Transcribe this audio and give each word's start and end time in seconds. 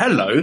Hello, 0.00 0.42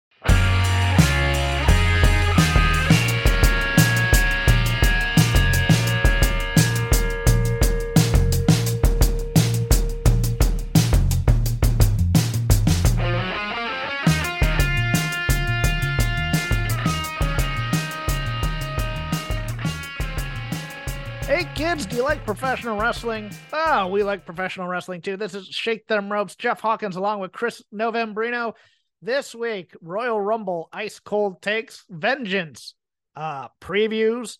Kids, 21.71 21.85
do 21.85 21.95
you 21.95 22.03
like 22.03 22.25
professional 22.25 22.77
wrestling? 22.77 23.31
Oh, 23.53 23.87
we 23.87 24.03
like 24.03 24.25
professional 24.25 24.67
wrestling 24.67 25.01
too. 25.01 25.15
This 25.15 25.33
is 25.33 25.47
Shake 25.47 25.87
Them 25.87 26.11
Ropes. 26.11 26.35
Jeff 26.35 26.59
Hawkins 26.59 26.97
along 26.97 27.21
with 27.21 27.31
Chris 27.31 27.63
Novembrino. 27.73 28.55
This 29.01 29.33
week, 29.33 29.73
Royal 29.81 30.19
Rumble 30.19 30.67
Ice 30.73 30.99
Cold 30.99 31.41
Takes, 31.41 31.85
Vengeance, 31.89 32.75
uh, 33.15 33.47
previews, 33.61 34.37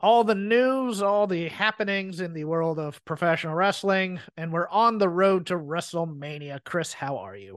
all 0.00 0.22
the 0.22 0.34
news, 0.34 1.00
all 1.00 1.26
the 1.26 1.48
happenings 1.48 2.20
in 2.20 2.34
the 2.34 2.44
world 2.44 2.78
of 2.78 3.02
professional 3.06 3.54
wrestling, 3.54 4.20
and 4.36 4.52
we're 4.52 4.68
on 4.68 4.98
the 4.98 5.08
road 5.08 5.46
to 5.46 5.54
WrestleMania. 5.54 6.62
Chris, 6.62 6.92
how 6.92 7.16
are 7.16 7.36
you? 7.36 7.56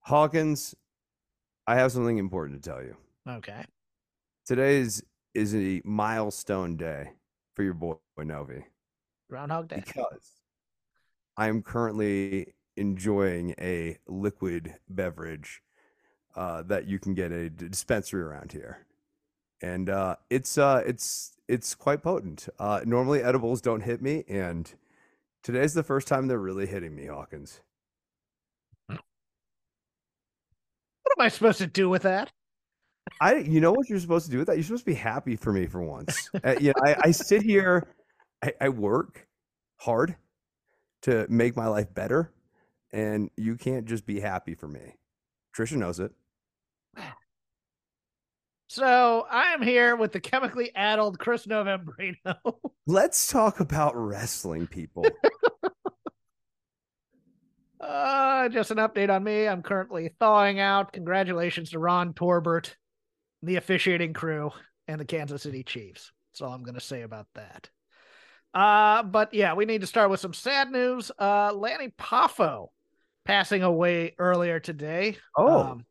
Hawkins, 0.00 0.74
I 1.68 1.76
have 1.76 1.92
something 1.92 2.18
important 2.18 2.64
to 2.64 2.68
tell 2.68 2.82
you. 2.82 2.96
Okay. 3.28 3.64
Today 4.44 4.78
is, 4.78 5.04
is 5.34 5.54
a 5.54 5.80
milestone 5.84 6.76
day 6.76 7.12
for 7.54 7.62
your 7.62 7.74
boy 7.74 7.96
Novi 8.18 8.64
Groundhog 9.28 9.68
Day. 9.68 9.82
because 9.84 10.42
I 11.36 11.48
am 11.48 11.62
currently 11.62 12.54
enjoying 12.76 13.54
a 13.60 13.98
liquid 14.06 14.74
beverage 14.88 15.62
uh, 16.34 16.62
that 16.62 16.86
you 16.86 16.98
can 16.98 17.14
get 17.14 17.32
at 17.32 17.38
a 17.38 17.50
dispensary 17.50 18.22
around 18.22 18.52
here, 18.52 18.86
and 19.60 19.90
uh, 19.90 20.16
it's 20.30 20.56
uh, 20.58 20.82
it's 20.86 21.36
it's 21.48 21.74
quite 21.74 22.02
potent. 22.02 22.48
Uh, 22.58 22.80
normally 22.84 23.22
edibles 23.22 23.60
don't 23.60 23.82
hit 23.82 24.00
me, 24.00 24.24
and 24.28 24.72
today's 25.42 25.74
the 25.74 25.82
first 25.82 26.08
time 26.08 26.26
they're 26.26 26.38
really 26.38 26.66
hitting 26.66 26.94
me, 26.94 27.06
Hawkins. 27.06 27.60
What 28.86 28.98
am 31.18 31.26
I 31.26 31.28
supposed 31.28 31.58
to 31.58 31.66
do 31.66 31.90
with 31.90 32.02
that? 32.02 32.32
I, 33.20 33.36
you 33.36 33.60
know 33.60 33.72
what 33.72 33.88
you're 33.88 34.00
supposed 34.00 34.26
to 34.26 34.32
do 34.32 34.38
with 34.38 34.46
that? 34.48 34.56
You're 34.56 34.64
supposed 34.64 34.84
to 34.84 34.90
be 34.90 34.94
happy 34.94 35.36
for 35.36 35.52
me 35.52 35.66
for 35.66 35.82
once. 35.82 36.30
uh, 36.44 36.54
you 36.60 36.68
know, 36.68 36.82
I, 36.84 36.96
I 37.04 37.10
sit 37.10 37.42
here, 37.42 37.88
I, 38.42 38.52
I 38.60 38.68
work 38.68 39.26
hard 39.76 40.16
to 41.02 41.26
make 41.28 41.56
my 41.56 41.66
life 41.66 41.92
better, 41.92 42.32
and 42.92 43.30
you 43.36 43.56
can't 43.56 43.86
just 43.86 44.06
be 44.06 44.20
happy 44.20 44.54
for 44.54 44.68
me. 44.68 44.96
Trisha 45.56 45.76
knows 45.76 46.00
it. 46.00 46.12
So 48.68 49.26
I 49.30 49.52
am 49.52 49.60
here 49.60 49.96
with 49.96 50.12
the 50.12 50.20
chemically 50.20 50.72
addled 50.74 51.18
Chris 51.18 51.46
Novembrino. 51.46 52.36
Let's 52.86 53.30
talk 53.30 53.60
about 53.60 53.94
wrestling, 53.94 54.66
people. 54.66 55.04
Uh, 57.78 58.48
just 58.48 58.70
an 58.70 58.78
update 58.78 59.10
on 59.10 59.24
me. 59.24 59.48
I'm 59.48 59.60
currently 59.60 60.12
thawing 60.20 60.60
out. 60.60 60.92
Congratulations 60.92 61.70
to 61.70 61.80
Ron 61.80 62.14
Torbert, 62.14 62.76
the 63.42 63.56
officiating 63.56 64.12
crew, 64.12 64.52
and 64.88 65.00
the 65.00 65.04
Kansas 65.04 65.42
City 65.42 65.62
Chiefs. 65.62 66.12
That's 66.32 66.42
all 66.42 66.52
I'm 66.52 66.62
going 66.62 66.74
to 66.74 66.80
say 66.80 67.02
about 67.02 67.26
that. 67.34 67.68
Uh, 68.54 69.02
but 69.02 69.32
yeah, 69.32 69.54
we 69.54 69.64
need 69.64 69.80
to 69.80 69.86
start 69.86 70.10
with 70.10 70.20
some 70.20 70.34
sad 70.34 70.70
news. 70.70 71.10
Uh, 71.18 71.52
Lanny 71.54 71.88
Poffo 71.98 72.68
passing 73.24 73.62
away 73.62 74.14
earlier 74.18 74.60
today. 74.60 75.16
Oh. 75.36 75.60
Um, 75.60 75.86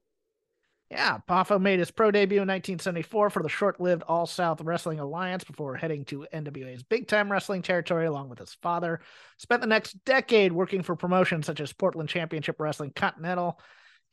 yeah, 0.90 1.20
Poffo 1.28 1.60
made 1.60 1.80
his 1.80 1.90
pro 1.90 2.12
debut 2.12 2.42
in 2.42 2.50
1974 2.50 3.30
for 3.30 3.42
the 3.42 3.48
short-lived 3.48 4.04
All 4.04 4.26
South 4.26 4.60
Wrestling 4.60 5.00
Alliance 5.00 5.46
before 5.46 5.76
heading 5.76 6.04
to 6.06 6.28
NWA's 6.34 6.84
big-time 6.84 7.32
wrestling 7.32 7.62
territory 7.62 8.08
along 8.08 8.28
with 8.28 8.40
his 8.40 8.54
father. 8.56 9.00
Spent 9.38 9.62
the 9.62 9.68
next 9.68 9.94
decade 10.04 10.52
working 10.52 10.84
for 10.84 10.98
promotions 10.98 11.46
such 11.46 11.62
as 11.62 11.72
Portland 11.72 12.10
Championship 12.10 12.60
Wrestling, 12.60 12.92
Continental, 12.94 13.58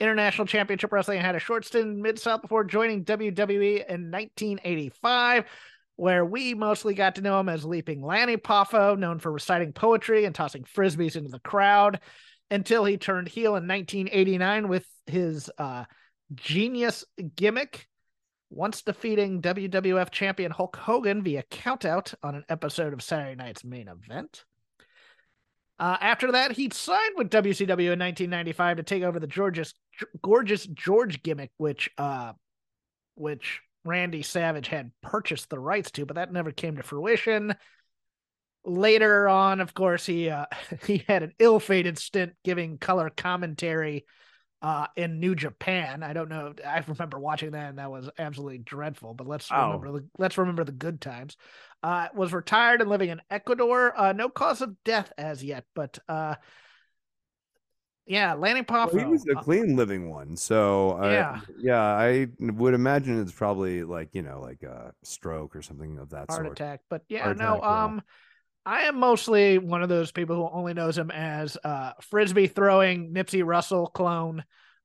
International 0.01 0.47
Championship 0.47 0.93
Wrestling, 0.93 1.21
had 1.21 1.35
a 1.35 1.41
short 1.41 1.65
stint 1.65 1.87
in 1.87 2.03
Mid-South 2.03 2.43
before 2.43 2.65
joining 2.65 3.05
WWE 3.05 3.87
in 3.89 4.11
1985, 4.11 5.45
where 5.97 6.25
we 6.25 6.55
mostly 6.55 6.95
got 6.95 7.17
to 7.17 7.23
know 7.23 7.41
him 7.41 7.49
as 7.49 7.65
Leaping 7.65 8.03
Lanny 8.03 8.37
Poffo, 8.37 8.97
known 8.97 9.19
for 9.19 9.33
reciting 9.33 9.73
poetry 9.73 10.25
and 10.25 10.35
tossing 10.35 10.65
frisbees 10.65 11.17
into 11.17 11.31
the 11.31 11.41
crowd, 11.41 12.01
until 12.51 12.85
he 12.85 12.97
turned 12.97 13.29
heel 13.29 13.57
in 13.57 13.67
1989 13.67 14.69
with 14.69 14.87
his 15.07 15.51
uh, 15.59 15.85
genius 16.35 17.05
gimmick, 17.35 17.89
once 18.51 18.83
defeating 18.83 19.43
WWF 19.43 20.11
champion 20.11 20.51
Hulk 20.51 20.77
Hogan 20.77 21.23
via 21.23 21.43
countout 21.51 22.15
on 22.23 22.35
an 22.35 22.45
episode 22.49 22.93
of 22.93 23.03
Saturday 23.03 23.35
Night's 23.35 23.65
main 23.65 23.89
event. 23.89 24.45
Uh, 25.79 25.97
after 26.01 26.33
that, 26.33 26.53
he 26.53 26.69
signed 26.73 27.15
with 27.17 27.31
WCW 27.31 27.93
in 27.93 27.99
1995 28.01 28.79
to 28.79 28.83
take 28.83 29.03
over 29.05 29.21
the 29.21 29.27
gorgeous, 29.29 29.75
gorgeous 30.23 30.67
George 30.67 31.23
gimmick, 31.23 31.51
which, 31.57 31.89
uh, 31.99 32.33
which 33.15 33.61
Randy 33.85 34.23
Savage 34.23 34.69
had 34.69 34.91
purchased 35.03 35.51
the 35.51 35.59
rights 35.59 35.91
to, 35.93 36.05
but 36.05 36.17
that 36.17 36.33
never 36.33 36.51
came 36.51 36.77
to 36.77 36.83
fruition. 36.83 37.55
Later 38.65 39.29
on, 39.29 39.61
of 39.61 39.73
course, 39.73 40.05
he 40.05 40.29
uh, 40.29 40.47
he 40.87 41.05
had 41.09 41.23
an 41.23 41.33
ill-fated 41.39 41.97
stint 41.99 42.35
giving 42.45 42.77
color 42.77 43.09
commentary 43.09 44.05
uh, 44.61 44.89
in 44.97 45.21
New 45.21 45.35
Japan. 45.35 46.03
I 46.03 46.13
don't 46.13 46.29
know. 46.29 46.53
I 46.67 46.85
remember 46.87 47.19
watching 47.19 47.53
that, 47.53 47.71
and 47.71 47.79
that 47.79 47.91
was 47.91 48.11
absolutely 48.19 48.59
dreadful. 48.59 49.15
But 49.15 49.29
let's 49.29 49.49
Oh. 49.51 49.67
remember 49.79 49.93
the 50.01 50.09
let's 50.19 50.37
remember 50.37 50.65
the 50.65 50.73
good 50.73 51.01
times. 51.01 51.37
Uh, 51.83 52.09
was 52.15 52.33
retired 52.33 52.81
and 52.81 52.91
living 52.91 53.09
in 53.09 53.21
Ecuador. 53.31 53.93
Uh, 53.97 54.13
no 54.13 54.29
cause 54.29 54.61
of 54.61 54.75
death 54.85 55.13
as 55.17 55.45
yet, 55.45 55.65
but 55.75 55.99
uh, 56.09 56.35
yeah, 58.09 58.35
Lanny 58.35 58.63
Poffo. 58.63 58.95
Well, 58.95 59.05
he 59.05 59.11
was 59.13 59.25
a 59.29 59.39
uh, 59.39 59.43
clean 59.43 59.77
living 59.77 60.09
one, 60.11 60.37
so 60.37 60.93
I, 60.93 61.13
Yeah. 61.13 61.41
yeah, 61.59 61.81
I 61.83 62.27
would 62.41 62.73
imagine 62.73 63.21
it's 63.21 63.33
probably 63.33 63.85
like 63.85 64.09
you 64.15 64.23
know, 64.23 64.41
like 64.41 64.63
a 64.63 64.93
stroke 65.05 65.55
or 65.55 65.63
something 65.63 65.99
of 65.99 66.11
that 66.11 66.31
sort. 66.31 66.31
heart 66.31 66.47
sort. 66.47 66.53
attack. 66.53 66.81
But 66.89 67.03
yeah, 67.09 67.25
Heart 67.25 67.39
no. 67.39 67.59
attack, 67.59 67.63
yeah. 67.63 67.85
Um, 67.85 68.03
I 68.65 68.83
am 68.83 68.99
mostly 68.99 69.59
one 69.59 69.83
of 69.83 69.89
those 69.89 70.11
people 70.11 70.37
who 70.37 70.49
only 70.51 70.75
knows 70.75 70.97
him 70.97 71.11
as 71.11 71.57
uh 71.63 71.93
frisbee 72.01 72.49
throwing 72.49 73.13
Nipsey 73.13 73.45
Russell 73.45 73.87
clone 73.89 74.43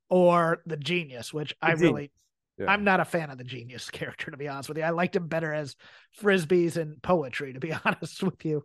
or 0.09 0.61
the 0.65 0.77
genius, 0.77 1.33
which 1.33 1.55
I 1.61 1.71
really 1.71 2.11
Yeah. 2.57 2.67
I'm 2.67 2.83
not 2.83 2.99
a 2.99 3.05
fan 3.05 3.29
of 3.29 3.37
the 3.37 3.43
genius 3.43 3.89
character, 3.91 4.31
to 4.31 4.37
be 4.37 4.47
honest 4.47 4.69
with 4.69 4.77
you. 4.77 4.83
I 4.83 4.91
liked 4.91 5.15
him 5.15 5.27
better 5.27 5.53
as 5.53 5.75
frisbees 6.21 6.77
and 6.77 7.01
poetry, 7.01 7.53
to 7.53 7.59
be 7.59 7.73
honest 7.85 8.21
with 8.23 8.43
you. 8.45 8.63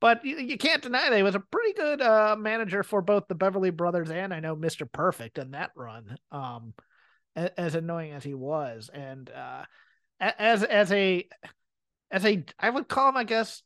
But 0.00 0.24
you, 0.24 0.36
you 0.36 0.58
can't 0.58 0.82
deny 0.82 1.08
that 1.08 1.16
he 1.16 1.22
was 1.22 1.34
a 1.34 1.40
pretty 1.40 1.72
good 1.72 2.02
uh, 2.02 2.36
manager 2.38 2.82
for 2.82 3.00
both 3.00 3.28
the 3.28 3.34
Beverly 3.34 3.70
Brothers 3.70 4.10
and 4.10 4.32
I 4.34 4.40
know 4.40 4.54
Mr. 4.54 4.90
Perfect 4.90 5.38
in 5.38 5.52
that 5.52 5.70
run. 5.74 6.16
Um, 6.30 6.74
a- 7.34 7.58
as 7.58 7.74
annoying 7.74 8.12
as 8.12 8.22
he 8.24 8.34
was, 8.34 8.90
and 8.92 9.30
uh, 9.30 9.64
as 10.20 10.62
as 10.64 10.92
a 10.92 11.26
as 12.10 12.24
a 12.24 12.44
I 12.58 12.70
would 12.70 12.88
call 12.88 13.08
him, 13.10 13.16
I 13.16 13.24
guess, 13.24 13.62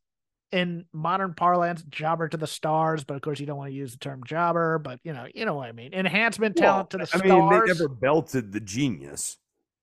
in 0.52 0.84
modern 0.92 1.34
parlance, 1.34 1.82
jobber 1.88 2.28
to 2.28 2.36
the 2.36 2.46
stars. 2.46 3.04
But 3.04 3.14
of 3.14 3.22
course, 3.22 3.40
you 3.40 3.46
don't 3.46 3.58
want 3.58 3.70
to 3.70 3.76
use 3.76 3.92
the 3.92 3.98
term 3.98 4.22
jobber. 4.24 4.78
But 4.78 5.00
you 5.04 5.12
know, 5.12 5.26
you 5.34 5.44
know 5.44 5.54
what 5.54 5.68
I 5.68 5.72
mean. 5.72 5.92
Enhancement 5.94 6.56
talent 6.56 6.90
to 6.90 6.98
the 6.98 7.02
I 7.04 7.06
stars. 7.06 7.24
mean, 7.24 7.48
they 7.48 7.60
never 7.66 7.88
belted 7.88 8.52
the 8.52 8.60
genius. 8.60 9.36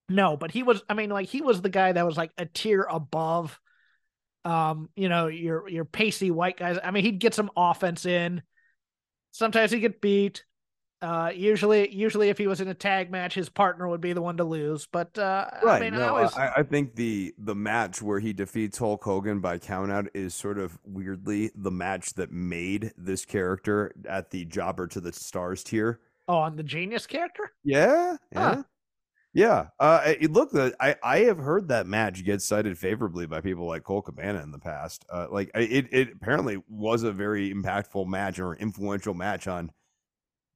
No, 0.10 0.38
but 0.38 0.52
he 0.52 0.64
was 0.64 0.82
I 0.90 0.94
mean 0.94 1.10
like 1.10 1.28
he 1.28 1.42
was 1.42 1.62
the 1.62 1.70
guy 1.70 1.92
that 1.92 2.06
was 2.06 2.18
like 2.18 2.32
a 2.38 2.46
tier 2.46 2.88
above 2.90 3.60
um 4.46 4.90
you 4.96 5.10
know 5.10 5.28
your 5.28 5.68
your 5.68 5.86
pacey 5.86 6.32
white 6.32 6.58
guys. 6.58 6.78
I 6.84 6.92
mean 6.92 7.04
he'd 7.04 7.20
get 7.20 7.34
some 7.34 7.52
offense 7.56 8.06
in. 8.06 8.42
Sometimes 9.32 9.72
he'd 9.72 9.82
get 9.82 10.02
beat. 10.02 10.44
Uh, 11.00 11.32
usually, 11.36 11.94
usually 11.94 12.30
if 12.30 12.40
he 12.40 12.48
was 12.48 12.60
in 12.60 12.68
a 12.70 12.74
tag 12.74 13.12
match, 13.12 13.36
his 13.36 13.50
partner 13.50 13.88
would 13.88 14.02
be 14.02 14.14
the 14.14 14.22
one 14.22 14.38
to 14.38 14.44
lose. 14.44 14.88
But 14.92 15.16
uh, 15.20 15.48
Right. 15.62 15.84
I 15.84 15.92
mean, 15.92 15.94
I 16.02 16.08
always, 16.08 16.34
I, 16.34 16.54
I 16.58 16.64
think 16.64 16.96
the 16.96 17.36
the 17.38 17.54
match 17.54 18.02
where 18.02 18.20
he 18.20 18.34
defeats 18.34 18.80
Hulk 18.80 19.04
Hogan 19.04 19.40
by 19.40 19.60
countout 19.60 20.08
is 20.16 20.34
sort 20.34 20.58
of 20.58 20.76
weirdly 20.84 21.52
the 21.54 21.70
match 21.70 22.16
that 22.16 22.32
made 22.32 22.94
this 22.98 23.26
character 23.26 23.94
at 24.10 24.32
the 24.32 24.46
Jobber 24.46 24.88
to 24.88 25.00
the 25.00 25.14
Stars 25.14 25.64
tier. 25.64 26.00
oh, 26.28 26.38
on 26.38 26.56
the 26.56 26.64
genius 26.64 27.06
character. 27.06 27.52
Yeah, 27.64 28.18
yeah, 28.32 28.56
Huh. 28.56 28.64
Yeah. 29.38 29.68
Uh, 29.80 30.16
look, 30.32 30.50
I 30.80 30.96
I 31.04 31.20
have 31.20 31.38
heard 31.38 31.68
that 31.68 31.86
match 31.86 32.26
get 32.26 32.42
cited 32.42 32.76
favorably 32.76 33.28
by 33.28 33.40
people 33.40 33.68
like 33.68 33.84
Colt 33.84 34.06
Cabana 34.06 34.42
in 34.42 34.50
the 34.50 34.58
past. 34.58 35.06
Uh, 35.14 35.28
like 35.30 35.52
it 35.54 35.94
it 35.94 36.10
apparently 36.12 36.64
was 36.68 37.04
a 37.04 37.12
very 37.12 37.54
impactful 37.54 38.08
match 38.08 38.40
or 38.40 38.56
influential 38.56 39.14
match 39.14 39.48
on 39.48 39.72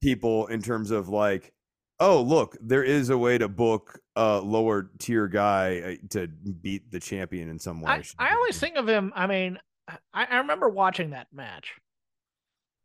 people 0.02 0.48
in 0.48 0.62
terms 0.62 0.90
of 0.90 1.08
like, 1.08 1.52
oh 2.00 2.22
look, 2.22 2.56
there 2.60 2.82
is 2.82 3.08
a 3.08 3.16
way 3.16 3.38
to 3.38 3.46
book 3.46 4.00
a 4.16 4.40
lower 4.40 4.90
tier 4.98 5.28
guy 5.28 5.98
uh, 6.02 6.06
to 6.10 6.26
beat 6.26 6.90
the 6.90 6.98
champion 6.98 7.48
in 7.48 7.60
some 7.60 7.82
way. 7.82 8.02
I, 8.18 8.30
I 8.30 8.34
always 8.34 8.58
think 8.58 8.74
of 8.74 8.88
him. 8.88 9.12
I 9.14 9.28
mean, 9.28 9.60
I, 9.86 10.24
I 10.24 10.38
remember 10.38 10.68
watching 10.68 11.10
that 11.10 11.28
match 11.32 11.74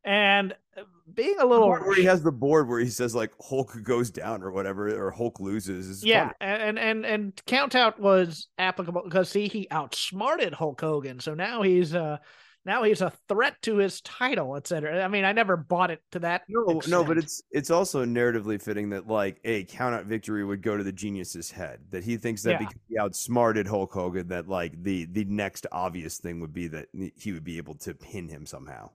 and 0.07 0.55
uh, 0.77 0.83
being 1.13 1.35
a 1.39 1.45
little 1.45 1.69
where 1.69 1.93
he 1.95 2.05
has 2.05 2.23
the 2.23 2.31
board 2.31 2.67
where 2.67 2.79
he 2.79 2.89
says 2.89 3.13
like 3.13 3.31
Hulk 3.41 3.83
goes 3.83 4.09
down 4.09 4.41
or 4.41 4.51
whatever 4.51 4.89
or 4.89 5.11
Hulk 5.11 5.39
loses. 5.39 5.87
Is 5.87 6.03
yeah, 6.03 6.31
funny. 6.39 6.51
and 6.65 6.79
and 6.79 7.05
and 7.05 7.41
count 7.45 7.75
out 7.75 7.99
was 7.99 8.47
applicable 8.57 9.03
because 9.03 9.29
see 9.29 9.47
he 9.47 9.67
outsmarted 9.69 10.53
Hulk 10.53 10.79
Hogan, 10.79 11.19
so 11.19 11.33
now 11.33 11.61
he's 11.61 11.93
uh 11.93 12.17
now 12.65 12.83
he's 12.83 13.01
a 13.01 13.13
threat 13.29 13.55
to 13.61 13.77
his 13.77 14.01
title, 14.01 14.57
etc. 14.57 15.01
I 15.01 15.07
mean, 15.07 15.23
I 15.23 15.31
never 15.31 15.55
bought 15.55 15.89
it 15.89 16.01
to 16.11 16.19
that. 16.19 16.43
No, 16.49 16.81
no, 16.87 17.03
but 17.03 17.17
it's 17.17 17.41
it's 17.51 17.69
also 17.69 18.05
narratively 18.05 18.61
fitting 18.61 18.89
that 18.91 19.07
like 19.07 19.39
a 19.45 19.63
count 19.65 19.95
out 19.95 20.05
victory 20.05 20.43
would 20.43 20.61
go 20.61 20.75
to 20.77 20.83
the 20.83 20.91
genius's 20.91 21.51
head. 21.51 21.79
That 21.91 22.03
he 22.03 22.17
thinks 22.17 22.43
that 22.43 22.51
Yeah. 22.51 22.57
because 22.59 22.81
he 22.89 22.97
outsmarted 22.97 23.67
Hulk 23.67 23.93
Hogan, 23.93 24.27
that 24.29 24.47
like 24.47 24.83
the 24.83 25.05
the 25.05 25.25
next 25.25 25.65
obvious 25.71 26.17
thing 26.17 26.39
would 26.41 26.53
be 26.53 26.67
that 26.67 26.87
he 27.15 27.31
would 27.33 27.45
be 27.45 27.57
able 27.57 27.75
to 27.75 27.93
pin 27.93 28.27
him 28.29 28.45
somehow. 28.45 28.89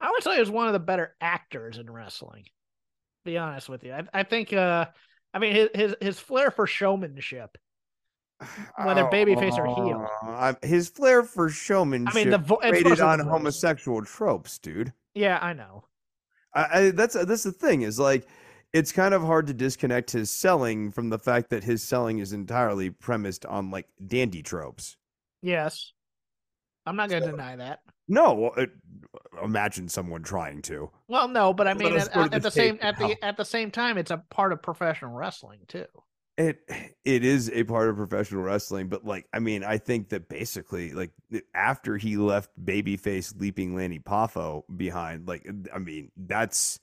I 0.00 0.10
would 0.10 0.22
say 0.22 0.34
he 0.34 0.40
was 0.40 0.50
one 0.50 0.66
of 0.66 0.72
the 0.72 0.78
better 0.78 1.14
actors 1.20 1.78
in 1.78 1.90
wrestling. 1.90 2.44
To 2.44 2.50
be 3.32 3.38
honest 3.38 3.68
with 3.68 3.82
you, 3.84 3.92
I, 3.92 4.02
I 4.12 4.22
think. 4.22 4.52
uh 4.52 4.86
I 5.34 5.38
mean, 5.38 5.54
his 5.54 5.68
his 5.74 5.96
his 6.00 6.18
flair 6.18 6.50
for 6.50 6.66
showmanship. 6.66 7.58
Whether 8.82 9.04
babyface 9.04 9.58
or 9.58 9.66
heel. 9.66 10.06
Oh, 10.22 10.26
I- 10.28 10.56
his 10.66 10.88
flair 10.88 11.22
for 11.22 11.48
showmanship. 11.48 12.14
I 12.14 12.18
mean, 12.18 12.30
the 12.30 12.38
vo- 12.38 12.60
rated 12.62 13.00
on 13.00 13.18
voice. 13.18 13.28
homosexual 13.28 14.02
tropes, 14.04 14.58
dude. 14.58 14.92
Yeah, 15.14 15.38
I 15.40 15.52
know. 15.54 15.84
I, 16.54 16.66
I 16.80 16.90
that's 16.90 17.14
that's 17.26 17.42
the 17.42 17.52
thing 17.52 17.82
is 17.82 17.98
like 17.98 18.26
it's 18.72 18.92
kind 18.92 19.14
of 19.14 19.22
hard 19.22 19.46
to 19.46 19.54
disconnect 19.54 20.10
his 20.10 20.30
selling 20.30 20.90
from 20.90 21.08
the 21.08 21.18
fact 21.18 21.50
that 21.50 21.64
his 21.64 21.82
selling 21.82 22.18
is 22.18 22.32
entirely 22.32 22.90
premised 22.90 23.46
on 23.46 23.70
like 23.70 23.86
dandy 24.06 24.42
tropes. 24.42 24.96
Yes, 25.42 25.92
I'm 26.86 26.96
not 26.96 27.08
going 27.08 27.22
to 27.22 27.28
So- 27.28 27.32
deny 27.32 27.56
that. 27.56 27.80
No, 28.08 28.52
it, 28.56 28.70
imagine 29.42 29.88
someone 29.88 30.22
trying 30.22 30.62
to. 30.62 30.90
Well, 31.08 31.28
no, 31.28 31.52
but 31.52 31.66
I 31.66 31.74
mean, 31.74 31.96
us 31.96 32.08
at, 32.08 32.16
at 32.16 32.30
the 32.30 32.40
the 32.40 32.50
same 32.50 32.78
at 32.80 32.98
now. 32.98 33.08
the 33.08 33.24
at 33.24 33.36
the 33.36 33.44
same 33.44 33.70
time, 33.70 33.98
it's 33.98 34.10
a 34.10 34.22
part 34.30 34.52
of 34.52 34.62
professional 34.62 35.12
wrestling 35.12 35.60
too. 35.68 35.86
It 36.38 36.60
it 37.04 37.24
is 37.24 37.50
a 37.50 37.64
part 37.64 37.88
of 37.88 37.96
professional 37.96 38.42
wrestling, 38.42 38.88
but 38.88 39.04
like 39.04 39.26
I 39.32 39.38
mean, 39.38 39.64
I 39.64 39.78
think 39.78 40.10
that 40.10 40.28
basically 40.28 40.92
like 40.92 41.12
after 41.54 41.96
he 41.96 42.16
left 42.16 42.50
babyface 42.62 43.38
leaping 43.40 43.74
Lanny 43.74 43.98
Poffo 43.98 44.62
behind, 44.76 45.26
like 45.26 45.48
I 45.74 45.78
mean, 45.78 46.10
that's 46.16 46.78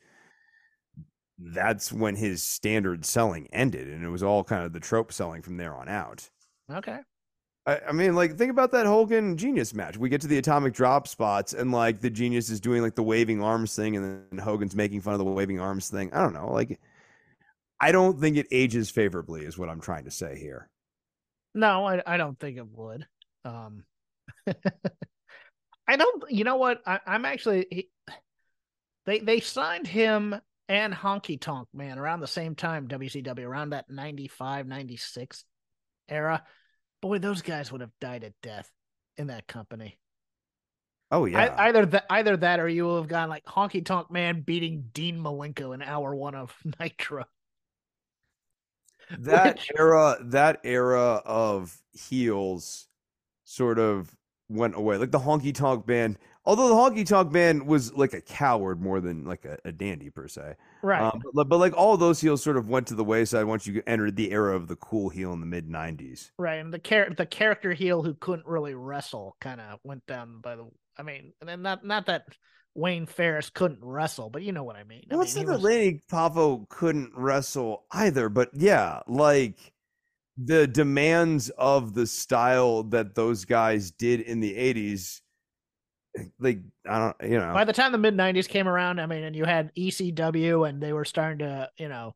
that's 1.37 1.91
when 1.91 2.15
his 2.15 2.43
standard 2.43 3.05
selling 3.05 3.47
ended, 3.53 3.87
and 3.87 4.03
it 4.03 4.09
was 4.09 4.23
all 4.23 4.43
kind 4.43 4.65
of 4.65 4.73
the 4.73 4.79
trope 4.79 5.13
selling 5.13 5.41
from 5.41 5.57
there 5.57 5.75
on 5.75 5.87
out. 5.87 6.29
Okay. 6.71 6.99
I, 7.65 7.79
I 7.89 7.91
mean, 7.93 8.15
like, 8.15 8.37
think 8.37 8.51
about 8.51 8.71
that 8.71 8.85
Hogan 8.85 9.37
Genius 9.37 9.73
match. 9.73 9.97
We 9.97 10.09
get 10.09 10.21
to 10.21 10.27
the 10.27 10.37
atomic 10.37 10.73
drop 10.73 11.07
spots, 11.07 11.53
and 11.53 11.71
like 11.71 12.01
the 12.01 12.09
Genius 12.09 12.49
is 12.49 12.59
doing 12.59 12.81
like 12.81 12.95
the 12.95 13.03
waving 13.03 13.41
arms 13.41 13.75
thing, 13.75 13.95
and 13.95 14.25
then 14.31 14.39
Hogan's 14.39 14.75
making 14.75 15.01
fun 15.01 15.13
of 15.13 15.19
the 15.19 15.25
waving 15.25 15.59
arms 15.59 15.89
thing. 15.89 16.13
I 16.13 16.21
don't 16.21 16.33
know. 16.33 16.51
Like, 16.51 16.79
I 17.79 17.91
don't 17.91 18.19
think 18.19 18.37
it 18.37 18.47
ages 18.51 18.89
favorably, 18.89 19.45
is 19.45 19.57
what 19.57 19.69
I'm 19.69 19.81
trying 19.81 20.05
to 20.05 20.11
say 20.11 20.37
here. 20.37 20.69
No, 21.55 21.85
I 21.85 22.01
I 22.05 22.17
don't 22.17 22.37
think 22.39 22.57
it 22.57 22.67
would. 22.67 23.07
Um, 23.45 23.85
I 25.87 25.95
don't. 25.95 26.23
You 26.29 26.43
know 26.43 26.57
what? 26.57 26.81
I, 26.85 26.99
I'm 27.05 27.25
actually. 27.25 27.67
He, 27.71 27.89
they 29.05 29.19
they 29.19 29.39
signed 29.39 29.87
him 29.87 30.35
and 30.67 30.93
Honky 30.93 31.39
Tonk 31.39 31.67
Man 31.73 31.99
around 31.99 32.19
the 32.19 32.27
same 32.27 32.55
time. 32.55 32.87
WCW 32.87 33.45
around 33.45 33.71
that 33.71 33.89
95, 33.89 34.67
96 34.67 35.45
era. 36.09 36.43
Boy, 37.03 37.19
those 37.19 37.41
guys 37.41 37.69
would 37.69 37.81
have 37.81 37.91
died 37.99 38.23
at 38.23 38.31
death 38.41 38.71
in 39.17 39.27
that 39.27 39.45
company. 39.45 39.97
Oh 41.11 41.25
yeah, 41.25 41.53
I, 41.57 41.67
either 41.67 41.85
that, 41.87 42.05
either 42.09 42.37
that, 42.37 42.61
or 42.61 42.69
you 42.69 42.85
will 42.85 42.95
have 42.95 43.09
gone 43.09 43.27
like 43.27 43.43
Honky 43.43 43.85
Tonk 43.85 44.09
Man 44.09 44.39
beating 44.39 44.85
Dean 44.93 45.19
Malenko 45.19 45.73
in 45.73 45.81
hour 45.81 46.15
one 46.15 46.33
of 46.33 46.55
Nitro. 46.79 47.25
that 49.19 49.55
which- 49.55 49.71
era, 49.77 50.15
that 50.21 50.61
era 50.63 51.21
of 51.25 51.77
heels, 51.91 52.87
sort 53.43 53.79
of 53.79 54.15
went 54.47 54.75
away. 54.77 54.95
Like 54.95 55.11
the 55.11 55.19
honky 55.19 55.53
tonk 55.53 55.85
band. 55.85 56.17
Although 56.45 56.67
the 56.69 56.75
honky 56.75 57.05
tonk 57.05 57.31
band 57.31 57.65
was 57.65 57.93
like 57.93 58.13
a 58.13 58.19
coward 58.19 58.81
more 58.81 58.99
than 58.99 59.23
like 59.23 59.45
a, 59.45 59.57
a 59.63 59.71
dandy 59.71 60.09
per 60.09 60.27
se. 60.27 60.55
Right. 60.81 61.01
Um, 61.01 61.21
but, 61.33 61.47
but 61.47 61.57
like 61.57 61.75
all 61.77 61.95
those 61.95 62.19
heels 62.19 62.43
sort 62.43 62.57
of 62.57 62.67
went 62.67 62.87
to 62.87 62.95
the 62.95 63.03
wayside 63.03 63.45
once 63.45 63.65
you 63.65 63.81
entered 63.87 64.17
the 64.17 64.31
era 64.31 64.55
of 64.55 64.67
the 64.67 64.75
cool 64.75 65.09
heel 65.09 65.31
in 65.31 65.39
the 65.39 65.45
mid 65.45 65.69
'90s. 65.69 66.31
Right, 66.37 66.55
and 66.55 66.73
the 66.73 66.79
char- 66.79 67.13
the 67.15 67.25
character 67.25 67.71
heel 67.71 68.03
who 68.03 68.13
couldn't 68.15 68.45
really 68.45 68.73
wrestle 68.73 69.37
kind 69.39 69.61
of 69.61 69.79
went 69.83 70.05
down 70.05 70.41
by 70.41 70.55
the. 70.55 70.65
I 70.97 71.03
mean, 71.03 71.33
and 71.47 71.63
not 71.63 71.85
not 71.85 72.07
that 72.07 72.25
Wayne 72.75 73.05
Ferris 73.05 73.49
couldn't 73.49 73.79
wrestle, 73.81 74.29
but 74.29 74.41
you 74.41 74.51
know 74.51 74.63
what 74.63 74.75
I 74.75 74.83
mean. 74.83 75.03
I 75.11 75.15
Well, 75.15 75.23
it's 75.23 75.35
not 75.35 75.45
that 75.45 75.61
Lanny 75.61 76.01
Poffo 76.11 76.67
couldn't 76.69 77.11
wrestle 77.15 77.85
either, 77.91 78.29
but 78.29 78.49
yeah, 78.53 79.01
like 79.07 79.73
the 80.37 80.67
demands 80.67 81.49
of 81.51 81.93
the 81.93 82.07
style 82.07 82.83
that 82.83 83.15
those 83.15 83.45
guys 83.45 83.91
did 83.91 84.21
in 84.21 84.39
the 84.39 84.55
'80s, 84.55 85.21
like 86.39 86.59
I 86.87 86.99
don't, 86.99 87.31
you 87.31 87.39
know, 87.39 87.53
by 87.53 87.65
the 87.65 87.73
time 87.73 87.91
the 87.91 87.97
mid 87.97 88.15
'90s 88.15 88.47
came 88.47 88.67
around, 88.67 88.99
I 88.99 89.05
mean, 89.05 89.23
and 89.23 89.35
you 89.35 89.45
had 89.45 89.73
ECW, 89.75 90.67
and 90.67 90.81
they 90.81 90.93
were 90.93 91.05
starting 91.05 91.39
to, 91.39 91.69
you 91.77 91.89
know, 91.89 92.15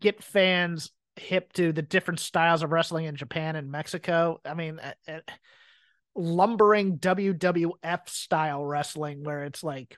get 0.00 0.22
fans 0.22 0.90
hip 1.16 1.52
to 1.54 1.72
the 1.72 1.82
different 1.82 2.20
styles 2.20 2.62
of 2.62 2.72
wrestling 2.72 3.06
in 3.06 3.16
Japan 3.16 3.56
and 3.56 3.70
Mexico. 3.70 4.40
I 4.44 4.54
mean, 4.54 4.80
uh, 4.80 4.92
uh, 5.08 5.20
lumbering 6.14 6.98
WWF 6.98 8.08
style 8.08 8.64
wrestling, 8.64 9.24
where 9.24 9.44
it's 9.44 9.62
like. 9.62 9.96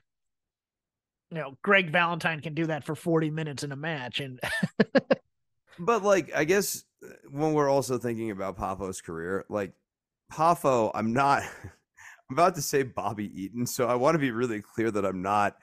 You 1.29 1.39
know, 1.39 1.57
Greg 1.61 1.91
Valentine 1.91 2.39
can 2.39 2.53
do 2.53 2.67
that 2.67 2.85
for 2.85 2.95
40 2.95 3.31
minutes 3.31 3.65
in 3.65 3.73
a 3.73 3.75
match, 3.75 4.21
and 4.21 4.39
But 5.79 6.03
like, 6.03 6.35
I 6.35 6.43
guess 6.43 6.83
uh, 7.03 7.09
when 7.29 7.53
we're 7.53 7.69
also 7.69 7.97
thinking 7.97 8.31
about 8.31 8.57
Poffo's 8.57 9.01
career, 9.01 9.45
like 9.49 9.73
Paffo, 10.31 10.91
I'm 10.93 11.13
not. 11.13 11.43
I'm 12.29 12.35
about 12.35 12.55
to 12.55 12.61
say 12.61 12.83
Bobby 12.83 13.31
Eaton, 13.41 13.65
so 13.65 13.87
I 13.87 13.95
want 13.95 14.15
to 14.15 14.19
be 14.19 14.31
really 14.31 14.61
clear 14.61 14.91
that 14.91 15.05
I'm 15.05 15.21
not. 15.21 15.55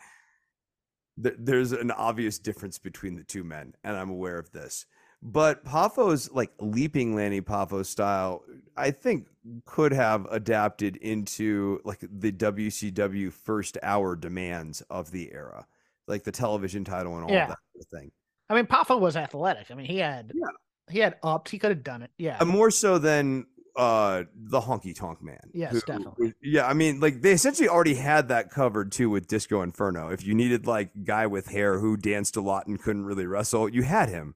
th- 1.22 1.36
There's 1.38 1.72
an 1.72 1.90
obvious 1.90 2.38
difference 2.38 2.78
between 2.78 3.16
the 3.16 3.24
two 3.24 3.44
men, 3.44 3.74
and 3.84 3.96
I'm 3.96 4.10
aware 4.10 4.38
of 4.38 4.50
this. 4.52 4.86
But 5.22 5.64
Poffo's 5.64 6.30
like 6.32 6.52
leaping 6.60 7.14
Lanny 7.14 7.40
Poffo 7.40 7.84
style, 7.84 8.44
I 8.76 8.90
think, 8.90 9.28
could 9.64 9.92
have 9.92 10.26
adapted 10.30 10.96
into 10.96 11.80
like 11.84 12.00
the 12.00 12.30
WCW 12.32 13.32
first 13.32 13.78
hour 13.82 14.16
demands 14.16 14.82
of 14.90 15.10
the 15.10 15.32
era, 15.32 15.66
like 16.06 16.24
the 16.24 16.32
television 16.32 16.84
title 16.84 17.14
and 17.16 17.24
all 17.24 17.30
Yeah. 17.30 17.46
that 17.46 17.58
sort 17.72 17.80
of 17.82 17.86
thing. 18.00 18.10
I 18.50 18.54
mean, 18.54 18.66
Papa 18.66 18.96
was 18.96 19.16
athletic. 19.16 19.70
I 19.70 19.74
mean, 19.74 19.86
he 19.86 19.96
had 19.98 20.30
Yeah. 20.34 20.46
he 20.90 20.98
had 20.98 21.16
ups. 21.22 21.50
He 21.50 21.58
could 21.58 21.70
have 21.70 21.84
done 21.84 22.02
it. 22.02 22.10
Yeah. 22.18 22.36
Uh, 22.38 22.44
more 22.44 22.70
so 22.70 22.98
than 22.98 23.46
uh 23.76 24.22
the 24.34 24.60
honky 24.60 24.94
tonk 24.94 25.22
man 25.22 25.50
Yes, 25.52 25.82
definitely. 25.82 26.34
yeah 26.42 26.66
i 26.66 26.74
mean 26.74 27.00
like 27.00 27.22
they 27.22 27.32
essentially 27.32 27.68
already 27.68 27.94
had 27.94 28.28
that 28.28 28.50
covered 28.50 28.92
too 28.92 29.10
with 29.10 29.26
disco 29.26 29.62
inferno 29.62 30.10
if 30.10 30.24
you 30.24 30.34
needed 30.34 30.66
like 30.66 30.90
guy 31.04 31.26
with 31.26 31.48
hair 31.48 31.80
who 31.80 31.96
danced 31.96 32.36
a 32.36 32.40
lot 32.40 32.66
and 32.66 32.80
couldn't 32.80 33.04
really 33.04 33.26
wrestle 33.26 33.68
you 33.68 33.82
had 33.82 34.08
him 34.08 34.34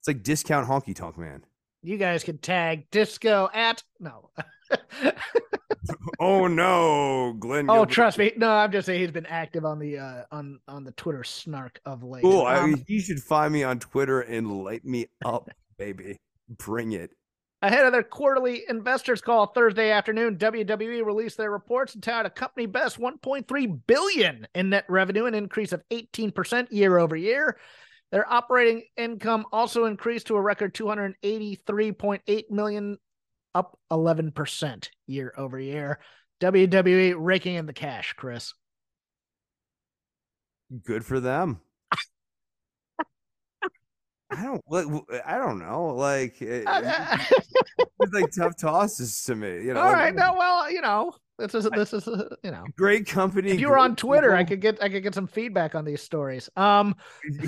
it's 0.00 0.08
like 0.08 0.22
discount 0.22 0.68
honky 0.68 0.94
tonk 0.94 1.16
man 1.16 1.44
you 1.82 1.96
guys 1.96 2.22
can 2.22 2.38
tag 2.38 2.88
Disco 2.92 3.50
at 3.52 3.82
no. 3.98 4.30
oh 6.20 6.46
no 6.46 7.34
glenn 7.38 7.68
oh, 7.68 7.74
Gilbert. 7.74 7.90
trust 7.90 8.18
me. 8.18 8.32
No, 8.36 8.50
I'm 8.52 8.70
just 8.70 8.86
saying 8.86 9.00
he's 9.00 9.10
been 9.10 9.26
active 9.26 9.64
on 9.64 9.78
the 9.80 9.98
uh 9.98 10.22
on 10.30 10.60
on 10.68 10.84
the 10.84 10.92
Twitter 10.92 11.24
snark 11.24 11.80
of 11.84 12.04
late. 12.04 12.24
I, 12.24 12.58
Um, 12.58 12.84
you 12.86 13.00
should 13.00 13.20
find 13.20 13.52
me 13.52 13.64
on 13.64 13.80
twitter 13.80 14.20
and 14.20 14.62
light 14.62 14.84
me 14.84 15.08
up 15.24 15.50
baby 15.76 16.20
bring 16.48 16.92
it 16.92 17.10
Ahead 17.62 17.86
of 17.86 17.92
their 17.92 18.02
quarterly 18.02 18.64
investors 18.68 19.20
call 19.20 19.46
Thursday 19.46 19.92
afternoon, 19.92 20.36
WWE 20.36 21.04
released 21.06 21.36
their 21.36 21.52
reports 21.52 21.94
and 21.94 22.02
touted 22.02 22.26
a 22.26 22.34
company 22.34 22.66
best 22.66 22.98
1.3 22.98 23.80
billion 23.86 24.48
in 24.56 24.70
net 24.70 24.84
revenue, 24.88 25.26
an 25.26 25.34
increase 25.34 25.72
of 25.72 25.80
18% 25.90 26.66
year 26.72 26.98
over 26.98 27.14
year. 27.14 27.56
Their 28.10 28.30
operating 28.30 28.82
income 28.96 29.46
also 29.52 29.84
increased 29.84 30.26
to 30.26 30.34
a 30.34 30.40
record 30.40 30.74
283.8 30.74 32.50
million, 32.50 32.98
up 33.54 33.78
11% 33.92 34.88
year 35.06 35.32
over 35.38 35.58
year. 35.60 36.00
WWE 36.40 37.14
raking 37.16 37.54
in 37.54 37.66
the 37.66 37.72
cash, 37.72 38.12
Chris. 38.14 38.54
Good 40.84 41.04
for 41.04 41.20
them. 41.20 41.60
I 44.32 44.42
don't. 44.44 45.04
I 45.26 45.36
don't 45.36 45.58
know. 45.58 45.94
Like, 45.94 46.40
it, 46.40 46.64
it's 46.66 48.12
like 48.12 48.30
tough 48.32 48.56
tosses 48.56 49.22
to 49.24 49.34
me. 49.34 49.64
You 49.64 49.74
know. 49.74 49.80
All 49.80 49.86
like, 49.86 49.96
right. 49.96 50.14
No. 50.14 50.34
Well, 50.36 50.70
you 50.70 50.80
know, 50.80 51.12
this 51.38 51.54
is 51.54 51.68
this 51.70 51.92
is 51.92 52.06
uh, 52.08 52.34
you 52.42 52.50
know 52.50 52.64
great 52.76 53.06
company. 53.06 53.50
If 53.50 53.60
you 53.60 53.68
were 53.68 53.78
on 53.78 53.96
Twitter, 53.96 54.28
people. 54.28 54.38
I 54.38 54.44
could 54.44 54.60
get 54.60 54.82
I 54.82 54.88
could 54.88 55.02
get 55.02 55.14
some 55.14 55.26
feedback 55.26 55.74
on 55.74 55.84
these 55.84 56.02
stories. 56.02 56.48
Um. 56.56 56.94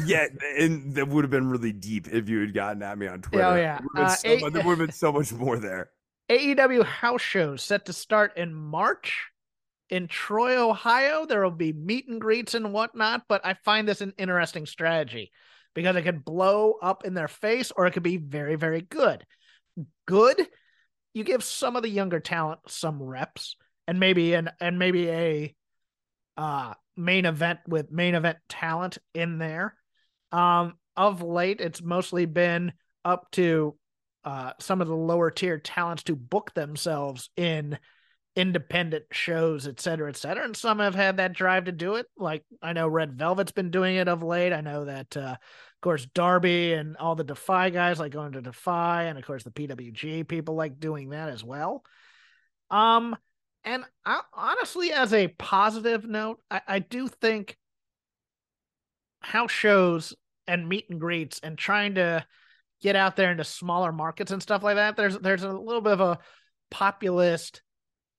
Yeah, 0.04 0.26
and 0.58 0.94
that 0.94 1.08
would 1.08 1.24
have 1.24 1.30
been 1.30 1.48
really 1.48 1.72
deep 1.72 2.08
if 2.08 2.28
you 2.28 2.40
had 2.40 2.54
gotten 2.54 2.82
at 2.82 2.98
me 2.98 3.06
on 3.06 3.22
Twitter. 3.22 3.44
Oh 3.44 3.56
yeah. 3.56 3.80
Uh, 3.96 4.08
so 4.08 4.28
a- 4.28 4.50
there 4.50 4.62
would 4.64 4.78
have 4.78 4.86
been 4.86 4.92
so 4.92 5.12
much 5.12 5.32
more 5.32 5.58
there. 5.58 5.90
AEW 6.30 6.84
house 6.84 7.20
shows 7.20 7.62
set 7.62 7.86
to 7.86 7.92
start 7.92 8.36
in 8.36 8.54
March 8.54 9.26
in 9.90 10.08
Troy, 10.08 10.56
Ohio. 10.56 11.26
There 11.26 11.42
will 11.42 11.50
be 11.50 11.72
meet 11.72 12.08
and 12.08 12.20
greets 12.20 12.54
and 12.54 12.72
whatnot, 12.72 13.24
but 13.28 13.44
I 13.44 13.54
find 13.54 13.86
this 13.86 14.00
an 14.00 14.14
interesting 14.16 14.64
strategy 14.64 15.30
because 15.74 15.96
it 15.96 16.02
could 16.02 16.24
blow 16.24 16.74
up 16.80 17.04
in 17.04 17.14
their 17.14 17.28
face 17.28 17.72
or 17.76 17.86
it 17.86 17.92
could 17.92 18.02
be 18.02 18.16
very, 18.16 18.56
very 18.56 18.80
good. 18.80 19.24
Good, 20.06 20.46
you 21.14 21.24
give 21.24 21.42
some 21.42 21.76
of 21.76 21.82
the 21.82 21.88
younger 21.88 22.20
talent 22.20 22.60
some 22.66 23.02
reps 23.02 23.56
and 23.86 24.00
maybe 24.00 24.34
an 24.34 24.50
and 24.60 24.78
maybe 24.78 25.08
a 25.08 25.54
uh 26.36 26.74
main 26.96 27.24
event 27.24 27.60
with 27.66 27.90
main 27.90 28.14
event 28.14 28.38
talent 28.48 28.98
in 29.14 29.38
there. 29.38 29.74
Um 30.32 30.74
of 30.96 31.22
late 31.22 31.60
it's 31.60 31.82
mostly 31.82 32.26
been 32.26 32.72
up 33.04 33.30
to 33.32 33.76
uh 34.24 34.52
some 34.60 34.80
of 34.80 34.88
the 34.88 34.96
lower 34.96 35.30
tier 35.30 35.58
talents 35.58 36.04
to 36.04 36.16
book 36.16 36.52
themselves 36.54 37.30
in 37.36 37.78
independent 38.36 39.04
shows, 39.12 39.66
et 39.68 39.80
cetera, 39.80 40.08
et 40.08 40.16
cetera. 40.16 40.44
And 40.44 40.56
some 40.56 40.80
have 40.80 40.94
had 40.94 41.18
that 41.18 41.32
drive 41.34 41.64
to 41.64 41.72
do 41.72 41.94
it. 41.94 42.06
Like 42.16 42.44
I 42.62 42.72
know 42.72 42.88
Red 42.88 43.12
Velvet's 43.16 43.52
been 43.52 43.70
doing 43.70 43.96
it 43.96 44.08
of 44.08 44.22
late. 44.22 44.52
I 44.52 44.60
know 44.60 44.86
that, 44.86 45.16
uh, 45.16 45.20
of 45.20 45.80
course, 45.80 46.06
Darby 46.06 46.72
and 46.72 46.96
all 46.96 47.14
the 47.14 47.24
Defy 47.24 47.70
guys 47.70 48.00
like 48.00 48.12
going 48.12 48.32
to 48.32 48.42
Defy, 48.42 49.04
and 49.04 49.18
of 49.18 49.24
course 49.24 49.44
the 49.44 49.50
PWG 49.50 50.26
people 50.26 50.54
like 50.54 50.80
doing 50.80 51.10
that 51.10 51.28
as 51.28 51.44
well. 51.44 51.84
Um, 52.70 53.16
and 53.62 53.84
I, 54.04 54.20
honestly, 54.32 54.92
as 54.92 55.12
a 55.12 55.28
positive 55.28 56.04
note, 56.04 56.40
I, 56.50 56.60
I 56.66 56.78
do 56.80 57.08
think 57.08 57.56
house 59.20 59.52
shows 59.52 60.14
and 60.46 60.68
meet 60.68 60.90
and 60.90 61.00
greets 61.00 61.40
and 61.42 61.56
trying 61.56 61.94
to 61.94 62.26
get 62.82 62.96
out 62.96 63.16
there 63.16 63.30
into 63.30 63.44
smaller 63.44 63.92
markets 63.92 64.32
and 64.32 64.42
stuff 64.42 64.62
like 64.62 64.76
that. 64.76 64.96
There's 64.96 65.18
there's 65.18 65.44
a 65.44 65.52
little 65.52 65.80
bit 65.80 65.92
of 65.92 66.00
a 66.00 66.18
populist 66.70 67.62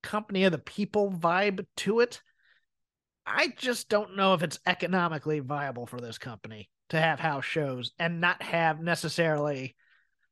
company 0.06 0.46
of 0.46 0.52
the 0.52 0.58
people 0.58 1.12
vibe 1.12 1.66
to 1.78 2.00
it. 2.00 2.22
I 3.26 3.54
just 3.58 3.90
don't 3.90 4.16
know 4.16 4.34
if 4.34 4.44
it's 4.44 4.60
economically 4.66 5.40
viable 5.40 5.88
for 5.88 6.00
this 6.00 6.18
company 6.18 6.70
to 6.90 7.02
have 7.02 7.20
house 7.20 7.46
shows 7.46 7.92
and 7.98 8.22
not 8.22 8.42
have 8.44 8.80
necessarily 8.80 9.76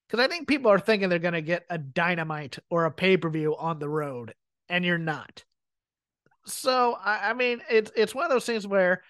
because 0.08 0.24
I 0.24 0.28
think 0.28 0.48
people 0.48 0.70
are 0.72 0.80
thinking 0.80 1.10
they're 1.10 1.18
going 1.18 1.34
to 1.34 1.42
get 1.42 1.66
a 1.72 1.80
dynamite 1.80 2.60
or 2.70 2.86
a 2.86 2.92
pay 2.92 3.18
per 3.18 3.30
view 3.30 3.56
on 3.58 3.80
the 3.80 3.90
road, 3.90 4.36
and 4.70 4.86
you're 4.86 5.00
not. 5.00 5.44
So 6.46 6.96
I, 7.04 7.32
I 7.32 7.34
mean, 7.34 7.62
it's 7.68 7.92
it's 7.96 8.14
one 8.14 8.26
of 8.26 8.30
those 8.30 8.46
things 8.46 8.68
where 8.68 9.02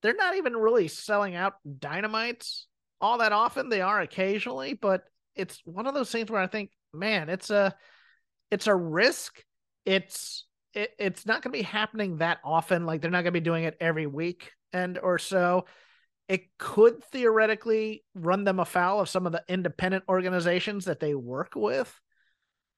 they're 0.00 0.14
not 0.14 0.36
even 0.36 0.56
really 0.56 0.88
selling 0.88 1.34
out 1.34 1.54
dynamites 1.78 2.66
all 3.00 3.18
that 3.18 3.32
often. 3.32 3.68
They 3.68 3.82
are 3.82 4.00
occasionally, 4.00 4.72
but 4.72 5.04
it's 5.34 5.60
one 5.64 5.86
of 5.86 5.94
those 5.94 6.10
things 6.10 6.30
where 6.30 6.40
I 6.40 6.46
think, 6.46 6.70
man, 6.94 7.28
it's 7.28 7.50
a 7.50 7.74
it's 8.50 8.68
a 8.68 8.74
risk 8.74 9.44
it's 9.88 10.44
it, 10.74 10.90
it's 10.98 11.24
not 11.24 11.42
going 11.42 11.50
to 11.50 11.58
be 11.58 11.62
happening 11.62 12.18
that 12.18 12.38
often. 12.44 12.84
Like 12.84 13.00
they're 13.00 13.10
not 13.10 13.22
going 13.22 13.32
to 13.32 13.40
be 13.40 13.40
doing 13.40 13.64
it 13.64 13.76
every 13.80 14.06
week 14.06 14.52
and 14.72 14.98
or 14.98 15.18
so. 15.18 15.64
It 16.28 16.58
could 16.58 17.02
theoretically 17.04 18.04
run 18.14 18.44
them 18.44 18.60
afoul 18.60 19.00
of 19.00 19.08
some 19.08 19.24
of 19.24 19.32
the 19.32 19.42
independent 19.48 20.04
organizations 20.10 20.84
that 20.84 21.00
they 21.00 21.14
work 21.14 21.52
with. 21.56 21.98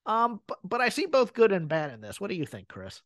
Um, 0.05 0.39
but, 0.47 0.59
but 0.63 0.79
I 0.79 0.87
see 0.87 1.05
both 1.05 1.33
good 1.33 1.51
and 1.51 1.67
bad 1.67 1.91
in 1.91 1.99
this. 1.99 2.21
What 2.21 2.29
do 2.29 2.35
you 2.37 2.45
think, 2.45 2.69
Chris? 2.69 3.01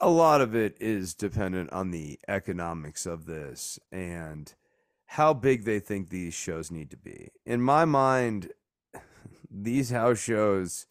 A 0.00 0.08
lot 0.08 0.40
of 0.40 0.56
it 0.56 0.78
is 0.80 1.14
dependent 1.14 1.70
on 1.74 1.90
the 1.90 2.18
economics 2.26 3.04
of 3.04 3.26
this 3.26 3.78
and 3.92 4.54
how 5.04 5.34
big 5.34 5.64
they 5.64 5.78
think 5.78 6.08
these 6.08 6.32
shows 6.32 6.70
need 6.70 6.90
to 6.90 6.96
be. 6.96 7.28
In 7.44 7.60
my 7.60 7.84
mind, 7.84 8.50
these 9.50 9.90
house 9.90 10.18
shows 10.18 10.86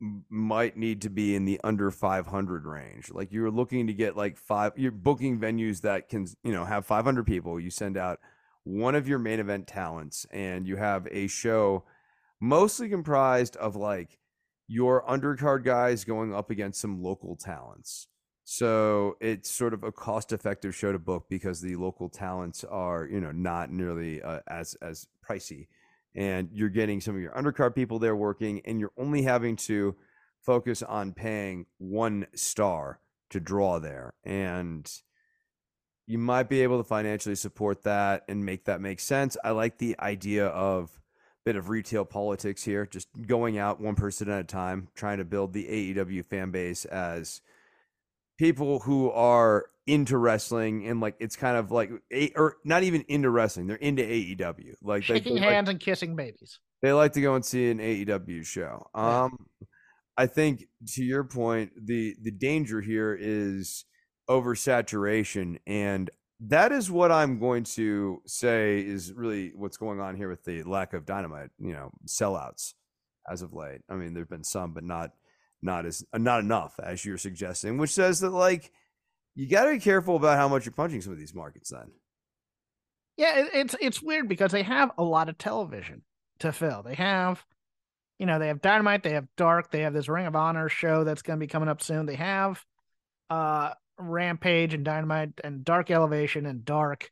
might 0.00 0.76
need 0.76 1.02
to 1.02 1.10
be 1.10 1.34
in 1.34 1.44
the 1.44 1.60
under 1.64 1.90
500 1.90 2.66
range. 2.66 3.10
Like 3.10 3.32
you're 3.32 3.50
looking 3.50 3.86
to 3.88 3.92
get 3.92 4.16
like 4.16 4.36
five, 4.36 4.72
you're 4.76 4.92
booking 4.92 5.38
venues 5.38 5.80
that 5.82 6.08
can, 6.08 6.26
you 6.44 6.52
know, 6.52 6.64
have 6.64 6.86
500 6.86 7.26
people. 7.26 7.58
You 7.58 7.70
send 7.70 7.96
out 7.96 8.20
one 8.64 8.94
of 8.94 9.08
your 9.08 9.18
main 9.18 9.40
event 9.40 9.66
talents 9.66 10.26
and 10.30 10.66
you 10.66 10.76
have 10.76 11.08
a 11.10 11.26
show 11.26 11.84
mostly 12.40 12.88
comprised 12.88 13.56
of 13.56 13.74
like 13.74 14.18
your 14.68 15.02
undercard 15.06 15.64
guys 15.64 16.04
going 16.04 16.34
up 16.34 16.50
against 16.50 16.80
some 16.80 17.02
local 17.02 17.34
talents. 17.34 18.06
So 18.44 19.16
it's 19.20 19.50
sort 19.50 19.74
of 19.74 19.82
a 19.82 19.92
cost-effective 19.92 20.74
show 20.74 20.92
to 20.92 20.98
book 20.98 21.26
because 21.28 21.60
the 21.60 21.76
local 21.76 22.08
talents 22.08 22.64
are, 22.64 23.06
you 23.06 23.20
know, 23.20 23.32
not 23.32 23.70
nearly 23.70 24.22
uh, 24.22 24.40
as 24.46 24.74
as 24.80 25.06
pricey 25.28 25.66
and 26.14 26.48
you're 26.52 26.68
getting 26.68 27.00
some 27.00 27.14
of 27.14 27.20
your 27.20 27.32
undercard 27.32 27.74
people 27.74 27.98
there 27.98 28.16
working, 28.16 28.60
and 28.64 28.80
you're 28.80 28.92
only 28.96 29.22
having 29.22 29.56
to 29.56 29.96
focus 30.40 30.82
on 30.82 31.12
paying 31.12 31.66
one 31.78 32.26
star 32.34 33.00
to 33.30 33.40
draw 33.40 33.78
there. 33.78 34.14
And 34.24 34.90
you 36.06 36.18
might 36.18 36.48
be 36.48 36.62
able 36.62 36.78
to 36.78 36.84
financially 36.84 37.34
support 37.34 37.82
that 37.82 38.24
and 38.28 38.44
make 38.44 38.64
that 38.64 38.80
make 38.80 39.00
sense. 39.00 39.36
I 39.44 39.50
like 39.50 39.78
the 39.78 39.98
idea 40.00 40.46
of 40.46 40.98
bit 41.44 41.56
of 41.56 41.68
retail 41.68 42.04
politics 42.04 42.62
here, 42.62 42.86
just 42.86 43.08
going 43.26 43.58
out 43.58 43.80
one 43.80 43.94
person 43.94 44.28
at 44.30 44.40
a 44.40 44.44
time, 44.44 44.88
trying 44.94 45.18
to 45.18 45.24
build 45.24 45.52
the 45.52 45.94
AEW 45.94 46.24
fan 46.24 46.50
base 46.50 46.84
as 46.84 47.40
people 48.38 48.78
who 48.80 49.10
are 49.10 49.66
into 49.86 50.18
wrestling 50.18 50.86
and 50.86 51.00
like 51.00 51.16
it's 51.18 51.34
kind 51.34 51.56
of 51.56 51.70
like 51.70 51.90
a, 52.12 52.30
or 52.36 52.56
not 52.64 52.82
even 52.82 53.04
into 53.08 53.30
wrestling 53.30 53.66
they're 53.66 53.76
into 53.76 54.02
AEW 54.02 54.74
like 54.82 55.02
shaking 55.02 55.34
they, 55.36 55.40
hands 55.40 55.66
like, 55.66 55.74
and 55.74 55.80
kissing 55.80 56.14
babies. 56.14 56.60
They 56.82 56.92
like 56.92 57.12
to 57.14 57.20
go 57.20 57.34
and 57.34 57.44
see 57.44 57.70
an 57.70 57.78
AEW 57.78 58.44
show. 58.44 58.86
Um 58.94 59.46
I 60.16 60.26
think 60.26 60.66
to 60.94 61.02
your 61.02 61.24
point 61.24 61.72
the 61.82 62.14
the 62.22 62.30
danger 62.30 62.80
here 62.80 63.16
is 63.18 63.84
oversaturation 64.28 65.58
and 65.66 66.10
that 66.40 66.70
is 66.70 66.90
what 66.90 67.10
I'm 67.10 67.40
going 67.40 67.64
to 67.64 68.22
say 68.26 68.78
is 68.80 69.12
really 69.12 69.52
what's 69.56 69.78
going 69.78 70.00
on 70.00 70.16
here 70.16 70.28
with 70.28 70.44
the 70.44 70.62
lack 70.64 70.92
of 70.92 71.06
dynamite 71.06 71.50
you 71.58 71.72
know 71.72 71.90
sellouts 72.06 72.74
as 73.28 73.40
of 73.40 73.54
late. 73.54 73.80
I 73.88 73.94
mean 73.94 74.12
there've 74.12 74.28
been 74.28 74.44
some 74.44 74.74
but 74.74 74.84
not 74.84 75.12
not 75.62 75.86
as 75.86 76.04
not 76.14 76.40
enough 76.40 76.78
as 76.82 77.04
you're 77.04 77.18
suggesting 77.18 77.78
which 77.78 77.90
says 77.90 78.20
that 78.20 78.30
like 78.30 78.70
you 79.38 79.46
got 79.46 79.66
to 79.66 79.70
be 79.70 79.78
careful 79.78 80.16
about 80.16 80.36
how 80.36 80.48
much 80.48 80.66
you're 80.66 80.72
punching 80.72 81.00
some 81.00 81.12
of 81.12 81.18
these 81.18 81.32
markets 81.32 81.70
then. 81.70 81.92
Yeah, 83.16 83.46
it's 83.54 83.76
it's 83.80 84.02
weird 84.02 84.28
because 84.28 84.50
they 84.50 84.64
have 84.64 84.90
a 84.98 85.04
lot 85.04 85.28
of 85.28 85.38
television 85.38 86.02
to 86.40 86.50
fill. 86.50 86.82
They 86.82 86.96
have, 86.96 87.44
you 88.18 88.26
know, 88.26 88.40
they 88.40 88.48
have 88.48 88.60
Dynamite, 88.60 89.04
they 89.04 89.12
have 89.12 89.28
Dark, 89.36 89.70
they 89.70 89.82
have 89.82 89.92
this 89.92 90.08
Ring 90.08 90.26
of 90.26 90.34
Honor 90.34 90.68
show 90.68 91.04
that's 91.04 91.22
going 91.22 91.38
to 91.38 91.40
be 91.40 91.46
coming 91.46 91.68
up 91.68 91.80
soon. 91.82 92.04
They 92.04 92.16
have 92.16 92.64
uh 93.30 93.74
Rampage 93.96 94.74
and 94.74 94.84
Dynamite 94.84 95.40
and 95.44 95.64
Dark 95.64 95.92
Elevation 95.92 96.44
and 96.44 96.64
Dark. 96.64 97.08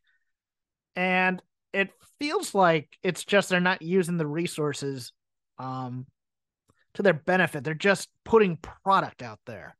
And 0.97 1.41
it 1.71 1.91
feels 2.19 2.53
like 2.53 2.89
it's 3.03 3.23
just 3.23 3.47
they're 3.47 3.61
not 3.61 3.81
using 3.81 4.17
the 4.17 4.27
resources 4.27 5.13
um 5.59 6.07
to 6.97 7.03
their 7.03 7.13
benefit. 7.13 7.63
They're 7.63 7.73
just 7.73 8.09
putting 8.25 8.57
product 8.57 9.21
out 9.21 9.39
there 9.45 9.77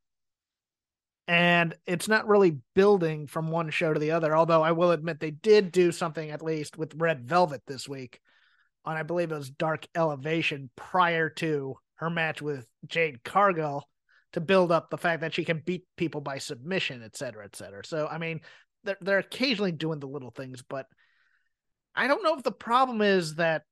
and 1.26 1.76
it's 1.84 2.06
not 2.06 2.28
really 2.28 2.58
building 2.74 3.26
from 3.26 3.50
one 3.50 3.68
show 3.70 3.92
to 3.92 4.00
the 4.00 4.12
other. 4.12 4.36
Although 4.36 4.62
I 4.62 4.72
will 4.72 4.92
admit 4.92 5.20
they 5.20 5.32
did 5.32 5.72
do 5.72 5.92
something 5.92 6.30
at 6.30 6.42
least 6.42 6.78
with 6.78 6.94
Red 6.96 7.28
Velvet 7.28 7.62
this 7.66 7.86
week 7.88 8.20
on 8.84 8.96
I 8.96 9.02
believe 9.02 9.30
it 9.30 9.36
was 9.36 9.50
Dark 9.50 9.86
Elevation 9.94 10.70
prior 10.76 11.28
to 11.30 11.76
her 11.96 12.08
match 12.08 12.40
with 12.40 12.66
Jade 12.86 13.22
Cargill 13.24 13.84
to 14.32 14.40
build 14.40 14.70
up 14.70 14.88
the 14.88 14.96
fact 14.96 15.20
that 15.20 15.34
she 15.34 15.44
can 15.44 15.60
beat 15.64 15.84
people 15.96 16.20
by 16.20 16.38
submission, 16.38 17.02
et 17.02 17.16
cetera, 17.16 17.44
et 17.44 17.56
cetera. 17.56 17.84
So 17.84 18.06
I 18.06 18.18
mean, 18.18 18.40
they're 18.84 18.96
they're 19.00 19.18
occasionally 19.18 19.72
doing 19.72 20.00
the 20.00 20.06
little 20.06 20.30
things, 20.30 20.62
but 20.62 20.86
I 21.94 22.06
don't 22.06 22.22
know 22.22 22.36
if 22.36 22.42
the 22.44 22.52
problem 22.52 23.02
is 23.02 23.34
that 23.34 23.64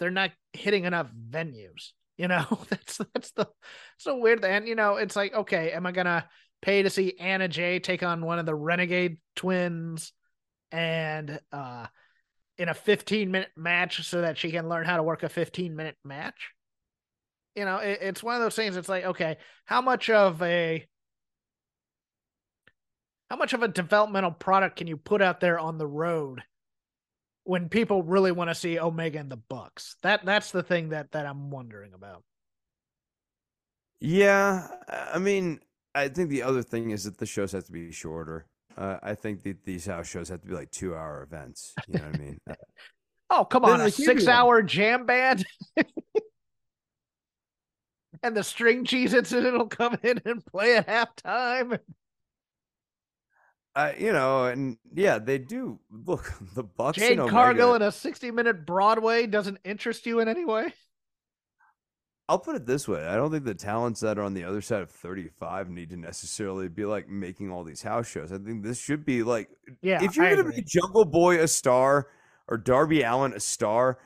they're 0.00 0.10
not 0.10 0.32
hitting 0.54 0.84
enough 0.84 1.10
venues. 1.12 1.92
You 2.16 2.28
know, 2.28 2.44
that's 2.68 3.00
that's 3.12 3.30
the 3.32 3.48
so 3.98 4.18
weird. 4.18 4.44
And 4.44 4.68
you 4.68 4.74
know, 4.74 4.96
it's 4.96 5.16
like, 5.16 5.34
okay, 5.34 5.72
am 5.72 5.86
I 5.86 5.92
gonna 5.92 6.28
pay 6.62 6.82
to 6.82 6.90
see 6.90 7.16
Anna 7.18 7.48
Jay 7.48 7.78
take 7.78 8.02
on 8.02 8.24
one 8.24 8.38
of 8.38 8.46
the 8.46 8.54
Renegade 8.54 9.18
twins 9.36 10.12
and 10.72 11.38
uh 11.52 11.86
in 12.56 12.68
a 12.68 12.74
15 12.74 13.30
minute 13.30 13.50
match 13.56 14.06
so 14.06 14.20
that 14.20 14.38
she 14.38 14.50
can 14.50 14.68
learn 14.68 14.86
how 14.86 14.96
to 14.96 15.02
work 15.02 15.22
a 15.22 15.28
15 15.28 15.74
minute 15.74 15.96
match? 16.04 16.50
You 17.56 17.64
know, 17.64 17.78
it, 17.78 17.98
it's 18.00 18.22
one 18.22 18.36
of 18.36 18.42
those 18.42 18.56
things. 18.56 18.76
It's 18.76 18.88
like, 18.88 19.04
okay, 19.04 19.36
how 19.64 19.80
much 19.80 20.10
of 20.10 20.40
a 20.42 20.86
how 23.30 23.36
much 23.36 23.52
of 23.52 23.62
a 23.62 23.68
developmental 23.68 24.30
product 24.30 24.76
can 24.76 24.86
you 24.86 24.96
put 24.96 25.22
out 25.22 25.40
there 25.40 25.58
on 25.58 25.78
the 25.78 25.86
road 25.86 26.42
when 27.44 27.68
people 27.68 28.02
really 28.02 28.32
want 28.32 28.50
to 28.50 28.54
see 28.54 28.78
Omega 28.78 29.18
and 29.18 29.30
the 29.30 29.36
Bucks? 29.36 29.96
That 30.02 30.24
that's 30.24 30.50
the 30.50 30.62
thing 30.62 30.90
that 30.90 31.12
that 31.12 31.26
I'm 31.26 31.50
wondering 31.50 31.92
about. 31.94 32.22
Yeah, 34.00 34.66
I 34.88 35.18
mean, 35.18 35.60
I 35.94 36.08
think 36.08 36.30
the 36.30 36.42
other 36.42 36.62
thing 36.62 36.90
is 36.90 37.04
that 37.04 37.18
the 37.18 37.26
shows 37.26 37.52
have 37.52 37.64
to 37.64 37.72
be 37.72 37.92
shorter. 37.92 38.46
Uh, 38.76 38.98
I 39.02 39.14
think 39.14 39.44
that 39.44 39.64
these 39.64 39.86
house 39.86 40.08
shows 40.08 40.28
have 40.28 40.42
to 40.42 40.48
be 40.48 40.54
like 40.54 40.70
two 40.70 40.94
hour 40.94 41.22
events. 41.22 41.72
You 41.86 42.00
know 42.00 42.06
what 42.06 42.16
I 42.16 42.18
mean? 42.18 42.38
oh, 43.30 43.44
come 43.44 43.64
on, 43.64 43.80
a 43.80 43.90
six 43.90 44.26
hour 44.26 44.62
jam 44.62 45.06
band. 45.06 45.46
and 48.24 48.36
the 48.36 48.42
string 48.42 48.84
cheese 48.84 49.14
incident 49.14 49.52
will 49.58 49.68
come 49.68 49.96
in 50.02 50.20
and 50.24 50.44
play 50.44 50.76
at 50.76 50.88
halftime. 50.88 51.78
Uh, 53.76 53.92
you 53.98 54.12
know, 54.12 54.44
and 54.44 54.76
yeah, 54.94 55.18
they 55.18 55.38
do. 55.38 55.80
Look, 55.90 56.32
the 56.54 56.62
Bucks. 56.62 56.98
Jade 56.98 57.18
Cargill 57.18 57.74
in 57.74 57.82
a 57.82 57.90
sixty-minute 57.90 58.66
Broadway 58.66 59.26
doesn't 59.26 59.58
interest 59.64 60.06
you 60.06 60.20
in 60.20 60.28
any 60.28 60.44
way. 60.44 60.72
I'll 62.28 62.38
put 62.38 62.56
it 62.56 62.66
this 62.66 62.86
way: 62.86 63.04
I 63.04 63.16
don't 63.16 63.30
think 63.30 63.44
the 63.44 63.54
talents 63.54 64.00
that 64.00 64.18
are 64.18 64.22
on 64.22 64.34
the 64.34 64.44
other 64.44 64.60
side 64.60 64.82
of 64.82 64.90
thirty-five 64.90 65.68
need 65.68 65.90
to 65.90 65.96
necessarily 65.96 66.68
be 66.68 66.84
like 66.84 67.08
making 67.08 67.50
all 67.50 67.64
these 67.64 67.82
house 67.82 68.06
shows. 68.06 68.32
I 68.32 68.38
think 68.38 68.62
this 68.62 68.78
should 68.78 69.04
be 69.04 69.22
like, 69.22 69.50
yeah, 69.82 70.02
if 70.02 70.16
you're 70.16 70.34
going 70.34 70.46
to 70.46 70.52
be 70.52 70.62
Jungle 70.62 71.04
Boy 71.04 71.40
a 71.40 71.48
star 71.48 72.08
or 72.46 72.56
Darby 72.56 73.02
Allin 73.02 73.32
a 73.32 73.40
star, 73.40 73.98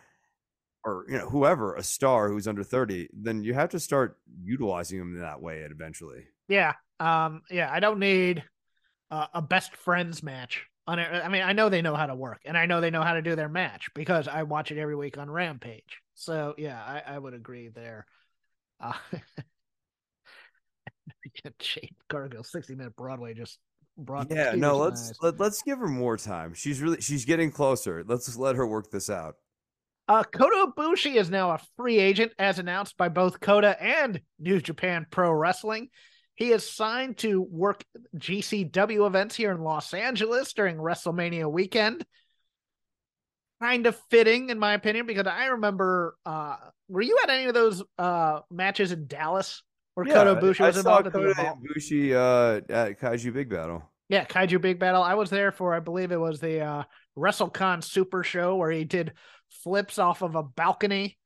or 0.84 1.04
you 1.08 1.18
know 1.18 1.28
whoever 1.28 1.75
a 1.75 1.82
star 1.82 2.28
who's 2.28 2.48
under 2.48 2.62
30 2.62 3.08
then 3.12 3.42
you 3.42 3.54
have 3.54 3.68
to 3.68 3.80
start 3.80 4.16
utilizing 4.42 4.98
them 4.98 5.14
in 5.14 5.20
that 5.20 5.40
way 5.40 5.58
eventually 5.58 6.25
yeah 6.48 6.72
um 7.00 7.42
yeah 7.50 7.68
i 7.72 7.80
don't 7.80 7.98
need 7.98 8.42
uh, 9.10 9.26
a 9.34 9.42
best 9.42 9.76
friends 9.76 10.22
match 10.22 10.66
on 10.86 10.98
i 10.98 11.28
mean 11.28 11.42
i 11.42 11.52
know 11.52 11.68
they 11.68 11.82
know 11.82 11.94
how 11.94 12.06
to 12.06 12.14
work 12.14 12.40
and 12.44 12.56
i 12.56 12.66
know 12.66 12.80
they 12.80 12.90
know 12.90 13.02
how 13.02 13.12
to 13.14 13.22
do 13.22 13.36
their 13.36 13.48
match 13.48 13.88
because 13.94 14.26
i 14.26 14.42
watch 14.42 14.70
it 14.70 14.78
every 14.78 14.96
week 14.96 15.18
on 15.18 15.30
rampage. 15.30 16.00
So 16.14 16.54
yeah 16.58 16.82
i, 16.82 17.14
I 17.14 17.18
would 17.18 17.34
agree 17.34 17.68
there. 17.68 18.06
Uh 18.80 18.94
Jade 21.58 21.94
Cargill 22.08 22.42
60 22.42 22.74
minute 22.74 22.96
Broadway 22.96 23.34
just 23.34 23.58
brought 23.96 24.30
yeah 24.30 24.52
no 24.54 24.76
let's 24.78 25.12
let, 25.20 25.38
let's 25.38 25.62
give 25.62 25.78
her 25.78 25.88
more 25.88 26.16
time. 26.16 26.54
She's 26.54 26.80
really 26.80 27.00
she's 27.00 27.24
getting 27.24 27.50
closer. 27.50 28.04
Let's 28.06 28.36
let 28.36 28.56
her 28.56 28.66
work 28.66 28.90
this 28.90 29.10
out. 29.10 29.36
Uh, 30.08 30.24
Kota 30.24 30.72
Ibushi 30.72 31.16
is 31.16 31.28
now 31.28 31.50
a 31.50 31.60
free 31.76 31.98
agent, 31.98 32.32
as 32.38 32.58
announced 32.58 32.96
by 32.96 33.10
both 33.10 33.40
Kota 33.40 33.80
and 33.82 34.22
New 34.38 34.58
Japan 34.58 35.06
Pro 35.10 35.30
Wrestling. 35.30 35.90
He 36.38 36.52
is 36.52 36.71
signed 36.71 37.16
to 37.18 37.42
work 37.42 37.83
GCW 38.16 39.09
events 39.09 39.35
here 39.35 39.50
in 39.50 39.61
Los 39.61 39.92
Angeles 39.92 40.52
during 40.52 40.76
WrestleMania 40.76 41.50
weekend. 41.50 42.07
Kind 43.61 43.88
of 43.88 44.00
fitting, 44.09 44.49
in 44.49 44.57
my 44.57 44.75
opinion, 44.75 45.04
because 45.04 45.26
I 45.26 45.47
remember. 45.47 46.16
Uh, 46.25 46.54
were 46.88 47.02
you 47.02 47.18
at 47.25 47.30
any 47.30 47.47
of 47.47 47.54
those 47.54 47.83
uh, 47.99 48.38
matches 48.52 48.92
in 48.92 49.09
Dallas 49.09 49.64
where 49.95 50.07
yeah, 50.07 50.14
Kota 50.14 50.40
Ibushi 50.40 50.61
was 50.61 50.76
I 50.76 50.78
involved? 50.78 51.12
Kota 51.12 51.35
Ibushi 51.35 52.12
uh, 52.14 52.73
at 52.73 53.00
Kaiju 53.00 53.33
Big 53.33 53.50
Battle. 53.50 53.83
Yeah, 54.09 54.25
Kaiju 54.25 54.61
Big 54.61 54.78
Battle. 54.78 55.02
I 55.02 55.14
was 55.14 55.30
there 55.30 55.50
for, 55.50 55.75
I 55.75 55.80
believe 55.80 56.12
it 56.12 56.21
was 56.21 56.38
the 56.38 56.61
uh, 56.61 56.83
WrestleCon 57.18 57.83
Super 57.83 58.23
Show 58.23 58.54
where 58.54 58.71
he 58.71 58.85
did 58.85 59.12
flips 59.64 59.99
off 59.99 60.23
of 60.23 60.37
a 60.37 60.45
balcony 60.45 61.18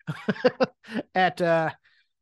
at 1.14 1.42
uh 1.42 1.68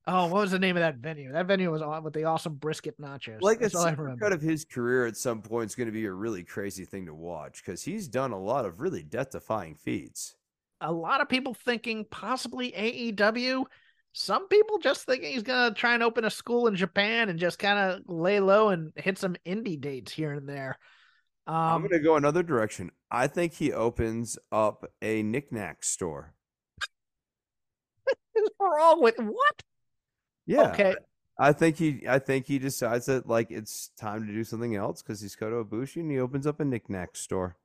oh 0.07 0.27
what 0.27 0.41
was 0.41 0.51
the 0.51 0.59
name 0.59 0.77
of 0.77 0.81
that 0.81 0.97
venue 0.97 1.33
that 1.33 1.47
venue 1.47 1.71
was 1.71 1.83
on 1.83 2.03
with 2.03 2.15
the 2.15 2.25
awesome 2.25 2.55
brisket 2.55 2.99
nachos 3.01 3.41
like 3.41 3.61
That's 3.61 3.75
a 3.75 4.17
cut 4.21 4.33
of 4.33 4.41
his 4.41 4.65
career 4.65 5.07
at 5.07 5.17
some 5.17 5.43
point 5.43 5.71
is 5.71 5.75
going 5.75 5.89
to 5.89 5.93
be 5.93 6.07
a 6.07 6.13
really 6.13 6.43
crazy 6.43 6.85
thing 6.85 7.07
to 7.07 7.15
watch 7.15 7.63
because 7.65 7.83
he's 7.83 8.09
done 8.09 8.33
a 8.33 8.39
lot 8.39 8.65
of 8.65 8.81
really 8.81 9.03
death-defying 9.03 9.77
feats 9.77 10.35
a 10.81 10.93
lot 10.93 11.21
of 11.21 11.29
people 11.29 11.55
thinking 11.55 12.07
possibly 12.11 12.73
aew 12.73 13.65
some 14.13 14.49
people 14.49 14.79
just 14.79 15.05
thinking 15.05 15.33
he's 15.33 15.45
going 15.45 15.73
to 15.73 15.79
try 15.79 15.95
and 15.95 16.03
open 16.03 16.25
a 16.25 16.31
school 16.31 16.67
in 16.67 16.77
japan 16.77 17.29
and 17.29 17.39
just 17.39 17.59
kind 17.59 17.79
of 17.79 18.01
lay 18.07 18.41
low 18.41 18.71
and 18.71 18.93
hit 18.97 19.19
some 19.19 19.37
indie 19.47 19.81
dates 19.81 20.13
here 20.13 20.33
and 20.33 20.49
there 20.49 20.79
um, 21.47 21.57
I'm 21.57 21.81
going 21.81 21.91
to 21.91 21.99
go 21.99 22.15
another 22.15 22.45
direction. 22.45 22.93
I 23.11 23.27
think 23.27 23.55
he 23.55 23.73
opens 23.73 24.39
up 24.53 24.87
a 25.03 25.25
knickknack 25.25 25.83
store. 25.83 26.35
What's 28.33 28.55
wrong 28.61 29.03
with 29.03 29.17
what? 29.19 29.63
Yeah. 30.47 30.73
Okay. 30.73 30.95
I 31.39 31.53
think 31.53 31.79
he. 31.79 32.05
I 32.09 32.19
think 32.19 32.47
he 32.47 32.59
decides 32.59 33.07
that 33.07 33.27
like 33.27 33.51
it's 33.51 33.91
time 33.99 34.27
to 34.27 34.33
do 34.33 34.45
something 34.45 34.77
else 34.77 35.03
because 35.03 35.21
he's 35.21 35.37
Kota 35.37 35.65
Ibushi 35.65 35.97
and 35.97 36.11
he 36.11 36.19
opens 36.19 36.47
up 36.47 36.61
a 36.61 36.65
knickknack 36.65 37.17
store. 37.17 37.57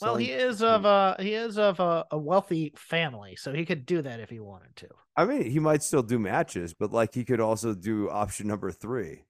Well, 0.00 0.16
he 0.16 0.32
is 0.32 0.62
of 0.62 0.86
a 0.86 1.16
he 1.18 1.34
is 1.34 1.58
of 1.58 1.78
a, 1.78 2.06
a, 2.10 2.18
wealthy 2.18 2.72
family, 2.74 3.36
so 3.36 3.52
he 3.52 3.66
could 3.66 3.84
do 3.84 4.00
that 4.00 4.18
if 4.18 4.30
he 4.30 4.40
wanted 4.40 4.74
to. 4.76 4.88
I 5.14 5.26
mean, 5.26 5.50
he 5.50 5.58
might 5.58 5.82
still 5.82 6.02
do 6.02 6.18
matches, 6.18 6.72
but 6.72 6.90
like 6.90 7.14
he 7.14 7.22
could 7.22 7.38
also 7.38 7.74
do 7.74 8.08
option 8.08 8.48
number 8.48 8.72
three 8.72 9.24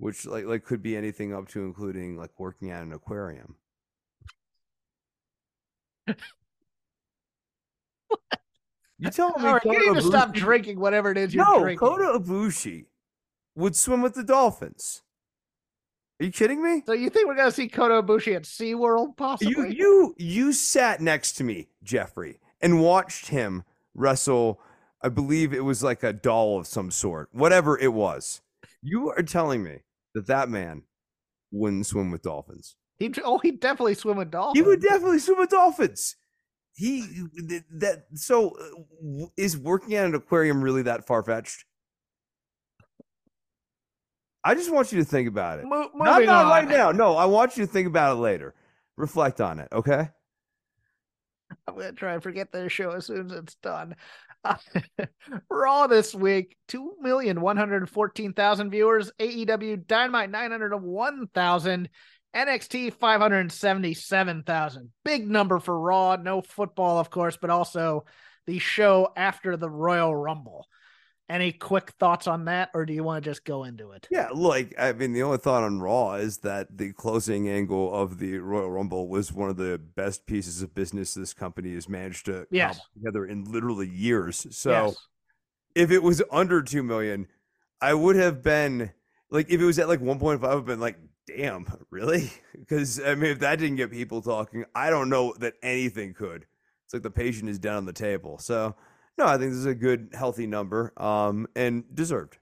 which 0.00 0.26
like 0.26 0.46
like 0.46 0.64
could 0.64 0.82
be 0.82 0.96
anything 0.96 1.32
up 1.34 1.46
to 1.48 1.62
including 1.62 2.16
like 2.16 2.30
working 2.38 2.70
at 2.70 2.82
an 2.82 2.92
aquarium. 2.92 3.56
you 9.00 9.10
tell 9.10 9.36
me 9.38 9.44
right, 9.44 9.64
you 9.64 9.92
need 9.92 10.00
to 10.00 10.06
stop 10.06 10.32
drinking 10.32 10.78
whatever 10.78 11.10
it 11.10 11.18
is 11.18 11.34
you're 11.34 11.44
no, 11.44 11.60
drinking. 11.60 11.86
No, 11.86 11.96
Kota 11.96 12.18
Ibushi 12.18 12.84
would 13.56 13.74
swim 13.74 14.02
with 14.02 14.14
the 14.14 14.22
dolphins. 14.22 15.02
Are 16.20 16.24
you 16.24 16.32
kidding 16.32 16.62
me? 16.62 16.82
So 16.84 16.92
you 16.92 17.08
think 17.08 17.28
we're 17.28 17.34
gonna 17.34 17.50
see 17.50 17.66
Kota 17.66 18.02
Ibushi 18.02 18.36
at 18.36 18.42
SeaWorld 18.42 19.16
possibly? 19.16 19.54
You 19.54 19.66
you 19.66 20.14
you 20.18 20.52
sat 20.52 21.00
next 21.00 21.32
to 21.34 21.44
me, 21.44 21.68
Jeffrey, 21.82 22.40
and 22.60 22.82
watched 22.82 23.28
him 23.28 23.64
wrestle. 23.94 24.60
I 25.02 25.08
believe 25.08 25.54
it 25.54 25.64
was 25.64 25.82
like 25.82 26.02
a 26.02 26.12
doll 26.12 26.58
of 26.58 26.66
some 26.66 26.90
sort, 26.90 27.30
whatever 27.32 27.78
it 27.78 27.94
was. 27.94 28.42
You 28.82 29.10
are 29.10 29.22
telling 29.22 29.62
me 29.62 29.78
that 30.14 30.26
that 30.26 30.50
man 30.50 30.82
wouldn't 31.50 31.86
swim 31.86 32.10
with 32.10 32.22
dolphins. 32.22 32.76
He 32.98 33.10
oh, 33.24 33.38
he 33.38 33.52
definitely 33.52 33.94
swim 33.94 34.18
with 34.18 34.30
dolphins. 34.30 34.58
He 34.58 34.62
would 34.62 34.82
definitely 34.82 35.20
swim 35.20 35.38
with 35.38 35.48
dolphins. 35.48 36.16
He 36.80 37.02
that 37.74 38.06
so 38.14 38.56
uh, 38.56 39.26
is 39.36 39.58
working 39.58 39.96
at 39.96 40.06
an 40.06 40.14
aquarium 40.14 40.62
really 40.62 40.80
that 40.84 41.06
far 41.06 41.22
fetched? 41.22 41.66
I 44.42 44.54
just 44.54 44.72
want 44.72 44.90
you 44.90 44.98
to 44.98 45.04
think 45.04 45.28
about 45.28 45.58
it. 45.58 45.66
Mo- 45.66 45.90
not, 45.94 46.24
not 46.24 46.48
right 46.48 46.66
now. 46.66 46.90
No, 46.90 47.18
I 47.18 47.26
want 47.26 47.58
you 47.58 47.66
to 47.66 47.70
think 47.70 47.86
about 47.86 48.16
it 48.16 48.20
later. 48.20 48.54
Reflect 48.96 49.42
on 49.42 49.58
it, 49.58 49.68
okay? 49.70 50.08
I'm 51.68 51.74
gonna 51.74 51.92
try 51.92 52.14
and 52.14 52.22
forget 52.22 52.50
the 52.50 52.70
show 52.70 52.92
as 52.92 53.04
soon 53.04 53.26
as 53.26 53.32
it's 53.32 53.56
done. 53.56 53.94
Raw 55.50 55.86
this 55.86 56.14
week, 56.14 56.56
2,114,000 56.68 58.70
viewers. 58.70 59.12
AEW 59.20 59.86
Dynamite, 59.86 60.30
901,000. 60.30 61.90
NXT, 62.34 62.94
577,000. 62.94 64.90
Big 65.04 65.28
number 65.28 65.58
for 65.58 65.78
Raw. 65.78 66.16
No 66.16 66.40
football, 66.42 66.98
of 66.98 67.10
course, 67.10 67.36
but 67.36 67.50
also 67.50 68.04
the 68.46 68.58
show 68.58 69.12
after 69.16 69.56
the 69.56 69.70
Royal 69.70 70.14
Rumble. 70.14 70.66
Any 71.28 71.52
quick 71.52 71.92
thoughts 72.00 72.26
on 72.26 72.46
that, 72.46 72.70
or 72.74 72.84
do 72.84 72.92
you 72.92 73.04
want 73.04 73.22
to 73.22 73.30
just 73.30 73.44
go 73.44 73.62
into 73.62 73.92
it? 73.92 74.08
Yeah, 74.10 74.30
like 74.34 74.74
I 74.76 74.92
mean, 74.92 75.12
the 75.12 75.22
only 75.22 75.38
thought 75.38 75.62
on 75.62 75.78
Raw 75.78 76.14
is 76.14 76.38
that 76.38 76.76
the 76.76 76.92
closing 76.92 77.48
angle 77.48 77.94
of 77.94 78.18
the 78.18 78.38
Royal 78.38 78.68
Rumble 78.68 79.08
was 79.08 79.32
one 79.32 79.48
of 79.48 79.56
the 79.56 79.78
best 79.78 80.26
pieces 80.26 80.60
of 80.60 80.74
business 80.74 81.14
this 81.14 81.32
company 81.32 81.74
has 81.74 81.88
managed 81.88 82.26
to 82.26 82.48
yes. 82.50 82.80
together 82.94 83.24
in 83.26 83.44
literally 83.44 83.88
years. 83.88 84.44
So, 84.50 84.86
yes. 84.86 84.96
if 85.76 85.92
it 85.92 86.02
was 86.02 86.20
under 86.32 86.62
two 86.62 86.82
million, 86.82 87.28
I 87.80 87.94
would 87.94 88.16
have 88.16 88.42
been 88.42 88.90
like, 89.30 89.50
if 89.50 89.60
it 89.60 89.64
was 89.64 89.78
at 89.78 89.86
like 89.86 90.00
one 90.00 90.18
point 90.18 90.40
five, 90.40 90.50
I 90.50 90.54
would 90.54 90.62
have 90.62 90.66
been 90.66 90.80
like, 90.80 90.98
damn, 91.36 91.66
really? 91.90 92.30
Because 92.52 93.00
I 93.00 93.14
mean, 93.14 93.32
if 93.32 93.40
that 93.40 93.58
didn't 93.58 93.76
get 93.76 93.90
people 93.90 94.22
talking, 94.22 94.64
I 94.74 94.90
don't 94.90 95.08
know 95.08 95.34
that 95.40 95.54
anything 95.62 96.14
could. 96.14 96.46
It's 96.84 96.92
like 96.92 97.02
the 97.02 97.10
patient 97.10 97.48
is 97.48 97.58
down 97.58 97.78
on 97.78 97.86
the 97.86 97.92
table. 97.92 98.38
So 98.38 98.76
no, 99.18 99.26
I 99.26 99.38
think 99.38 99.50
this 99.50 99.58
is 99.58 99.66
a 99.66 99.74
good, 99.74 100.10
healthy 100.12 100.46
number, 100.46 100.92
um, 100.96 101.48
and 101.56 101.84
deserved. 101.94 102.38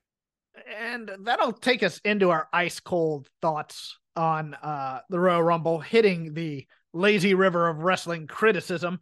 And 0.79 1.11
that'll 1.21 1.53
take 1.53 1.83
us 1.83 2.01
into 2.05 2.31
our 2.31 2.49
ice 2.53 2.79
cold 2.81 3.29
thoughts 3.41 3.97
on 4.17 4.55
uh, 4.55 5.01
the 5.09 5.19
Royal 5.19 5.43
Rumble 5.43 5.79
hitting 5.79 6.35
the 6.35 6.67
lazy 6.93 7.35
river 7.35 7.69
of 7.69 7.79
wrestling 7.79 8.27
criticism. 8.27 9.01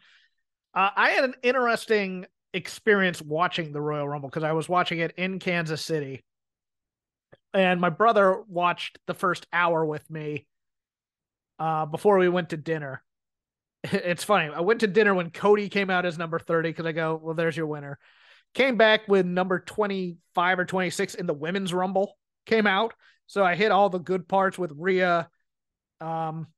Uh, 0.74 0.90
I 0.94 1.10
had 1.10 1.24
an 1.24 1.34
interesting 1.42 2.26
experience 2.52 3.20
watching 3.22 3.72
the 3.72 3.80
Royal 3.80 4.08
Rumble 4.08 4.28
because 4.28 4.44
I 4.44 4.52
was 4.52 4.68
watching 4.68 5.00
it 5.00 5.12
in 5.16 5.38
Kansas 5.38 5.82
City. 5.82 6.24
And 7.56 7.80
my 7.80 7.88
brother 7.88 8.42
watched 8.48 8.98
the 9.06 9.14
first 9.14 9.46
hour 9.50 9.82
with 9.82 10.08
me 10.10 10.46
uh, 11.58 11.86
before 11.86 12.18
we 12.18 12.28
went 12.28 12.50
to 12.50 12.56
dinner. 12.56 13.02
It's 13.92 14.24
funny. 14.24 14.52
I 14.52 14.60
went 14.60 14.80
to 14.80 14.88
dinner 14.88 15.14
when 15.14 15.30
Cody 15.30 15.68
came 15.68 15.90
out 15.90 16.06
as 16.06 16.18
number 16.18 16.40
30 16.40 16.70
because 16.70 16.86
I 16.86 16.92
go, 16.92 17.20
well, 17.22 17.34
there's 17.34 17.56
your 17.56 17.68
winner. 17.68 18.00
Came 18.52 18.76
back 18.76 19.06
with 19.06 19.24
number 19.24 19.60
25 19.60 20.58
or 20.58 20.64
26 20.64 21.14
in 21.14 21.26
the 21.26 21.32
women's 21.32 21.72
rumble, 21.72 22.18
came 22.46 22.66
out. 22.66 22.94
So 23.28 23.44
I 23.44 23.54
hit 23.54 23.70
all 23.70 23.88
the 23.88 24.00
good 24.00 24.26
parts 24.26 24.58
with 24.58 24.72
Rhea, 24.76 25.28
um, 26.00 26.48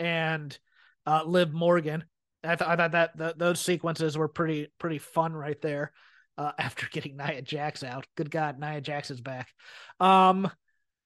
and 0.00 0.58
uh, 1.06 1.24
Liv 1.26 1.52
Morgan. 1.52 2.04
I, 2.42 2.56
th- 2.56 2.68
I 2.68 2.76
thought 2.76 2.92
that 2.92 3.16
the, 3.18 3.34
those 3.36 3.60
sequences 3.60 4.16
were 4.16 4.28
pretty 4.28 4.68
pretty 4.78 4.98
fun 4.98 5.34
right 5.34 5.60
there. 5.60 5.92
Uh, 6.38 6.52
after 6.58 6.88
getting 6.90 7.16
Nia 7.18 7.42
Jax 7.42 7.82
out, 7.82 8.06
good 8.16 8.30
God, 8.30 8.58
Nia 8.58 8.80
Jax 8.80 9.10
is 9.10 9.20
back. 9.20 9.48
Um, 10.00 10.50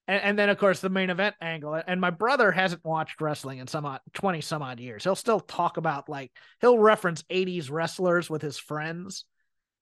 and, 0.06 0.22
and, 0.22 0.38
then 0.38 0.48
of 0.48 0.58
course 0.58 0.80
the 0.80 0.90
main 0.90 1.10
event 1.10 1.34
angle. 1.40 1.74
And 1.74 2.00
my 2.00 2.10
brother 2.10 2.52
hasn't 2.52 2.84
watched 2.84 3.20
wrestling 3.20 3.58
in 3.58 3.66
some 3.66 3.86
odd, 3.86 4.00
twenty 4.12 4.40
some 4.40 4.62
odd 4.62 4.78
years. 4.78 5.04
He'll 5.04 5.16
still 5.16 5.40
talk 5.40 5.76
about 5.76 6.08
like 6.08 6.30
he'll 6.60 6.78
reference 6.78 7.22
'80s 7.24 7.70
wrestlers 7.70 8.28
with 8.28 8.42
his 8.42 8.58
friends 8.58 9.24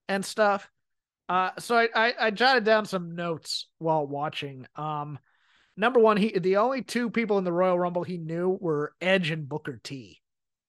and 0.08 0.24
stuff. 0.24 0.70
Uh, 1.30 1.50
so 1.60 1.76
I, 1.76 1.88
I, 1.94 2.14
I 2.20 2.30
jotted 2.32 2.64
down 2.64 2.86
some 2.86 3.14
notes 3.14 3.68
while 3.78 4.04
watching. 4.04 4.66
Um, 4.74 5.16
number 5.76 6.00
one, 6.00 6.16
he 6.16 6.36
the 6.36 6.56
only 6.56 6.82
two 6.82 7.08
people 7.08 7.38
in 7.38 7.44
the 7.44 7.52
Royal 7.52 7.78
Rumble 7.78 8.02
he 8.02 8.18
knew 8.18 8.58
were 8.60 8.92
Edge 9.00 9.30
and 9.30 9.48
Booker 9.48 9.80
T, 9.82 10.20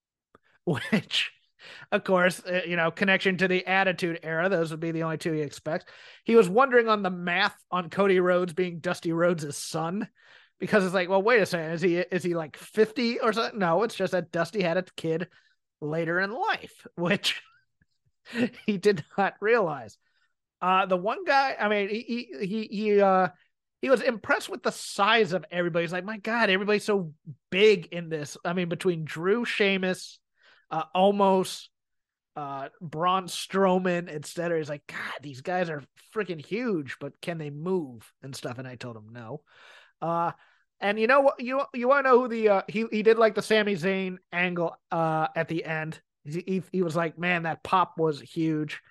which, 0.65 1.31
of 1.91 2.03
course, 2.03 2.41
uh, 2.45 2.61
you 2.65 2.75
know, 2.75 2.91
connection 2.91 3.37
to 3.37 3.47
the 3.47 3.65
Attitude 3.65 4.19
Era. 4.23 4.49
Those 4.49 4.71
would 4.71 4.79
be 4.79 4.91
the 4.91 5.03
only 5.03 5.17
two 5.17 5.33
he 5.33 5.41
expects. 5.41 5.85
He 6.23 6.35
was 6.35 6.49
wondering 6.49 6.87
on 6.87 7.03
the 7.03 7.09
math 7.09 7.55
on 7.71 7.89
Cody 7.89 8.19
Rhodes 8.19 8.53
being 8.53 8.79
Dusty 8.79 9.11
Rhodes' 9.11 9.57
son, 9.57 10.07
because 10.59 10.85
it's 10.85 10.93
like, 10.93 11.09
well, 11.09 11.23
wait 11.23 11.41
a 11.41 11.45
second, 11.45 11.71
is 11.71 11.81
he 11.81 11.97
is 11.97 12.23
he 12.23 12.35
like 12.35 12.57
fifty 12.57 13.19
or 13.19 13.33
something? 13.33 13.59
No, 13.59 13.83
it's 13.83 13.95
just 13.95 14.11
that 14.11 14.31
Dusty 14.31 14.61
had 14.61 14.77
a 14.77 14.85
kid 14.95 15.27
later 15.81 16.19
in 16.19 16.31
life, 16.31 16.87
which 16.95 17.41
he 18.65 18.77
did 18.77 19.03
not 19.17 19.33
realize. 19.41 19.97
Uh, 20.61 20.85
the 20.85 20.97
one 20.97 21.25
guy, 21.25 21.55
I 21.59 21.67
mean, 21.67 21.89
he 21.89 22.29
he 22.39 22.67
he 22.69 23.01
uh 23.01 23.29
he 23.81 23.89
was 23.89 24.01
impressed 24.01 24.49
with 24.49 24.61
the 24.61 24.71
size 24.71 25.33
of 25.33 25.43
everybody. 25.51 25.83
He's 25.83 25.91
like, 25.91 26.05
my 26.05 26.17
God, 26.17 26.49
everybody's 26.49 26.83
so 26.83 27.13
big 27.49 27.87
in 27.87 28.09
this. 28.09 28.37
I 28.45 28.53
mean, 28.53 28.69
between 28.69 29.05
Drew, 29.05 29.43
Sheamus, 29.43 30.19
uh, 30.71 30.83
almost 30.95 31.69
uh, 32.35 32.69
Braun 32.79 33.25
Strowman, 33.27 34.09
etc. 34.09 34.57
He's 34.57 34.69
like, 34.69 34.87
God, 34.87 35.21
these 35.21 35.41
guys 35.41 35.69
are 35.69 35.83
freaking 36.15 36.43
huge, 36.43 36.97
but 36.99 37.19
can 37.21 37.37
they 37.37 37.49
move 37.49 38.11
and 38.23 38.35
stuff? 38.35 38.57
And 38.57 38.67
I 38.67 38.75
told 38.75 38.95
him 38.95 39.09
no. 39.11 39.41
Uh, 40.01 40.31
and 40.79 40.99
you 40.99 41.07
know 41.07 41.21
what? 41.21 41.39
You 41.39 41.61
you 41.73 41.87
want 41.87 42.05
to 42.05 42.09
know 42.09 42.21
who 42.21 42.27
the 42.27 42.49
uh, 42.49 42.61
he 42.67 42.85
he 42.91 43.03
did 43.03 43.19
like 43.19 43.35
the 43.35 43.41
Sami 43.41 43.75
Zayn 43.75 44.17
angle 44.31 44.75
uh, 44.91 45.27
at 45.35 45.47
the 45.47 45.63
end. 45.63 46.01
He, 46.23 46.43
he 46.47 46.63
he 46.71 46.81
was 46.81 46.95
like, 46.95 47.19
man, 47.19 47.43
that 47.43 47.63
pop 47.63 47.99
was 47.99 48.19
huge. 48.19 48.81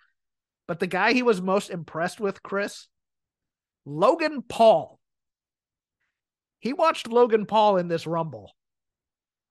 But 0.68 0.78
the 0.78 0.86
guy 0.86 1.12
he 1.12 1.24
was 1.24 1.42
most 1.42 1.68
impressed 1.68 2.20
with, 2.20 2.44
Chris, 2.44 2.86
Logan 3.84 4.42
Paul. 4.48 5.00
He 6.60 6.72
watched 6.74 7.08
Logan 7.08 7.46
Paul 7.46 7.78
in 7.78 7.88
this 7.88 8.06
Rumble, 8.06 8.52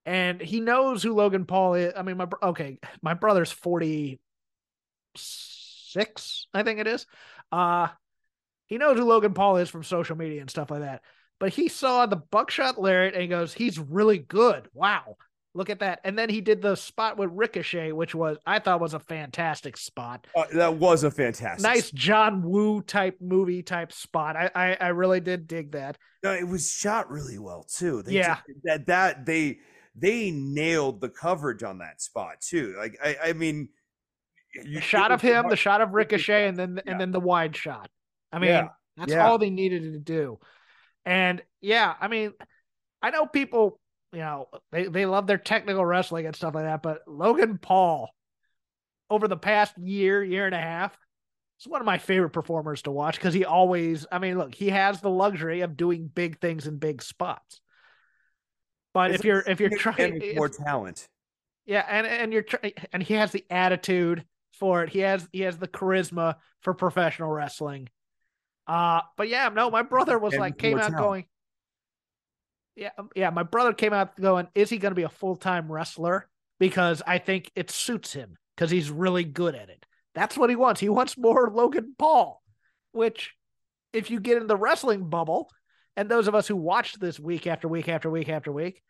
and 0.06 0.42
he 0.42 0.60
knows 0.60 1.04
who 1.04 1.14
Logan 1.14 1.46
Paul 1.46 1.76
is. 1.76 1.94
I 1.96 2.02
mean, 2.02 2.18
my 2.18 2.28
okay, 2.44 2.80
my 3.02 3.14
brother's 3.14 3.52
forty 3.52 4.20
six, 5.16 6.48
I 6.54 6.64
think 6.64 6.80
it 6.80 6.88
is. 6.88 7.06
Uh 7.52 7.88
he 8.68 8.78
knows 8.78 8.98
who 8.98 9.06
Logan 9.06 9.34
Paul 9.34 9.58
is 9.58 9.70
from 9.70 9.84
social 9.84 10.16
media 10.16 10.42
and 10.42 10.50
stuff 10.50 10.70
like 10.70 10.82
that. 10.82 11.02
But 11.40 11.54
he 11.54 11.70
saw 11.70 12.06
the 12.06 12.18
buckshot 12.18 12.80
lariat 12.80 13.14
and 13.14 13.22
he 13.22 13.28
goes, 13.28 13.54
"He's 13.54 13.80
really 13.80 14.20
good. 14.20 14.68
Wow." 14.74 15.18
Look 15.56 15.72
at 15.72 15.80
that. 15.80 16.00
And 16.04 16.18
then 16.18 16.30
he 16.30 16.42
did 16.42 16.62
the 16.62 16.76
spot 16.76 17.18
with 17.18 17.32
Ricochet, 17.34 17.92
which 17.92 18.14
was 18.14 18.38
I 18.46 18.60
thought 18.60 18.80
was 18.80 18.94
a 18.94 19.00
fantastic 19.00 19.78
spot. 19.78 20.28
Uh, 20.36 20.44
that 20.54 20.76
was 20.76 21.04
a 21.04 21.10
fantastic 21.10 21.64
nice. 21.64 21.90
John 21.90 22.44
Woo 22.44 22.82
type 22.84 23.18
movie 23.20 23.64
type 23.64 23.92
spot. 23.92 24.36
I, 24.36 24.52
I, 24.54 24.78
I 24.80 24.88
really 24.90 25.20
did 25.20 25.48
dig 25.48 25.72
that. 25.72 25.98
No, 26.24 26.34
it 26.34 26.48
was 26.48 26.72
shot 26.72 27.10
really 27.10 27.40
well 27.40 27.64
too. 27.64 28.04
They 28.04 28.14
yeah. 28.14 28.38
that 28.64 28.86
that 28.86 29.26
they 29.26 29.60
they 30.00 30.32
nailed 30.32 31.02
the 31.02 31.10
coverage 31.10 31.64
on 31.64 31.80
that 31.80 32.02
spot 32.02 32.42
too. 32.42 32.76
Like 32.78 32.98
I 33.04 33.18
I 33.30 33.34
mean 33.34 33.70
the 34.56 34.82
shot 34.82 35.12
of 35.12 35.22
him, 35.22 35.50
the 35.50 35.56
shot 35.56 35.82
of 35.82 35.94
Ricochet, 35.94 36.48
and 36.48 36.58
then 36.58 36.82
yeah. 36.86 36.92
and 36.92 37.02
then 37.02 37.12
the 37.12 37.20
wide 37.20 37.56
shot. 37.56 37.90
I 38.32 38.40
mean, 38.40 38.50
yeah. 38.50 38.68
that's 38.98 39.12
yeah. 39.12 39.28
all 39.28 39.38
they 39.38 39.50
needed 39.50 39.94
to 39.94 40.00
do. 40.00 40.40
And 41.06 41.42
yeah, 41.62 41.94
I 42.00 42.08
mean, 42.08 42.34
I 43.02 43.10
know 43.10 43.26
people 43.26 43.80
you 44.12 44.20
know, 44.20 44.48
they, 44.72 44.86
they 44.86 45.06
love 45.06 45.28
their 45.28 45.38
technical 45.38 45.86
wrestling 45.86 46.26
and 46.26 46.36
stuff 46.36 46.56
like 46.56 46.66
that. 46.66 46.82
But 46.82 47.02
Logan 47.08 47.60
Paul, 47.62 48.10
over 49.10 49.28
the 49.28 49.38
past 49.38 49.78
year, 49.78 50.24
year 50.24 50.46
and 50.46 50.56
a 50.56 50.60
half, 50.60 50.98
is 51.60 51.68
one 51.68 51.82
of 51.82 51.86
my 51.86 51.98
favorite 51.98 52.32
performers 52.32 52.82
to 52.84 52.92
watch 52.92 53.16
because 53.16 53.34
he 53.34 53.46
always, 53.46 54.06
I 54.12 54.20
mean, 54.20 54.38
look, 54.38 54.56
he 54.56 54.70
has 54.70 55.02
the 55.02 55.10
luxury 55.10 55.62
of 55.62 55.78
doing 55.78 56.10
big 56.14 56.40
things 56.40 56.68
in 56.68 56.78
big 56.78 57.02
spots. 57.02 57.62
But 59.00 59.12
it's 59.12 59.22
if 59.22 59.26
you're 59.26 59.44
if 59.48 59.60
you're 59.62 59.70
trying 59.70 60.36
more 60.36 60.50
talent, 60.50 61.08
yeah, 61.66 61.86
and 61.90 62.06
and 62.06 62.34
you're 62.34 62.42
trying, 62.42 62.74
and 62.92 63.02
he 63.02 63.14
has 63.14 63.32
the 63.32 63.46
attitude 63.50 64.26
for 64.52 64.84
it. 64.84 64.90
He 64.90 65.00
has 65.00 65.26
he 65.32 65.40
has 65.44 65.58
the 65.58 65.70
charisma 65.70 66.36
for 66.64 66.74
professional 66.74 67.30
wrestling. 67.30 67.88
Uh, 68.68 69.00
but 69.16 69.30
yeah, 69.30 69.48
no, 69.48 69.72
my 69.72 69.84
brother 69.84 70.20
was 70.20 70.34
and 70.34 70.42
like 70.42 70.58
came 70.58 70.78
out 70.78 70.92
talent. 70.92 70.98
going, 70.98 71.26
yeah, 72.76 72.90
um, 72.98 73.10
yeah. 73.16 73.30
My 73.30 73.44
brother 73.44 73.72
came 73.72 73.94
out 73.94 74.20
going, 74.20 74.50
"Is 74.54 74.70
he 74.70 74.78
going 74.80 74.92
to 74.92 74.96
be 74.96 75.04
a 75.04 75.10
full 75.10 75.38
time 75.38 75.72
wrestler?" 75.72 76.28
Because 76.60 77.02
I 77.08 77.20
think 77.20 77.50
it 77.56 77.72
suits 77.72 78.12
him 78.12 78.36
because 78.58 78.70
he's 78.70 78.92
really 78.92 79.24
good 79.24 79.56
at 79.56 79.70
it. 79.70 79.86
That's 80.14 80.38
what 80.38 80.50
he 80.50 80.58
wants. 80.58 80.82
He 80.82 80.90
wants 80.90 81.18
more 81.18 81.50
Logan 81.50 81.96
Paul, 81.98 82.44
which, 82.92 83.34
if 83.94 84.12
you 84.12 84.20
get 84.20 84.42
in 84.42 84.48
the 84.48 84.58
wrestling 84.58 85.10
bubble, 85.10 85.50
and 86.00 86.08
those 86.08 86.30
of 86.30 86.36
us 86.36 86.48
who 86.48 86.56
watched 86.56 87.02
this 87.02 87.20
week 87.20 87.46
after 87.46 87.68
week 87.68 87.90
after 87.90 88.10
week 88.10 88.30
after 88.30 88.54
week, 88.54 88.82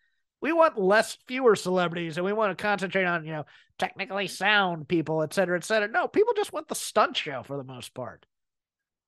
we 0.42 0.54
want 0.54 0.80
less, 0.80 1.18
fewer 1.28 1.56
celebrities, 1.56 2.18
and 2.18 2.26
we 2.26 2.34
want 2.34 2.56
to 2.56 2.62
concentrate 2.62 3.06
on 3.06 3.26
you 3.26 3.32
know 3.32 3.46
technically 3.80 4.28
sound 4.28 4.88
people, 4.88 5.24
et 5.24 5.34
cetera, 5.34 5.58
et 5.58 5.64
cetera. 5.64 5.88
No, 5.88 6.08
people 6.08 6.36
just 6.36 6.54
want 6.54 6.68
the 6.68 6.76
stunt 6.76 7.18
show 7.18 7.42
for 7.42 7.58
the 7.58 7.64
most 7.64 7.96
part. 7.96 8.28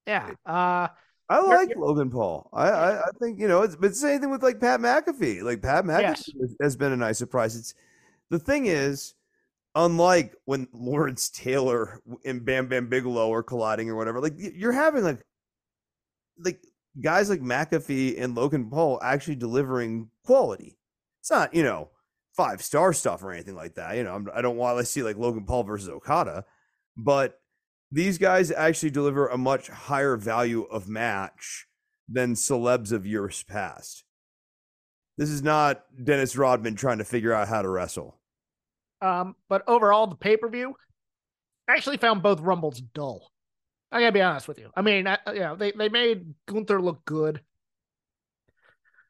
Yeah. 0.08 0.32
Uh, 0.44 0.88
I 1.30 1.42
like 1.42 1.70
you're, 1.70 1.78
Logan 1.78 2.10
Paul. 2.10 2.50
I, 2.52 2.70
I, 2.70 3.00
I 3.02 3.10
think 3.22 3.40
you 3.40 3.48
know 3.48 3.62
it's 3.62 3.76
the 3.76 3.94
same 3.94 4.20
thing 4.20 4.32
with 4.32 4.42
like 4.42 4.60
Pat 4.60 4.80
McAfee. 4.80 5.44
Like 5.44 5.62
Pat 5.62 5.86
McAfee 5.86 6.02
yes. 6.02 6.56
has 6.60 6.76
been 6.76 6.94
a 6.94 6.98
nice 6.98 7.20
surprise. 7.20 7.56
It's 7.56 7.76
the 8.32 8.40
thing 8.40 8.66
is, 8.66 9.14
unlike 9.76 10.36
when 10.46 10.68
Lawrence 10.74 11.30
Taylor 11.30 12.02
and 12.26 12.44
Bam 12.44 12.66
Bam 12.66 12.88
Bigelow 12.88 13.32
are 13.32 13.44
colliding 13.44 13.92
or 13.92 13.96
whatever, 13.96 14.20
like 14.20 14.34
you're 14.38 14.72
having 14.72 15.04
like 15.04 15.24
like 16.44 16.66
guys 16.99 17.30
like 17.30 17.41
McAfee 17.41 18.21
and 18.21 18.36
Logan 18.36 18.69
Paul 18.69 18.99
actually 19.01 19.36
delivering 19.36 20.10
quality. 20.25 20.77
It's 21.21 21.32
not 21.32 21.54
you 21.54 21.63
know 21.63 21.89
five 22.36 22.62
star 22.62 22.93
stuff 22.93 23.23
or 23.23 23.32
anything 23.32 23.56
like 23.56 23.75
that. 23.75 23.95
You 23.95 24.04
know 24.04 24.15
I'm, 24.15 24.27
I 24.34 24.41
do 24.41 24.49
not 24.49 24.56
want 24.56 24.80
to 24.80 24.86
see 24.86 25.04
like 25.04 25.17
Logan 25.17 25.45
Paul 25.45 25.63
versus 25.63 25.89
Okada, 25.89 26.45
but 26.97 27.39
these 27.91 28.17
guys 28.17 28.51
actually 28.51 28.91
deliver 28.91 29.27
a 29.27 29.38
much 29.38 29.67
higher 29.67 30.15
value 30.15 30.63
of 30.63 30.88
match 30.88 31.67
than 32.08 32.36
celebs 32.36 32.91
of 32.91 33.06
years 33.06 33.43
past. 33.43 34.04
This 35.17 35.30
is 35.30 35.43
not 35.43 35.84
Dennis 36.04 36.36
Rodman 36.36 36.75
trying 36.75 36.97
to 36.99 37.06
figure 37.06 37.34
out 37.34 37.47
how 37.47 37.62
to 37.62 37.69
wrestle. 37.69 38.17
Um, 39.01 39.36
but 39.49 39.63
overall, 39.67 40.08
the 40.08 40.15
pay 40.15 40.38
per 40.38 40.49
view 40.49 40.75
actually 41.67 41.97
found 41.97 42.23
both 42.23 42.39
Rumbles 42.39 42.82
dull. 42.82 43.31
I 43.91 43.99
gotta 43.99 44.12
be 44.12 44.21
honest 44.21 44.47
with 44.47 44.60
you. 44.60 44.69
I 44.75 44.82
mean, 44.82 45.08
I, 45.08 45.17
you 45.27 45.39
know, 45.39 45.56
they 45.56 45.71
they 45.71 45.89
made 45.89 46.34
Gunther 46.47 46.82
look 46.82 47.04
good. 47.06 47.41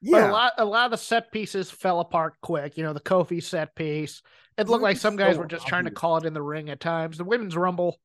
Yeah, 0.01 0.21
but 0.21 0.29
a 0.29 0.33
lot 0.33 0.53
a 0.57 0.65
lot 0.65 0.85
of 0.85 0.91
the 0.91 0.97
set 0.97 1.31
pieces 1.31 1.69
fell 1.69 1.99
apart 1.99 2.35
quick. 2.41 2.77
You 2.77 2.83
know, 2.83 2.93
the 2.93 2.99
Kofi 2.99 3.43
set 3.43 3.75
piece. 3.75 4.21
It 4.57 4.67
looked 4.67 4.83
like 4.83 4.97
some 4.97 5.15
guys 5.15 5.35
so 5.35 5.41
were 5.41 5.47
just 5.47 5.61
obvious. 5.61 5.69
trying 5.69 5.85
to 5.85 5.91
call 5.91 6.17
it 6.17 6.25
in 6.25 6.33
the 6.33 6.41
ring 6.41 6.69
at 6.69 6.79
times. 6.79 7.17
The 7.17 7.23
women's 7.23 7.55
Rumble 7.55 7.99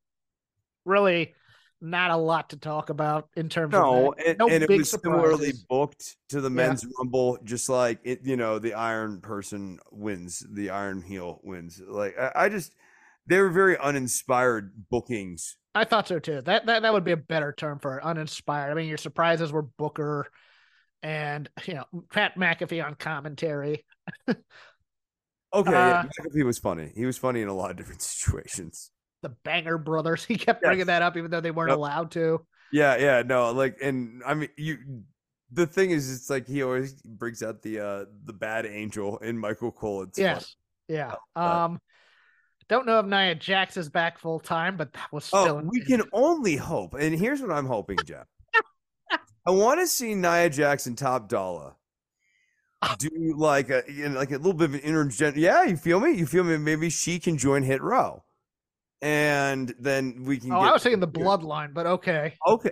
really 0.84 1.34
not 1.80 2.10
a 2.10 2.16
lot 2.16 2.50
to 2.50 2.56
talk 2.56 2.90
about 2.90 3.28
in 3.36 3.48
terms 3.48 3.72
no, 3.72 4.12
of 4.12 4.18
and, 4.26 4.38
no 4.38 4.48
and 4.48 4.62
it 4.62 4.70
was 4.70 4.90
surprises. 4.90 5.20
similarly 5.20 5.52
booked 5.68 6.16
to 6.30 6.40
the 6.40 6.50
men's 6.50 6.84
yeah. 6.84 6.90
rumble, 6.98 7.38
just 7.44 7.68
like 7.68 7.98
it, 8.04 8.20
you 8.22 8.36
know, 8.36 8.58
the 8.58 8.74
iron 8.74 9.20
person 9.20 9.78
wins, 9.90 10.44
the 10.50 10.70
iron 10.70 11.02
heel 11.02 11.40
wins. 11.42 11.80
Like 11.86 12.18
I, 12.18 12.32
I 12.34 12.48
just 12.48 12.74
they 13.26 13.40
were 13.40 13.50
very 13.50 13.76
uninspired 13.78 14.72
bookings. 14.90 15.56
I 15.76 15.84
thought 15.84 16.08
so 16.08 16.18
too. 16.18 16.40
That 16.42 16.66
that 16.66 16.82
that 16.82 16.92
would 16.92 17.04
be 17.04 17.12
a 17.12 17.16
better 17.16 17.52
term 17.56 17.78
for 17.78 17.98
it, 17.98 18.04
uninspired. 18.04 18.70
I 18.70 18.74
mean, 18.74 18.88
your 18.88 18.98
surprises 18.98 19.52
were 19.52 19.62
Booker 19.62 20.26
and 21.02 21.48
you 21.66 21.74
know 21.74 21.84
Pat 22.12 22.36
McAfee 22.36 22.84
on 22.84 22.94
commentary. 22.94 23.84
Okay, 25.54 25.70
yeah, 25.70 26.00
Uh, 26.00 26.02
Michael 26.18 26.32
P 26.34 26.42
was 26.42 26.58
funny. 26.58 26.92
He 26.94 27.06
was 27.06 27.16
funny 27.16 27.40
in 27.40 27.48
a 27.48 27.54
lot 27.54 27.70
of 27.70 27.76
different 27.76 28.02
situations. 28.14 28.90
The 29.22 29.30
Banger 29.44 29.78
Brothers. 29.78 30.24
He 30.28 30.36
kept 30.36 30.60
Yes. 30.62 30.68
bringing 30.68 30.86
that 30.86 31.02
up, 31.02 31.16
even 31.16 31.30
though 31.30 31.40
they 31.40 31.50
weren't 31.52 31.70
Yep. 31.70 31.78
allowed 31.78 32.10
to. 32.12 32.44
Yeah, 32.72 32.96
yeah, 32.96 33.22
no, 33.24 33.52
like, 33.52 33.78
and 33.80 34.22
I 34.26 34.34
mean, 34.34 34.48
you. 34.56 34.78
The 35.52 35.66
thing 35.66 35.92
is, 35.92 36.12
it's 36.12 36.28
like 36.28 36.48
he 36.48 36.64
always 36.64 36.94
brings 37.02 37.40
out 37.42 37.62
the 37.62 37.78
uh 37.80 38.04
the 38.24 38.32
bad 38.32 38.66
angel 38.66 39.18
in 39.18 39.38
Michael 39.38 39.70
Cole. 39.70 40.02
It's 40.02 40.18
funny. 40.18 40.30
yes. 40.30 40.56
Yeah. 40.88 41.14
uh, 41.36 41.64
Um. 41.66 41.78
Don't 42.68 42.86
know 42.86 42.98
if 42.98 43.06
Nia 43.06 43.34
Jax 43.34 43.76
is 43.76 43.88
back 43.88 44.18
full 44.18 44.40
time, 44.40 44.76
but 44.76 44.92
that 44.94 45.12
was 45.12 45.30
oh, 45.32 45.42
still. 45.42 45.56
Oh, 45.58 45.68
we 45.70 45.80
can 45.80 46.02
only 46.12 46.56
hope. 46.56 46.94
And 46.94 47.16
here's 47.16 47.40
what 47.40 47.52
I'm 47.52 47.66
hoping, 47.66 47.98
Jeff. 48.04 48.26
I 49.46 49.50
want 49.50 49.78
to 49.80 49.86
see 49.86 50.14
Nia 50.14 50.50
Jackson 50.50 50.96
Top 50.96 51.28
Dolla 51.28 51.76
do 52.98 53.34
like 53.36 53.70
a 53.70 53.84
you 53.88 54.08
know, 54.08 54.18
like 54.18 54.30
a 54.30 54.36
little 54.36 54.52
bit 54.52 54.70
of 54.70 54.74
an 54.74 54.80
intergen. 54.80 55.34
Yeah, 55.36 55.64
you 55.64 55.76
feel 55.76 56.00
me? 56.00 56.12
You 56.12 56.26
feel 56.26 56.44
me? 56.44 56.56
Maybe 56.56 56.90
she 56.90 57.18
can 57.18 57.38
join 57.38 57.62
Hit 57.62 57.82
Row, 57.82 58.24
and 59.00 59.72
then 59.78 60.24
we 60.24 60.38
can. 60.38 60.52
Oh, 60.52 60.58
I 60.58 60.72
was 60.72 60.82
thinking 60.82 61.00
the 61.00 61.08
bloodline, 61.08 61.72
but 61.72 61.86
okay. 61.86 62.34
Okay, 62.46 62.70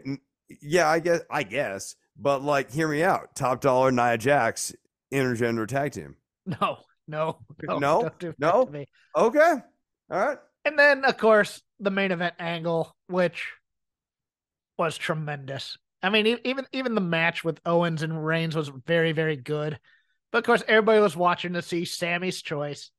yeah, 0.61 0.88
I 0.88 0.98
guess. 0.98 1.20
I 1.30 1.42
guess, 1.44 1.94
but 2.16 2.42
like, 2.42 2.70
hear 2.70 2.88
me 2.88 3.02
out. 3.02 3.35
Top 3.37 3.61
Dolla 3.61 3.92
Nia 3.92 4.18
Jax 4.18 4.74
intergender 5.12 5.66
tag 5.66 5.92
team. 5.92 6.16
No, 6.46 6.78
no, 7.09 7.38
no, 7.62 7.78
No? 7.78 8.11
do 8.18 8.35
No? 8.38 8.64
to 8.64 8.70
me. 8.70 8.87
Okay, 9.16 9.54
all 10.10 10.18
right. 10.18 10.38
And 10.64 10.78
then, 10.78 11.04
of 11.04 11.16
course, 11.18 11.62
the 11.80 11.90
main 11.90 12.12
event 12.12 12.34
angle, 12.38 12.94
which 13.08 13.52
was 14.78 14.96
tremendous. 14.96 15.76
I 16.02 16.10
mean, 16.10 16.38
even 16.44 16.66
even 16.72 16.94
the 16.94 17.00
match 17.00 17.44
with 17.44 17.60
Owens 17.64 18.02
and 18.02 18.24
Reigns 18.24 18.54
was 18.54 18.68
very, 18.68 19.12
very 19.12 19.36
good. 19.36 19.78
But 20.32 20.38
of 20.38 20.44
course, 20.44 20.62
everybody 20.66 21.00
was 21.00 21.16
watching 21.16 21.54
to 21.54 21.62
see 21.62 21.84
Sami's 21.84 22.42
choice. 22.42 22.90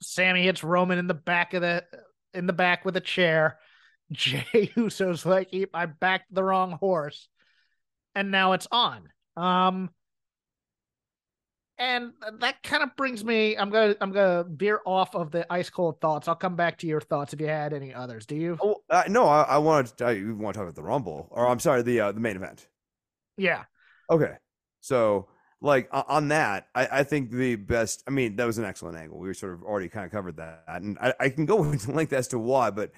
Sami 0.00 0.44
hits 0.44 0.64
Roman 0.64 0.98
in 0.98 1.06
the 1.06 1.14
back 1.14 1.54
of 1.54 1.62
the 1.62 1.84
in 2.32 2.46
the 2.46 2.52
back 2.52 2.84
with 2.84 2.96
a 2.96 3.00
chair. 3.00 3.58
Jey 4.12 4.72
Uso's 4.76 5.24
like, 5.24 5.54
I 5.72 5.86
backed 5.86 6.32
the 6.32 6.44
wrong 6.44 6.72
horse," 6.72 7.28
and 8.14 8.30
now 8.30 8.52
it's 8.52 8.68
on. 8.70 9.08
Um, 9.36 9.90
and 11.78 12.12
that 12.40 12.62
kind 12.62 12.82
of 12.82 12.94
brings 12.96 13.24
me. 13.24 13.56
I'm 13.56 13.70
gonna 13.70 13.96
I'm 14.00 14.12
gonna 14.12 14.44
veer 14.48 14.80
off 14.86 15.14
of 15.14 15.30
the 15.30 15.50
ice 15.52 15.70
cold 15.70 16.00
thoughts. 16.00 16.28
I'll 16.28 16.34
come 16.34 16.56
back 16.56 16.78
to 16.78 16.86
your 16.86 17.00
thoughts 17.00 17.32
if 17.32 17.40
you 17.40 17.48
had 17.48 17.72
any 17.72 17.92
others. 17.92 18.26
Do 18.26 18.36
you? 18.36 18.58
Oh, 18.62 18.76
uh, 18.90 19.04
no, 19.08 19.26
I, 19.26 19.42
I 19.42 19.58
want 19.58 19.96
to. 19.98 20.04
I 20.04 20.22
want 20.32 20.54
to 20.54 20.58
talk 20.58 20.62
about 20.62 20.74
the 20.76 20.82
Rumble, 20.82 21.28
or 21.30 21.48
I'm 21.48 21.58
sorry, 21.58 21.82
the 21.82 22.00
uh, 22.00 22.12
the 22.12 22.20
main 22.20 22.36
event. 22.36 22.68
Yeah. 23.36 23.64
Okay. 24.08 24.34
So, 24.80 25.28
like 25.60 25.88
on 25.92 26.28
that, 26.28 26.68
I, 26.74 26.88
I 27.00 27.04
think 27.04 27.30
the 27.30 27.56
best. 27.56 28.04
I 28.06 28.10
mean, 28.10 28.36
that 28.36 28.46
was 28.46 28.58
an 28.58 28.64
excellent 28.64 28.96
angle. 28.96 29.18
We 29.18 29.34
sort 29.34 29.54
of 29.54 29.62
already 29.64 29.88
kind 29.88 30.06
of 30.06 30.12
covered 30.12 30.36
that, 30.36 30.64
and 30.68 30.96
I, 31.00 31.14
I 31.18 31.28
can 31.28 31.44
go 31.44 31.64
into 31.72 31.90
length 31.90 32.12
as 32.12 32.28
to 32.28 32.38
why. 32.38 32.70
But 32.70 32.92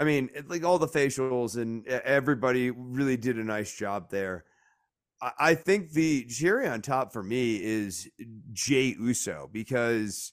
I 0.00 0.04
mean, 0.04 0.30
it, 0.34 0.48
like 0.48 0.64
all 0.64 0.78
the 0.78 0.88
facials 0.88 1.56
and 1.56 1.86
everybody 1.86 2.70
really 2.70 3.16
did 3.16 3.38
a 3.38 3.44
nice 3.44 3.74
job 3.74 4.10
there. 4.10 4.44
I, 5.38 5.54
think 5.54 5.92
the 5.92 6.24
cherry 6.24 6.66
on 6.68 6.82
top 6.82 7.12
for 7.12 7.22
me 7.22 7.62
is 7.62 8.08
Jey 8.52 8.96
Uso 8.98 9.48
because 9.52 10.32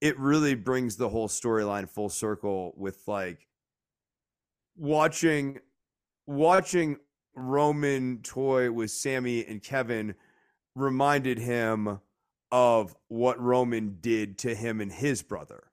it 0.00 0.18
really 0.18 0.54
brings 0.54 0.96
the 0.96 1.08
whole 1.08 1.28
storyline 1.28 1.88
full 1.88 2.08
circle 2.08 2.72
with 2.76 2.98
like 3.06 3.46
watching 4.76 5.58
watching 6.26 6.96
Roman 7.34 8.20
toy 8.22 8.70
with 8.70 8.90
Sami 8.90 9.44
and 9.46 9.62
Kevin 9.62 10.14
reminded 10.74 11.38
him 11.38 12.00
of 12.50 12.94
what 13.08 13.40
Roman 13.40 13.98
did 14.00 14.38
to 14.38 14.54
him 14.54 14.80
and 14.80 14.92
his 14.92 15.22
brother. 15.22 15.64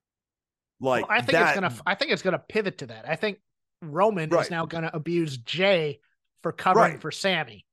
Like 0.80 1.08
Well, 1.08 1.18
I 1.18 1.22
think 1.22 1.32
that, 1.32 1.48
it's 1.50 1.56
gonna. 1.56 1.82
I 1.86 1.96
think 1.96 2.12
it's 2.12 2.22
gonna 2.22 2.40
pivot 2.40 2.80
to 2.80 2.88
that. 2.88 3.08
I 3.08 3.16
think 3.16 3.40
Roman 3.82 4.30
Right. 4.30 4.46
is 4.46 4.52
now 4.52 4.66
gonna 4.66 4.92
abuse 4.94 5.38
Jey 5.38 6.00
for 6.42 6.52
covering 6.52 6.94
Right. 6.94 7.02
for 7.02 7.12
Sami. 7.12 7.65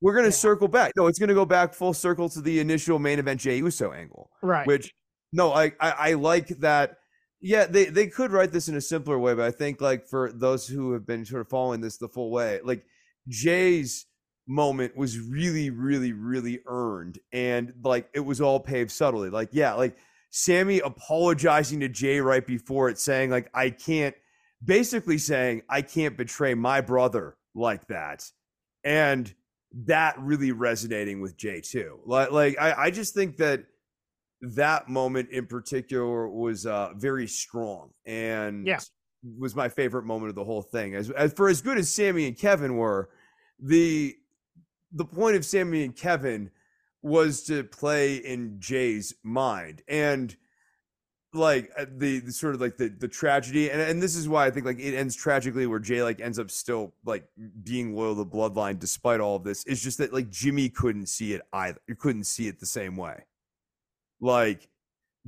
We're 0.00 0.14
gonna 0.14 0.26
yeah. 0.26 0.32
circle 0.32 0.68
back. 0.68 0.92
No, 0.96 1.06
it's 1.06 1.18
gonna 1.18 1.34
go 1.34 1.44
back 1.44 1.74
full 1.74 1.94
circle 1.94 2.28
to 2.30 2.40
the 2.40 2.60
initial 2.60 2.98
main 2.98 3.18
event 3.18 3.40
Jey 3.40 3.58
Uso 3.58 3.92
angle. 3.92 4.30
Right. 4.42 4.66
Which 4.66 4.92
no, 5.32 5.52
I, 5.52 5.72
I 5.80 5.90
I 5.90 6.12
like 6.14 6.48
that. 6.60 6.98
Yeah, 7.40 7.66
they 7.66 7.86
they 7.86 8.06
could 8.06 8.32
write 8.32 8.52
this 8.52 8.68
in 8.68 8.76
a 8.76 8.80
simpler 8.80 9.18
way, 9.18 9.34
but 9.34 9.44
I 9.44 9.50
think 9.50 9.80
like 9.80 10.06
for 10.06 10.32
those 10.32 10.66
who 10.66 10.92
have 10.92 11.06
been 11.06 11.24
sort 11.24 11.42
of 11.42 11.48
following 11.48 11.80
this 11.80 11.98
the 11.98 12.08
full 12.08 12.30
way, 12.30 12.60
like 12.62 12.84
Jey's 13.28 14.06
moment 14.46 14.96
was 14.96 15.18
really, 15.18 15.70
really, 15.70 16.12
really 16.12 16.60
earned, 16.66 17.18
and 17.32 17.72
like 17.84 18.08
it 18.14 18.20
was 18.20 18.40
all 18.40 18.60
paved 18.60 18.90
subtly. 18.90 19.30
Like 19.30 19.50
yeah, 19.52 19.74
like 19.74 19.96
Sami 20.30 20.80
apologizing 20.80 21.80
to 21.80 21.88
Jey 21.88 22.20
right 22.20 22.46
before 22.46 22.88
it, 22.88 22.98
saying 22.98 23.30
like 23.30 23.50
I 23.54 23.70
can't, 23.70 24.14
basically 24.64 25.18
saying 25.18 25.62
I 25.68 25.82
can't 25.82 26.16
betray 26.16 26.54
my 26.54 26.80
brother 26.80 27.36
like 27.54 27.86
that, 27.88 28.24
and 28.84 29.32
that 29.84 30.18
really 30.18 30.52
resonating 30.52 31.20
with 31.20 31.36
Jey 31.36 31.60
too. 31.60 32.00
Like 32.06 32.30
like 32.30 32.56
I 32.58 32.72
I 32.86 32.90
just 32.90 33.14
think 33.14 33.36
that 33.36 33.64
that 34.40 34.88
moment 34.88 35.30
in 35.30 35.46
particular 35.46 36.28
was 36.28 36.66
uh 36.66 36.92
very 36.96 37.26
strong 37.26 37.90
and 38.04 38.66
Yeah. 38.66 38.80
was 39.38 39.54
my 39.56 39.68
favorite 39.68 40.04
moment 40.04 40.30
of 40.30 40.34
the 40.34 40.44
whole 40.44 40.62
thing. 40.62 40.94
As, 40.94 41.10
as 41.10 41.32
for 41.32 41.48
as 41.48 41.60
good 41.60 41.78
as 41.78 41.92
Sami 41.92 42.26
and 42.26 42.38
Kevin 42.38 42.76
were, 42.76 43.10
the 43.58 44.14
the 44.92 45.04
point 45.04 45.36
of 45.36 45.44
Sami 45.44 45.84
and 45.84 45.96
Kevin 45.96 46.50
was 47.02 47.42
to 47.44 47.62
play 47.64 48.16
in 48.16 48.56
Jey's 48.58 49.14
mind 49.22 49.82
and 49.88 50.34
like 51.36 51.70
uh, 51.78 51.86
the, 51.96 52.20
the 52.20 52.32
sort 52.32 52.54
of 52.54 52.60
like 52.60 52.76
the 52.76 52.88
the 52.88 53.08
tragedy 53.08 53.70
and 53.70 53.80
and 53.80 54.02
this 54.02 54.16
is 54.16 54.28
why 54.28 54.46
I 54.46 54.50
think 54.50 54.66
like 54.66 54.78
it 54.78 54.96
ends 54.96 55.14
tragically 55.14 55.66
where 55.66 55.78
Jey 55.78 56.02
like 56.02 56.20
ends 56.20 56.38
up 56.38 56.50
still 56.50 56.94
like 57.04 57.24
being 57.62 57.94
loyal 57.94 58.14
to 58.14 58.24
the 58.24 58.26
bloodline 58.26 58.78
despite 58.78 59.20
all 59.20 59.36
of 59.36 59.44
this. 59.44 59.64
It's 59.66 59.82
just 59.82 59.98
that 59.98 60.12
like 60.12 60.30
Jimmy 60.30 60.68
couldn't 60.68 61.06
see 61.06 61.32
it 61.34 61.42
either. 61.52 61.80
He 61.86 61.94
couldn't 61.94 62.24
see 62.24 62.48
it 62.48 62.60
the 62.60 62.66
same 62.66 62.96
way. 62.96 63.24
Like 64.20 64.68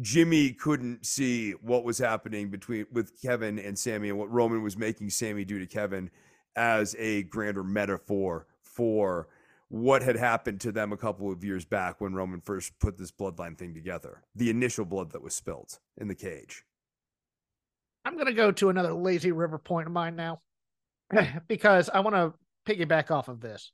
Jimmy 0.01 0.53
couldn't 0.53 1.05
see 1.05 1.53
what 1.53 1.85
was 1.85 1.99
happening 1.99 2.51
between 2.51 2.87
with 2.93 3.21
Kevin 3.21 3.59
and 3.59 3.79
Sami 3.79 4.09
and 4.09 4.19
what 4.19 4.31
Roman 4.31 4.63
was 4.63 4.77
making 4.77 5.11
Sami 5.11 5.45
do 5.45 5.59
to 5.59 5.67
Kevin 5.67 6.11
as 6.57 6.95
a 6.99 7.25
grander 7.25 7.65
metaphor 7.65 8.47
for 8.63 9.29
what 9.69 10.03
had 10.03 10.17
happened 10.17 10.61
to 10.63 10.73
them 10.73 10.93
a 10.93 10.97
couple 10.97 11.31
of 11.31 11.45
years 11.45 11.65
back 11.65 12.01
when 12.01 12.15
Roman 12.15 12.41
first 12.41 12.79
put 12.79 12.97
this 12.97 13.13
bloodline 13.13 13.57
thing 13.57 13.75
together. 13.75 14.23
The 14.35 14.51
initial 14.51 14.85
blood 14.85 15.13
that 15.13 15.23
was 15.23 15.35
spilt 15.35 15.79
in 15.99 16.09
the 16.09 16.15
cage. 16.15 16.65
I'm 18.05 18.17
gonna 18.17 18.33
go 18.33 18.51
to 18.53 18.71
another 18.71 18.95
lazy 18.95 19.33
river 19.33 19.59
point 19.59 19.87
of 19.87 19.93
mine 19.93 20.17
now, 20.17 20.41
because 21.49 21.91
I 21.91 22.01
want 22.01 22.17
to 22.17 22.35
piggyback 22.67 23.11
off 23.11 23.29
of 23.29 23.41
this. 23.41 23.71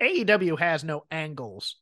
AEW 0.00 0.58
has 0.58 0.84
no 0.84 1.04
angles 1.10 1.76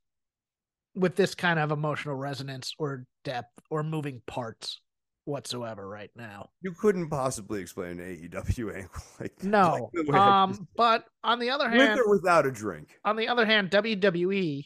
with 0.95 1.17
this 1.17 1.35
kind 1.35 1.59
of 1.59 1.71
emotional 1.71 2.15
resonance 2.15 2.75
or 2.79 3.05
depth 3.25 3.59
or 3.71 3.83
moving 3.83 4.23
parts 4.27 4.81
whatsoever 5.25 5.87
right 5.89 6.11
now. 6.17 6.51
You 6.63 6.73
couldn't 6.73 7.09
possibly 7.09 7.61
explain 7.61 8.01
an 8.01 8.17
AEW 8.31 8.75
angle 8.77 8.91
like 9.21 9.37
that, 9.37 9.45
No. 9.47 9.91
like 9.95 10.07
just- 10.07 10.19
Um, 10.19 10.69
but 10.77 11.05
on 11.23 11.39
the 11.39 11.51
other 11.51 11.71
with 11.71 11.81
hand, 11.81 12.01
or 12.01 12.11
without 12.11 12.47
a 12.47 12.51
drink. 12.51 12.99
on 13.05 13.17
the 13.17 13.29
other 13.29 13.47
hand, 13.47 13.71
WWE 13.71 14.65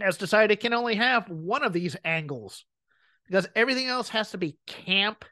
has 0.00 0.16
decided 0.16 0.50
it 0.50 0.60
can 0.60 0.72
only 0.74 0.96
have 0.96 1.28
one 1.28 1.62
of 1.62 1.72
these 1.72 1.96
angles 2.04 2.64
because 3.28 3.46
everything 3.54 3.86
else 3.86 4.08
has 4.10 4.30
to 4.32 4.38
be 4.38 4.58
camp 4.66 5.24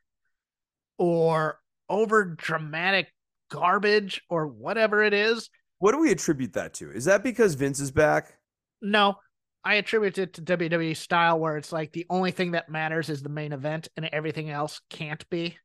or 0.98 1.58
over 1.88 2.24
dramatic 2.36 3.08
garbage 3.50 4.22
or 4.28 4.46
whatever 4.46 5.02
it 5.02 5.12
is. 5.12 5.50
What 5.78 5.92
do 5.92 5.98
we 5.98 6.12
attribute 6.12 6.52
that 6.52 6.74
to? 6.74 6.90
Is 6.90 7.06
that 7.06 7.22
because 7.22 7.54
Vince 7.54 7.80
is 7.80 7.90
back? 7.90 8.34
No, 8.82 9.16
I 9.64 9.74
attribute 9.74 10.18
it 10.18 10.34
to 10.34 10.40
WWE 10.40 10.94
style 10.94 11.38
where 11.38 11.56
it's 11.56 11.72
like 11.72 11.92
the 11.92 12.06
only 12.08 12.30
thing 12.30 12.52
that 12.52 12.68
matters 12.70 13.10
is 13.10 13.22
the 13.22 13.28
main 13.28 13.52
event 13.52 13.88
and 13.96 14.06
everything 14.06 14.50
else 14.50 14.80
can't 14.88 15.28
be. 15.30 15.58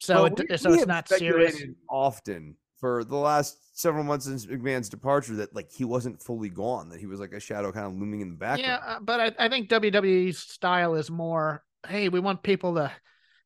So 0.00 0.24
Well, 0.24 0.26
it, 0.26 0.36
we- 0.50 0.56
so 0.58 0.70
we 0.70 0.76
it's 0.76 0.86
not 0.86 1.08
serious. 1.08 1.62
Often 1.88 2.56
for 2.80 3.04
the 3.04 3.16
last 3.16 3.78
several 3.78 4.02
months 4.02 4.24
since 4.26 4.46
McMahon's 4.46 4.88
departure, 4.88 5.36
that 5.36 5.54
like 5.54 5.70
he 5.70 5.84
wasn't 5.84 6.20
fully 6.20 6.48
gone, 6.48 6.88
that 6.88 6.98
he 7.00 7.06
was 7.06 7.20
like 7.20 7.32
a 7.32 7.40
shadow 7.40 7.70
kind 7.70 7.86
of 7.86 7.92
looming 7.94 8.20
in 8.20 8.30
the 8.30 8.36
Yeah, 8.36 8.76
background. 8.76 8.96
uh, 8.96 9.00
but 9.00 9.20
I, 9.20 9.44
I 9.46 9.48
think 9.48 9.68
WWE's 9.68 10.38
style 10.38 10.94
is 10.94 11.10
more, 11.10 11.64
hey, 11.86 12.08
we 12.08 12.20
want 12.20 12.42
people 12.42 12.74
to 12.74 12.90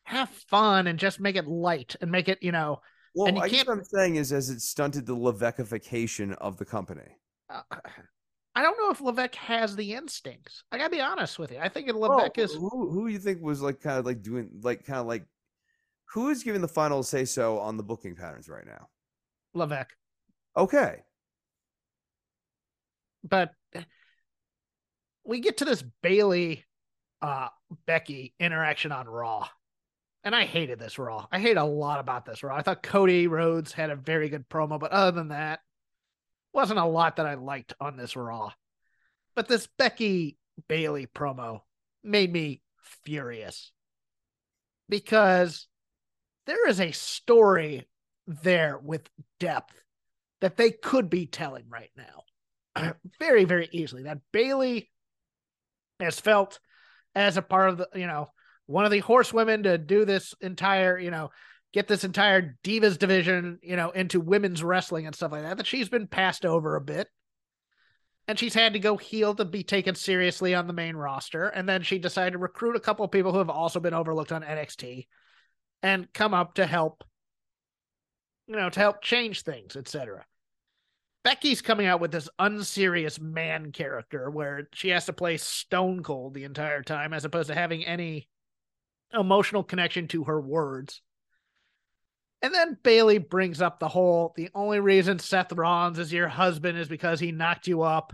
have 0.04 0.28
fun 0.30 0.86
and 0.86 0.98
just 0.98 1.20
make 1.20 1.36
it 1.36 1.46
light 1.46 1.96
and 2.00 2.10
make 2.10 2.28
it, 2.28 2.38
you 2.42 2.52
know, 2.52 2.80
well, 3.14 3.28
and 3.28 3.36
you 3.36 3.42
I 3.42 3.48
guess 3.48 3.66
what 3.66 3.78
I'm 3.78 3.84
saying 3.84 4.16
is, 4.16 4.32
as 4.32 4.50
it 4.50 4.60
stunted 4.60 5.06
the 5.06 5.16
Levecification 5.16 6.34
of 6.34 6.56
the 6.58 6.64
company. 6.64 7.16
uh, 7.48 7.62
I 8.56 8.62
don't 8.62 8.78
know 8.78 8.90
if 8.90 9.02
Levesque 9.02 9.34
has 9.34 9.76
the 9.76 9.92
instincts. 9.92 10.64
I 10.72 10.78
gotta 10.78 10.90
be 10.90 11.00
honest 11.02 11.38
with 11.38 11.52
you. 11.52 11.58
I 11.58 11.68
think 11.68 11.92
Levesque 11.92 12.38
is 12.38 12.54
who 12.54 12.90
who 12.90 13.06
you 13.06 13.18
think 13.18 13.42
was 13.42 13.60
like 13.60 13.80
kind 13.82 13.98
of 13.98 14.06
like 14.06 14.22
doing 14.22 14.50
like 14.62 14.86
kind 14.86 14.98
of 14.98 15.06
like 15.06 15.26
who 16.06 16.30
is 16.30 16.42
giving 16.42 16.62
the 16.62 16.68
final 16.68 17.02
say 17.02 17.26
so 17.26 17.58
on 17.58 17.76
the 17.76 17.82
booking 17.82 18.16
patterns 18.16 18.48
right 18.48 18.66
now? 18.66 18.88
Levesque, 19.54 19.94
Okay, 20.56 21.02
but 23.22 23.50
we 25.24 25.40
get 25.40 25.58
to 25.58 25.64
this 25.64 25.82
Bayley 26.02 26.64
uh 27.20 27.48
Becky 27.86 28.34
interaction 28.40 28.92
on 28.92 29.06
Raw. 29.06 29.48
And 30.24 30.34
I 30.34 30.44
hated 30.44 30.78
this 30.78 30.98
Raw. 30.98 31.26
I 31.30 31.38
hate 31.40 31.56
a 31.56 31.64
lot 31.64 32.00
about 32.00 32.24
this 32.24 32.42
Raw. 32.42 32.56
I 32.56 32.62
thought 32.62 32.82
Cody 32.82 33.26
Rhodes 33.28 33.72
had 33.72 33.90
a 33.90 33.96
very 33.96 34.28
good 34.28 34.48
promo, 34.48 34.78
but 34.80 34.92
other 34.92 35.12
than 35.12 35.28
that, 35.28 35.60
wasn't 36.56 36.78
a 36.78 36.84
lot 36.86 37.16
that 37.16 37.26
I 37.26 37.34
liked 37.34 37.74
on 37.78 37.98
this 37.98 38.16
Raw. 38.16 38.50
But 39.34 39.46
this 39.46 39.68
Becky 39.78 40.38
Bayley 40.68 41.06
promo 41.06 41.60
made 42.02 42.32
me 42.32 42.62
furious 43.04 43.72
because 44.88 45.66
there 46.46 46.66
is 46.66 46.80
a 46.80 46.92
story 46.92 47.86
there 48.26 48.78
with 48.78 49.08
depth 49.38 49.74
that 50.40 50.56
they 50.56 50.70
could 50.70 51.10
be 51.10 51.26
telling 51.26 51.66
right 51.68 51.90
now 51.94 52.94
very, 53.18 53.44
very 53.44 53.68
easily. 53.72 54.04
That 54.04 54.20
Bayley 54.32 54.90
has 56.00 56.18
felt 56.18 56.58
as 57.14 57.36
a 57.36 57.42
part 57.42 57.68
of 57.68 57.78
the, 57.78 57.88
you 57.94 58.06
know, 58.06 58.28
one 58.64 58.86
of 58.86 58.90
the 58.90 59.00
horsewomen 59.00 59.64
to 59.64 59.76
do 59.76 60.06
this 60.06 60.34
entire, 60.40 60.98
you 60.98 61.10
know, 61.10 61.30
get 61.76 61.88
this 61.88 62.04
entire 62.04 62.56
divas 62.64 62.98
division, 62.98 63.58
you 63.62 63.76
know, 63.76 63.90
into 63.90 64.18
women's 64.18 64.64
wrestling 64.64 65.04
and 65.06 65.14
stuff 65.14 65.30
like 65.30 65.42
that, 65.42 65.58
that 65.58 65.66
she's 65.66 65.90
been 65.90 66.06
passed 66.06 66.46
over 66.46 66.74
a 66.74 66.80
bit. 66.80 67.06
And 68.26 68.38
she's 68.38 68.54
had 68.54 68.72
to 68.72 68.78
go 68.78 68.96
heel 68.96 69.34
to 69.34 69.44
be 69.44 69.62
taken 69.62 69.94
seriously 69.94 70.54
on 70.54 70.68
the 70.68 70.72
main 70.72 70.96
roster. 70.96 71.48
And 71.48 71.68
then 71.68 71.82
she 71.82 71.98
decided 71.98 72.32
to 72.32 72.38
recruit 72.38 72.76
a 72.76 72.80
couple 72.80 73.04
of 73.04 73.10
people 73.10 73.30
who 73.30 73.38
have 73.38 73.50
also 73.50 73.78
been 73.78 73.92
overlooked 73.92 74.32
on 74.32 74.42
NXT 74.42 75.06
and 75.82 76.10
come 76.14 76.32
up 76.32 76.54
to 76.54 76.64
help, 76.64 77.04
you 78.46 78.56
know, 78.56 78.70
to 78.70 78.80
help 78.80 79.02
change 79.02 79.42
things, 79.42 79.76
etc. 79.76 80.24
Becky's 81.24 81.60
coming 81.60 81.86
out 81.86 82.00
with 82.00 82.10
this 82.10 82.30
unserious 82.38 83.20
man 83.20 83.70
character 83.70 84.30
where 84.30 84.70
she 84.72 84.88
has 84.88 85.04
to 85.06 85.12
play 85.12 85.36
stone 85.36 86.02
cold 86.02 86.32
the 86.32 86.44
entire 86.44 86.82
time 86.82 87.12
as 87.12 87.26
opposed 87.26 87.48
to 87.48 87.54
having 87.54 87.84
any 87.84 88.28
emotional 89.12 89.62
connection 89.62 90.08
to 90.08 90.24
her 90.24 90.40
words. 90.40 91.02
And 92.46 92.54
then 92.54 92.78
Bayley 92.84 93.18
brings 93.18 93.60
up 93.60 93.80
the 93.80 93.88
whole 93.88 94.32
the 94.36 94.50
only 94.54 94.78
reason 94.78 95.18
Seth 95.18 95.52
Rollins 95.52 95.98
is 95.98 96.12
your 96.12 96.28
husband 96.28 96.78
is 96.78 96.86
because 96.86 97.18
he 97.18 97.32
knocked 97.32 97.66
you 97.66 97.82
up. 97.82 98.12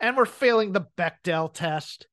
And 0.00 0.16
we're 0.16 0.24
failing 0.24 0.72
the 0.72 0.86
Bechdel 0.98 1.54
test. 1.54 2.08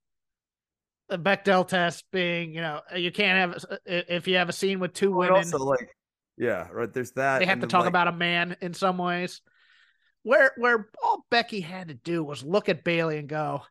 The 1.10 1.18
Bechdel 1.18 1.68
test 1.68 2.06
being, 2.12 2.54
you 2.54 2.62
know, 2.62 2.82
you 2.96 3.12
can't 3.12 3.56
have 3.56 3.80
if 3.88 4.28
you 4.28 4.36
have 4.36 4.50
a 4.50 4.54
scene 4.54 4.80
with 4.80 4.94
two 4.94 5.12
women. 5.12 5.38
Also, 5.38 5.58
like, 5.58 5.90
yeah, 6.38 6.68
right. 6.72 6.94
There's 6.94 7.14
that. 7.14 7.40
They 7.40 7.46
have 7.46 7.62
to 7.62 7.68
talk 7.68 7.86
like, 7.86 7.90
about 7.90 8.08
a 8.08 8.12
man 8.12 8.56
in 8.62 8.76
some 8.76 9.00
ways. 9.00 9.42
Where 10.22 10.52
where 10.58 10.88
all 11.04 11.26
Becky 11.32 11.62
had 11.62 11.88
to 11.88 11.96
do 11.96 12.24
was 12.24 12.44
look 12.44 12.70
at 12.70 12.84
Bayley 12.84 13.18
and 13.18 13.28
go, 13.28 13.64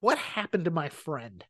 "What 0.00 0.18
happened 0.18 0.66
to 0.66 0.70
my 0.70 0.90
friend?" 0.90 1.42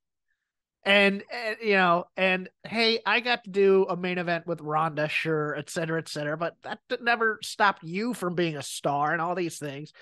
And, 0.82 1.22
and, 1.30 1.56
you 1.62 1.74
know, 1.74 2.06
and 2.16 2.48
hey, 2.64 3.00
I 3.04 3.20
got 3.20 3.44
to 3.44 3.50
do 3.50 3.84
a 3.88 3.96
main 3.98 4.16
event 4.16 4.46
with 4.46 4.62
Ronda, 4.62 5.10
sure, 5.10 5.54
et 5.54 5.68
cetera, 5.68 5.98
et 5.98 6.08
cetera, 6.08 6.38
but 6.38 6.54
that 6.62 6.80
never 7.02 7.38
stopped 7.42 7.82
you 7.82 8.14
from 8.14 8.34
being 8.34 8.56
a 8.56 8.62
star 8.62 9.12
and 9.12 9.20
all 9.20 9.34
these 9.34 9.58
things, 9.58 9.92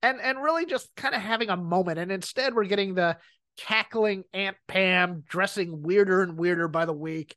and 0.00 0.20
and 0.20 0.40
really 0.40 0.64
just 0.64 0.88
kind 0.94 1.16
of 1.16 1.20
having 1.20 1.50
a 1.50 1.56
moment. 1.56 1.98
And 1.98 2.12
instead, 2.12 2.54
we're 2.54 2.66
getting 2.66 2.94
the 2.94 3.16
cackling 3.56 4.22
Aunt 4.32 4.56
Pam 4.68 5.24
dressing 5.28 5.82
weirder 5.82 6.22
and 6.22 6.38
weirder 6.38 6.68
by 6.68 6.84
the 6.84 6.92
week, 6.92 7.34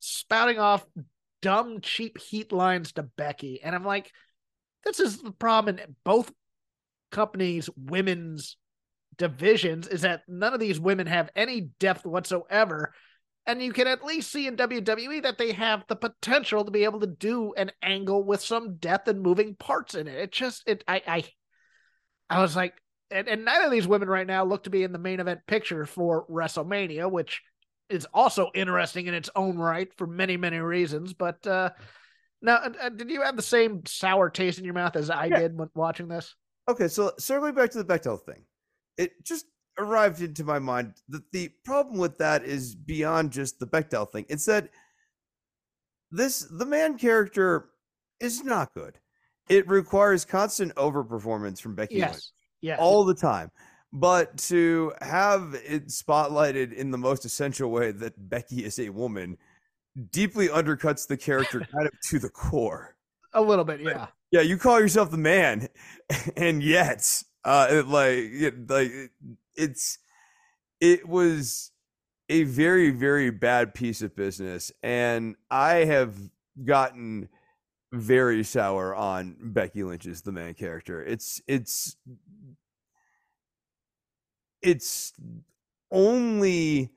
spouting 0.00 0.58
off 0.58 0.86
dumb, 1.42 1.82
cheap 1.82 2.18
heat 2.18 2.50
lines 2.50 2.92
to 2.92 3.02
Becky, 3.02 3.60
and 3.62 3.74
I'm 3.74 3.84
like, 3.84 4.10
this 4.86 5.00
is 5.00 5.18
the 5.18 5.32
problem 5.32 5.78
in 5.78 5.96
both 6.02 6.32
companies' 7.12 7.68
women's 7.76 8.56
divisions 9.18 9.88
is 9.88 10.02
that 10.02 10.22
none 10.28 10.54
of 10.54 10.60
these 10.60 10.80
women 10.80 11.06
have 11.06 11.30
any 11.34 11.70
depth 11.80 12.04
whatsoever. 12.04 12.92
And 13.46 13.62
you 13.62 13.72
can 13.72 13.86
at 13.86 14.04
least 14.04 14.32
see 14.32 14.46
in 14.46 14.56
WWE 14.56 15.22
that 15.22 15.38
they 15.38 15.52
have 15.52 15.84
the 15.88 15.96
potential 15.96 16.64
to 16.64 16.70
be 16.70 16.84
able 16.84 17.00
to 17.00 17.06
do 17.06 17.54
an 17.54 17.70
angle 17.82 18.24
with 18.24 18.40
some 18.40 18.76
depth 18.76 19.06
and 19.08 19.22
moving 19.22 19.54
parts 19.54 19.94
in 19.94 20.08
it. 20.08 20.18
It 20.18 20.32
just 20.32 20.64
it 20.66 20.82
I 20.88 21.02
I 21.06 21.24
I 22.28 22.42
was 22.42 22.56
like 22.56 22.74
and, 23.10 23.28
and 23.28 23.44
neither 23.44 23.66
of 23.66 23.70
these 23.70 23.86
women 23.86 24.08
right 24.08 24.26
now 24.26 24.44
look 24.44 24.64
to 24.64 24.70
be 24.70 24.82
in 24.82 24.92
the 24.92 24.98
main 24.98 25.20
event 25.20 25.40
picture 25.46 25.86
for 25.86 26.26
WrestleMania, 26.28 27.08
which 27.08 27.40
is 27.88 28.06
also 28.12 28.50
interesting 28.52 29.06
in 29.06 29.14
its 29.14 29.30
own 29.36 29.56
right 29.56 29.88
for 29.96 30.08
many, 30.08 30.36
many 30.36 30.58
reasons. 30.58 31.12
But 31.14 31.46
uh 31.46 31.70
now, 32.42 32.56
uh, 32.56 32.90
did 32.90 33.10
you 33.10 33.22
have 33.22 33.36
the 33.36 33.42
same 33.42 33.86
sour 33.86 34.28
taste 34.28 34.58
in 34.58 34.64
your 34.64 34.74
mouth 34.74 34.94
as 34.94 35.08
I 35.08 35.26
yeah. 35.26 35.38
did 35.38 35.58
when 35.58 35.70
watching 35.74 36.08
this? 36.08 36.34
Okay, 36.68 36.88
so 36.88 37.12
circling 37.18 37.54
back 37.54 37.70
to 37.70 37.82
the 37.82 37.84
Bechdel 37.84 38.22
thing 38.22 38.44
it 38.96 39.24
just 39.24 39.46
arrived 39.78 40.22
into 40.22 40.44
my 40.44 40.58
mind 40.58 40.94
that 41.08 41.30
the 41.32 41.50
problem 41.64 41.98
with 41.98 42.18
that 42.18 42.44
is 42.44 42.74
beyond 42.74 43.30
just 43.30 43.58
the 43.58 43.66
Bechdel 43.66 44.10
thing. 44.10 44.24
It's 44.28 44.46
that 44.46 44.70
this 46.10 46.46
the 46.50 46.66
man 46.66 46.98
character 46.98 47.70
is 48.20 48.42
not 48.42 48.72
good. 48.74 48.98
It 49.48 49.68
requires 49.68 50.24
constant 50.24 50.74
overperformance 50.74 51.60
from 51.60 51.74
Becky 51.74 51.96
yes. 51.96 52.12
Lynch. 52.12 52.24
Yeah. 52.62 52.76
All 52.78 53.04
the 53.04 53.14
time. 53.14 53.50
But 53.92 54.36
to 54.38 54.92
have 55.00 55.54
it 55.64 55.88
spotlighted 55.88 56.72
in 56.72 56.90
the 56.90 56.98
most 56.98 57.24
essential 57.24 57.70
way 57.70 57.92
that 57.92 58.28
Becky 58.28 58.64
is 58.64 58.78
a 58.78 58.90
woman 58.90 59.38
deeply 60.10 60.48
undercuts 60.48 61.06
the 61.06 61.16
character 61.16 61.60
kind 61.72 61.86
of 61.86 61.92
to 62.08 62.18
the 62.18 62.28
core. 62.28 62.96
A 63.34 63.40
little 63.40 63.64
bit, 63.64 63.80
yeah. 63.80 64.08
Yeah, 64.32 64.40
you 64.40 64.58
call 64.58 64.80
yourself 64.80 65.10
the 65.10 65.18
man, 65.18 65.68
and 66.36 66.62
yet 66.62 67.22
uh, 67.46 67.68
it, 67.70 67.86
like, 67.86 68.18
it, 68.18 68.68
like 68.70 68.92
it's 69.54 69.98
it 70.80 71.08
was 71.08 71.70
a 72.28 72.42
very 72.42 72.90
very 72.90 73.30
bad 73.30 73.72
piece 73.74 74.02
of 74.02 74.16
business, 74.16 74.72
and 74.82 75.36
I 75.50 75.84
have 75.84 76.16
gotten 76.64 77.28
very 77.92 78.42
sour 78.42 78.94
on 78.94 79.36
Becky 79.40 79.84
Lynch's 79.84 80.22
the 80.22 80.32
man 80.32 80.54
character. 80.54 81.02
It's 81.02 81.40
it's 81.46 81.96
it's 84.62 85.12
only 85.90 86.90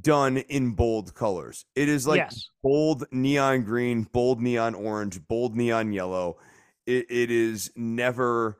done 0.00 0.36
in 0.36 0.72
bold 0.72 1.14
colors. 1.14 1.64
It 1.74 1.88
is 1.88 2.06
like 2.06 2.18
yes. 2.18 2.50
bold 2.62 3.04
neon 3.10 3.62
green, 3.64 4.04
bold 4.04 4.40
neon 4.40 4.74
orange, 4.74 5.20
bold 5.26 5.56
neon 5.56 5.92
yellow. 5.92 6.38
It 6.86 7.06
it 7.10 7.30
is 7.30 7.70
never 7.74 8.58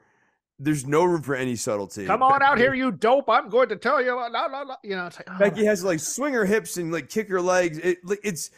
there's 0.59 0.87
no 0.87 1.05
room 1.05 1.23
for 1.23 1.35
any 1.35 1.57
subtlety. 1.57 2.07
Come 2.07 2.23
on 2.23 2.43
out 2.43 2.59
here, 2.59 2.75
you 2.75 2.91
dope! 2.91 3.29
I'm 3.29 3.49
going 3.49 3.69
to 3.69 3.77
tell 3.77 4.03
you. 4.03 4.15
La, 4.17 4.27
la, 4.27 4.63
la. 4.63 4.77
You 4.83 4.97
know, 4.97 5.07
it's 5.07 5.19
like, 5.19 5.29
oh, 5.31 5.39
Becky 5.39 5.65
has 5.65 5.81
to 5.81 5.87
like 5.87 6.01
swing 6.01 6.33
her 6.35 6.45
hips 6.45 6.77
and 6.77 6.93
like 6.93 7.09
kick 7.09 7.29
her 7.29 7.41
legs. 7.41 7.79
It, 7.79 7.99
it's 8.25 8.51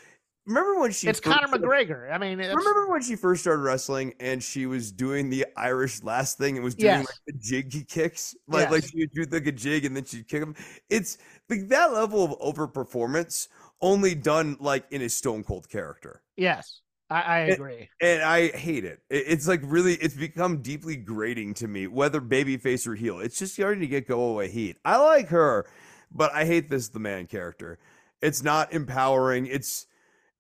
remember 0.47 0.81
when 0.81 0.93
she 0.93 1.09
it's 1.09 1.21
Conor 1.21 1.49
McGregor. 1.49 2.13
I 2.13 2.19
mean, 2.19 2.41
it's... 2.41 2.55
remember 2.55 2.89
when 2.89 3.03
she 3.03 3.17
first 3.17 3.43
started 3.43 3.63
wrestling 3.63 4.15
and 4.21 4.43
she 4.43 4.67
was 4.67 4.93
doing 4.93 5.29
the 5.29 5.47
Irish 5.57 6.03
last 6.03 6.39
thing 6.39 6.57
and 6.57 6.65
was 6.65 6.75
doing 6.75 7.01
yes. 7.01 7.07
like 7.07 7.19
the 7.27 7.33
jig 7.41 7.89
kicks, 7.89 8.35
like 8.47 8.63
yes. 8.63 8.73
like 8.73 8.85
she 8.85 8.99
would 8.99 9.11
do 9.13 9.25
like 9.31 9.47
a 9.47 9.53
jig 9.53 9.85
and 9.85 9.97
then 9.97 10.05
she'd 10.05 10.29
kick 10.29 10.43
him. 10.43 10.55
It's 10.89 11.19
like 11.49 11.69
that 11.69 11.93
level 11.93 12.25
of 12.25 12.57
overperformance 12.57 13.49
only 13.81 14.15
done 14.15 14.57
like 14.61 14.85
in 14.91 15.03
a 15.03 15.09
stone 15.09 15.45
cold 15.45 15.69
character. 15.69 16.23
Yes. 16.37 16.81
I, 17.11 17.21
I 17.23 17.39
agree, 17.41 17.89
and, 18.01 18.21
and, 18.21 18.23
I 18.23 18.49
hate 18.49 18.85
it. 18.85 19.01
It's 19.09 19.49
like 19.49 19.61
really, 19.65 19.95
it's 19.95 20.15
become 20.15 20.61
deeply 20.61 20.97
grating 20.97 21.55
to 21.55 21.67
me, 21.67 21.87
whether 21.87 22.21
babyface 22.21 22.87
or 22.87 22.95
heel. 22.95 23.21
It's 23.21 23.39
just 23.39 23.55
starting 23.55 23.81
to 23.81 23.87
get 23.87 24.07
go 24.07 24.21
away 24.21 24.51
heat. 24.51 24.77
I 24.85 24.99
like 24.99 25.29
her, 25.29 25.67
but 26.13 26.35
I 26.35 26.45
hate 26.45 26.69
this 26.69 26.89
the 26.89 26.99
man 26.99 27.27
character. 27.27 27.79
It's 28.21 28.43
not 28.43 28.75
empowering. 28.75 29.47
It's 29.47 29.87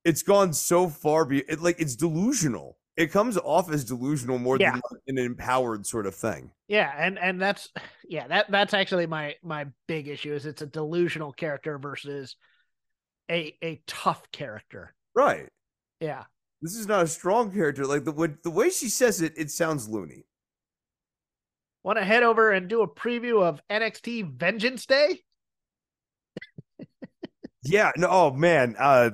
it's 0.05 0.23
gone 0.23 0.53
so 0.53 0.89
far. 0.89 1.25
Be 1.25 1.39
it 1.49 1.63
like 1.63 1.81
it's 1.81 1.97
delusional. 1.97 2.77
It 2.99 3.13
comes 3.13 3.39
off 3.39 3.71
as 3.71 3.85
delusional 3.85 4.39
more 4.39 4.59
yeah. 4.59 4.73
than 4.73 4.83
an 5.17 5.25
empowered 5.25 5.87
sort 5.87 6.05
of 6.05 6.15
thing. 6.15 6.51
Yeah, 6.67 6.93
and 6.99 7.19
and 7.19 7.41
that's 7.41 7.71
yeah 8.09 8.29
that 8.29 8.51
that's 8.51 8.75
actually 8.75 9.07
my 9.07 9.37
my 9.43 9.69
big 9.87 10.07
issue 10.07 10.35
is 10.35 10.45
it's 10.45 10.61
a 10.61 10.67
delusional 10.67 11.33
character 11.33 11.79
versus 11.79 12.37
a 13.31 13.57
a 13.63 13.81
tough 13.87 14.31
character. 14.33 14.95
Right. 15.15 15.49
Yeah 16.01 16.25
this 16.61 16.75
is 16.75 16.87
not 16.87 17.05
a 17.05 17.09
strong 17.09 17.53
character. 17.53 17.87
Like 17.87 18.05
the 18.05 18.39
the 18.43 18.51
way 18.51 18.71
she 18.71 18.89
says 18.89 19.21
it, 19.21 19.35
it 19.37 19.51
sounds 19.51 19.89
loony. 19.89 20.25
Want 21.85 21.99
to 21.99 22.05
head 22.05 22.23
over 22.23 22.51
and 22.51 22.69
do 22.69 22.83
a 22.83 22.89
preview 22.89 23.43
of 23.43 23.61
NXT 23.71 24.39
Vengeance 24.39 24.85
Day? 24.87 25.21
yeah. 27.63 27.93
No. 27.97 28.09
Oh 28.11 28.31
man. 28.33 28.75
Uh, 28.79 29.11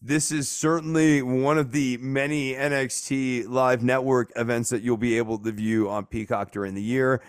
this 0.00 0.30
is 0.30 0.48
certainly 0.48 1.22
one 1.22 1.58
of 1.58 1.72
the 1.72 1.96
many 1.98 2.54
NXT 2.54 3.48
Live 3.48 3.82
Network 3.82 4.30
events 4.36 4.70
that 4.70 4.82
you'll 4.82 4.96
be 4.96 5.18
able 5.18 5.38
to 5.38 5.52
view 5.52 5.88
on 5.88 6.06
Peacock 6.06 6.52
during 6.52 6.74
the 6.74 6.82
year, 6.82 7.22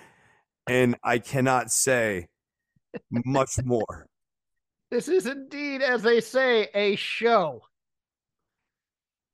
and 0.68 0.96
I 1.04 1.20
cannot 1.20 1.72
say 1.72 2.28
much 3.12 3.58
more. 3.64 4.08
This 4.92 5.08
is 5.08 5.26
indeed, 5.26 5.82
as 5.82 6.04
they 6.04 6.22
say, 6.22 6.68
a 6.76 6.96
show 6.98 7.64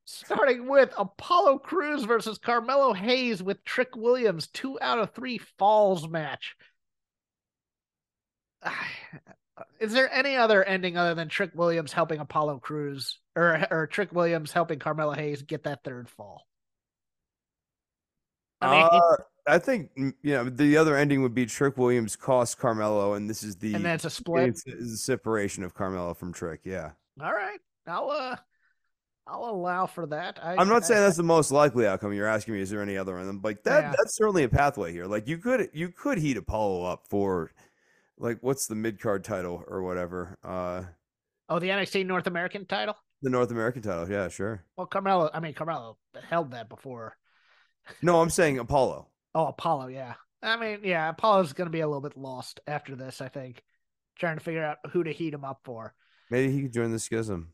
starting 0.10 0.68
with 0.68 0.94
Apollo 0.98 1.60
Crews 1.60 2.04
versus 2.04 2.38
Carmelo 2.38 2.94
Hayes 2.94 3.44
with 3.44 3.64
Trick 3.64 3.96
Williams, 3.96 4.48
two 4.48 4.80
out 4.82 5.00
of 5.00 5.12
three 5.14 5.38
falls 5.38 6.08
match. 6.08 6.56
Is 9.80 9.92
there 9.92 10.12
any 10.14 10.38
other 10.38 10.64
ending 10.64 10.98
other 10.98 11.14
than 11.14 11.28
Trick 11.28 11.52
Williams 11.54 11.92
helping 11.92 12.20
Apollo 12.20 12.60
Crews 12.60 13.20
or 13.36 13.66
or 13.70 13.88
Trick 13.88 14.14
Williams 14.14 14.54
helping 14.54 14.80
Carmelo 14.80 15.14
Hayes 15.14 15.42
get 15.42 15.64
that 15.64 15.84
third 15.84 16.10
fall? 16.10 16.46
I 18.62 18.72
mean, 18.72 18.90
uh, 18.92 19.18
I 19.48 19.60
think 19.60 19.90
mm, 19.98 20.14
you 20.22 20.34
know 20.34 20.50
the 20.50 20.78
other 20.78 20.96
ending 20.96 21.22
would 21.24 21.34
be 21.34 21.46
Trick 21.46 21.78
Williams 21.78 22.16
cost 22.16 22.58
Carmelo, 22.58 23.14
and 23.14 23.30
this 23.30 23.44
is 23.44 23.58
the 23.58 23.74
and 23.74 23.84
then 23.84 23.96
it's 23.96 24.06
a 24.06 24.10
split. 24.10 24.50
It's, 24.50 24.64
it's 24.66 24.94
a 24.94 24.98
separation 24.98 25.64
of 25.64 25.74
Carmelo 25.74 26.14
from 26.14 26.32
Trick. 26.32 26.62
Yeah. 26.64 26.92
All 27.22 27.34
right, 27.34 27.60
I'll 27.86 28.12
uh, 28.12 28.38
I'll 29.30 29.50
allow 29.50 29.86
for 29.86 30.06
that. 30.08 30.40
I, 30.42 30.60
am 30.60 30.68
not 30.68 30.84
I, 30.84 30.88
saying 30.88 31.02
that's 31.02 31.18
the 31.18 31.24
most 31.24 31.52
likely 31.52 31.86
outcome. 31.86 32.14
You're 32.14 32.28
asking 32.28 32.56
me, 32.56 32.62
is 32.62 32.70
there 32.70 32.82
any 32.82 32.98
other 32.98 33.16
one? 33.16 33.42
Like 33.44 33.64
that, 33.64 33.84
yeah. 33.84 33.94
that's 33.98 34.16
certainly 34.16 34.44
a 34.44 34.50
pathway 34.50 34.92
here. 34.92 35.06
Like 35.06 35.28
you 35.28 35.38
could 35.38 35.70
you 35.74 35.90
could 35.90 36.18
heat 36.18 36.38
Apollo 36.38 36.84
up 36.86 37.08
for, 37.08 37.52
like 38.18 38.40
what's 38.42 38.68
the 38.68 38.76
mid 38.76 39.00
card 39.00 39.24
title 39.24 39.64
or 39.68 39.84
whatever. 39.84 40.38
Uh, 40.44 40.84
oh, 41.48 41.60
the 41.60 41.70
NXT 41.70 42.06
North 42.06 42.28
American 42.28 42.66
title. 42.66 42.96
The 43.22 43.30
North 43.30 43.52
American 43.52 43.82
title, 43.82 44.10
yeah, 44.10 44.30
sure. 44.30 44.64
Well, 44.78 44.88
Carmelo, 44.88 45.30
I 45.34 45.40
mean 45.40 45.54
Carmelo 45.54 45.98
held 46.30 46.52
that 46.52 46.70
before. 46.70 47.18
No, 48.02 48.22
I'm 48.22 48.30
saying 48.30 48.60
Apollo. 48.60 49.08
Oh, 49.36 49.48
Apollo, 49.48 49.88
yeah. 49.88 50.16
I 50.42 50.58
mean, 50.58 50.80
yeah, 50.84 51.10
Apollo's 51.10 51.54
going 51.54 51.68
to 51.68 51.72
be 51.72 51.82
a 51.82 51.88
little 51.88 52.02
bit 52.02 52.18
lost 52.18 52.60
after 52.66 52.96
this. 52.96 53.22
I 53.22 53.28
think, 53.28 53.62
trying 54.18 54.38
to 54.38 54.44
figure 54.44 54.64
out 54.64 54.78
who 54.92 55.04
to 55.04 55.12
heat 55.12 55.34
him 55.34 55.44
up 55.44 55.62
for. 55.64 55.94
Maybe 56.32 56.54
he 56.54 56.62
could 56.64 56.74
join 56.74 56.92
the 56.92 57.00
schism. 57.00 57.54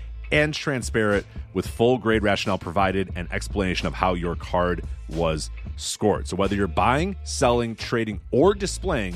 and 0.31 0.53
transparent 0.53 1.25
with 1.53 1.67
full 1.67 1.97
grade 1.97 2.23
rationale 2.23 2.57
provided 2.57 3.11
and 3.15 3.31
explanation 3.31 3.87
of 3.87 3.93
how 3.93 4.13
your 4.13 4.35
card 4.35 4.83
was 5.09 5.49
scored. 5.75 6.27
So 6.27 6.35
whether 6.35 6.55
you're 6.55 6.67
buying, 6.67 7.15
selling, 7.23 7.75
trading, 7.75 8.19
or 8.31 8.53
displaying 8.53 9.15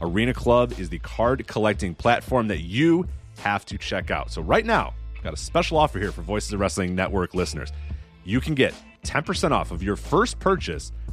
Arena 0.00 0.34
Club 0.34 0.78
is 0.78 0.88
the 0.88 0.98
card 1.00 1.46
collecting 1.46 1.94
platform 1.94 2.48
that 2.48 2.60
you 2.60 3.06
have 3.38 3.64
to 3.66 3.78
check 3.78 4.10
out. 4.10 4.30
So 4.30 4.42
right 4.42 4.64
now, 4.64 4.94
I've 5.16 5.22
got 5.22 5.34
a 5.34 5.38
special 5.38 5.78
offer 5.78 5.98
here 5.98 6.12
for 6.12 6.22
Voices 6.22 6.52
of 6.52 6.60
Wrestling 6.60 6.94
Network 6.94 7.34
listeners. 7.34 7.72
You 8.24 8.40
can 8.40 8.54
get 8.54 8.74
10% 9.04 9.52
off 9.52 9.70
of 9.70 9.82
your 9.82 9.96
first 9.96 10.38
purchase 10.38 10.92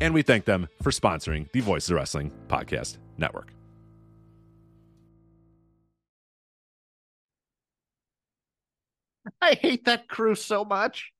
And 0.00 0.12
we 0.12 0.22
thank 0.22 0.44
them 0.44 0.68
for 0.82 0.90
sponsoring 0.90 1.50
the 1.52 1.60
Voices 1.60 1.90
of 1.90 1.96
Wrestling 1.96 2.30
Podcast 2.48 2.98
Network. 3.16 3.52
I 9.40 9.54
hate 9.54 9.84
that 9.86 10.08
crew 10.08 10.34
so 10.34 10.64
much. 10.64 11.12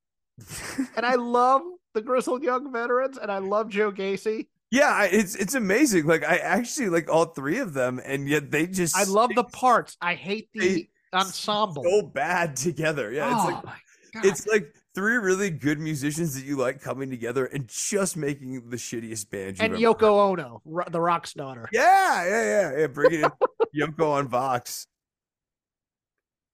and 0.97 1.07
I 1.07 1.14
love 1.18 1.62
the 1.95 2.03
Grizzled 2.03 2.43
Young 2.43 2.72
Veterans, 2.72 3.18
and 3.18 3.33
I 3.33 3.39
love 3.39 3.68
Joe 3.70 3.91
Gacy. 3.91 4.47
Yeah, 4.70 5.05
it's 5.05 5.35
it's 5.37 5.55
amazing. 5.55 6.07
Like 6.07 6.24
I 6.24 6.37
actually 6.37 6.89
like 6.89 7.09
all 7.09 7.27
three 7.27 7.59
of 7.59 7.72
them, 7.72 8.01
and 8.05 8.29
yet 8.29 8.51
they 8.51 8.66
just 8.66 8.97
I 8.97 9.05
love 9.05 9.31
the 9.35 9.45
parts. 9.45 9.97
I 10.01 10.14
hate 10.14 10.51
the 10.53 10.89
ensemble. 11.12 11.85
So 11.85 12.03
bad 12.03 12.57
together. 12.57 13.12
Yeah, 13.12 13.31
it's 13.33 13.45
oh 13.45 13.62
like 13.64 14.24
it's 14.24 14.47
like 14.47 14.74
three 14.97 15.18
really 15.18 15.51
good 15.51 15.78
musicians 15.78 16.34
that 16.34 16.47
you 16.47 16.57
like 16.57 16.80
coming 16.80 17.11
together 17.11 17.44
and 17.44 17.68
just 17.68 18.16
making 18.16 18.70
the 18.70 18.76
shittiest 18.78 19.28
band. 19.28 19.59
and 19.61 19.74
Yoko 19.74 20.30
heard. 20.30 20.40
Ono, 20.40 20.62
the 20.90 21.01
Rock's 21.01 21.34
daughter. 21.34 21.68
Yeah, 21.70 22.24
yeah, 22.24 22.44
yeah, 22.44 22.78
yeah. 22.78 22.86
Bringing 22.86 23.24
Yoko 23.76 24.12
on 24.12 24.26
Vox. 24.26 24.86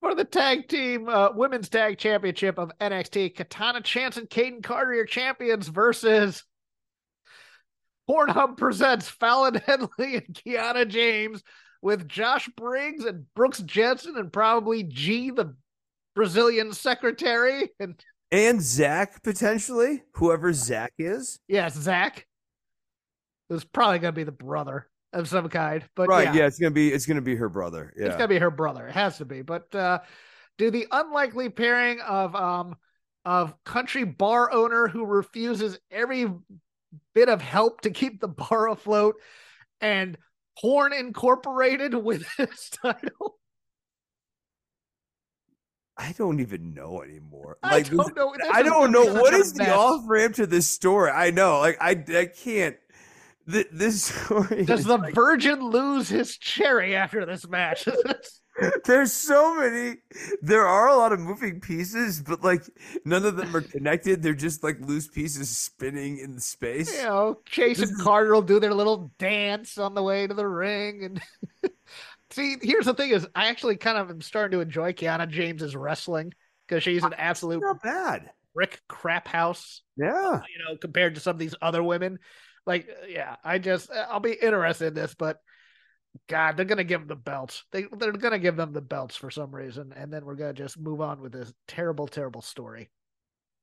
For 0.01 0.17
the 0.17 0.25
tag 0.25 0.69
team 0.69 1.09
uh, 1.09 1.29
women's 1.33 1.69
tag 1.69 1.97
championship 1.97 2.59
of 2.59 2.73
NXT, 2.81 3.37
Katana 3.37 3.81
Chance 3.81 4.17
and 4.17 4.29
Kayden 4.29 4.61
Carter, 4.61 5.01
are 5.01 5.05
champions, 5.07 5.69
versus 5.69 6.43
Pornhub 8.11 8.57
presents 8.57 9.09
Fallon 9.09 9.55
Henley 9.65 10.17
and 10.17 10.27
Kiana 10.35 10.89
James 10.89 11.45
with 11.81 12.09
Josh 12.09 12.49
Briggs 12.57 13.05
and 13.05 13.33
Brooks 13.35 13.61
Jensen 13.61 14.17
and 14.17 14.33
probably 14.33 14.83
G, 14.83 15.31
the 15.31 15.55
Brazilian 16.17 16.73
secretary, 16.73 17.71
and 17.79 17.95
and 18.33 18.61
Zach 18.63 19.23
potentially, 19.23 20.03
whoever 20.15 20.53
Zach 20.53 20.95
is. 20.99 21.39
Yes, 21.47 21.75
Zach. 21.75 22.27
It's 23.51 23.65
probably 23.65 23.99
gonna 23.99 24.13
be 24.13 24.25
the 24.25 24.33
brother 24.33 24.89
of 25.13 25.29
some 25.29 25.49
kind, 25.51 25.85
but 25.95 26.09
right, 26.09 26.25
yeah. 26.29 26.41
yeah, 26.41 26.47
it's 26.47 26.59
gonna 26.59 26.71
be 26.71 26.91
it's 26.91 27.05
gonna 27.05 27.21
be 27.21 27.37
her 27.37 27.51
brother. 27.51 27.93
Yeah, 27.97 28.07
it's 28.07 28.17
gonna 28.17 28.29
be 28.29 28.39
her 28.39 28.51
brother. 28.51 28.89
It 28.89 28.95
has 28.95 29.19
to 29.19 29.27
be. 29.27 29.43
But 29.43 29.73
uh, 29.75 30.01
do 30.57 30.71
the 30.71 30.87
unlikely 30.91 31.51
pairing 31.51 32.01
of 32.01 32.35
um 32.35 32.77
of 33.27 33.55
country 33.65 34.05
bar 34.05 34.51
owner 34.51 34.89
who 34.89 35.05
refuses 35.05 35.79
every 35.91 36.27
bit 37.15 37.29
of 37.29 37.43
help 37.43 37.83
to 37.83 37.91
keep 37.91 38.21
the 38.21 38.29
bar 38.29 38.71
afloat 38.71 39.17
and 39.83 40.17
porn 40.59 40.95
incorporated 40.95 41.95
with 41.95 42.27
his 42.39 42.71
title. 42.83 43.39
I 45.97 46.13
don't 46.13 46.41
even 46.41 46.75
know 46.75 47.03
anymore. 47.03 47.59
Like, 47.63 47.87
I 47.87 47.89
don't 47.91 48.17
know. 48.17 48.35
I 48.53 48.63
don't 48.63 48.93
know 48.93 49.05
what 49.15 49.35
is 49.35 49.53
the 49.53 49.71
off 49.75 50.05
ramp 50.07 50.37
to 50.37 50.47
this 50.47 50.67
story. 50.67 51.11
I 51.11 51.31
know, 51.31 51.59
like 51.61 51.77
I, 51.81 51.91
I 52.17 52.27
can't. 52.27 52.77
th- 53.51 53.69
this 53.73 54.05
story 54.05 54.65
Does 54.65 54.85
the 54.85 54.99
like- 54.99 55.15
Virgin 55.15 55.61
lose 55.61 56.09
his 56.09 56.37
cherry 56.39 56.97
after 56.97 57.27
this 57.27 57.47
match? 57.49 57.87
there's 58.85 59.15
so 59.15 59.55
many 59.57 59.97
there 60.43 60.67
are 60.67 60.87
a 60.89 60.95
lot 60.95 61.11
of 61.11 61.19
moving 61.19 61.59
pieces 61.59 62.21
but 62.21 62.45
like 62.45 62.63
none 63.07 63.25
of 63.25 63.35
them 63.35 63.57
are 63.57 63.61
connected 63.73 64.23
they're 64.23 64.35
just 64.35 64.63
like 64.63 64.79
loose 64.81 65.09
pieces 65.09 65.57
spinning 65.57 66.19
in 66.19 66.39
space 66.39 66.95
you 66.95 67.03
know, 67.03 67.39
Chase 67.47 67.79
This 67.79 67.91
and 67.91 68.01
Carter 68.01 68.35
will 68.35 68.43
do 68.43 68.61
their 68.61 68.75
little 68.75 69.11
dance 69.19 69.79
on 69.79 69.95
the 69.95 70.03
way 70.03 70.27
to 70.27 70.35
the 70.35 70.47
ring. 70.47 71.03
And 71.03 71.23
see, 72.33 72.57
here's 72.63 72.87
the 72.87 72.95
thing: 72.95 73.11
is 73.11 73.27
I 73.35 73.49
actually 73.49 73.77
kind 73.77 73.99
of 73.99 74.11
am 74.11 74.21
starting 74.21 74.59
to 74.59 74.63
enjoy 74.63 74.93
Kiana 74.93 75.29
James's 75.29 75.77
wrestling 75.77 76.33
because 76.67 76.83
she's 76.83 77.05
an 77.05 77.15
absolute 77.15 77.61
not 77.63 77.83
bad 77.83 78.31
brick 78.55 78.81
crap 78.89 79.29
house. 79.29 79.83
yeah 79.97 80.41
You 80.41 80.65
know, 80.65 80.77
compared 80.81 81.15
to 81.17 81.21
some 81.21 81.37
of 81.37 81.39
these 81.39 81.55
other 81.63 81.83
women. 81.83 82.19
Like, 82.67 82.89
uh, 82.89 83.07
yeah, 83.09 83.37
I 83.45 83.59
just 83.59 83.91
I'll 83.91 84.21
be 84.21 84.33
interested 84.33 84.89
in 84.89 84.95
this, 84.95 85.15
but 85.15 85.39
God, 86.29 86.57
they're 86.57 86.67
gonna 86.67 86.85
give 86.85 87.01
them 87.01 87.09
the 87.09 87.17
belts. 87.17 87.65
They 87.73 87.87
they're 87.99 88.13
gonna 88.13 88.39
give 88.39 88.57
them 88.57 88.73
the 88.73 88.81
belts 88.83 89.17
for 89.17 89.31
some 89.31 89.55
reason, 89.55 89.93
and 89.97 90.13
then 90.13 90.25
we're 90.25 90.37
gonna 90.37 90.53
just 90.55 90.79
move 90.79 91.01
on 91.01 91.21
with 91.21 91.33
this 91.33 91.53
terrible, 91.69 92.07
terrible 92.09 92.43
story. 92.43 92.91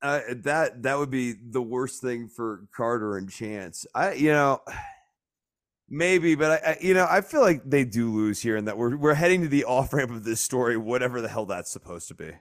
uh, 0.02 0.22
that 0.44 0.82
that 0.84 0.98
would 0.98 1.10
be 1.10 1.34
the 1.34 1.62
worst 1.62 2.02
thing 2.02 2.28
for 2.30 2.66
carter 2.76 3.18
and 3.18 3.30
chance 3.30 3.86
i 3.94 4.14
you 4.14 4.32
know 4.32 4.60
maybe 5.90 6.36
but 6.36 6.64
I, 6.64 6.72
I 6.72 6.78
you 6.82 6.94
know 6.94 7.08
i 7.10 7.22
feel 7.22 7.42
like 7.42 7.62
they 7.66 7.84
do 7.84 8.12
lose 8.12 8.42
here 8.42 8.56
and 8.56 8.68
that 8.68 8.78
we're 8.78 8.96
we're 8.96 9.14
heading 9.14 9.42
to 9.42 9.48
the 9.48 9.64
off 9.66 9.94
ramp 9.94 10.12
of 10.12 10.24
this 10.24 10.42
story 10.42 10.78
whatever 10.78 11.22
the 11.22 11.28
hell 11.28 11.46
that's 11.46 11.72
supposed 11.72 12.08
to 12.10 12.16
be 12.16 12.32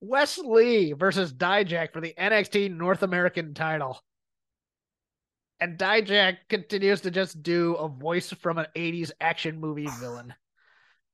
Wes 0.00 0.38
Lee 0.38 0.92
versus 0.92 1.32
Dijak 1.32 1.92
for 1.92 2.00
the 2.00 2.14
NXT 2.18 2.76
North 2.76 3.02
American 3.02 3.54
title. 3.54 3.98
And 5.58 5.78
Dijak 5.78 6.36
continues 6.48 7.00
to 7.02 7.10
just 7.10 7.42
do 7.42 7.74
a 7.74 7.88
voice 7.88 8.30
from 8.30 8.58
an 8.58 8.66
80s 8.76 9.10
action 9.20 9.58
movie 9.58 9.88
villain. 10.00 10.34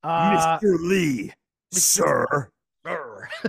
Uh, 0.03 0.59
mr 0.59 0.76
lee 0.80 1.32
sir 1.70 2.50
Brr. 2.82 3.28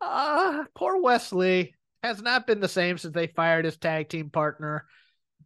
uh, 0.00 0.64
poor 0.76 1.02
Wes 1.02 1.32
Lee 1.32 1.74
has 2.02 2.22
not 2.22 2.46
been 2.46 2.60
the 2.60 2.68
same 2.68 2.98
since 2.98 3.14
they 3.14 3.26
fired 3.28 3.64
his 3.64 3.76
tag 3.76 4.08
team 4.08 4.30
partner. 4.30 4.86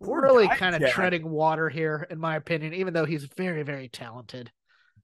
Poor 0.03 0.23
really 0.23 0.49
kind 0.49 0.75
of 0.77 0.91
treading 0.91 1.29
water 1.29 1.69
here, 1.69 2.07
in 2.11 2.19
my 2.19 2.37
opinion, 2.37 2.75
even 2.75 2.93
though 2.93 3.07
he's 3.07 3.25
very, 3.25 3.63
very 3.63 3.89
talented. 3.89 4.51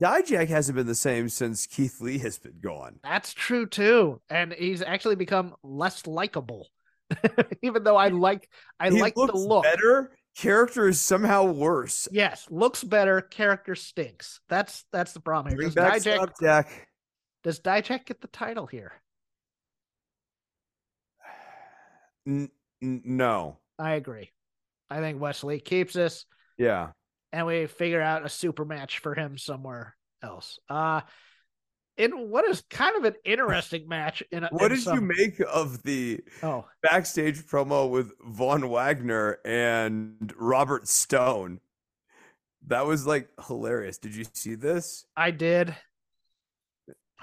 Dijak 0.03 0.49
hasn't 0.49 0.77
been 0.77 0.87
the 0.87 0.95
same 0.95 1.29
since 1.29 1.67
Keith 1.67 2.01
Lee 2.01 2.19
has 2.19 2.39
been 2.39 2.59
gone. 2.61 2.99
That's 3.03 3.33
true 3.33 3.67
too. 3.67 4.21
And 4.29 4.53
he's 4.53 4.83
actually 4.83 5.17
become 5.17 5.55
less 5.63 6.07
likable. 6.07 6.69
even 7.63 7.85
though 7.85 7.97
I 7.97 8.09
like 8.09 8.49
I 8.81 8.89
like 8.89 9.15
the 9.15 9.33
look. 9.33 9.65
better. 9.65 10.13
Character 10.37 10.89
is 10.89 11.01
somehow 11.01 11.45
worse. 11.45 12.09
Yes, 12.11 12.47
looks 12.51 12.83
better, 12.83 13.21
character 13.21 13.75
stinks. 13.75 14.41
That's 14.49 14.85
that's 14.91 15.13
the 15.13 15.21
problem 15.21 15.55
here. 15.55 15.69
Does 15.69 15.75
Dijak, 15.75 16.67
does 17.45 17.61
Dijak 17.61 18.07
get 18.07 18.23
the 18.23 18.29
title 18.29 18.67
here? 18.67 18.93
N- 22.27 22.51
n- 22.83 23.03
no. 23.05 23.59
I 23.79 23.95
agree. 23.95 24.31
I 24.91 24.99
think 25.01 25.20
Wes 25.20 25.43
Lee 25.45 25.61
keeps 25.61 25.95
this. 25.95 26.27
Yeah. 26.59 26.91
and 27.33 27.47
we 27.47 27.66
figure 27.66 28.01
out 28.03 28.27
a 28.27 28.29
super 28.29 28.64
match 28.64 28.99
for 28.99 29.14
him 29.14 29.39
somewhere 29.39 29.97
else. 30.23 30.59
Uh 30.68 31.01
in 31.99 32.31
what 32.31 32.45
is 32.47 32.62
kind 32.70 32.97
of 32.97 33.05
an 33.05 33.14
interesting 33.25 33.87
match 33.89 34.23
in 34.33 34.45
a 34.45 34.49
What 34.51 34.70
in 34.70 34.77
did 34.77 34.83
some- 34.85 34.95
you 34.97 35.01
make 35.16 35.41
of 35.41 35.83
the 35.83 36.20
Oh, 36.43 36.66
backstage 36.83 37.43
promo 37.47 37.89
with 37.91 38.12
Von 38.25 38.68
Wagner 38.68 39.39
and 39.45 40.33
Robert 40.37 40.87
Stone? 40.89 41.61
That 42.68 42.87
was 42.87 43.07
like 43.07 43.29
hilarious. 43.47 43.99
Did 43.99 44.14
you 44.14 44.25
see 44.35 44.55
this? 44.55 45.05
I 45.16 45.33
did. 45.33 45.75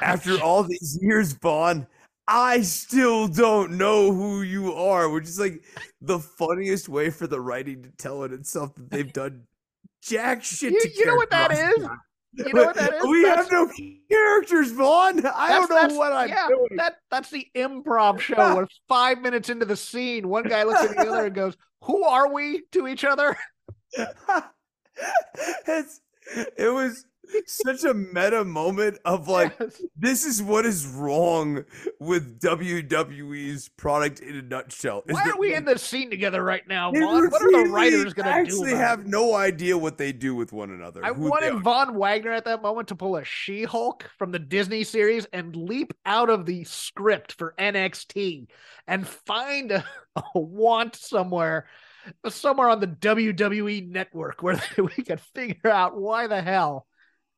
After 0.02 0.42
all 0.42 0.64
these 0.64 0.98
years, 1.02 1.34
Von, 1.34 1.88
I 2.32 2.62
still 2.62 3.28
don't 3.28 3.72
know 3.72 4.14
who 4.14 4.44
you 4.44 4.72
are, 4.74 5.10
which 5.10 5.24
is 5.24 5.40
like 5.40 5.64
the 6.00 6.20
funniest 6.20 6.88
way 6.88 7.10
for 7.10 7.26
the 7.26 7.42
writing 7.42 7.82
to 7.82 7.90
tell 7.98 8.24
it 8.24 8.32
itself 8.32 8.76
that 8.76 8.92
they've 8.92 9.12
done 9.12 9.48
jack 10.04 10.44
shit 10.44 10.72
You- 10.74 10.80
to 10.82 10.90
you 10.96 11.06
know 11.08 11.16
what 11.16 11.32
that 11.32 11.52
is? 11.52 11.84
arc. 11.84 12.00
You 12.34 12.54
know 12.54 12.66
what 12.66 12.76
that 12.76 12.94
is? 12.98 13.04
We 13.08 13.24
That's- 13.24 13.50
have 13.50 13.52
no 13.52 13.72
characters, 14.12 14.72
Von. 14.72 15.26
I 15.26 15.50
don't 15.68 15.70
know 15.92 15.98
what 15.98 16.14
I'm 16.14 16.30
yeah, 16.30 16.48
doing. 16.48 16.68
That 16.78 16.98
that's 17.10 17.32
the 17.32 17.48
improv 17.56 18.20
show 18.20 18.36
where 18.56 18.68
five 18.88 19.20
minutes 19.22 19.50
into 19.50 19.66
the 19.66 19.76
scene, 19.76 20.28
one 20.30 20.44
guy 20.44 20.62
looks 20.64 20.84
at 20.84 20.92
the 20.96 21.10
other 21.10 21.26
and 21.26 21.34
goes, 21.36 21.58
Who 21.86 22.04
are 22.04 22.32
we 22.32 22.62
to 22.74 22.88
each 22.88 23.04
other? 23.04 23.36
it's 25.68 26.02
it 26.58 26.72
was 26.72 27.06
such 27.46 27.84
a 27.84 27.94
meta 27.94 28.44
moment 28.44 29.00
of 29.06 29.28
like 29.28 29.56
Yes. 29.60 29.82
this 29.96 30.26
is 30.26 30.42
what 30.42 30.66
is 30.66 30.86
wrong 30.88 31.64
with 32.00 32.40
WWE's 32.40 33.70
product 33.70 34.20
in 34.20 34.36
a 34.38 34.42
nutshell. 34.42 35.04
is 35.08 35.14
Why 35.14 35.26
that 35.26 35.36
are 35.36 35.40
we 35.40 35.54
in 35.54 35.66
this 35.66 35.82
scene 35.82 36.10
together 36.10 36.44
right 36.44 36.68
now, 36.68 36.92
Von? 36.92 37.02
What 37.30 37.42
are 37.42 37.64
the 37.64 37.70
writers 37.70 38.14
gonna 38.14 38.30
do? 38.32 38.36
actually 38.36 38.76
have 38.76 39.02
it? 39.02 39.08
no 39.08 39.36
idea 39.36 39.78
what 39.78 39.98
they 39.98 40.12
do 40.12 40.36
with 40.36 40.52
one 40.54 40.70
another. 40.72 41.04
I 41.04 41.12
wanted. 41.12 41.60
Von 41.62 41.96
Wagner 41.96 42.32
at 42.32 42.46
that 42.46 42.62
moment 42.62 42.88
to 42.90 42.96
pull 42.96 43.18
a 43.18 43.24
She 43.24 43.64
Hulk 43.64 44.10
from 44.18 44.32
the 44.32 44.40
Disney 44.40 44.84
series 44.84 45.26
and 45.34 45.56
leap 45.56 45.94
out 46.06 46.30
of 46.30 46.46
the 46.46 46.64
script 46.64 47.34
for 47.34 47.54
NXT 47.60 48.48
and 48.88 49.08
find 49.08 49.72
a, 49.72 49.84
a 50.36 50.40
want 50.40 50.96
somewhere, 50.96 51.68
somewhere 52.28 52.70
on 52.70 52.80
the 52.80 52.88
WWE 52.88 53.90
network 53.90 54.42
where 54.42 54.62
we 54.78 55.04
could 55.04 55.22
figure 55.36 55.70
out 55.70 56.00
why 56.00 56.28
the 56.28 56.42
hell 56.42 56.86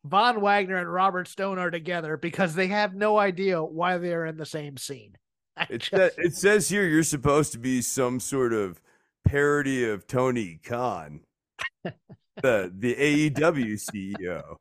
Von 0.05 0.41
Wagner 0.41 0.77
and 0.77 0.91
Robert 0.91 1.27
Stone 1.27 1.59
are 1.59 1.69
together 1.71 2.17
because 2.17 2.55
they 2.55 2.67
have 2.67 2.95
no 2.95 3.17
idea 3.19 3.63
why 3.63 3.97
they're 3.97 4.25
in 4.25 4.37
the 4.37 4.45
same 4.45 4.77
scene. 4.77 5.15
It, 5.69 5.79
just- 5.81 6.17
it 6.17 6.33
says 6.33 6.69
here 6.69 6.87
you're 6.87 7.03
supposed 7.03 7.51
to 7.51 7.59
be 7.59 7.81
some 7.81 8.19
sort 8.19 8.53
of 8.53 8.81
parody 9.27 9.87
of 9.87 10.07
Tony 10.07 10.59
Khan, 10.63 11.21
the 11.83 12.71
the 12.73 12.95
AEW 13.29 13.73
CEO. 13.79 14.55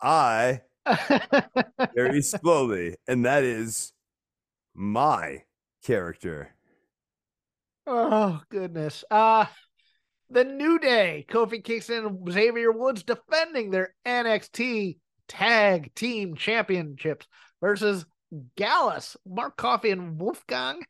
I 0.00 0.62
very 1.94 2.22
slowly, 2.22 2.96
and 3.06 3.24
that 3.26 3.42
is 3.42 3.92
my 4.74 5.42
character. 5.84 6.54
Oh 7.86 8.40
goodness. 8.48 9.04
Uh 9.10 9.46
the 10.30 10.44
New 10.44 10.78
Day, 10.78 11.26
Kofi 11.28 11.62
Kingston 11.62 12.06
and 12.06 12.32
Xavier 12.32 12.70
Woods 12.72 13.02
defending 13.02 13.70
their 13.70 13.94
NXT 14.06 14.98
Tag 15.28 15.94
Team 15.94 16.36
Championships 16.36 17.26
versus 17.60 18.06
Gallus, 18.56 19.16
Mark 19.26 19.56
Coffey 19.56 19.90
and 19.90 20.20
Wolfgang, 20.20 20.82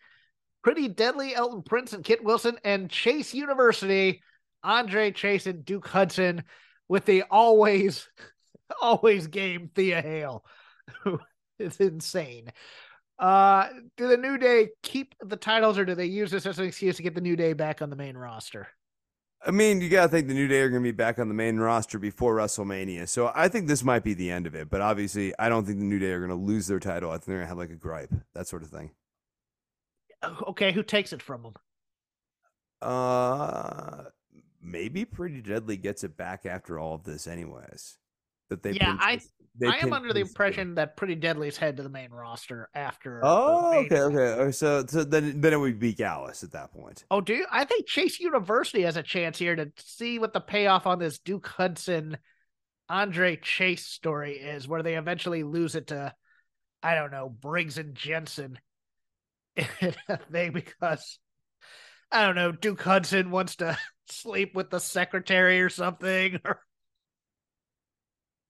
Pretty 0.62 0.88
Deadly, 0.88 1.34
Elton 1.34 1.62
Prince 1.62 1.95
and 1.95 2.05
Kit 2.05 2.22
Wilson, 2.22 2.59
and 2.64 2.91
Chase 2.91 3.32
University, 3.32 4.22
Andre 4.62 5.11
Chase 5.11 5.47
and 5.47 5.64
Duke 5.64 5.88
Hudson 5.88 6.45
with 6.88 7.07
the 7.07 7.22
always, 7.30 8.07
always 8.82 9.26
game 9.26 9.70
Thea 9.74 10.03
Hale. 10.03 10.45
it's 11.59 11.78
insane. 11.78 12.53
Uh, 13.18 13.68
do 13.97 14.09
the 14.09 14.16
New 14.16 14.38
Day 14.38 14.68
keep 14.82 15.14
the 15.20 15.36
titles 15.36 15.78
or 15.78 15.84
do 15.84 15.95
they 15.95 16.07
use 16.07 16.30
this 16.30 16.47
as 16.47 16.59
an 16.59 16.66
excuse 16.66 16.97
to 16.97 17.03
get 17.03 17.14
the 17.14 17.20
New 17.20 17.36
Day 17.36 17.53
back 17.55 17.80
on 17.80 17.91
the 17.91 17.97
main 17.97 18.16
roster? 18.16 18.68
I 19.47 19.51
mean, 19.53 19.80
you 19.80 19.88
gotta 19.88 20.09
think 20.09 20.28
the 20.28 20.34
New 20.34 20.49
Day 20.49 20.61
are 20.61 20.68
gonna 20.68 20.82
be 20.82 20.91
back 20.93 21.18
on 21.18 21.28
the 21.28 21.34
main 21.34 21.57
roster 21.59 21.99
before 21.99 22.36
WrestleMania, 22.36 23.09
so 23.09 23.32
I 23.34 23.49
think 23.49 23.68
this 23.68 23.82
might 23.82 24.05
be 24.05 24.12
the 24.12 24.30
end 24.30 24.47
of 24.47 24.55
it. 24.55 24.68
But 24.68 24.82
obviously, 24.82 25.32
I 25.38 25.49
don't 25.49 25.64
think 25.64 25.78
the 25.78 25.84
New 25.84 25.99
Day 25.99 26.11
are 26.12 26.20
gonna 26.20 26.34
lose 26.34 26.66
their 26.66 26.78
title. 26.80 27.11
I 27.11 27.14
think 27.14 27.26
they're 27.26 27.36
gonna 27.38 27.47
have 27.49 27.57
like 27.59 27.70
a 27.70 27.74
gripe, 27.76 28.12
that 28.34 28.47
sort 28.47 28.62
of 28.62 28.68
thing. 28.68 28.91
Okay, 30.49 30.72
who 30.72 30.82
takes 30.82 31.14
it 31.14 31.22
from 31.22 31.43
them? 31.43 31.55
Uh, 32.82 34.05
maybe 34.61 35.07
Pretty 35.07 35.41
Deadly 35.41 35.78
gets 35.78 36.05
it 36.05 36.16
back 36.18 36.45
after 36.45 36.78
all 36.78 36.95
of 36.95 37.05
this, 37.05 37.26
anyways. 37.26 37.97
That 38.51 38.62
they 38.62 38.72
Yeah, 38.72 38.97
I- 39.01 39.20
I 39.67 39.79
am 39.79 39.93
under 39.93 40.13
the 40.13 40.21
impression 40.21 40.77
that 40.77 40.97
Pretty 40.97 41.15
Deadly's 41.17 41.57
head 41.57 41.77
to 41.77 41.83
the 41.83 41.89
main 41.89 42.11
roster 42.11 42.69
after. 42.75 43.21
Oh, 43.23 43.85
okay, 43.85 44.01
okay. 44.01 44.53
So, 44.53 44.87
so 44.87 45.05
then, 45.05 45.41
then 45.41 45.53
it 45.53 45.59
would 45.59 45.79
be 45.79 45.93
Gallus 45.93 46.43
at 46.45 46.53
that 46.53 46.73
point. 46.73 47.05
Oh, 47.11 47.21
do 47.21 47.35
you? 47.35 47.47
I 47.51 47.65
think 47.65 47.87
Chase 47.87 48.21
University 48.21 48.83
has 48.83 48.97
a 48.97 49.03
chance 49.03 49.39
here 49.39 49.57
to 49.57 49.73
see 49.77 50.19
what 50.19 50.33
the 50.33 50.41
payoff 50.41 50.87
on 50.87 50.99
this 50.99 51.19
Duke 51.19 51.47
Hudson, 51.47 52.17
Andre 52.89 53.37
Chase 53.37 53.87
story 53.87 54.35
is, 54.35 54.69
where 54.69 54.83
they 54.83 54.97
eventually 54.97 55.43
lose 55.43 55.75
it 55.75 55.89
to, 55.89 56.15
I 56.83 56.95
don't 56.95 57.11
know, 57.11 57.29
Briggs 57.29 57.77
and 57.77 57.95
Jensen. 57.95 58.59
they 60.31 60.49
because 60.49 61.19
I 62.13 62.27
don't 62.27 62.35
know, 62.35 62.53
Duke 62.53 62.83
Hudson 62.83 63.31
wants 63.31 63.57
to 63.57 63.79
sleep 64.11 64.55
with 64.55 64.71
the 64.71 64.81
secretary 64.81 65.61
or 65.61 65.69
something. 65.69 66.41
Or 66.45 66.61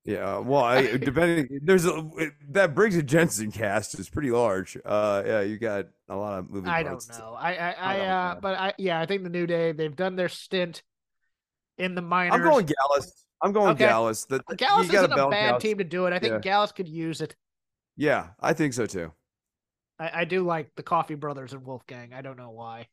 Yeah, 0.05 0.39
well, 0.39 0.65
I, 0.65 0.97
depending, 0.97 1.61
there's 1.63 1.85
a 1.85 2.11
that 2.51 2.75
Briggs 2.75 2.97
and 2.97 3.09
Jensen 3.09 3.53
cast 3.53 3.99
is 3.99 4.09
pretty 4.09 4.31
large. 4.31 4.77
Uh, 4.85 5.23
yeah, 5.27 5.41
you 5.43 5.59
got 5.59 5.87
a 6.09 6.17
lot 6.17 6.39
of 6.39 6.51
moving. 6.51 6.71
I 6.71 6.83
don't 6.83 7.07
know. 7.11 7.37
I, 7.39 7.55
I, 7.55 7.71
I, 7.73 8.01
uh, 8.01 8.35
know. 8.35 8.41
but 8.41 8.59
I, 8.59 8.75
yeah, 8.79 8.99
I 8.99 9.07
think 9.07 9.25
the 9.25 9.31
New 9.31 9.47
Day 9.47 9.73
they've 9.73 9.95
done 9.95 10.17
their 10.17 10.31
stint 10.31 10.83
in 11.77 11.95
the 11.95 12.03
minors. 12.03 12.35
I'm 12.35 12.43
going 12.43 12.67
Gallus. 12.67 13.25
I'm 13.43 13.53
going 13.53 13.71
Okay. 13.71 13.87
Gallus. 13.87 14.25
The, 14.25 14.43
the- 14.49 14.57
Gallus 14.57 14.89
isn't 14.89 15.13
a 15.13 15.17
balance 15.17 15.33
bad 15.35 15.55
out- 15.55 15.61
team 15.61 15.79
to 15.79 15.85
do 15.85 16.07
it. 16.07 16.13
I 16.13 16.19
think 16.19 16.33
Yeah. 16.33 16.41
Gallus 16.41 16.73
could 16.73 16.89
use 16.89 17.21
it. 17.21 17.37
Yeah, 17.97 18.29
I 18.41 18.55
think 18.55 18.73
so 18.73 18.87
too. 18.87 19.13
I, 19.99 20.21
I 20.21 20.25
do 20.25 20.43
like 20.45 20.71
the 20.77 20.83
Coffey 20.83 21.15
Brothers 21.15 21.53
and 21.53 21.65
Wolfgang. 21.65 22.15
I 22.15 22.23
don't 22.23 22.39
know 22.39 22.51
why. 22.51 22.89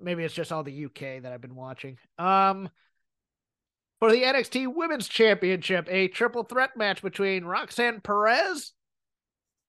Maybe 0.00 0.24
it's 0.24 0.34
just 0.34 0.52
all 0.52 0.62
the 0.62 0.84
UK 0.84 1.22
that 1.22 1.32
I've 1.32 1.40
been 1.40 1.54
watching. 1.56 1.96
Um, 2.18 2.68
for 3.98 4.10
the 4.12 4.22
NXT 4.22 4.74
Women's 4.74 5.08
Championship, 5.08 5.88
a 5.90 6.08
triple 6.08 6.44
threat 6.44 6.76
match 6.76 7.02
between 7.02 7.44
Roxanne 7.44 8.00
Perez, 8.00 8.72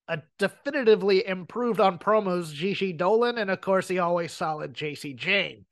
a 0.08 0.22
definitively 0.38 1.26
improved 1.26 1.80
on 1.80 2.00
promos 2.00 2.54
Gigi 2.54 2.94
Dolan, 2.94 3.38
and 3.38 3.50
of 3.50 3.62
course 3.62 3.88
the 3.88 4.00
always 4.00 4.32
solid 4.32 4.74
Jacy 4.74 5.14
Jayne. 5.14 5.66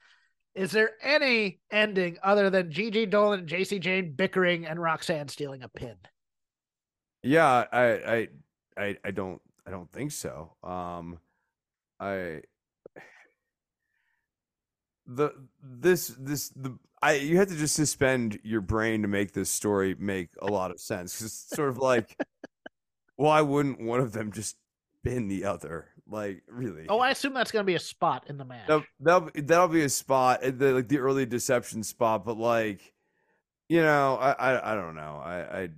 Is 0.56 0.72
there 0.72 0.92
any 1.04 1.60
ending 1.72 2.18
other 2.24 2.50
than 2.50 2.72
Gigi 2.72 3.06
Dolan 3.06 3.42
and 3.42 3.48
Jacy 3.48 3.78
Jayne 3.78 4.14
bickering 4.14 4.66
and 4.66 4.82
Roxanne 4.82 5.28
stealing 5.28 5.62
a 5.62 5.68
pin? 5.68 5.98
Yeah, 7.22 7.66
I, 7.72 7.84
I, 7.84 8.28
I, 8.76 8.98
I 9.06 9.12
don't, 9.12 9.40
I 9.68 9.72
don't 9.72 9.92
think 9.92 10.12
so. 10.12 10.56
Um, 10.64 11.20
I, 12.00 12.42
the 15.06 15.32
this 15.62 16.08
this 16.20 16.50
the 16.50 16.78
I 17.02 17.14
you 17.14 17.38
have 17.38 17.48
to 17.50 17.56
just 17.56 17.76
suspend 17.76 18.40
your 18.44 18.62
brain 18.62 19.04
to 19.04 19.08
make 19.08 19.34
this 19.34 19.50
story 19.50 19.96
make 20.00 20.30
a 20.42 20.48
lot 20.48 20.72
of 20.72 20.80
sense 20.80 21.22
it's 21.22 21.34
sort 21.56 21.70
of 21.70 21.78
like, 21.78 22.18
why 23.16 23.42
wouldn't 23.42 23.80
one 23.82 24.00
of 24.00 24.14
them 24.14 24.32
just 24.32 24.58
pin 25.04 25.28
the 25.28 25.46
other? 25.46 25.90
Like, 26.10 26.44
really? 26.48 26.86
Oh, 26.90 27.00
I 27.00 27.10
assume 27.12 27.34
that's 27.34 27.52
going 27.52 27.64
to 27.64 27.68
be 27.68 27.76
a 27.76 27.80
spot 27.80 28.26
in 28.30 28.38
the 28.38 28.46
match. 28.46 28.68
That'll, 28.68 28.84
that'll, 29.00 29.30
be- 29.30 29.42
that'll 29.42 29.68
be 29.68 29.84
a 29.84 29.90
spot, 29.90 30.42
uh, 30.44 30.52
the, 30.56 30.72
like 30.72 30.88
the 30.88 31.00
early 31.00 31.26
deception 31.26 31.84
spot. 31.84 32.24
But 32.26 32.38
like, 32.38 32.94
you 33.68 33.82
know, 33.82 34.16
I, 34.16 34.32
I, 34.32 34.72
I 34.72 34.76
don't 34.76 34.96
know. 34.96 35.22
I, 35.24 35.60
I, 35.64 35.70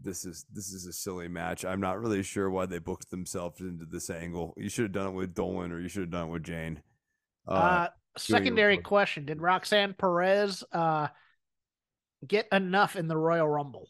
this 0.00 0.24
is 0.24 0.44
this 0.52 0.72
is 0.72 0.86
a 0.86 0.92
silly 0.92 1.26
match. 1.26 1.64
I'm 1.64 1.80
not 1.80 2.00
really 2.00 2.22
sure 2.22 2.50
why 2.50 2.66
they 2.66 2.78
booked 2.78 3.10
themselves 3.10 3.60
into 3.60 3.84
this 3.86 4.10
angle. 4.10 4.54
You 4.56 4.68
should 4.68 4.84
have 4.84 4.92
done 4.92 5.08
it 5.08 5.14
with 5.14 5.34
Dolan, 5.34 5.72
or 5.72 5.80
you 5.80 5.88
should 5.88 6.02
have 6.02 6.10
done 6.10 6.28
it 6.28 6.30
with 6.32 6.44
Jayne. 6.44 6.82
Uh, 7.46 7.50
Uh, 7.52 7.88
secondary 8.18 8.78
question: 8.78 9.24
Did 9.24 9.40
Roxanne 9.40 9.94
Perez 9.94 10.64
uh, 10.72 11.08
get 12.26 12.48
enough 12.52 12.96
in 12.96 13.08
the 13.08 13.16
Royal 13.16 13.48
Rumble? 13.48 13.88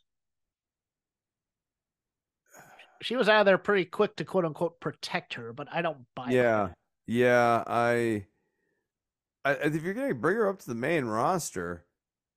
She 3.01 3.14
was 3.16 3.29
out 3.29 3.41
of 3.41 3.47
there 3.47 3.59
pretty 3.59 3.85
quick 3.85 4.16
to 4.16 4.24
quote 4.24 4.45
unquote 4.45 4.81
protect 4.81 5.35
her, 5.35 5.53
but 5.53 5.68
I 5.72 5.83
don't 5.83 6.05
buy 6.16 6.31
yeah, 6.31 6.68
that. 6.68 6.74
yeah. 7.07 7.62
I, 7.66 8.26
I, 9.45 9.53
if 9.53 9.83
you're 9.83 9.95
gonna 9.95 10.14
bring 10.14 10.37
her 10.37 10.49
up 10.49 10.59
to 10.61 10.66
the 10.66 10.74
main 10.74 11.05
roster, 11.05 11.85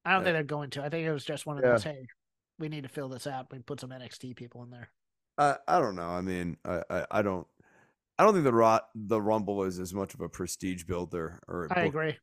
I 0.05 0.11
don't 0.13 0.21
Yeah. 0.21 0.25
think 0.25 0.35
they're 0.35 0.43
going 0.43 0.69
to. 0.71 0.83
I 0.83 0.89
think 0.89 1.07
it 1.07 1.11
was 1.11 1.25
just 1.25 1.45
one 1.45 1.57
of 1.57 1.63
Yeah. 1.63 1.71
those. 1.71 1.83
Hey, 1.83 2.05
we 2.59 2.69
need 2.69 2.83
to 2.83 2.89
fill 2.89 3.09
this 3.09 3.25
out. 3.25 3.51
We 3.51 3.59
put 3.59 3.79
some 3.79 3.89
NXT 3.89 4.35
people 4.35 4.61
in 4.63 4.69
there. 4.69 4.89
I, 5.37 5.55
I 5.67 5.79
don't 5.79 5.95
know. 5.95 6.09
I 6.09 6.21
mean, 6.21 6.57
I, 6.63 6.83
I, 6.89 7.05
I 7.09 7.21
don't. 7.23 7.47
I 8.21 8.23
don't 8.23 8.33
think 8.35 8.43
the 8.43 8.53
rot 8.53 8.87
the 8.93 9.19
Rumble 9.19 9.63
is 9.63 9.79
as 9.79 9.95
much 9.95 10.13
of 10.13 10.21
a 10.21 10.29
prestige 10.29 10.83
builder 10.83 11.39
or 11.47 11.67
I 11.71 11.85
agree. 11.85 12.15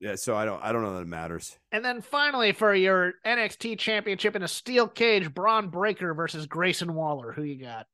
Yeah, 0.00 0.16
so 0.16 0.34
I 0.34 0.44
don't 0.44 0.60
I 0.64 0.72
don't 0.72 0.82
know 0.82 0.94
that 0.96 1.02
it 1.02 1.06
matters. 1.06 1.56
And 1.70 1.84
then 1.84 2.00
finally, 2.00 2.50
for 2.50 2.74
your 2.74 3.12
NXT 3.24 3.78
Championship 3.78 4.34
in 4.34 4.42
a 4.42 4.48
steel 4.48 4.88
cage, 4.88 5.32
Bron 5.32 5.68
Breakker 5.68 6.12
versus 6.12 6.46
Grayson 6.46 6.92
Waller. 6.92 7.30
Who 7.30 7.44
you 7.44 7.62
got? 7.62 7.86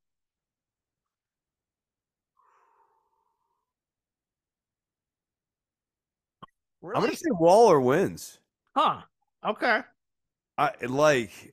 I'm 6.82 7.02
gonna 7.02 7.14
say 7.14 7.28
Waller 7.32 7.78
wins. 7.78 8.38
Huh. 8.74 9.02
Okay. 9.46 9.80
I 10.56 10.72
like. 10.86 11.52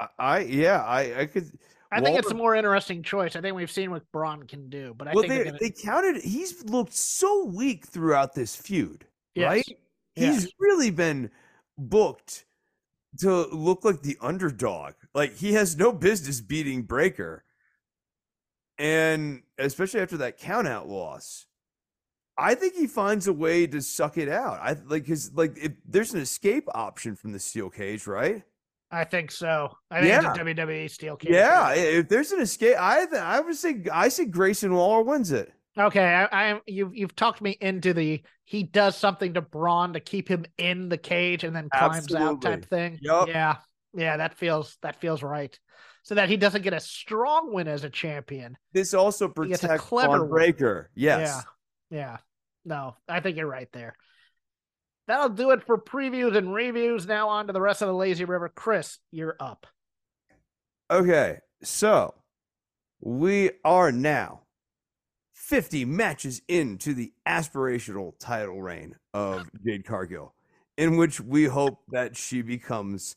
I, 0.00 0.08
I 0.18 0.38
yeah 0.40 0.82
I 0.82 1.20
I 1.20 1.26
could. 1.26 1.48
I 1.94 2.00
think 2.00 2.18
it's 2.18 2.30
a 2.30 2.34
more 2.34 2.54
interesting 2.54 3.02
choice. 3.02 3.36
I 3.36 3.40
think 3.40 3.54
we've 3.56 3.70
seen 3.70 3.90
what 3.90 4.10
Bron 4.12 4.42
can 4.44 4.68
do, 4.68 4.94
but 4.96 5.08
I 5.08 5.14
well, 5.14 5.22
think 5.22 5.32
they 5.32 5.44
gonna- 5.44 5.58
they 5.60 5.70
counted. 5.70 6.22
He's 6.22 6.64
looked 6.64 6.92
so 6.92 7.44
weak 7.44 7.86
throughout 7.86 8.34
this 8.34 8.56
feud, 8.56 9.06
Yes. 9.34 9.48
right? 9.48 9.78
He's 10.14 10.44
Yes. 10.44 10.52
really 10.58 10.90
been 10.90 11.30
booked 11.78 12.46
to 13.20 13.46
look 13.54 13.84
like 13.84 14.02
the 14.02 14.16
underdog. 14.20 14.94
Like 15.14 15.34
he 15.34 15.52
has 15.52 15.76
no 15.76 15.92
business 15.92 16.40
beating 16.40 16.82
Breakker, 16.82 17.44
and 18.78 19.42
especially 19.58 20.00
after 20.00 20.16
that 20.18 20.38
countout 20.38 20.86
loss. 20.88 21.46
I 22.36 22.56
think 22.56 22.74
he 22.74 22.88
finds 22.88 23.28
a 23.28 23.32
way 23.32 23.66
to 23.68 23.80
suck 23.80 24.18
it 24.18 24.28
out. 24.28 24.58
I 24.60 24.72
like 24.86 25.06
his 25.06 25.32
like 25.34 25.56
if 25.56 25.72
there's 25.84 26.12
an 26.14 26.20
escape 26.20 26.68
option 26.74 27.14
from 27.14 27.30
the 27.32 27.38
steel 27.38 27.70
cage, 27.70 28.06
right? 28.08 28.42
I 28.94 29.04
think 29.04 29.30
so. 29.32 29.76
I 29.90 30.00
think 30.00 30.14
it's 30.14 30.24
Yeah. 30.24 30.30
a 30.32 30.34
WWE 30.36 30.88
steel 30.88 31.16
cage. 31.16 31.32
Yeah, 31.32 31.72
if 31.74 32.08
there's 32.08 32.30
an 32.32 32.40
escape, 32.40 32.76
I 32.78 33.06
th- 33.06 33.20
I 33.20 33.40
would 33.40 33.56
say 33.56 33.84
I 33.92 34.08
say 34.08 34.24
Grayson 34.26 34.72
Waller 34.72 35.02
wins 35.02 35.32
it. 35.32 35.52
Okay, 35.76 36.04
I, 36.04 36.52
I 36.52 36.60
you've 36.66 36.94
you've 36.94 37.16
talked 37.16 37.40
me 37.40 37.56
into 37.60 37.92
the 37.92 38.22
he 38.44 38.62
does 38.62 38.96
something 38.96 39.34
to 39.34 39.40
Bron 39.40 39.94
to 39.94 40.00
keep 40.00 40.28
him 40.28 40.44
in 40.58 40.88
the 40.88 40.98
cage 40.98 41.42
and 41.42 41.54
then 41.56 41.68
climbs 41.74 42.14
out 42.14 42.40
type 42.42 42.66
thing. 42.66 42.98
Yup. 43.02 43.28
Yeah, 43.28 43.56
yeah, 43.94 44.16
that 44.18 44.34
feels 44.34 44.76
that 44.82 45.00
feels 45.00 45.22
right. 45.22 45.58
So 46.04 46.14
that 46.16 46.28
he 46.28 46.36
doesn't 46.36 46.62
get 46.62 46.74
a 46.74 46.80
strong 46.80 47.52
win 47.52 47.66
as 47.66 47.82
a 47.82 47.90
champion. 47.90 48.56
This 48.72 48.94
also 48.94 49.32
He 49.42 49.48
gets 49.48 49.64
a 49.64 49.68
protects 49.68 49.90
one. 49.90 50.28
Breakker. 50.28 50.90
Yes. 50.94 51.42
Yeah, 51.90 51.98
yeah. 51.98 52.16
No, 52.66 52.96
I 53.08 53.20
think 53.20 53.36
you're 53.36 53.46
right 53.48 53.68
there. 53.72 53.96
That'll 55.06 55.28
do 55.28 55.50
it 55.50 55.62
for 55.62 55.76
previews 55.76 56.36
and 56.36 56.54
reviews. 56.54 57.06
Now 57.06 57.28
on 57.28 57.46
to 57.46 57.52
the 57.52 57.60
rest 57.60 57.82
of 57.82 57.88
the 57.88 57.94
Lazy 57.94 58.24
River. 58.24 58.48
Chris, 58.48 58.98
you're 59.10 59.36
up. 59.38 59.66
Okay, 60.90 61.38
so 61.62 62.14
we 63.00 63.50
are 63.64 63.92
now 63.92 64.42
50 65.34 65.84
matches 65.84 66.40
into 66.48 66.94
the 66.94 67.12
aspirational 67.26 68.12
title 68.18 68.62
reign 68.62 68.96
of 69.12 69.48
Jade 69.66 69.84
Cargill, 69.84 70.34
in 70.78 70.96
which 70.96 71.20
we 71.20 71.44
hope 71.44 71.80
that 71.88 72.16
she 72.16 72.40
becomes 72.42 73.16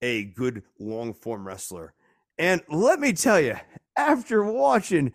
a 0.00 0.24
good 0.24 0.62
long 0.78 1.12
form 1.12 1.46
wrestler. 1.46 1.94
And 2.38 2.62
let 2.68 3.00
me 3.00 3.12
tell 3.12 3.40
you, 3.40 3.56
after 3.96 4.44
watching 4.44 5.12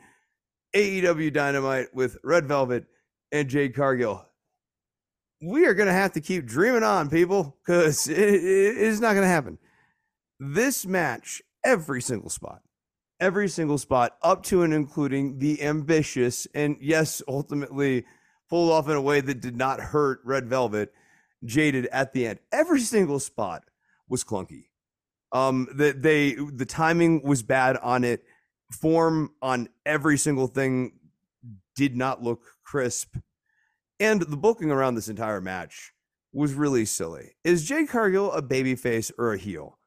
AEW 0.76 1.34
Dynamite 1.34 1.93
with 1.93 2.17
Red 2.24 2.47
Velvet 2.47 2.86
and 3.32 3.47
Jade 3.47 3.76
Cargill, 3.76 4.26
we 5.41 5.65
are 5.65 5.73
going 5.73 5.87
to 5.87 5.93
have 5.93 6.13
to 6.13 6.21
keep 6.21 6.45
dreaming 6.45 6.83
on, 6.83 7.09
people, 7.09 7.57
because 7.65 8.07
it, 8.07 8.17
it 8.17 8.77
is 8.77 9.01
not 9.01 9.13
going 9.13 9.23
to 9.23 9.27
happen. 9.27 9.57
This 10.39 10.85
match, 10.85 11.41
every 11.63 12.01
single 12.01 12.29
spot, 12.29 12.61
every 13.19 13.49
single 13.49 13.77
spot, 13.77 14.17
up 14.21 14.43
to 14.43 14.63
and 14.63 14.73
including 14.73 15.39
the 15.39 15.61
ambitious 15.63 16.47
and 16.53 16.77
yes, 16.79 17.21
ultimately 17.27 18.05
pulled 18.49 18.71
off 18.71 18.89
in 18.89 18.95
a 18.95 19.01
way 19.01 19.21
that 19.21 19.41
did 19.41 19.55
not 19.55 19.79
hurt 19.79 20.19
Red 20.23 20.47
Velvet, 20.47 20.93
jaded 21.43 21.87
at 21.87 22.13
the 22.13 22.27
end. 22.27 22.39
Every 22.51 22.81
single 22.81 23.19
spot 23.19 23.63
was 24.07 24.23
clunky. 24.23 24.65
Um, 25.31 25.69
that 25.75 26.01
they 26.01 26.33
the 26.33 26.65
timing 26.65 27.23
was 27.23 27.41
bad 27.41 27.77
on 27.77 28.03
it. 28.03 28.23
Form 28.81 29.31
on 29.41 29.69
every 29.85 30.17
single 30.17 30.47
thing 30.47 30.93
did 31.75 31.95
not 31.95 32.21
look 32.21 32.41
crisp, 32.63 33.15
and 34.01 34.21
the 34.21 34.35
booking 34.35 34.71
around 34.71 34.95
this 34.95 35.07
entire 35.07 35.39
match 35.39 35.93
was 36.33 36.53
really 36.53 36.85
silly. 36.85 37.35
Is 37.43 37.63
Jade 37.63 37.87
Cargill 37.87 38.31
a 38.31 38.41
babyface 38.41 39.11
or 39.17 39.33
a 39.33 39.37
heel? 39.37 39.77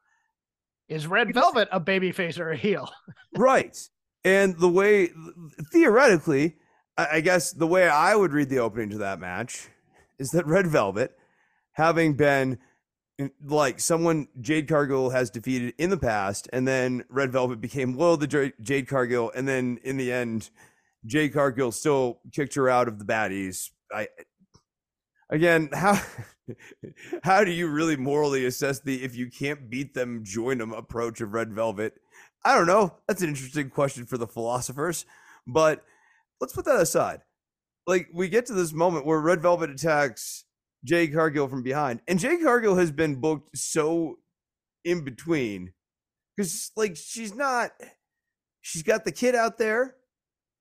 Is 0.87 1.05
Red 1.05 1.33
Velvet 1.33 1.67
a 1.71 1.81
babyface 1.81 2.39
or 2.39 2.51
a 2.51 2.57
heel? 2.57 2.89
right. 3.37 3.77
And 4.23 4.57
the 4.57 4.69
way, 4.69 5.09
theoretically, 5.71 6.55
I 6.97 7.19
guess 7.19 7.51
the 7.51 7.67
way 7.67 7.89
I 7.89 8.15
would 8.15 8.31
read 8.31 8.49
the 8.49 8.59
opening 8.59 8.89
to 8.91 8.99
that 8.99 9.19
match 9.19 9.67
is 10.17 10.29
that 10.29 10.47
Red 10.47 10.67
Velvet, 10.67 11.17
having 11.73 12.13
been 12.13 12.57
mm, 13.19 13.31
like 13.43 13.81
someone 13.81 14.29
Jade 14.39 14.69
Cargill 14.69 15.09
has 15.09 15.29
defeated 15.29 15.73
in 15.77 15.89
the 15.89 15.97
past, 15.97 16.47
and 16.53 16.65
then 16.65 17.03
Red 17.09 17.33
Velvet 17.33 17.59
became 17.59 17.97
loyal 17.97 18.17
to 18.17 18.53
Jade 18.61 18.87
Cargill, 18.87 19.31
and 19.35 19.45
then 19.45 19.77
in 19.83 19.97
the 19.97 20.13
end, 20.13 20.51
Jade 21.05 21.33
Cargill 21.33 21.73
still 21.73 22.19
kicked 22.31 22.55
her 22.55 22.69
out 22.69 22.87
of 22.87 22.97
the 22.97 23.05
baddies. 23.05 23.71
I 23.95 24.07
again, 25.29 25.69
how 25.73 26.01
how 27.23 27.43
do 27.43 27.51
you 27.51 27.67
really 27.67 27.95
morally 27.95 28.45
assess 28.45 28.79
the 28.79 29.03
if 29.03 29.15
you 29.15 29.29
can't 29.29 29.69
beat 29.69 29.93
them, 29.93 30.23
join 30.23 30.57
them 30.57 30.73
approach 30.73 31.21
of 31.21 31.33
Red 31.33 31.53
Velvet? 31.53 31.93
I 32.43 32.55
don't 32.55 32.67
know. 32.67 32.95
That's 33.07 33.21
an 33.21 33.29
interesting 33.29 33.69
question 33.69 34.05
for 34.05 34.17
the 34.17 34.27
philosophers. 34.27 35.05
But 35.47 35.83
let's 36.41 36.53
put 36.53 36.65
that 36.65 36.79
aside. 36.79 37.21
Like 37.87 38.09
we 38.13 38.29
get 38.29 38.47
to 38.47 38.53
this 38.53 38.73
moment 38.73 39.05
where 39.05 39.19
Red 39.19 39.41
Velvet 39.41 39.69
attacks 39.69 40.45
Jade 40.83 41.13
Cargill 41.13 41.47
from 41.47 41.63
behind, 41.63 42.01
and 42.07 42.19
Jade 42.19 42.41
Cargill 42.43 42.75
has 42.75 42.91
been 42.91 43.15
booked 43.15 43.57
so 43.57 44.19
in 44.83 45.03
between 45.03 45.73
because 46.35 46.71
like 46.75 46.95
she's 46.95 47.33
not. 47.33 47.71
She's 48.61 48.81
got 48.81 49.05
the 49.05 49.11
kid 49.11 49.35
out 49.35 49.59
there, 49.59 49.93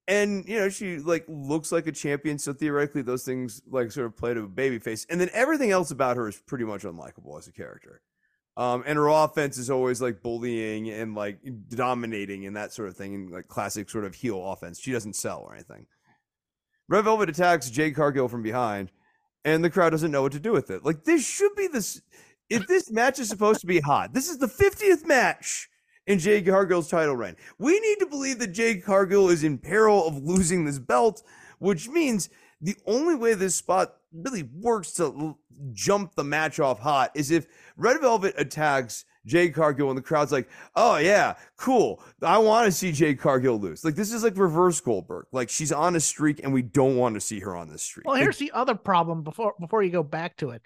and 0.06 0.46
you 0.46 0.58
know 0.58 0.68
she 0.68 0.98
like 0.98 1.24
looks 1.28 1.72
like 1.72 1.86
a 1.86 1.92
champion. 1.92 2.38
So 2.38 2.52
theoretically, 2.52 3.02
those 3.02 3.24
things 3.24 3.62
like 3.68 3.90
sort 3.92 4.06
of 4.06 4.16
play 4.16 4.34
to 4.34 4.42
a 4.42 4.48
baby 4.48 4.78
face, 4.78 5.06
and 5.08 5.20
then 5.20 5.30
everything 5.32 5.70
else 5.70 5.90
about 5.90 6.16
her 6.16 6.28
is 6.28 6.40
pretty 6.46 6.64
much 6.64 6.82
unlikable 6.82 7.38
as 7.38 7.48
a 7.48 7.52
character. 7.52 8.02
Um, 8.56 8.84
and 8.86 8.96
her 8.96 9.08
offense 9.08 9.58
is 9.58 9.68
always 9.68 10.00
like 10.00 10.22
bullying 10.22 10.88
and 10.90 11.14
like 11.14 11.40
dominating 11.70 12.46
and 12.46 12.56
that 12.56 12.72
sort 12.72 12.88
of 12.88 12.96
thing, 12.96 13.14
and 13.14 13.30
like 13.30 13.48
classic 13.48 13.90
sort 13.90 14.04
of 14.04 14.14
heel 14.14 14.44
offense. 14.52 14.78
She 14.78 14.92
doesn't 14.92 15.16
sell 15.16 15.40
or 15.40 15.54
anything. 15.54 15.86
Red 16.88 17.04
Velvet 17.04 17.30
attacks 17.30 17.70
Jade 17.70 17.96
Cargill 17.96 18.28
from 18.28 18.42
behind, 18.42 18.90
and 19.44 19.64
the 19.64 19.70
crowd 19.70 19.90
doesn't 19.90 20.10
know 20.10 20.22
what 20.22 20.32
to 20.32 20.40
do 20.40 20.52
with 20.52 20.70
it. 20.70 20.84
Like 20.84 21.04
this 21.04 21.26
should 21.26 21.54
be 21.56 21.66
this. 21.66 22.00
If 22.50 22.66
this 22.66 22.90
match 22.90 23.18
is 23.18 23.30
supposed 23.30 23.62
to 23.62 23.66
be 23.66 23.80
hot, 23.80 24.12
this 24.12 24.28
is 24.28 24.36
the 24.36 24.46
50th 24.46 25.06
match 25.06 25.70
in 26.06 26.18
Jade 26.18 26.46
Cargill's 26.46 26.88
title 26.88 27.16
reign. 27.16 27.36
We 27.58 27.78
need 27.80 27.96
to 28.00 28.06
believe 28.06 28.38
that 28.40 28.48
Jade 28.52 28.84
Cargill 28.84 29.28
is 29.30 29.44
in 29.44 29.58
peril 29.58 30.06
of 30.06 30.22
losing 30.22 30.64
this 30.64 30.78
belt, 30.78 31.22
which 31.58 31.88
means 31.88 32.28
the 32.60 32.76
only 32.86 33.14
way 33.14 33.34
this 33.34 33.54
spot 33.54 33.96
really 34.12 34.48
works 34.54 34.92
to 34.92 35.04
l- 35.04 35.38
jump 35.72 36.14
the 36.14 36.24
match 36.24 36.60
off 36.60 36.78
hot 36.78 37.10
is 37.14 37.30
if 37.30 37.46
Red 37.76 38.00
Velvet 38.00 38.34
attacks 38.38 39.04
Jade 39.26 39.54
Cargill 39.54 39.88
and 39.88 39.96
the 39.96 40.02
crowd's 40.02 40.32
like, 40.32 40.48
oh 40.76 40.96
yeah, 40.96 41.34
cool. 41.56 42.02
I 42.22 42.38
want 42.38 42.66
to 42.66 42.72
see 42.72 42.92
Jade 42.92 43.18
Cargill 43.18 43.58
lose. 43.58 43.84
Like 43.84 43.94
this 43.94 44.12
is 44.12 44.22
like 44.22 44.36
reverse 44.36 44.80
Goldberg. 44.80 45.26
Like 45.32 45.48
she's 45.48 45.72
on 45.72 45.96
a 45.96 46.00
streak 46.00 46.42
and 46.44 46.52
we 46.52 46.62
don't 46.62 46.96
want 46.96 47.14
to 47.14 47.20
see 47.20 47.40
her 47.40 47.56
on 47.56 47.68
this 47.68 47.82
streak. 47.82 48.06
Well, 48.06 48.14
Like, 48.14 48.22
here's 48.22 48.38
the 48.38 48.52
other 48.52 48.74
problem 48.74 49.22
before 49.22 49.54
before 49.58 49.82
you 49.82 49.90
go 49.90 50.02
back 50.02 50.36
to 50.38 50.50
it. 50.50 50.62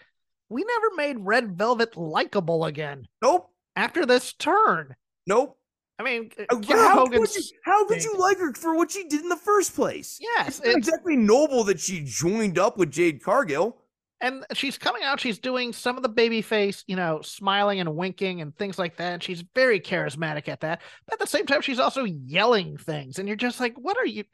We 0.49 0.65
never 0.65 0.95
made 0.97 1.25
Red 1.25 1.57
Velvet 1.57 1.97
likable 1.97 2.65
again 2.65 3.07
nope, 3.23 3.51
after 3.77 4.05
this 4.05 4.33
turn. 4.33 4.97
Nope. 5.29 5.57
I 6.01 6.05
mean, 6.05 6.31
Uh, 6.49 6.59
Kim 6.61 6.77
How, 6.79 7.07
could 7.09 7.35
you, 7.35 7.43
how 7.65 7.85
could 7.87 8.03
you 8.05 8.15
like 8.17 8.39
her 8.39 8.53
for 8.55 8.77
what 8.77 8.91
she 8.93 9.05
did 9.05 9.21
in 9.21 9.29
the 9.29 9.37
first 9.37 9.75
place? 9.75 10.19
Yes, 10.21 10.59
It's 10.59 10.61
it's, 10.61 10.77
exactly 10.77 11.17
noble 11.17 11.65
that 11.65 11.81
she 11.81 12.03
joined 12.05 12.57
up 12.59 12.77
with 12.79 12.91
Jade 12.93 13.21
Cargill. 13.23 13.77
and 14.21 14.45
she's 14.53 14.79
coming 14.79 15.03
out. 15.03 15.19
She's 15.21 15.39
doing 15.41 15.73
some 15.73 15.97
of 15.97 16.03
the 16.05 16.09
baby 16.09 16.41
face, 16.41 16.85
you 16.87 16.95
know, 16.97 17.21
smiling 17.23 17.81
and 17.81 17.97
winking 17.97 18.41
and 18.41 18.57
things 18.57 18.79
like 18.79 18.97
that. 18.99 19.13
And 19.15 19.23
she's 19.23 19.43
very 19.57 19.81
charismatic 19.81 20.49
at 20.49 20.61
that. 20.61 20.83
But 21.07 21.15
at 21.15 21.19
the 21.19 21.27
same 21.27 21.47
time, 21.47 21.63
she's 21.63 21.81
also 21.81 22.05
yelling 22.05 22.77
things, 22.77 23.19
and 23.19 23.27
you're 23.27 23.37
just 23.37 23.59
like, 23.61 23.75
what 23.77 23.97
are 23.99 24.07
you? 24.07 24.25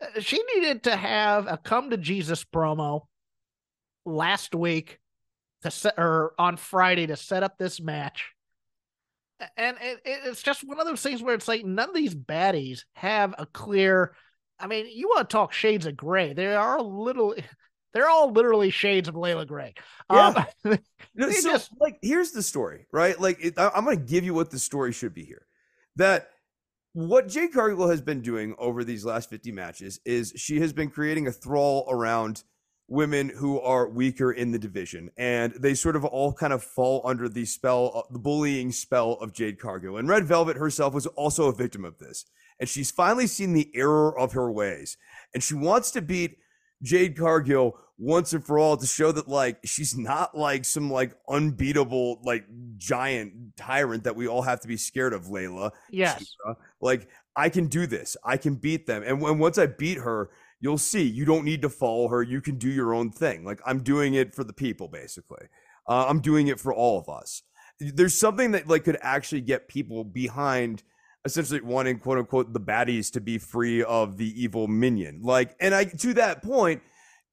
Uh, 0.00 0.20
She 0.20 0.40
needed 0.54 0.84
to 0.84 0.94
have 0.96 1.48
a 1.48 1.56
come 1.58 1.90
to 1.90 1.96
Jesus 1.96 2.44
promo 2.44 3.02
last 4.06 4.54
week 4.54 5.00
to 5.62 5.72
set 5.72 5.94
or 5.98 6.34
on 6.38 6.56
Friday 6.56 7.06
to 7.08 7.16
set 7.16 7.42
up 7.42 7.58
this 7.58 7.80
match. 7.80 8.32
And 9.56 9.76
it, 9.80 10.00
it- 10.04 10.20
it's 10.24 10.42
just 10.42 10.64
one 10.66 10.80
of 10.80 10.86
those 10.86 11.02
things 11.02 11.22
where 11.22 11.34
it's 11.34 11.48
like 11.48 11.64
none 11.64 11.88
of 11.88 11.94
these 11.94 12.14
baddies 12.14 12.80
have 12.94 13.34
a 13.38 13.46
clear. 13.46 14.14
I 14.58 14.66
mean, 14.66 14.86
you 14.92 15.08
want 15.08 15.28
to 15.28 15.32
talk 15.32 15.52
shades 15.52 15.86
of 15.86 15.96
gray? 15.96 16.32
They 16.32 16.54
are 16.54 16.80
little. 16.80 17.34
They're 17.94 18.08
all 18.10 18.30
literally 18.32 18.68
shades 18.70 19.08
of 19.08 19.16
Leila 19.16 19.46
Grey. 19.46 19.72
Um, 20.10 20.36
No, 21.14 21.30
so, 21.30 21.50
just- 21.52 21.70
like, 21.80 21.98
here's 22.02 22.32
the 22.32 22.42
story, 22.42 22.86
right? 22.92 23.18
Like, 23.18 23.38
it, 23.42 23.58
I, 23.58 23.70
I'm 23.74 23.84
going 23.84 23.98
to 23.98 24.04
give 24.04 24.24
you 24.24 24.34
what 24.34 24.50
the 24.50 24.58
story 24.58 24.92
should 24.92 25.14
be 25.14 25.24
here. 25.24 25.46
That 25.96 26.28
what 26.92 27.28
Jade 27.28 27.52
Cargill 27.52 27.88
has 27.88 28.02
been 28.02 28.20
doing 28.20 28.54
over 28.58 28.84
these 28.84 29.04
last 29.04 29.30
50 29.30 29.52
matches 29.52 30.00
is 30.04 30.32
she 30.36 30.60
has 30.60 30.72
been 30.72 30.90
creating 30.90 31.26
a 31.28 31.32
thrall 31.32 31.86
around 31.88 32.44
women 32.88 33.28
who 33.28 33.60
are 33.60 33.88
weaker 33.88 34.32
in 34.32 34.50
the 34.50 34.58
division, 34.58 35.10
and 35.16 35.52
they 35.52 35.74
sort 35.74 35.94
of 35.94 36.04
all 36.04 36.32
kind 36.32 36.52
of 36.52 36.62
fall 36.62 37.02
under 37.04 37.28
the 37.28 37.44
spell, 37.44 37.92
uh, 37.94 38.02
the 38.10 38.18
bullying 38.18 38.72
spell 38.72 39.12
of 39.14 39.32
Jade 39.32 39.58
Cargill. 39.58 39.98
And 39.98 40.08
Red 40.08 40.24
Velvet 40.24 40.56
herself 40.56 40.94
was 40.94 41.06
also 41.06 41.48
a 41.48 41.54
victim 41.54 41.84
of 41.84 41.98
this, 41.98 42.24
and 42.58 42.68
she's 42.68 42.90
finally 42.90 43.26
seen 43.26 43.52
the 43.52 43.70
error 43.74 44.18
of 44.18 44.32
her 44.32 44.50
ways, 44.50 44.96
and 45.34 45.42
she 45.42 45.54
wants 45.54 45.90
to 45.92 46.02
beat 46.02 46.38
Jade 46.82 47.16
Cargill 47.16 47.78
once 47.98 48.32
and 48.32 48.44
for 48.46 48.58
all 48.58 48.76
to 48.76 48.86
show 48.86 49.10
that 49.10 49.28
like 49.28 49.58
she's 49.64 49.98
not 49.98 50.36
like 50.36 50.64
some 50.64 50.88
like 50.90 51.12
unbeatable 51.28 52.20
like 52.22 52.46
giant 52.76 53.56
tyrant 53.56 54.04
that 54.04 54.14
we 54.14 54.28
all 54.28 54.42
have 54.42 54.60
to 54.60 54.68
be 54.68 54.76
scared 54.76 55.12
of, 55.12 55.28
Leila. 55.28 55.72
yes. 55.90 56.24
Like 56.80 57.08
I 57.34 57.48
can 57.48 57.66
do 57.66 57.86
this. 57.86 58.16
I 58.24 58.36
can 58.36 58.54
beat 58.54 58.86
them. 58.86 59.02
And 59.04 59.20
when 59.20 59.38
once 59.38 59.58
I 59.58 59.66
beat 59.66 59.98
her, 59.98 60.30
you'll 60.60 60.78
see 60.78 61.02
you 61.02 61.24
don't 61.24 61.44
need 61.44 61.62
to 61.62 61.68
follow 61.68 62.08
her. 62.08 62.22
You 62.22 62.40
can 62.40 62.56
do 62.56 62.68
your 62.68 62.94
own 62.94 63.10
thing. 63.10 63.44
Like 63.44 63.60
I'm 63.66 63.82
doing 63.82 64.14
it 64.14 64.34
for 64.34 64.44
the 64.44 64.52
people, 64.52 64.88
basically. 64.88 65.46
Uh, 65.86 66.06
I'm 66.08 66.20
doing 66.20 66.48
it 66.48 66.60
for 66.60 66.74
all 66.74 66.98
of 66.98 67.08
us. 67.08 67.42
There's 67.80 68.14
something 68.14 68.52
that 68.52 68.68
like 68.68 68.84
could 68.84 68.98
actually 69.00 69.40
get 69.40 69.68
people 69.68 70.04
behind 70.04 70.82
essentially 71.24 71.60
wanting 71.60 71.98
quote 71.98 72.18
unquote 72.18 72.52
the 72.52 72.60
baddies 72.60 73.12
to 73.12 73.20
be 73.20 73.38
free 73.38 73.82
of 73.82 74.16
the 74.16 74.42
evil 74.42 74.66
minion. 74.66 75.20
Like, 75.22 75.54
and 75.60 75.74
I 75.74 75.84
to 75.84 76.14
that 76.14 76.42
point, 76.42 76.82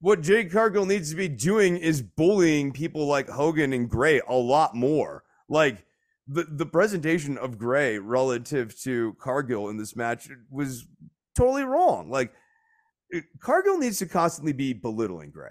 what 0.00 0.20
Jade 0.20 0.52
Cargill 0.52 0.86
needs 0.86 1.10
to 1.10 1.16
be 1.16 1.28
doing 1.28 1.76
is 1.76 2.02
bullying 2.02 2.72
people 2.72 3.06
like 3.06 3.28
Hogan 3.28 3.72
and 3.72 3.88
Grey 3.88 4.20
a 4.28 4.34
lot 4.34 4.74
more. 4.74 5.24
Like 5.48 5.84
the 6.28 6.44
the 6.48 6.66
presentation 6.66 7.38
of 7.38 7.58
Grey 7.58 7.98
relative 7.98 8.78
to 8.82 9.16
Cargill 9.20 9.68
in 9.68 9.76
this 9.76 9.96
match 9.96 10.28
was 10.50 10.86
totally 11.34 11.64
wrong. 11.64 12.10
Like 12.10 12.32
Cargill 13.40 13.78
needs 13.78 13.98
to 13.98 14.06
constantly 14.06 14.52
be 14.52 14.72
belittling 14.72 15.30
Grey. 15.30 15.50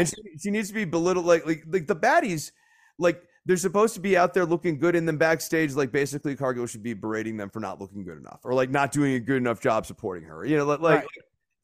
And 0.00 0.08
she, 0.08 0.14
she 0.38 0.50
needs 0.50 0.68
to 0.68 0.74
be 0.74 0.84
belittled 0.84 1.24
like 1.26 1.44
like 1.46 1.64
like 1.66 1.86
the 1.86 1.96
baddies 1.96 2.52
like 2.98 3.22
they're 3.44 3.56
supposed 3.56 3.94
to 3.94 4.00
be 4.00 4.16
out 4.16 4.32
there 4.34 4.46
looking 4.46 4.78
good 4.78 4.94
and 4.94 5.08
then 5.08 5.16
backstage 5.16 5.74
like 5.74 5.90
basically 5.90 6.36
Cargill 6.36 6.66
should 6.66 6.82
be 6.84 6.94
berating 6.94 7.36
them 7.36 7.50
for 7.50 7.58
not 7.58 7.80
looking 7.80 8.04
good 8.04 8.18
enough 8.18 8.40
or 8.44 8.54
like 8.54 8.70
not 8.70 8.92
doing 8.92 9.14
a 9.14 9.20
good 9.20 9.38
enough 9.38 9.60
job 9.60 9.84
supporting 9.86 10.24
her. 10.28 10.44
You 10.44 10.58
know, 10.58 10.64
like, 10.64 10.80
like 10.80 10.98
Right. 11.00 11.08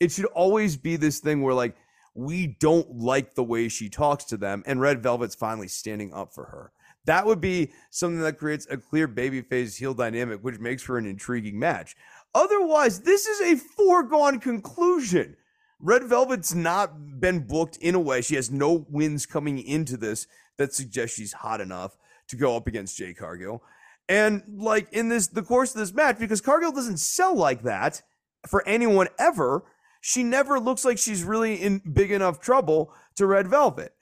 it 0.01 0.11
should 0.11 0.25
always 0.27 0.77
be 0.77 0.97
this 0.97 1.21
thing 1.21 1.43
where 1.43 1.55
like 1.55 1.77
we 2.15 2.49
don't 2.59 2.97
like 2.97 3.35
the 3.37 3.45
way 3.45 3.69
she 3.69 3.89
talks 3.89 4.25
to 4.25 4.37
them 4.37 4.65
and 4.67 4.81
Red 4.81 5.01
Velvet's 5.03 5.37
finally 5.37 5.69
standing 5.69 6.13
up 6.13 6.35
for 6.35 6.47
her. 6.47 6.73
That 7.05 7.25
would 7.25 7.41
be 7.41 7.73
something 7.91 8.21
that 8.21 8.39
creates 8.39 8.67
a 8.69 8.77
clear 8.77 9.07
babyface 9.07 9.79
heel 9.79 9.95
dynamic 9.95 10.41
which 10.41 10.59
makes 10.59 10.83
for 10.83 10.99
an 10.99 11.07
intriguing 11.07 11.57
match. 11.57 11.95
Otherwise, 12.35 13.01
this 13.01 13.27
is 13.27 13.41
a 13.41 13.57
foregone 13.57 14.41
conclusion. 14.41 15.37
Red 15.81 16.05
Velvet's 16.05 16.55
not 16.55 17.21
been 17.21 17.47
booked 17.47 17.77
in 17.77 17.95
a 17.95 18.01
way. 18.01 18.21
She 18.21 18.35
has 18.35 18.51
no 18.51 18.87
wins 18.91 19.27
coming 19.27 19.59
into 19.59 19.97
this 19.97 20.27
that 20.57 20.75
suggest 20.75 21.15
she's 21.15 21.33
hot 21.33 21.61
enough 21.61 21.97
to 22.29 22.37
go 22.37 22.57
up 22.57 22.67
against 22.67 22.97
Jade 22.97 23.17
Cargill. 23.17 23.63
And 24.09 24.43
like 24.49 24.89
in 24.93 25.09
this 25.09 25.29
the 25.29 25.43
course 25.43 25.75
of 25.75 25.81
this 25.81 25.93
match, 25.93 26.19
because 26.19 26.41
Cargill 26.41 26.73
doesn't 26.73 26.99
sell 26.99 27.37
like 27.37 27.63
that 27.63 28.03
for 28.47 28.67
anyone 28.67 29.09
ever, 29.19 29.65
she 30.01 30.23
never 30.23 30.59
looks 30.59 30.85
like 30.85 30.99
she's 30.99 31.25
really 31.25 31.57
in 31.57 31.81
big 31.93 32.11
enough 32.11 32.41
trouble 32.41 32.93
to 33.17 33.27
Red 33.27 33.49
Velvet. 33.49 33.93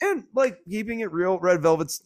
And 0.00 0.24
like 0.34 0.58
keeping 0.68 1.00
it 1.00 1.12
real, 1.12 1.38
Red 1.38 1.62
Velvet's 1.62 2.02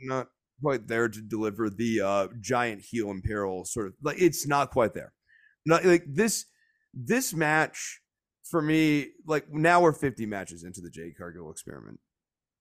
not 0.00 0.28
quite 0.62 0.88
there 0.88 1.08
to 1.08 1.20
deliver 1.20 1.70
the 1.70 2.00
uh 2.00 2.28
giant 2.40 2.82
heel 2.82 3.10
imperial 3.10 3.64
sort 3.64 3.88
of 3.88 3.94
like 4.02 4.20
it's 4.20 4.46
not 4.46 4.70
quite 4.70 4.94
there. 4.94 5.12
Not 5.66 5.84
like 5.84 6.04
this 6.06 6.46
this 6.92 7.34
match 7.34 8.00
for 8.44 8.60
me, 8.62 9.08
like 9.26 9.52
now 9.52 9.80
we're 9.80 9.92
50 9.92 10.26
matches 10.26 10.64
into 10.64 10.80
the 10.80 10.90
Jade 10.90 11.16
Cargill 11.16 11.50
experiment. 11.50 11.98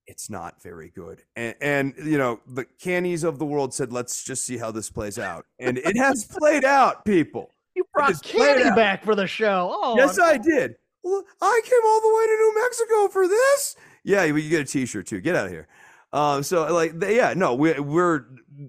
It's 0.08 0.30
not 0.30 0.62
very 0.62 0.89
good. 0.89 1.22
And, 1.36 1.56
and 1.62 1.93
you 1.97 2.18
know, 2.18 2.39
the 2.47 2.66
cannies 2.66 3.24
of 3.24 3.39
the 3.39 3.45
world 3.45 3.74
said, 3.74 3.93
let's 3.93 4.24
just 4.24 4.45
see 4.45 4.58
how 4.58 4.72
this 4.72 4.89
plays 4.89 5.20
out. 5.20 5.45
And 5.60 5.78
it 5.78 5.97
has 5.97 6.26
played 6.39 6.66
out, 6.66 7.06
people. 7.06 7.51
You 7.76 7.86
brought 7.93 8.10
Just 8.10 8.26
play 8.26 8.51
it 8.51 8.58
Candy 8.64 8.76
back 8.76 9.04
for 9.04 9.16
the 9.16 9.28
show. 9.28 9.72
Oh, 9.74 9.95
yes, 9.97 10.20
I'm- 10.20 10.36
I 10.36 10.38
did. 10.38 10.76
Well, 11.04 11.24
I 11.41 11.62
came 11.66 11.80
all 11.86 11.99
the 12.01 12.08
way 12.08 12.26
to 12.28 12.38
New 12.38 12.62
Mexico 12.62 13.08
for 13.10 13.28
this. 13.28 13.76
Yeah, 14.06 14.24
you 14.24 14.38
you 14.38 14.49
get 14.49 14.62
a 14.62 14.66
T-shirt 14.66 15.06
too. 15.06 15.20
Get 15.20 15.36
out 15.36 15.45
of 15.47 15.51
here. 15.51 15.68
Um, 16.14 16.43
so 16.43 16.72
like, 16.72 16.97
they, 16.99 17.16
yeah, 17.16 17.34
no, 17.36 17.55
we, 17.55 17.78
we're 17.80 18.26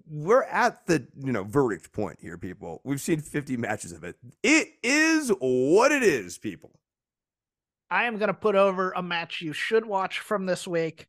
we're 0.09 0.45
at 0.45 0.87
the 0.87 1.07
you 1.23 1.31
know 1.31 1.45
verdict 1.45 1.93
point 1.93 2.19
here, 2.21 2.39
people. 2.39 2.81
We've 2.85 3.01
seen 3.01 3.21
50 3.21 3.59
matches 3.59 3.93
of 3.93 4.03
it. 4.03 4.17
It 4.43 4.69
is 4.83 5.31
what 5.39 5.93
it 5.93 6.03
is, 6.03 6.39
people. 6.39 6.73
I 7.91 8.05
am 8.05 8.19
to 8.19 8.35
put 8.35 8.57
over 8.57 8.93
a 8.93 9.03
match 9.03 9.43
you 9.43 9.53
should 9.53 9.85
watch 9.85 10.21
from 10.21 10.47
this 10.47 10.67
week 10.67 11.07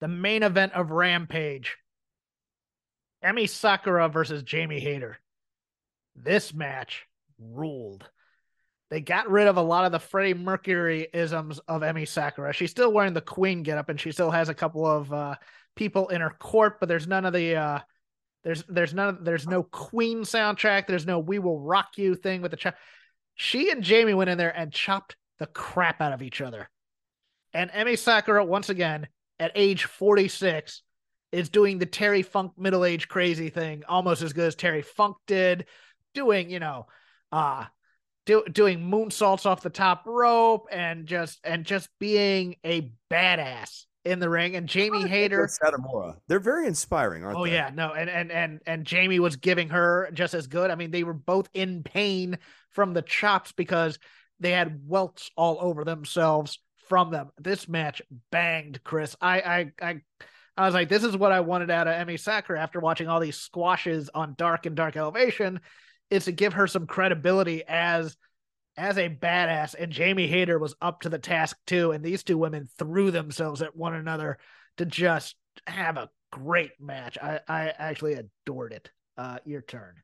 the 0.00 0.08
main 0.08 0.42
event 0.42 0.72
of 0.72 0.90
Rampage 0.90 1.76
Emi 3.24 3.48
Sakura 3.48 4.08
versus 4.08 4.42
Jamie 4.42 4.80
Hayter. 4.80 5.18
This 6.16 6.52
match 6.52 7.06
ruled. 7.38 8.08
They 8.90 9.00
got 9.00 9.30
rid 9.30 9.46
of 9.46 9.58
a 9.58 9.62
lot 9.62 9.84
of 9.84 9.92
the 9.92 9.98
Freddie 9.98 10.34
Mercury 10.34 11.08
isms 11.12 11.60
of 11.68 11.82
Emi 11.82 12.08
Sakura. 12.08 12.52
She's 12.52 12.70
still 12.70 12.92
wearing 12.92 13.12
the 13.12 13.20
Queen 13.20 13.62
getup, 13.62 13.88
and 13.88 14.00
she 14.00 14.12
still 14.12 14.30
has 14.30 14.48
a 14.48 14.54
couple 14.54 14.86
of 14.86 15.12
uh, 15.12 15.34
people 15.78 16.08
in 16.08 16.20
her 16.20 16.34
court, 16.38 16.80
but 16.80 16.88
there's 16.88 17.06
none 17.06 17.24
of 17.24 17.32
the 17.32 17.56
uh, 17.56 17.78
there's 18.44 18.64
there's 18.68 18.92
none 18.92 19.08
of, 19.08 19.24
there's 19.24 19.46
no 19.46 19.62
Queen 19.62 20.22
soundtrack. 20.22 20.86
There's 20.86 21.06
no 21.06 21.20
"We 21.20 21.38
Will 21.38 21.60
Rock 21.60 21.96
You" 21.96 22.14
thing 22.14 22.42
with 22.42 22.50
the. 22.50 22.56
Ch- 22.58 22.74
she 23.34 23.70
and 23.70 23.84
Jamie 23.84 24.14
went 24.14 24.28
in 24.28 24.36
there 24.36 24.54
and 24.54 24.72
chopped 24.72 25.16
the 25.38 25.46
crap 25.46 26.00
out 26.00 26.12
of 26.12 26.22
each 26.22 26.40
other. 26.40 26.68
And 27.54 27.70
Emi 27.70 27.96
Sakura, 27.96 28.44
once 28.44 28.68
again, 28.68 29.06
at 29.38 29.52
age 29.54 29.84
46, 29.84 30.82
is 31.30 31.48
doing 31.48 31.78
the 31.78 31.86
Terry 31.86 32.22
Funk 32.22 32.52
middle 32.58 32.84
age 32.84 33.06
crazy 33.06 33.48
thing 33.48 33.84
almost 33.88 34.22
as 34.22 34.32
good 34.32 34.48
as 34.48 34.56
Terry 34.56 34.82
Funk 34.82 35.16
did, 35.26 35.66
doing, 36.14 36.50
you 36.50 36.58
know, 36.58 36.86
uh 37.30 37.64
do, 38.26 38.44
doing 38.52 38.80
moonsaults 38.80 39.46
off 39.46 39.62
the 39.62 39.70
top 39.70 40.02
rope 40.06 40.66
and 40.70 41.06
just 41.06 41.40
and 41.44 41.64
just 41.64 41.88
being 41.98 42.56
a 42.64 42.92
badass 43.10 43.84
in 44.08 44.18
the 44.18 44.28
ring. 44.28 44.56
And 44.56 44.68
Jamie 44.68 45.06
Hayter, 45.06 45.46
Satomura, 45.46 46.16
they're 46.26 46.40
very 46.40 46.66
inspiring, 46.66 47.24
aren't 47.24 47.38
oh 47.38 47.44
they? 47.44 47.50
Oh 47.50 47.54
yeah, 47.54 47.70
no, 47.72 47.92
and 47.92 48.08
and 48.10 48.32
and 48.32 48.60
and 48.66 48.84
Jamie 48.84 49.20
was 49.20 49.36
giving 49.36 49.68
her 49.68 50.10
just 50.12 50.34
as 50.34 50.46
good. 50.46 50.70
I 50.70 50.74
mean, 50.74 50.90
they 50.90 51.04
were 51.04 51.14
both 51.14 51.48
in 51.54 51.82
pain 51.82 52.38
from 52.70 52.94
the 52.94 53.02
chops 53.02 53.52
because 53.52 53.98
they 54.40 54.52
had 54.52 54.80
welts 54.86 55.30
all 55.36 55.58
over 55.60 55.84
themselves 55.84 56.58
from 56.88 57.10
them. 57.10 57.30
This 57.38 57.68
match 57.68 58.02
banged, 58.30 58.82
Chris. 58.82 59.14
I 59.20 59.40
I 59.40 59.72
I 59.80 60.00
I 60.56 60.64
was 60.64 60.74
like, 60.74 60.88
this 60.88 61.04
is 61.04 61.16
what 61.16 61.32
I 61.32 61.40
wanted 61.40 61.70
out 61.70 61.86
of 61.86 61.94
Emi 61.94 62.18
Sakura 62.18 62.60
after 62.60 62.80
watching 62.80 63.08
all 63.08 63.20
these 63.20 63.36
squashes 63.36 64.10
on 64.14 64.34
Dark 64.36 64.66
and 64.66 64.74
Dark 64.74 64.96
Elevation, 64.96 65.60
is 66.10 66.24
to 66.24 66.32
give 66.32 66.54
her 66.54 66.66
some 66.66 66.86
credibility 66.86 67.62
as 67.68 68.16
as 68.78 68.96
a 68.96 69.08
badass. 69.08 69.74
And 69.78 69.92
Jamie 69.92 70.28
Hayter 70.28 70.58
was 70.58 70.74
up 70.80 71.02
to 71.02 71.08
the 71.08 71.18
task 71.18 71.58
too. 71.66 71.92
And 71.92 72.02
these 72.02 72.22
two 72.22 72.38
women 72.38 72.68
threw 72.78 73.10
themselves 73.10 73.60
at 73.60 73.76
one 73.76 73.94
another 73.94 74.38
to 74.78 74.86
just 74.86 75.36
have 75.66 75.96
a 75.96 76.08
great 76.30 76.80
match. 76.80 77.18
I, 77.20 77.40
I 77.48 77.72
actually 77.78 78.14
adored 78.14 78.72
it. 78.72 78.90
Uh, 79.16 79.38
your 79.44 79.62
turn. 79.62 79.94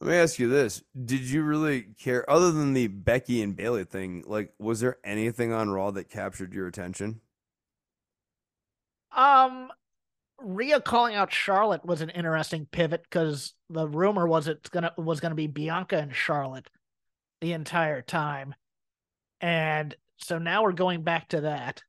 Let 0.00 0.10
me 0.10 0.16
ask 0.16 0.38
you 0.38 0.48
this: 0.48 0.82
Did 1.04 1.22
you 1.22 1.42
really 1.42 1.88
care, 1.98 2.28
other 2.30 2.52
than 2.52 2.72
the 2.72 2.86
Becky 2.86 3.42
and 3.42 3.56
Bayley 3.56 3.84
thing? 3.84 4.22
Like, 4.26 4.52
was 4.60 4.78
there 4.78 4.98
anything 5.02 5.52
on 5.52 5.70
Raw 5.70 5.90
that 5.92 6.08
captured 6.08 6.54
your 6.54 6.68
attention? 6.68 7.20
Um, 9.16 9.72
Rhea 10.40 10.80
calling 10.80 11.14
out 11.14 11.32
Charlotte 11.32 11.84
was 11.84 12.00
an 12.00 12.10
interesting 12.10 12.66
pivot 12.70 13.02
because 13.04 13.54
the 13.70 13.88
rumor 13.88 14.26
was 14.26 14.46
it's 14.46 14.68
gonna 14.68 14.92
was 14.96 15.20
gonna 15.20 15.34
be 15.34 15.46
Bianca 15.46 15.96
and 15.96 16.14
Charlotte 16.14 16.68
the 17.44 17.52
entire 17.52 18.00
time, 18.00 18.54
and 19.42 19.94
so 20.16 20.38
now 20.38 20.62
we're 20.62 20.72
going 20.72 21.02
back 21.02 21.28
to 21.28 21.42
that. 21.42 21.82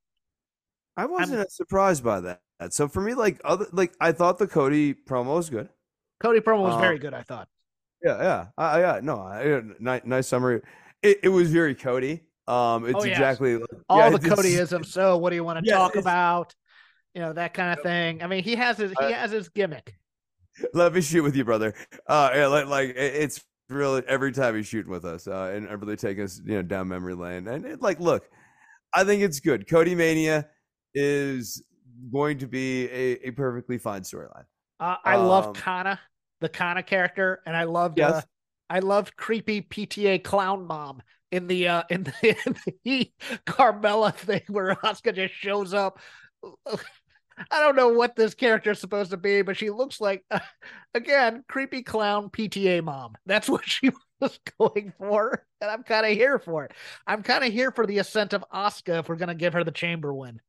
I 0.98 1.06
wasn't 1.06 1.40
as 1.40 1.56
surprised 1.56 2.04
by 2.04 2.20
that. 2.20 2.42
So 2.72 2.90
for 2.90 3.00
me, 3.00 3.14
like 3.14 3.40
other, 3.46 3.68
like 3.72 3.94
I 4.02 4.12
thought 4.12 4.38
the 4.38 4.48
Cody 4.48 4.94
promo 4.94 5.36
was 5.36 5.50
good. 5.50 5.70
Cody 6.20 6.42
promo 6.42 6.64
was 6.64 6.76
Uh, 6.76 6.82
very 6.82 7.00
good, 7.00 7.14
I 7.14 7.22
thought. 7.22 7.48
Yeah, 8.04 8.18
yeah, 8.22 8.46
I, 8.58 8.80
yeah. 8.82 9.00
No, 9.02 9.18
I, 9.20 9.62
nice, 9.80 10.02
nice 10.04 10.28
summary. 10.28 10.62
It, 11.02 11.20
it 11.24 11.30
was 11.30 11.52
very 11.52 11.74
Cody. 11.74 12.24
Um, 12.48 12.86
it's 12.86 12.96
Oh, 13.00 13.04
exactly 13.04 13.56
like, 13.56 13.70
All 13.88 13.98
yeah, 14.00 14.10
the 14.10 14.20
Codyism. 14.20 14.86
So, 14.92 15.18
what 15.18 15.30
do 15.30 15.38
you 15.38 15.44
want 15.46 15.64
to 15.64 15.70
Yeah, 15.72 15.78
talk 15.78 15.96
about? 15.96 16.54
You 17.14 17.22
know 17.22 17.32
that 17.34 17.54
kind 17.54 17.72
of 17.78 17.82
thing. 17.82 18.22
I 18.22 18.28
mean, 18.28 18.44
he 18.44 18.56
has 18.56 18.78
his 18.78 18.92
he 18.92 18.98
I- 19.06 19.12
has 19.12 19.32
his 19.32 19.48
gimmick. 19.48 19.96
Let 20.74 20.94
me 20.94 21.02
shoot 21.02 21.24
with 21.24 21.36
you, 21.36 21.44
brother. 21.44 21.74
Uh, 22.08 22.32
yeah, 22.34 22.48
like, 22.48 22.68
like 22.68 22.90
it's 22.96 23.42
really 23.70 24.04
every 24.08 24.32
time 24.32 24.56
he's 24.56 24.68
shooting 24.68 24.92
with 24.92 25.06
us, 25.06 25.28
uh, 25.28 25.52
and 25.54 25.70
really 25.82 25.96
taking 25.96 26.24
us, 26.24 26.42
you 26.46 26.56
know, 26.56 26.62
down 26.62 26.88
memory 26.88 27.16
lane. 27.16 27.48
And 27.48 27.66
it, 27.66 27.82
like, 27.82 28.00
look, 28.00 28.30
I 28.94 29.04
think 29.04 29.22
it's 29.22 29.40
good. 29.40 29.70
Cody 29.70 29.96
Mania 29.96 30.48
is 30.94 31.64
going 32.12 32.38
to 32.40 32.48
be 32.48 32.86
a, 32.90 33.28
a 33.28 33.32
perfectly 33.32 33.78
fine 33.78 34.02
storyline. 34.02 34.46
Uh, 34.80 34.96
I 35.04 35.16
love 35.16 35.48
Um, 35.48 35.54
Kana, 35.54 36.00
the 36.42 36.50
Kana 36.50 36.84
character, 36.84 37.42
and 37.46 37.56
I 37.56 37.64
loved 37.64 38.00
Yes. 38.00 38.14
uh, 38.14 38.22
I 38.70 38.80
loved 38.80 39.16
creepy 39.16 39.62
PTA 39.62 40.20
clown 40.20 40.66
mom 40.66 41.02
in 41.32 41.48
the 41.48 41.68
uh 41.68 41.84
in 41.90 42.04
the, 42.04 42.14
in 42.46 42.56
the 42.84 43.12
Carmella 43.46 44.14
thing 44.14 44.42
where 44.48 44.76
Asuka 44.76 45.14
just 45.14 45.34
shows 45.34 45.74
up. 45.74 46.00
I 47.56 47.62
don't 47.62 47.76
know 47.76 47.90
what 47.90 48.16
this 48.16 48.34
character 48.34 48.72
is 48.72 48.80
supposed 48.80 49.12
to 49.12 49.18
be, 49.18 49.42
but 49.42 49.58
she 49.58 49.70
looks 49.70 50.02
like 50.02 50.26
again 50.94 51.44
creepy 51.48 51.84
clown 51.84 52.30
PTA 52.30 52.82
mom. 52.82 53.16
That's 53.26 53.50
what 53.52 53.68
she 53.68 53.92
was 54.20 54.40
going 54.60 54.94
for, 54.98 55.46
and 55.62 55.72
I'm 55.72 55.84
kind 55.84 56.06
of 56.06 56.12
here 56.14 56.40
for 56.40 56.66
it. 56.66 56.72
I'm 57.08 57.24
kind 57.24 57.44
of 57.44 57.52
here 57.54 57.72
for 57.72 57.86
the 57.86 58.00
ascent 58.00 58.34
of 58.34 58.44
Asuka 58.54 59.00
if 59.00 59.10
we're 59.10 59.16
gonna 59.16 59.36
give 59.36 59.54
her 59.54 59.64
the 59.64 59.72
chamber 59.72 60.14
win. 60.14 60.42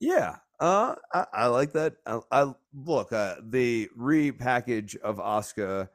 Yeah, 0.00 0.36
uh, 0.60 0.96
I, 1.12 1.26
I 1.32 1.46
like 1.46 1.72
that. 1.72 1.96
I, 2.06 2.20
I 2.30 2.52
look 2.74 3.12
uh, 3.12 3.36
the 3.42 3.88
repackage 3.98 4.96
of 4.96 5.18
Asuka 5.18 5.88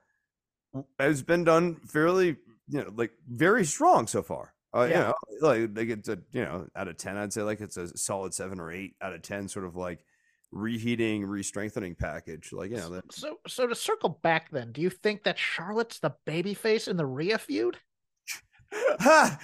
has 1.00 1.22
been 1.22 1.44
done 1.44 1.76
fairly, 1.88 2.38
you 2.70 2.84
know, 2.84 2.92
like 2.96 3.12
very 3.30 3.66
strong 3.66 4.08
so 4.08 4.22
far. 4.22 4.54
Uh, 4.76 4.84
You 4.84 4.92
Yeah. 4.92 5.00
know, 5.00 5.14
like 5.42 5.70
like 5.76 5.90
it's 5.90 6.10
a 6.10 6.20
you 6.32 6.44
know 6.44 6.68
out 6.76 6.88
of 6.88 6.98
ten, 6.98 7.18
I'd 7.18 7.34
say 7.34 7.42
like 7.42 7.62
it's 7.62 7.78
a 7.78 7.96
solid 7.98 8.34
seven 8.34 8.60
or 8.60 8.72
eight 8.72 8.96
out 9.02 9.14
of 9.14 9.22
ten, 9.22 9.48
sort 9.48 9.66
of 9.66 9.76
like 9.76 10.04
reheating, 10.52 11.26
re-strengthening 11.26 11.96
package. 11.96 12.52
Like 12.54 12.72
you 12.72 12.78
know, 12.78 12.90
that, 12.90 13.12
So, 13.12 13.40
so 13.48 13.68
to 13.68 13.76
circle 13.76 14.20
back, 14.24 14.52
then, 14.52 14.72
do 14.72 14.82
you 14.82 14.90
think 14.90 15.24
that 15.24 15.38
Charlotte's 15.38 16.00
the 16.00 16.14
babyface 16.26 16.88
in 16.88 16.98
the 16.98 17.06
Rhea 17.06 17.38
feud? 17.38 17.78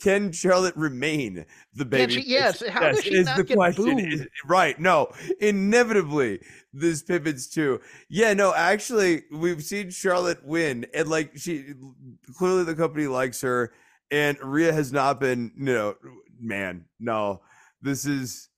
Can 0.00 0.30
Charlotte 0.32 0.76
remain 0.76 1.44
the 1.74 1.84
baby? 1.84 2.12
she- 2.14 2.28
yes, 2.28 2.62
how 2.68 2.90
does 2.92 3.02
she 3.02 3.22
not 3.22 3.36
the 3.36 3.44
get 3.44 3.56
question. 3.56 3.96
booed? 3.96 4.28
Right. 4.46 4.78
No, 4.78 5.12
inevitably 5.40 6.40
this 6.72 7.02
pivots 7.02 7.48
to 7.48 7.80
yeah. 8.08 8.34
No, 8.34 8.54
actually, 8.54 9.22
we've 9.32 9.62
seen 9.62 9.90
Charlotte 9.90 10.44
win, 10.44 10.86
and 10.94 11.08
like 11.08 11.32
she 11.36 11.74
clearly 12.36 12.64
the 12.64 12.74
company 12.74 13.06
likes 13.06 13.40
her, 13.40 13.72
and 14.10 14.38
Rhea 14.40 14.72
has 14.72 14.92
not 14.92 15.18
been. 15.18 15.52
You 15.56 15.64
know, 15.64 15.94
man, 16.40 16.84
no, 17.00 17.40
this 17.80 18.04
is 18.04 18.48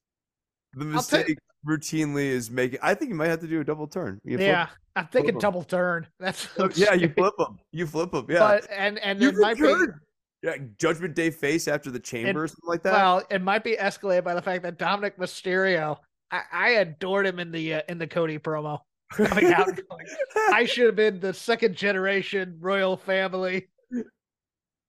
the 0.76 0.84
mistake. 0.84 1.38
routinely 1.66 2.26
is 2.26 2.50
making. 2.50 2.78
I 2.82 2.94
think 2.94 3.10
you 3.10 3.14
might 3.14 3.28
have 3.28 3.40
to 3.40 3.46
do 3.46 3.60
a 3.60 3.64
double 3.64 3.86
turn. 3.86 4.20
You 4.24 4.36
flip- 4.38 4.48
Yeah, 4.48 4.68
I'm 4.96 5.06
thinking 5.08 5.34
them. 5.34 5.40
double 5.40 5.62
turn. 5.64 6.06
That's 6.20 6.48
so 6.50 6.68
yeah, 6.74 6.92
you 6.94 7.08
flip 7.08 7.34
them. 7.38 7.58
You 7.72 7.86
flip 7.86 8.10
them. 8.12 8.26
Yeah. 8.28 8.38
But 8.38 8.66
and 8.70 8.98
and 8.98 9.20
You 9.20 9.32
might 9.32 9.56
be. 9.58 9.74
Yeah, 10.42 10.56
Judgment 10.78 11.14
Day 11.14 11.30
face 11.30 11.66
after 11.68 11.90
the 11.90 11.98
chamber, 11.98 12.44
or 12.44 12.48
something 12.48 12.68
like 12.68 12.82
that. 12.82 12.92
well, 12.92 13.22
it 13.30 13.40
might 13.40 13.64
be 13.64 13.76
escalated 13.76 14.24
by 14.24 14.34
the 14.34 14.42
fact 14.42 14.62
that 14.64 14.78
Dominik 14.78 15.16
Mysterio. 15.16 15.96
I, 16.30 16.42
I 16.52 16.68
adored 16.70 17.24
him 17.26 17.38
in 17.38 17.50
the 17.50 17.74
uh, 17.74 17.82
in 17.88 17.96
the 17.98 18.06
Cody 18.06 18.38
promo. 18.38 18.80
Coming 19.12 19.52
out, 19.54 19.66
going, 19.88 20.06
I 20.52 20.64
should 20.66 20.86
have 20.86 20.96
been 20.96 21.18
the 21.20 21.32
second 21.32 21.76
generation 21.76 22.56
royal 22.60 22.96
family. 22.98 23.68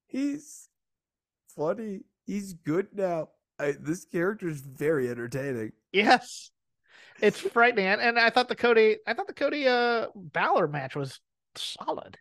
He's 0.07 0.67
funny. 1.55 2.01
He's 2.25 2.53
good 2.53 2.87
now. 2.93 3.29
I, 3.59 3.73
this 3.79 4.05
character 4.05 4.47
is 4.47 4.61
very 4.61 5.09
entertaining. 5.09 5.71
Yes, 5.91 6.51
it's 7.21 7.39
frightening. 7.39 7.85
And, 7.85 8.01
and 8.01 8.19
I 8.19 8.29
thought 8.29 8.49
the 8.49 8.55
Cody, 8.55 8.97
I 9.07 9.13
thought 9.13 9.27
the 9.27 9.33
Cody 9.33 9.67
uh 9.67 10.07
Balor 10.15 10.67
match 10.67 10.95
was 10.95 11.19
solid. 11.55 12.17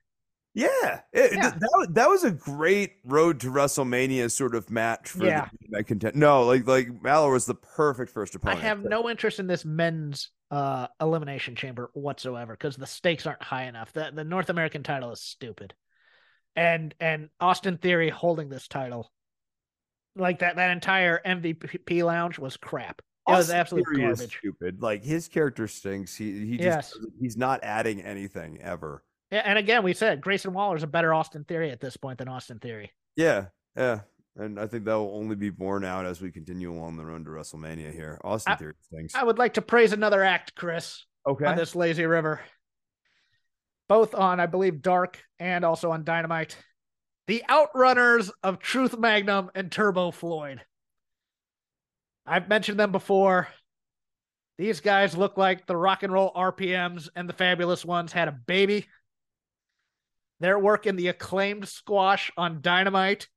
Yeah, 0.56 1.00
it- 1.12 1.32
Yeah. 1.32 1.50
That, 1.50 1.70
was, 1.74 1.88
that 1.94 2.08
was 2.08 2.22
a 2.24 2.30
great 2.30 2.92
road 3.04 3.40
to 3.40 3.48
WrestleMania 3.48 4.30
sort 4.30 4.54
of 4.54 4.70
match 4.70 5.08
for 5.08 5.24
Yeah. 5.26 5.48
the 5.60 5.66
that 5.70 5.84
content. 5.88 6.14
No, 6.14 6.44
like 6.44 6.66
like 6.66 7.02
Balor 7.02 7.32
was 7.32 7.46
the 7.46 7.56
perfect 7.56 8.12
first 8.12 8.36
opponent. 8.36 8.60
I 8.60 8.62
have 8.68 8.84
no 8.84 9.08
interest 9.10 9.40
in 9.40 9.46
this 9.48 9.64
men's 9.64 10.30
uh 10.52 10.86
elimination 11.00 11.56
chamber 11.56 11.90
whatsoever 11.94 12.52
because 12.52 12.76
the 12.76 12.86
stakes 12.86 13.26
aren't 13.26 13.42
high 13.42 13.64
enough. 13.64 13.92
The 13.92 14.12
the 14.14 14.22
North 14.22 14.50
American 14.50 14.84
title 14.84 15.10
is 15.10 15.20
stupid. 15.20 15.74
And 16.54 16.94
and 17.00 17.30
Austin 17.40 17.78
Theory 17.78 18.10
holding 18.10 18.48
this 18.48 18.68
title. 18.68 19.10
Like 20.16 20.40
that 20.40 20.56
that 20.56 20.70
entire 20.70 21.20
MVP 21.24 22.04
lounge 22.04 22.38
was 22.38 22.56
crap. 22.56 23.02
It 23.26 23.32
was 23.32 23.46
Austin 23.46 23.56
absolute 23.56 23.86
garbage. 23.96 24.36
stupid. 24.36 24.82
Like 24.82 25.02
his 25.02 25.28
character 25.28 25.66
stinks. 25.66 26.14
He 26.14 26.46
he 26.46 26.56
just 26.58 26.96
yes. 26.96 27.06
he's 27.20 27.36
not 27.36 27.60
adding 27.62 28.02
anything 28.02 28.60
ever. 28.60 29.02
Yeah, 29.30 29.42
and 29.44 29.58
again, 29.58 29.82
we 29.82 29.94
said 29.94 30.20
Grayson 30.20 30.52
Waller's 30.52 30.82
a 30.82 30.86
better 30.86 31.12
Austin 31.12 31.44
Theory 31.44 31.70
at 31.70 31.80
this 31.80 31.96
point 31.96 32.18
than 32.18 32.28
Austin 32.28 32.58
Theory. 32.58 32.92
Yeah, 33.16 33.46
yeah. 33.76 34.00
And 34.36 34.58
I 34.58 34.66
think 34.66 34.84
that 34.84 34.94
will 34.94 35.16
only 35.16 35.36
be 35.36 35.50
borne 35.50 35.84
out 35.84 36.06
as 36.06 36.20
we 36.20 36.30
continue 36.30 36.72
along 36.72 36.96
the 36.96 37.04
road 37.04 37.24
to 37.24 37.30
WrestleMania 37.30 37.92
here. 37.92 38.20
Austin 38.24 38.52
I- 38.52 38.56
Theory 38.56 38.74
stinks. 38.80 39.14
I 39.14 39.22
would 39.22 39.38
like 39.38 39.54
to 39.54 39.62
praise 39.62 39.92
another 39.92 40.22
act, 40.22 40.54
Chris. 40.54 41.04
okay. 41.26 41.46
on 41.46 41.56
this 41.56 41.74
lazy 41.74 42.04
river. 42.04 42.40
Both 43.88 44.14
on, 44.14 44.40
I 44.40 44.46
believe, 44.46 44.82
Dark 44.82 45.22
and 45.38 45.64
also 45.64 45.90
on 45.90 46.04
Dynamite. 46.04 46.56
The 47.26 47.42
Outrunners 47.48 48.30
of 48.42 48.58
Truth 48.58 48.98
Magnum 48.98 49.50
and 49.54 49.72
Turbo 49.72 50.10
Floyd. 50.10 50.60
I've 52.26 52.48
mentioned 52.48 52.78
them 52.78 52.92
before. 52.92 53.48
These 54.58 54.80
guys 54.80 55.16
look 55.16 55.36
like 55.36 55.66
the 55.66 55.76
rock 55.76 56.02
and 56.02 56.12
roll 56.12 56.32
RPMs 56.34 57.08
and 57.16 57.28
the 57.28 57.32
fabulous 57.32 57.84
ones 57.84 58.12
had 58.12 58.28
a 58.28 58.32
baby. 58.32 58.86
Their 60.40 60.58
work 60.58 60.86
in 60.86 60.96
the 60.96 61.08
acclaimed 61.08 61.66
squash 61.66 62.30
on 62.36 62.60
Dynamite 62.60 63.28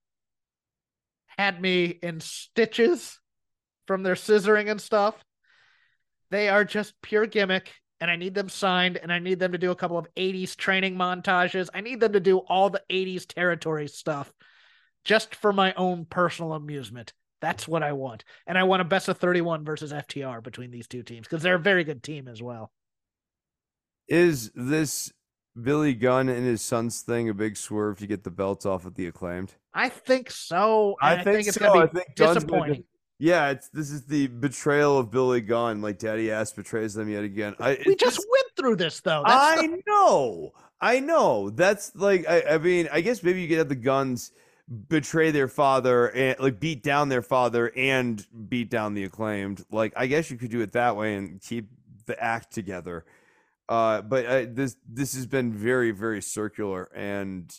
had 1.38 1.61
me 1.61 1.85
in 1.85 2.19
stitches 2.19 3.19
from 3.85 4.03
their 4.03 4.15
scissoring 4.15 4.69
and 4.69 4.81
stuff. 4.81 5.15
They 6.29 6.49
are 6.49 6.65
just 6.65 6.93
pure 7.01 7.25
gimmick, 7.25 7.71
and 7.99 8.11
I 8.11 8.15
need 8.15 8.35
them 8.35 8.49
signed, 8.49 8.97
and 8.97 9.11
I 9.11 9.19
need 9.19 9.39
them 9.39 9.51
to 9.53 9.57
do 9.57 9.71
a 9.71 9.75
couple 9.75 9.97
of 9.97 10.07
80s 10.15 10.55
training 10.55 10.95
montages. 10.95 11.69
I 11.73 11.81
need 11.81 11.99
them 11.99 12.13
to 12.13 12.19
do 12.19 12.39
all 12.39 12.69
the 12.69 12.83
80s 12.89 13.25
territory 13.25 13.87
stuff 13.87 14.31
just 15.03 15.35
for 15.35 15.53
my 15.53 15.73
own 15.73 16.05
personal 16.05 16.53
amusement. 16.53 17.13
That's 17.41 17.67
what 17.67 17.83
I 17.83 17.93
want. 17.93 18.23
And 18.45 18.57
I 18.57 18.63
want 18.63 18.81
a 18.81 18.85
best 18.85 19.07
of 19.07 19.17
31 19.17 19.63
versus 19.63 19.93
FTR 19.93 20.43
between 20.43 20.71
these 20.71 20.87
two 20.87 21.03
teams 21.03 21.27
because 21.27 21.43
they're 21.43 21.55
a 21.55 21.59
very 21.59 21.83
good 21.83 22.03
team 22.03 22.27
as 22.27 22.41
well. 22.41 22.71
Is 24.07 24.51
this 24.55 25.11
Billy 25.59 25.93
Gunn 25.93 26.29
and 26.29 26.45
his 26.45 26.61
son's 26.61 27.01
thing 27.01 27.29
a 27.29 27.33
big 27.33 27.57
swerve 27.57 27.99
to 27.99 28.07
get 28.07 28.23
the 28.23 28.31
belts 28.31 28.65
off 28.65 28.85
of 28.85 28.95
the 28.95 29.07
acclaimed? 29.07 29.53
I 29.73 29.89
think 29.89 30.31
so. 30.31 30.95
I 31.01 31.15
I, 31.15 31.23
think 31.23 31.47
it's 31.47 31.57
so. 31.57 31.73
gonna 31.73 31.87
be 31.87 31.93
think 31.99 32.15
Gunn's 32.15 32.19
gonna 32.19 32.35
disappointing. 32.35 32.83
Yeah, 33.20 33.49
it's 33.49 33.70
this 33.70 33.89
is 33.91 34.03
the 34.05 34.28
betrayal 34.28 34.99
of 34.99 35.09
Billy 35.09 35.41
Gunn. 35.41 35.82
Like 35.82 35.97
Daddy 35.97 36.32
Ass 36.32 36.51
betrays 36.53 36.93
them 36.93 37.09
yet 37.09 37.24
again. 37.24 37.55
I 37.59 37.80
We 37.86 37.95
just 37.95 38.20
went 38.20 38.45
through 38.55 38.76
this 38.76 38.99
though. 38.99 39.24
That's 39.26 39.59
I 39.61 39.68
the- 39.68 39.82
know. 39.88 40.51
I 40.80 40.99
know. 40.99 41.49
That's 41.49 41.95
like 41.95 42.28
I, 42.30 42.43
I 42.43 42.57
mean, 42.59 42.88
I 42.91 43.01
guess 43.01 43.24
maybe 43.24 43.41
you 43.41 43.47
could 43.47 43.57
have 43.57 43.70
the 43.70 43.76
Gunns 43.76 44.32
betray 44.89 45.32
their 45.32 45.47
father 45.47 46.11
and 46.11 46.38
like 46.39 46.59
beat 46.59 46.84
down 46.84 47.09
their 47.09 47.22
father 47.24 47.72
and 47.76 48.24
beat 48.49 48.70
down 48.70 48.93
the 48.93 49.03
acclaimed. 49.05 49.65
Like 49.72 49.93
I 49.95 50.05
guess 50.05 50.30
you 50.30 50.38
could 50.38 50.51
do 50.51 50.61
it 50.61 50.74
that 50.74 50.95
way 50.95 51.15
and 51.15 51.41
keep 51.41 51.70
the 52.05 52.22
act 52.24 52.53
together. 52.53 53.05
Uh, 53.68 54.01
but 54.01 54.26
uh, 54.28 54.45
this 54.47 54.76
this 54.88 55.15
has 55.15 55.26
been 55.26 55.51
very 55.51 55.89
very 55.91 56.22
circular 56.22 56.89
and 56.95 57.51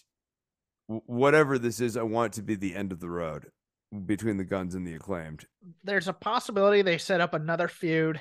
whatever 0.87 1.59
this 1.59 1.81
is, 1.81 1.97
I 1.97 2.03
want 2.03 2.33
it 2.35 2.37
to 2.37 2.43
be 2.43 2.55
the 2.55 2.75
end 2.75 2.93
of 2.93 3.01
the 3.01 3.11
road 3.11 3.51
between 4.07 4.37
the 4.37 4.45
Gunns 4.45 4.75
and 4.75 4.87
the 4.87 4.95
acclaimed. 4.95 5.47
there's 5.85 6.09
a 6.09 6.13
possibility 6.13 6.83
they 6.83 6.99
set 6.99 7.21
up 7.21 7.35
another 7.35 7.69
feud. 7.69 8.21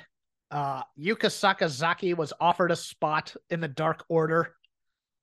Uh, 0.50 0.82
Yuka 0.98 1.26
Sakazaki 1.26 2.16
was 2.16 2.32
offered 2.40 2.70
a 2.70 2.76
spot 2.76 3.34
in 3.50 3.60
the 3.60 3.68
Dark 3.68 4.04
Order 4.08 4.54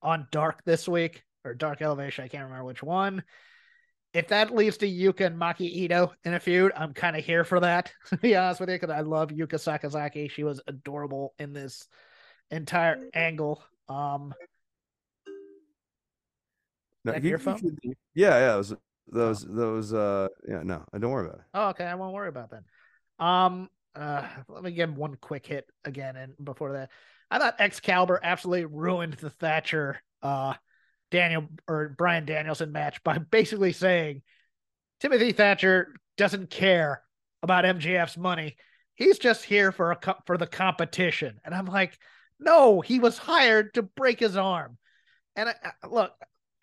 on 0.03 0.27
Dark 0.31 0.63
this 0.65 0.87
week 0.87 1.23
or 1.43 1.55
Dark 1.55 1.81
Elevation. 1.81 2.25
I 2.25 2.27
can't 2.27 2.43
remember 2.43 2.65
which 2.65 2.83
one. 2.83 3.23
If 4.13 4.27
that 4.29 4.53
leads 4.55 4.77
to 4.77 4.87
Yuka 4.87 5.25
and 5.25 5.37
Maki 5.37 5.89
Itoh 5.89 6.11
in 6.23 6.35
a 6.35 6.39
feud, 6.39 6.71
I'm 6.77 6.93
kind 6.93 7.17
of 7.17 7.25
here 7.25 7.43
for 7.43 7.59
that. 7.61 7.91
To 8.09 8.17
be 8.17 8.35
honest 8.35 8.59
with 8.59 8.69
you, 8.69 8.75
because 8.75 8.91
I 8.95 9.01
love 9.01 9.29
Yuka 9.29 9.55
Sakazaki. 9.55 10.29
She 10.29 10.43
was 10.43 10.61
adorable 10.67 11.33
in 11.39 11.53
this 11.53 11.87
entire 12.51 13.09
angle. 13.13 13.63
Um, 13.89 14.33
No, 17.03 17.11
That 17.11 17.23
you- 17.23 17.29
your 17.31 17.39
phone? 17.39 17.57
should- 17.59 17.77
yeah, 18.13 18.57
yeah, 18.57 18.75
those 19.11 19.41
those 19.41 19.45
those 19.45 19.93
uh 19.93 20.27
yeah, 20.47 20.61
no, 20.63 20.83
i 20.93 20.97
don't 20.97 21.11
worry 21.11 21.25
about 21.27 21.39
it. 21.39 21.45
Oh, 21.53 21.69
okay. 21.69 21.85
I 21.85 21.95
won't 21.95 22.13
worry 22.13 22.29
about 22.29 22.51
that. 22.51 22.63
Um, 23.23 23.69
uh, 23.95 24.27
let 24.49 24.63
me 24.63 24.71
give 24.71 24.95
one 24.95 25.15
quick 25.21 25.45
hit 25.45 25.65
again, 25.85 26.15
and 26.17 26.33
before 26.43 26.73
that, 26.73 26.89
I 27.31 27.39
thought 27.39 27.55
Excalibur 27.59 28.19
absolutely 28.21 28.65
ruined 28.65 29.13
the 29.13 29.29
Thatcher, 29.29 30.01
uh, 30.21 30.55
Daniel 31.11 31.47
or 31.67 31.95
Brian 31.97 32.25
Danielson 32.25 32.71
match 32.71 33.01
by 33.03 33.17
basically 33.31 33.71
saying 33.71 34.21
Timothy 34.99 35.31
Thatcher 35.31 35.93
doesn't 36.17 36.49
care 36.49 37.03
about 37.43 37.63
MJF's 37.63 38.17
money. 38.17 38.55
He's 38.95 39.19
just 39.19 39.43
here 39.45 39.71
for 39.71 39.91
a 39.91 39.95
co- 39.95 40.15
for 40.25 40.37
the 40.37 40.47
competition, 40.47 41.39
and 41.45 41.53
I'm 41.53 41.65
like, 41.67 41.97
no, 42.39 42.81
he 42.81 42.99
was 42.99 43.17
hired 43.17 43.73
to 43.75 43.81
break 43.81 44.19
his 44.19 44.35
arm. 44.35 44.77
And 45.37 45.49
I, 45.49 45.55
I- 45.83 45.87
look, 45.87 46.11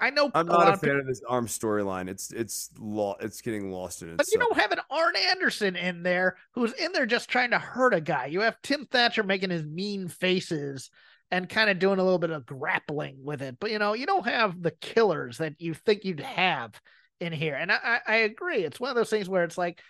I 0.02 0.10
know 0.10 0.30
I'm 0.34 0.46
not 0.46 0.58
lot 0.58 0.68
a 0.68 0.72
of 0.72 0.80
people- 0.80 0.94
fan 0.94 1.00
of 1.00 1.06
this 1.06 1.22
arm 1.28 1.46
storyline. 1.46 2.08
It's 2.10 2.32
it's 2.32 2.70
lo- 2.78 3.16
it's 3.20 3.40
getting 3.40 3.70
lost 3.70 4.02
in 4.02 4.08
it. 4.10 4.16
But 4.18 4.30
you 4.32 4.38
don't 4.38 4.58
have 4.58 4.72
an 4.72 4.80
Arn 4.90 5.14
Anderson 5.30 5.76
in 5.76 6.02
there 6.02 6.36
who's 6.54 6.72
in 6.74 6.92
there 6.92 7.06
just 7.06 7.28
trying 7.28 7.50
to 7.52 7.58
hurt 7.58 7.94
a 7.94 8.00
guy. 8.00 8.26
You 8.26 8.40
have 8.40 8.60
Tim 8.62 8.84
Thatcher 8.86 9.22
making 9.22 9.50
his 9.50 9.64
mean 9.64 10.08
faces 10.08 10.90
and 11.30 11.48
kind 11.48 11.70
of 11.70 11.78
doing 11.78 11.98
a 11.98 12.02
little 12.02 12.18
bit 12.18 12.30
of 12.30 12.44
grappling 12.44 13.16
with 13.22 13.40
it. 13.40 13.56
But 13.60 13.70
you 13.70 13.78
know, 13.78 13.94
you 13.94 14.04
don't 14.06 14.26
have 14.26 14.60
the 14.60 14.72
killers 14.72 15.38
that 15.38 15.54
you 15.58 15.72
think 15.72 16.04
you'd 16.04 16.20
have 16.20 16.78
in 17.20 17.32
here. 17.32 17.54
And 17.54 17.70
I, 17.70 17.78
I, 17.82 17.98
I 18.06 18.14
agree. 18.16 18.64
It's 18.64 18.80
one 18.80 18.90
of 18.90 18.96
those 18.96 19.08
things 19.10 19.28
where 19.28 19.44
it's 19.44 19.56
like 19.56 19.80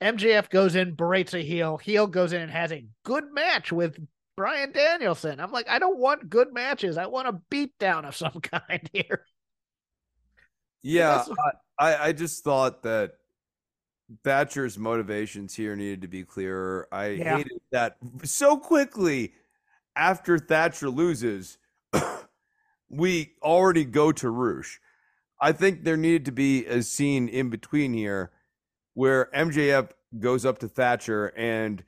MJF 0.00 0.48
goes 0.48 0.76
in, 0.76 0.94
berates 0.94 1.34
a 1.34 1.42
heel, 1.42 1.76
heel 1.76 2.06
goes 2.06 2.32
in 2.32 2.40
and 2.40 2.50
has 2.50 2.72
a 2.72 2.86
good 3.04 3.24
match 3.32 3.72
with 3.72 3.98
Brian 4.36 4.72
Danielson. 4.72 5.38
I'm 5.40 5.52
like, 5.52 5.68
I 5.68 5.78
don't 5.78 5.98
want 5.98 6.30
good 6.30 6.54
matches. 6.54 6.96
I 6.96 7.06
want 7.06 7.28
a 7.28 7.40
beatdown 7.50 8.06
of 8.06 8.16
some 8.16 8.32
kind 8.42 8.88
here. 8.92 9.26
Yeah, 10.82 11.24
I, 11.78 12.08
I 12.08 12.12
just 12.12 12.42
thought 12.44 12.82
that 12.84 13.12
Thatcher's 14.24 14.78
motivations 14.78 15.54
here 15.54 15.76
needed 15.76 16.02
to 16.02 16.08
be 16.08 16.24
clearer. 16.24 16.88
I 16.90 17.06
Yeah. 17.08 17.36
hated 17.36 17.60
that 17.72 17.96
so 18.24 18.56
quickly 18.56 19.34
after 19.96 20.38
Thatcher 20.38 20.88
loses, 20.88 21.58
we 22.88 23.32
already 23.42 23.84
go 23.84 24.12
to 24.12 24.30
Rush. 24.30 24.80
I 25.40 25.52
think 25.52 25.84
there 25.84 25.96
needed 25.96 26.24
to 26.26 26.32
be 26.32 26.66
a 26.66 26.82
scene 26.82 27.28
in 27.28 27.50
between 27.50 27.94
here 27.94 28.32
where 28.94 29.30
MJF 29.34 29.90
goes 30.18 30.44
up 30.44 30.58
to 30.58 30.68
Thatcher 30.68 31.28
and 31.36 31.82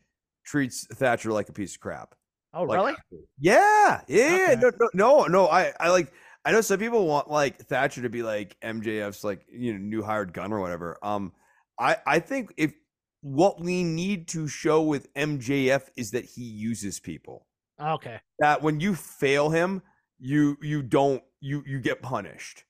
treats 0.45 0.86
Thatcher 0.86 1.32
like 1.32 1.49
a 1.49 1.53
piece 1.53 1.74
of 1.74 1.80
crap. 1.80 2.14
Oh, 2.55 2.64
Like, 2.64 2.76
really? 2.78 2.95
Yeah, 3.40 4.03
yeah, 4.09 4.49
Okay. 4.53 4.61
no, 4.61 4.70
no, 4.80 4.88
no, 4.95 5.24
no. 5.26 5.47
I, 5.49 5.72
I 5.80 5.88
like. 5.90 6.12
I 6.45 6.53
know 6.53 6.61
some 6.61 6.78
people 6.78 7.07
want 7.07 7.30
like 7.30 7.59
Thatcher 7.59 8.03
to 8.03 8.09
be 8.09 8.22
like 8.22 8.57
MJF's 8.61 9.22
like 9.22 9.47
you 9.51 9.72
know 9.72 9.78
new 9.78 10.03
hired 10.03 10.32
gun 10.32 10.53
or 10.53 10.61
whatever. 10.61 10.99
Um, 11.03 11.32
I, 11.78 11.97
I 12.07 12.18
think 12.18 12.53
if 12.57 12.72
what 13.20 13.61
we 13.61 13.84
need 13.84 14.28
to 14.28 14.49
show 14.49 14.82
with 14.82 15.12
MJF 15.14 15.88
is 15.97 16.11
that 16.11 16.24
he 16.24 16.43
uses 16.43 17.01
people. 17.01 17.47
Okay. 17.80 18.20
That 18.40 18.62
when 18.62 18.80
you 18.80 18.95
fail 18.95 19.51
him, 19.51 19.82
you 20.18 20.57
you 20.61 20.82
don't 20.82 21.22
you 21.40 21.62
you 21.66 21.80
get 21.80 22.03
punished. 22.03 22.64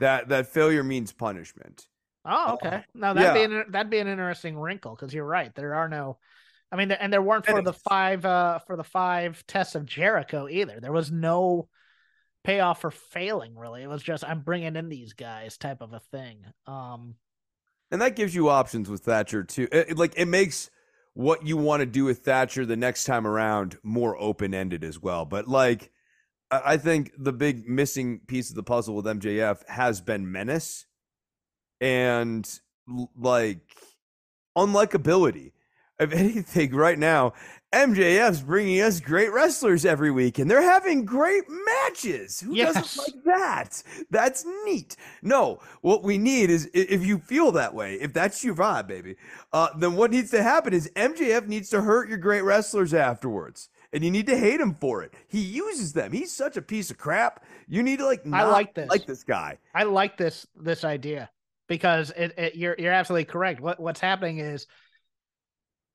That 0.00 0.28
that 0.28 0.48
failure 0.48 0.82
means 0.82 1.12
punishment. 1.12 1.86
Oh, 2.24 2.54
okay. 2.54 2.84
No, 2.94 3.14
that'd 3.14 3.36
yeah. 3.36 3.46
be 3.46 3.54
an, 3.54 3.64
that'd 3.70 3.90
be 3.90 3.98
an 3.98 4.06
interesting 4.06 4.56
wrinkle 4.56 4.94
because 4.94 5.12
you're 5.12 5.24
right. 5.24 5.52
There 5.54 5.74
are 5.74 5.88
no, 5.88 6.18
I 6.70 6.76
mean, 6.76 6.92
and 6.92 7.12
there 7.12 7.22
weren't 7.22 7.46
for 7.46 7.62
the 7.62 7.72
five 7.72 8.24
uh 8.24 8.60
for 8.60 8.76
the 8.76 8.84
five 8.84 9.44
tests 9.46 9.74
of 9.74 9.86
Jericho 9.86 10.48
either. 10.48 10.78
There 10.80 10.92
was 10.92 11.10
no 11.10 11.68
payoff 12.44 12.80
for 12.80 12.90
failing 12.90 13.56
really. 13.56 13.82
It 13.82 13.88
was 13.88 14.02
just 14.02 14.24
I'm 14.24 14.40
bringing 14.40 14.76
in 14.76 14.88
these 14.88 15.12
guys 15.12 15.56
type 15.56 15.80
of 15.80 15.92
a 15.92 16.00
thing. 16.00 16.44
Um, 16.66 17.16
And 17.90 18.00
that 18.00 18.16
gives 18.16 18.34
you 18.34 18.48
options 18.48 18.88
with 18.88 19.02
Thatcher 19.02 19.44
too. 19.44 19.68
It, 19.70 19.96
like 19.98 20.14
it 20.16 20.26
makes 20.26 20.70
what 21.14 21.46
you 21.46 21.56
want 21.56 21.80
to 21.80 21.86
do 21.86 22.04
with 22.04 22.20
Thatcher 22.20 22.64
the 22.64 22.76
next 22.76 23.04
time 23.04 23.26
around 23.26 23.76
more 23.82 24.16
open 24.20 24.54
ended 24.54 24.82
as 24.82 24.98
well. 25.00 25.24
But 25.24 25.46
like, 25.46 25.90
I 26.50 26.76
think 26.76 27.12
the 27.16 27.32
big 27.32 27.68
missing 27.68 28.20
piece 28.26 28.50
of 28.50 28.56
the 28.56 28.62
puzzle 28.62 28.94
with 28.96 29.06
MJF 29.06 29.66
has 29.68 30.00
been 30.00 30.30
menace 30.30 30.86
and 31.80 32.48
like 33.16 33.60
unlikability. 34.56 35.52
If 35.98 36.12
anything, 36.12 36.74
right 36.74 36.98
now, 36.98 37.34
MJF's 37.72 38.40
bringing 38.42 38.82
us 38.82 39.00
great 39.00 39.32
wrestlers 39.32 39.86
every 39.86 40.10
week, 40.10 40.38
and 40.38 40.50
they're 40.50 40.60
having 40.62 41.04
great 41.06 41.44
matches. 41.48 42.40
Who 42.40 42.54
Yes. 42.54 42.74
doesn't 42.74 42.98
like 43.14 43.24
that? 43.24 43.82
That's 44.10 44.44
neat. 44.64 44.96
No, 45.22 45.58
what 45.80 46.02
we 46.02 46.18
need 46.18 46.50
is 46.50 46.68
if 46.74 47.04
you 47.04 47.18
feel 47.18 47.50
that 47.52 47.74
way, 47.74 47.94
if 47.94 48.12
that's 48.12 48.44
your 48.44 48.54
vibe, 48.54 48.88
baby, 48.88 49.16
uh, 49.54 49.68
then 49.78 49.96
what 49.96 50.10
needs 50.10 50.30
to 50.32 50.42
happen 50.42 50.74
is 50.74 50.90
MJF 50.94 51.46
needs 51.46 51.70
to 51.70 51.80
hurt 51.80 52.08
your 52.10 52.18
great 52.18 52.42
wrestlers 52.42 52.92
afterwards. 52.92 53.70
And 53.94 54.02
you 54.02 54.10
need 54.10 54.26
to 54.26 54.38
hate 54.38 54.58
him 54.60 54.74
for 54.74 55.02
it. 55.02 55.12
He 55.28 55.40
uses 55.40 55.92
them. 55.92 56.12
He's 56.12 56.32
such 56.32 56.56
a 56.56 56.62
piece 56.62 56.90
of 56.90 56.96
crap. 56.96 57.44
You 57.68 57.82
need 57.82 57.98
to 57.98 58.06
like 58.06 58.22
I 58.32 58.44
like 58.44 58.74
this. 58.74 58.88
like 58.88 59.04
this 59.06 59.22
guy. 59.22 59.58
I 59.74 59.82
like 59.82 60.16
this 60.16 60.46
this 60.56 60.82
idea 60.82 61.28
because 61.68 62.10
it, 62.16 62.32
it 62.38 62.54
you're 62.54 62.74
you're 62.78 62.92
absolutely 62.92 63.26
correct. 63.26 63.60
What 63.60 63.78
what's 63.80 64.00
happening 64.00 64.38
is 64.38 64.66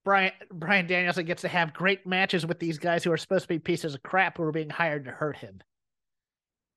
Brian 0.08 0.32
Brian 0.49 0.88
Danielson 0.88 1.26
gets 1.26 1.41
to 1.41 1.49
have 1.49 1.74
great 1.74 2.08
matches 2.08 2.45
with 2.45 2.60
these 2.60 2.78
guys 2.78 3.03
who 3.03 3.12
are 3.12 3.18
supposed 3.18 3.43
to 3.43 3.49
be 3.49 3.60
pieces 3.60 3.93
of 3.93 4.01
crap 4.03 4.38
who 4.38 4.43
are 4.43 4.53
being 4.53 4.70
hired 4.70 5.03
to 5.03 5.12
hurt 5.12 5.36
him. 5.36 5.60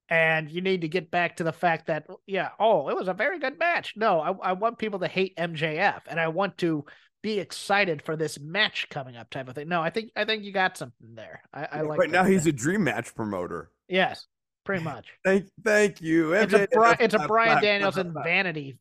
And 0.09 0.51
you 0.51 0.61
need 0.61 0.81
to 0.81 0.89
get 0.89 1.13
back 1.13 1.37
to 1.37 1.45
the 1.45 1.53
fact 1.53 1.87
that 1.87 2.09
yeah, 2.27 2.49
oh, 2.59 2.89
it 2.89 2.97
was 2.97 3.07
a 3.07 3.15
very 3.15 3.39
good 3.39 3.57
match. 3.57 3.95
No, 3.95 4.19
I, 4.19 4.33
I 4.49 4.53
want 4.55 4.79
people 4.79 4.99
to 4.99 5.07
hate 5.07 5.37
MJF 5.37 6.01
and 6.09 6.19
I 6.19 6.27
want 6.27 6.59
to 6.59 6.85
be 7.23 7.39
excited 7.39 8.03
for 8.03 8.17
this 8.17 8.41
match 8.41 8.89
coming 8.91 9.17
up 9.17 9.31
type 9.31 9.49
of 9.49 9.55
thing. 9.55 9.69
No, 9.69 9.81
I 9.81 9.91
think 9.91 10.11
I 10.17 10.25
think 10.25 10.43
you 10.43 10.51
got 10.51 10.77
something 10.77 11.15
there. 11.15 11.43
I, 11.55 11.69
I 11.71 11.81
like 11.83 12.01
right 12.01 12.11
now 12.11 12.25
he's 12.25 12.49
a 12.49 12.53
dream 12.53 12.83
match 12.83 13.15
promoter. 13.15 13.71
yes, 13.89 14.27
pretty 14.65 14.83
much. 14.93 15.07
Thank 15.25 15.47
thank 15.63 16.01
you. 16.01 16.33
it's 16.33 16.53
a 16.53 16.67
Bri- 16.67 16.97
it's 16.99 17.15
a 17.15 17.21
Brian 17.29 17.63
Danielson 17.63 18.13
vanity 18.13 18.81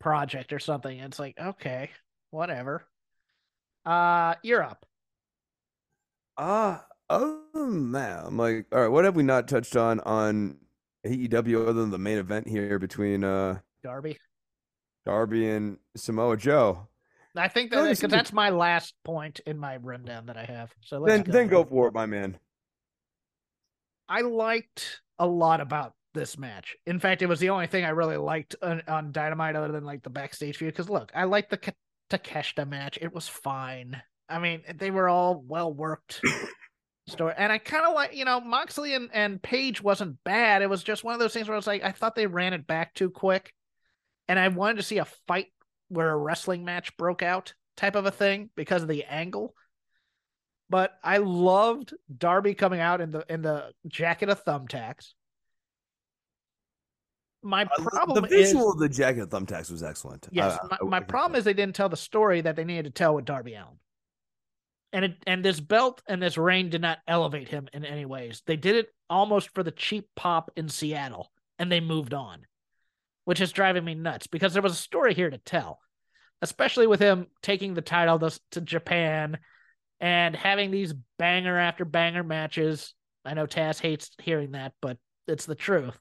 project 0.00 0.52
or 0.52 0.58
something. 0.58 0.98
It's 0.98 1.20
like 1.20 1.38
okay, 1.38 1.90
whatever. 2.32 2.88
Uh, 3.84 4.34
you're 4.42 4.62
up. 4.62 4.86
Uh 6.36 6.78
than 7.08 7.92
that, 7.92 8.24
I'm 8.26 8.36
like, 8.36 8.66
all 8.72 8.80
right, 8.80 8.88
what 8.88 9.04
have 9.04 9.14
we 9.14 9.22
not 9.22 9.46
touched 9.46 9.76
on 9.76 10.00
on 10.00 10.56
AEW 11.06 11.62
other 11.62 11.74
than 11.74 11.90
the 11.90 11.98
main 11.98 12.18
event 12.18 12.48
here 12.48 12.78
between 12.78 13.22
uh 13.24 13.60
Darby. 13.82 14.18
Darby 15.04 15.48
and 15.48 15.78
Samoa 15.96 16.36
Joe? 16.36 16.88
I 17.36 17.48
think 17.48 17.72
Oh, 17.74 17.82
that 17.84 17.90
because 17.96 18.10
that's 18.10 18.32
my 18.32 18.50
last 18.50 18.94
point 19.04 19.40
in 19.46 19.58
my 19.58 19.76
rundown 19.76 20.26
that 20.26 20.36
I 20.36 20.44
have. 20.44 20.72
So 20.82 20.98
let's 20.98 21.12
Then 21.12 21.22
go. 21.24 21.32
then 21.32 21.48
go 21.48 21.64
for 21.64 21.88
it, 21.88 21.94
my 21.94 22.06
man. 22.06 22.38
I 24.08 24.20
liked 24.22 25.02
a 25.18 25.26
lot 25.26 25.60
about 25.60 25.94
this 26.14 26.38
match. 26.38 26.76
In 26.86 27.00
fact, 27.00 27.22
it 27.22 27.26
was 27.26 27.40
the 27.40 27.50
only 27.50 27.66
thing 27.66 27.84
I 27.84 27.90
really 27.90 28.16
liked 28.16 28.54
on, 28.62 28.82
on 28.86 29.12
Dynamite 29.12 29.56
other 29.56 29.72
than 29.72 29.84
like 29.84 30.02
the 30.02 30.10
backstage 30.10 30.58
view. 30.58 30.68
Because 30.68 30.88
look, 30.88 31.10
I 31.14 31.24
like 31.24 31.50
the 31.50 31.58
Takeshita 32.10 32.68
match. 32.68 32.98
It 33.00 33.12
was 33.12 33.28
fine. 33.28 34.00
I 34.28 34.38
mean, 34.38 34.62
they 34.76 34.90
were 34.90 35.08
all 35.08 35.42
well 35.46 35.72
worked 35.72 36.20
story. 37.08 37.34
And 37.36 37.52
I 37.52 37.58
kind 37.58 37.84
of 37.84 37.94
like, 37.94 38.16
you 38.16 38.24
know, 38.24 38.40
Moxley 38.40 38.94
and, 38.94 39.10
and 39.12 39.42
Page 39.42 39.82
wasn't 39.82 40.22
bad. 40.24 40.62
It 40.62 40.70
was 40.70 40.82
just 40.82 41.04
one 41.04 41.14
of 41.14 41.20
those 41.20 41.32
things 41.32 41.48
where 41.48 41.54
I 41.54 41.58
was 41.58 41.66
like, 41.66 41.84
I 41.84 41.92
thought 41.92 42.14
they 42.14 42.26
ran 42.26 42.54
it 42.54 42.66
back 42.66 42.94
too 42.94 43.10
quick. 43.10 43.52
And 44.28 44.38
I 44.38 44.48
wanted 44.48 44.78
to 44.78 44.82
see 44.82 44.98
a 44.98 45.06
fight 45.26 45.48
where 45.88 46.10
a 46.10 46.16
wrestling 46.16 46.64
match 46.64 46.96
broke 46.96 47.22
out 47.22 47.54
type 47.76 47.96
of 47.96 48.06
a 48.06 48.10
thing 48.10 48.50
because 48.56 48.82
of 48.82 48.88
the 48.88 49.04
angle. 49.04 49.54
But 50.70 50.92
I 51.02 51.18
loved 51.18 51.94
Darby 52.16 52.54
coming 52.54 52.80
out 52.80 53.00
in 53.00 53.10
the 53.10 53.24
in 53.28 53.42
the 53.42 53.72
jacket 53.86 54.30
of 54.30 54.44
thumbtacks. 54.44 55.12
My 57.44 57.62
uh, 57.64 57.84
problem 57.84 58.22
the 58.22 58.28
visual 58.28 58.68
is, 58.70 58.74
of 58.74 58.80
the 58.80 58.88
jacket 58.88 59.28
thumbtacks 59.28 59.70
was 59.70 59.82
excellent. 59.82 60.26
Yes, 60.32 60.58
uh, 60.62 60.68
I- 60.70 60.78
my, 60.82 61.00
my 61.00 61.00
problem 61.00 61.38
is 61.38 61.44
they 61.44 61.52
didn't 61.52 61.76
tell 61.76 61.90
the 61.90 61.96
story 61.96 62.40
that 62.40 62.56
they 62.56 62.64
needed 62.64 62.84
to 62.84 62.90
tell 62.90 63.14
with 63.14 63.26
Darby 63.26 63.54
Allin. 63.54 63.78
And 64.94 65.04
it, 65.06 65.16
and 65.26 65.44
this 65.44 65.60
belt 65.60 66.02
and 66.08 66.22
this 66.22 66.38
reign 66.38 66.70
did 66.70 66.80
not 66.80 66.98
elevate 67.06 67.48
him 67.48 67.68
in 67.72 67.84
any 67.84 68.06
ways. 68.06 68.42
They 68.46 68.56
did 68.56 68.76
it 68.76 68.86
almost 69.10 69.50
for 69.52 69.62
the 69.62 69.72
cheap 69.72 70.08
pop 70.16 70.52
in 70.56 70.68
Seattle, 70.68 71.30
and 71.58 71.70
they 71.70 71.80
moved 71.80 72.14
on, 72.14 72.46
which 73.24 73.40
is 73.40 73.52
driving 73.52 73.84
me 73.84 73.94
nuts 73.94 74.26
because 74.26 74.52
there 74.54 74.62
was 74.62 74.72
a 74.72 74.76
story 74.76 75.12
here 75.12 75.28
to 75.28 75.38
tell, 75.38 75.80
especially 76.42 76.86
with 76.86 77.00
him 77.00 77.26
taking 77.42 77.74
the 77.74 77.82
title 77.82 78.20
to, 78.20 78.40
to 78.52 78.60
Japan 78.60 79.38
and 80.00 80.34
having 80.34 80.70
these 80.70 80.94
banger 81.18 81.58
after 81.58 81.84
banger 81.84 82.22
matches. 82.22 82.94
I 83.24 83.34
know 83.34 83.46
Taz 83.46 83.80
hates 83.80 84.10
hearing 84.22 84.52
that, 84.52 84.72
but 84.80 84.96
it's 85.26 85.46
the 85.46 85.54
truth. 85.54 85.98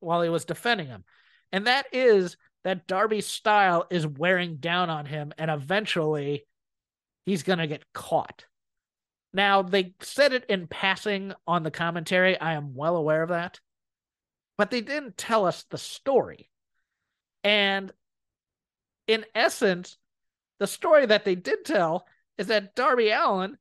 While 0.00 0.22
he 0.22 0.28
was 0.28 0.44
defending 0.44 0.86
him, 0.86 1.04
and 1.52 1.66
that 1.66 1.86
is 1.92 2.36
that 2.64 2.86
Darby's 2.86 3.26
style 3.26 3.86
is 3.90 4.06
wearing 4.06 4.56
down 4.56 4.90
on 4.90 5.06
him, 5.06 5.32
and 5.38 5.50
eventually 5.50 6.44
he's 7.24 7.42
going 7.42 7.58
to 7.58 7.66
get 7.66 7.92
caught. 7.92 8.44
Now, 9.32 9.62
they 9.62 9.94
said 10.00 10.32
it 10.32 10.44
in 10.48 10.66
passing 10.66 11.32
on 11.46 11.62
the 11.62 11.70
commentary. 11.70 12.38
I 12.40 12.54
am 12.54 12.74
well 12.74 12.96
aware 12.96 13.22
of 13.22 13.28
that. 13.28 13.60
But 14.56 14.70
they 14.70 14.80
didn't 14.80 15.16
tell 15.16 15.46
us 15.46 15.64
the 15.70 15.78
story. 15.78 16.50
And 17.44 17.92
in 19.06 19.24
essence, 19.34 19.96
the 20.58 20.66
story 20.66 21.06
that 21.06 21.24
they 21.24 21.34
did 21.34 21.64
tell 21.64 22.06
is 22.36 22.48
that 22.48 22.74
Darby 22.74 23.10
Allin, 23.10 23.56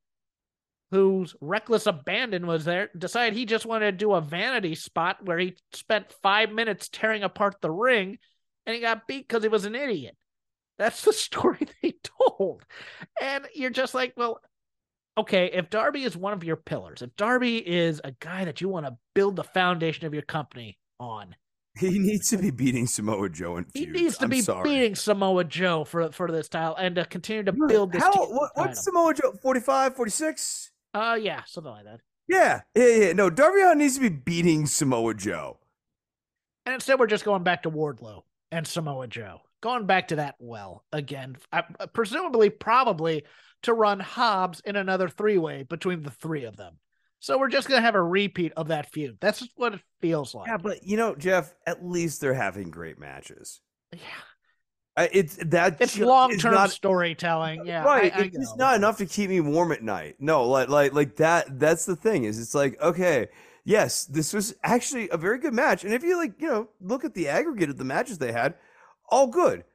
whose 0.91 1.35
reckless 1.41 1.85
abandon 1.85 2.47
was 2.47 2.65
there, 2.65 2.89
decided 2.97 3.37
he 3.37 3.45
just 3.45 3.65
wanted 3.65 3.85
to 3.91 3.97
do 3.97 4.13
a 4.13 4.21
vanity 4.21 4.75
spot 4.75 5.17
where 5.25 5.37
he 5.37 5.55
spent 5.73 6.13
five 6.23 6.51
minutes 6.51 6.89
tearing 6.89 7.23
apart 7.23 7.55
the 7.61 7.71
ring 7.71 8.17
and 8.65 8.75
he 8.75 8.81
got 8.81 9.07
beat 9.07 9.27
because 9.27 9.43
he 9.43 9.49
was 9.49 9.65
an 9.65 9.75
idiot. 9.75 10.15
That's 10.77 11.03
the 11.03 11.13
story 11.13 11.59
they 11.81 11.95
told. 12.37 12.63
And 13.21 13.47
you're 13.53 13.69
just 13.69 13.93
like, 13.93 14.13
well, 14.15 14.39
okay, 15.17 15.49
if 15.53 15.69
Darby 15.69 16.03
is 16.03 16.15
one 16.15 16.33
of 16.33 16.43
your 16.43 16.55
pillars, 16.55 17.01
if 17.01 17.15
Darby 17.15 17.57
is 17.57 17.99
a 18.03 18.11
guy 18.19 18.45
that 18.45 18.61
you 18.61 18.69
want 18.69 18.85
to 18.85 18.97
build 19.13 19.35
the 19.35 19.43
foundation 19.43 20.05
of 20.05 20.13
your 20.13 20.23
company 20.23 20.77
on, 20.99 21.35
he 21.77 21.99
needs 21.99 22.29
to 22.29 22.37
be 22.37 22.49
beating 22.49 22.87
Samoa 22.87 23.29
Joe 23.29 23.57
and 23.57 23.67
he 23.73 23.85
needs 23.85 24.17
to 24.17 24.23
I'm 24.23 24.31
be 24.31 24.41
sorry. 24.41 24.63
beating 24.63 24.95
Samoa 24.95 25.43
Joe 25.43 25.83
for 25.83 26.11
for 26.11 26.31
this 26.31 26.49
title 26.49 26.75
and 26.75 26.95
to 26.95 27.05
continue 27.05 27.43
to 27.43 27.51
build 27.51 27.91
this 27.91 28.01
How, 28.01 28.11
team 28.11 28.29
what, 28.29 28.51
what's. 28.55 28.83
Samoa 28.83 29.13
Joe? 29.13 29.33
45, 29.41 29.95
46? 29.95 30.71
Uh 30.93 31.17
yeah, 31.21 31.41
something 31.45 31.71
like 31.71 31.85
that. 31.85 31.99
Yeah, 32.27 32.61
yeah, 32.75 32.87
yeah. 32.87 33.13
No, 33.13 33.29
Allin 33.29 33.77
needs 33.77 33.95
to 33.95 34.01
be 34.01 34.09
beating 34.09 34.65
Samoa 34.65 35.13
Joe. 35.13 35.59
And 36.65 36.73
instead, 36.73 36.99
we're 36.99 37.07
just 37.07 37.23
going 37.23 37.43
back 37.43 37.63
to 37.63 37.71
Wardlow 37.71 38.23
and 38.51 38.67
Samoa 38.67 39.07
Joe. 39.07 39.39
Going 39.61 39.85
back 39.85 40.09
to 40.09 40.17
that 40.17 40.35
well 40.39 40.83
again, 40.91 41.37
I, 41.51 41.63
presumably, 41.93 42.49
probably 42.49 43.23
to 43.63 43.73
run 43.73 43.99
Hobbs 43.99 44.61
in 44.65 44.75
another 44.75 45.07
three 45.07 45.37
way 45.37 45.63
between 45.63 46.03
the 46.03 46.11
three 46.11 46.43
of 46.43 46.57
them. 46.57 46.77
So 47.19 47.39
we're 47.39 47.49
just 47.49 47.67
going 47.67 47.79
to 47.79 47.85
have 47.85 47.95
a 47.95 48.03
repeat 48.03 48.53
of 48.55 48.67
that 48.67 48.91
feud. 48.91 49.17
That's 49.19 49.47
what 49.55 49.73
it 49.75 49.81
feels 50.01 50.35
like. 50.35 50.47
Yeah, 50.47 50.57
but 50.57 50.83
you 50.83 50.97
know, 50.97 51.15
Jeff, 51.15 51.53
at 51.65 51.83
least 51.83 52.21
they're 52.21 52.33
having 52.33 52.69
great 52.69 52.99
matches. 52.99 53.61
Yeah. 53.91 53.99
It's 54.97 55.37
that 55.37 55.77
It's 55.79 55.97
long 55.97 56.37
term 56.37 56.67
storytelling. 56.69 57.65
Yeah. 57.65 57.83
right. 57.83 58.11
I, 58.15 58.19
I 58.21 58.31
it's 58.33 58.55
not 58.55 58.75
enough 58.75 58.97
to 58.97 59.05
keep 59.05 59.29
me 59.29 59.39
warm 59.39 59.71
at 59.71 59.83
night. 59.83 60.15
No, 60.19 60.43
like 60.47 60.69
like 60.69 60.93
like 60.93 61.15
that. 61.17 61.59
That's 61.59 61.85
the 61.85 61.95
thing. 61.95 62.23
Is 62.23 62.39
it's 62.39 62.55
like 62.55 62.81
okay, 62.81 63.27
yes, 63.67 64.05
this 64.05 64.33
was 64.33 64.55
actually 64.63 65.09
a 65.09 65.17
very 65.17 65.37
good 65.37 65.53
match. 65.53 65.83
And 65.83 65.93
if 65.93 66.01
you 66.01 66.17
like, 66.17 66.41
you 66.41 66.47
know, 66.47 66.69
look 66.81 67.05
at 67.05 67.13
the 67.13 67.27
aggregate 67.27 67.69
of 67.69 67.77
the 67.77 67.83
matches 67.83 68.17
they 68.17 68.31
had, 68.31 68.55
all 69.09 69.27
good. 69.27 69.65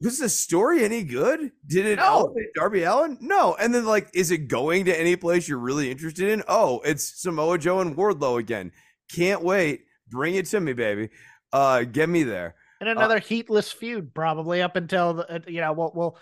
Was 0.00 0.18
the 0.18 0.28
story 0.28 0.84
any 0.84 1.04
good? 1.04 1.52
Did 1.66 1.86
it 1.86 1.96
No. 1.96 2.34
Darby 2.54 2.82
Allin? 2.82 3.16
No. 3.20 3.54
And 3.58 3.74
then 3.74 3.86
like, 3.86 4.08
is 4.12 4.30
it 4.30 4.48
going 4.48 4.86
to 4.86 4.98
any 4.98 5.16
place 5.16 5.48
you're 5.48 5.58
really 5.58 5.90
interested 5.90 6.28
in? 6.28 6.42
Oh, 6.48 6.80
it's 6.84 7.22
Samoa 7.22 7.58
Joe 7.58 7.80
and 7.80 7.96
Wardlow 7.96 8.38
again. 8.38 8.72
Can't 9.10 9.42
wait. 9.42 9.84
Bring 10.08 10.34
it 10.34 10.46
to 10.46 10.60
me, 10.60 10.72
baby. 10.72 11.10
Uh, 11.52 11.84
get 11.84 12.08
me 12.08 12.24
there. 12.24 12.56
And 12.80 12.88
another 12.88 13.18
heatless 13.20 13.72
feud 13.72 14.12
probably 14.14 14.62
up 14.62 14.76
until 14.76 15.14
the 15.14 15.34
uh, 15.34 15.38
you 15.46 15.60
know 15.60 15.72
we'll 15.72 15.92
we'll 15.94 16.18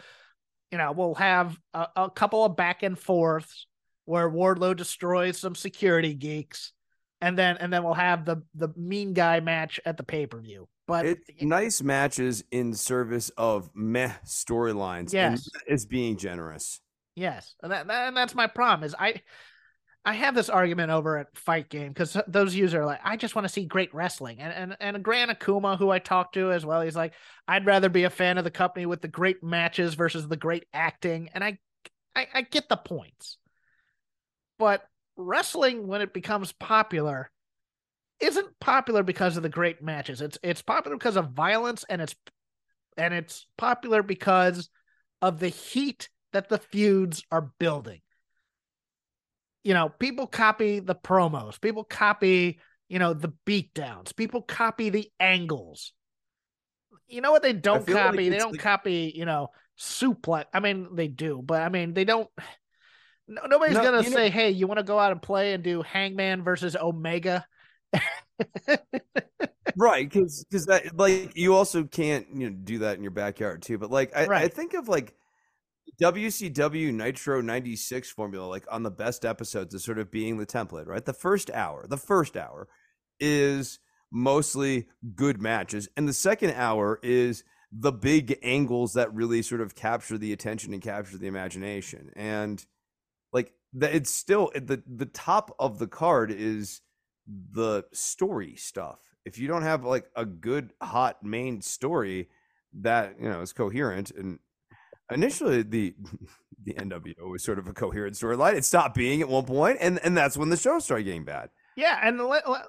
you 0.71 0.79
know 0.79 0.93
we'll 0.93 1.15
have 1.15 1.59
a, 1.73 1.87
a 1.97 2.11
couple 2.11 2.45
of 2.45 2.57
back 2.57 2.83
and 2.83 2.99
forths 2.99 3.67
where 4.07 4.29
Wardlow 4.31 4.77
destroys 4.77 5.39
some 5.39 5.55
security 5.55 6.15
geeks 6.15 6.73
and 7.21 7.39
then 7.39 7.57
and 7.59 7.73
then 7.73 7.83
we'll 7.85 7.95
have 7.95 8.25
the 8.25 8.43
the 8.55 8.69
mean 8.77 9.13
guy 9.15 9.41
match 9.41 9.81
at 9.85 9.97
the 9.97 10.03
pay-per-view 10.03 10.69
but 10.87 11.07
It's 11.07 11.31
nice 11.41 11.81
matches 11.83 12.45
in 12.51 12.75
service 12.75 13.31
of 13.39 13.71
meh 13.75 14.13
storylines. 14.27 15.15
Yes. 15.15 15.49
is 15.67 15.87
being 15.87 16.17
generous. 16.19 16.81
yes 17.17 17.55
and, 17.63 17.73
that, 17.73 17.87
that- 17.87 18.09
and 18.09 18.17
that's 18.17 18.35
my 18.35 18.47
problem 18.47 18.85
is 18.85 18.95
I 18.99 19.23
I 20.07 20.13
have 20.13 20.35
this 20.35 20.51
argument 20.51 20.91
over 20.91 21.17
at 21.17 21.37
Fight 21.37 21.71
Game 21.71 21.89
because 21.89 22.17
those 22.29 22.55
users 22.55 22.75
are 22.75 22.85
like, 22.85 23.01
I 23.03 23.17
just 23.17 23.35
want 23.35 23.47
to 23.47 23.53
see 23.53 23.65
great 23.65 23.95
wrestling. 23.95 24.39
And 24.39 24.53
and 24.53 24.97
and 24.97 25.03
Grant 25.03 25.31
Akuma, 25.31 25.79
who 25.79 25.91
I 25.91 25.99
talked 25.99 26.35
to 26.35 26.53
as 26.53 26.67
well, 26.67 26.83
he's 26.83 26.97
like, 26.97 27.15
I'd 27.49 27.65
rather 27.65 27.89
be 27.89 28.05
a 28.05 28.11
fan 28.11 28.37
of 28.37 28.45
the 28.45 28.51
company 28.51 28.85
with 28.85 29.01
the 29.01 29.09
great 29.09 29.43
matches 29.43 29.95
versus 29.95 30.29
the 30.29 30.37
great 30.37 30.67
acting. 30.75 31.31
And 31.33 31.43
I 31.43 31.59
I, 32.15 32.29
I 32.35 32.43
get 32.43 32.69
the 32.69 32.77
points. 32.77 33.39
But 34.59 34.83
wrestling, 35.17 35.87
when 35.87 36.03
it 36.03 36.13
becomes 36.13 36.53
popular, 36.53 37.31
isn't 38.21 38.61
popular 38.61 39.03
because 39.03 39.39
of 39.39 39.43
the 39.43 39.49
great 39.49 39.83
matches. 39.83 40.21
It's 40.21 40.39
it's 40.43 40.63
popular 40.63 40.99
because 40.99 41.17
of 41.17 41.31
violence 41.31 41.83
and 41.89 42.03
it's 42.03 42.15
and 42.99 43.15
it's 43.15 43.47
popular 43.57 44.03
because 44.03 44.69
of 45.23 45.41
the 45.41 45.49
heat 45.49 46.11
that 46.35 46.51
the 46.51 46.59
feuds 46.59 47.25
are 47.31 47.53
building 47.59 48.01
you 49.65 49.75
know, 49.75 49.89
people 49.89 50.27
copy 50.27 50.79
the 50.81 50.95
promos, 50.95 51.61
people 51.61 51.85
copy, 51.85 52.61
you 52.89 52.99
know, 52.99 53.15
the 53.15 53.33
beatdowns, 53.47 54.15
people 54.15 54.43
copy 54.43 54.91
the 54.91 55.11
angles. 55.19 55.93
You 57.09 57.21
know 57.21 57.33
what 57.33 57.43
they 57.43 57.53
don't 57.53 57.85
feel 57.85 57.97
like 57.97 58.05
copy? 58.05 58.29
they 58.29 58.39
don't 58.39 58.53
like- 58.53 58.61
copy, 58.61 59.13
you 59.15 59.25
know, 59.25 59.49
suplex. 59.79 60.45
I 60.53 60.61
mean, 60.61 60.95
they 60.95 61.09
do, 61.09 61.43
but 61.45 61.63
I 61.63 61.69
mean, 61.71 61.95
they 61.95 62.05
don't. 62.05 62.29
No, 63.27 63.43
nobody's 63.47 63.75
No, 63.77 63.83
gonna 63.83 64.03
you 64.03 64.11
know- 64.11 64.17
say, 64.17 64.29
"Hey, 64.31 64.51
you 64.51 64.67
want 64.67 64.79
to 64.79 64.85
go 64.85 64.99
out 64.99 65.11
and 65.13 65.21
play 65.23 65.55
and 65.55 65.65
do 65.65 65.81
Hangman 65.81 66.43
versus 66.45 66.77
Omega?" 66.77 67.47
right 69.77 70.09
because 70.09 70.45
because 70.45 70.67
that 70.67 70.97
like 70.97 71.37
you 71.37 71.55
also 71.55 71.85
can't 71.85 72.27
you 72.35 72.51
know 72.51 72.57
do 72.65 72.79
that 72.81 72.97
in 72.97 73.03
your 73.03 73.11
backyard 73.13 73.63
too 73.63 73.79
but 73.79 73.91
like 73.91 74.15
I, 74.17 74.27
I 74.27 74.49
think 74.49 74.75
of 74.75 74.89
like 74.89 75.15
WCW 76.01 76.93
Nitro 76.93 77.41
96 77.41 78.11
formula 78.11 78.47
like 78.47 78.67
on 78.71 78.83
the 78.83 78.91
best 78.91 79.25
episodes 79.25 79.75
as 79.75 79.85
sort 79.85 79.99
of 79.99 80.11
being 80.11 80.39
the 80.39 80.47
template 80.47 80.87
right 80.87 81.05
the 81.05 81.13
first 81.13 81.51
hour 81.51 81.87
the 81.87 81.97
first 81.97 82.37
hour 82.37 82.69
is 83.21 83.79
mostly 84.11 84.87
good 85.15 85.41
matches 85.41 85.89
and 85.97 86.09
the 86.09 86.13
second 86.13 86.51
hour 86.53 86.99
is 87.03 87.45
the 87.71 87.93
big 87.93 88.39
angles 88.43 88.95
that 88.95 89.13
really 89.13 89.43
sort 89.43 89.61
of 89.61 89.75
capture 89.75 90.19
the 90.19 90.33
attention 90.33 90.73
and 90.73 90.83
capture 90.83 91.19
the 91.19 91.27
imagination 91.27 92.11
and 92.17 92.67
like 93.33 93.53
it's 93.81 94.11
still 94.11 94.51
the 94.55 94.83
the 94.87 95.07
top 95.07 95.55
of 95.59 95.79
the 95.79 95.89
card 95.89 96.31
is 96.31 96.81
the 97.27 97.85
story 97.93 98.57
stuff. 98.57 98.99
If 99.25 99.39
you 99.39 99.49
don't 99.49 99.63
have 99.63 99.85
like 99.85 100.07
a 100.17 100.25
good 100.25 100.73
hot 100.83 101.23
main 101.23 101.61
story 101.63 102.29
that 102.81 103.17
you 103.21 103.29
know 103.29 103.41
is 103.41 103.53
coherent, 103.53 104.11
and 104.11 104.39
initially 105.15 105.63
the 105.63 105.95
the 106.65 106.75
NWO 106.75 107.31
was 107.31 107.45
sort 107.45 107.59
of 107.59 107.69
a 107.69 107.73
coherent 107.73 108.17
storyline, 108.17 108.55
it 108.55 108.65
stopped 108.65 108.95
being 108.95 109.21
at 109.21 109.29
one 109.29 109.45
point, 109.45 109.79
and 109.81 109.99
and 110.05 110.17
that's 110.17 110.37
when 110.37 110.51
the 110.51 110.57
show 110.57 110.79
started 110.79 111.05
getting 111.05 111.25
bad. 111.25 111.51
Yeah, 111.77 111.99
and 112.03 112.21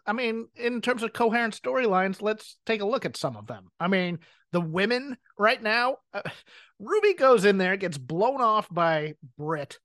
I 0.08 0.14
mean, 0.14 0.48
in 0.56 0.82
terms 0.82 1.04
of 1.04 1.14
coherent 1.14 1.60
storylines, 1.62 2.22
let's 2.22 2.58
take 2.66 2.82
a 2.82 2.86
look 2.86 3.06
at 3.06 3.18
some 3.18 3.38
of 3.38 3.46
them. 3.46 3.70
I 3.80 3.88
mean, 3.88 4.20
the 4.52 4.62
women 4.62 5.18
right 5.38 5.62
now, 5.62 5.98
uh, 6.14 6.22
Ruby 6.80 7.14
goes 7.14 7.46
in 7.46 7.58
there, 7.58 7.78
gets 7.78 7.98
blown 7.98 8.42
off 8.42 8.68
by 8.70 9.16
Britt, 9.38 9.80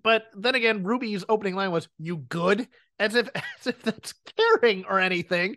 but 0.00 0.24
then 0.34 0.54
again, 0.54 0.84
Ruby's 0.84 1.24
opening 1.28 1.54
line 1.54 1.70
was 1.70 1.88
"You 1.98 2.18
good?" 2.18 2.68
as 2.98 3.14
if 3.14 3.28
as 3.34 3.66
if 3.66 3.82
that's 3.82 4.14
caring 4.36 4.84
or 4.88 4.98
anything, 4.98 5.56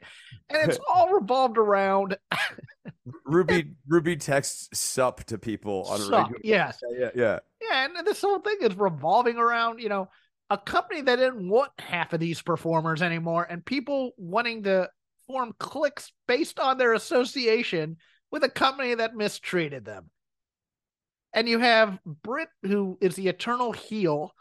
and 0.49 0.69
it's 0.69 0.79
all 0.93 1.13
revolved 1.13 1.57
around 1.57 2.17
Ruby 3.25 3.71
Ruby 3.87 4.17
texts 4.17 4.77
sup 4.77 5.23
to 5.25 5.37
people 5.37 5.83
on 5.83 6.01
a 6.01 6.03
regular. 6.03 6.39
Yes, 6.43 6.79
Yeah, 6.91 7.09
yeah. 7.15 7.39
yeah, 7.61 7.85
and 7.85 8.07
this 8.07 8.21
whole 8.21 8.39
thing 8.39 8.57
is 8.61 8.75
revolving 8.75 9.37
around 9.37 9.79
you 9.79 9.89
know 9.89 10.09
a 10.49 10.57
company 10.57 11.01
that 11.01 11.15
didn't 11.15 11.47
want 11.47 11.71
half 11.79 12.13
of 12.13 12.19
these 12.19 12.41
performers 12.41 13.01
anymore, 13.01 13.47
and 13.49 13.65
people 13.65 14.11
wanting 14.17 14.63
to 14.63 14.89
form 15.27 15.53
cliques 15.59 16.11
based 16.27 16.59
on 16.59 16.77
their 16.77 16.93
association 16.93 17.97
with 18.31 18.43
a 18.43 18.49
company 18.49 18.95
that 18.95 19.15
mistreated 19.15 19.85
them. 19.85 20.09
And 21.35 21.47
you 21.49 21.59
have 21.59 21.99
Britt, 22.05 22.47
who 22.63 22.97
is 23.01 23.15
the 23.15 23.27
eternal 23.27 23.73
heel, 23.73 24.31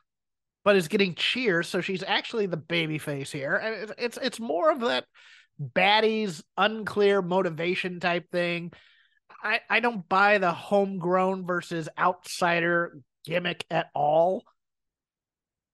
but 0.64 0.76
is 0.76 0.88
getting 0.88 1.14
cheers, 1.14 1.68
so 1.68 1.80
she's 1.80 2.04
actually 2.04 2.46
the 2.46 2.56
baby 2.56 2.98
face 2.98 3.30
here. 3.30 3.56
And 3.56 3.74
it's 3.74 3.92
it's, 3.98 4.18
it's 4.22 4.40
more 4.40 4.70
of 4.70 4.80
that 4.80 5.04
baddies 5.60 6.42
unclear 6.56 7.20
motivation 7.20 8.00
type 8.00 8.30
thing. 8.30 8.72
I, 9.42 9.60
I 9.68 9.80
don't 9.80 10.08
buy 10.08 10.38
the 10.38 10.52
homegrown 10.52 11.46
versus 11.46 11.88
outsider 11.98 12.96
gimmick 13.26 13.64
at 13.70 13.88
all 13.94 14.44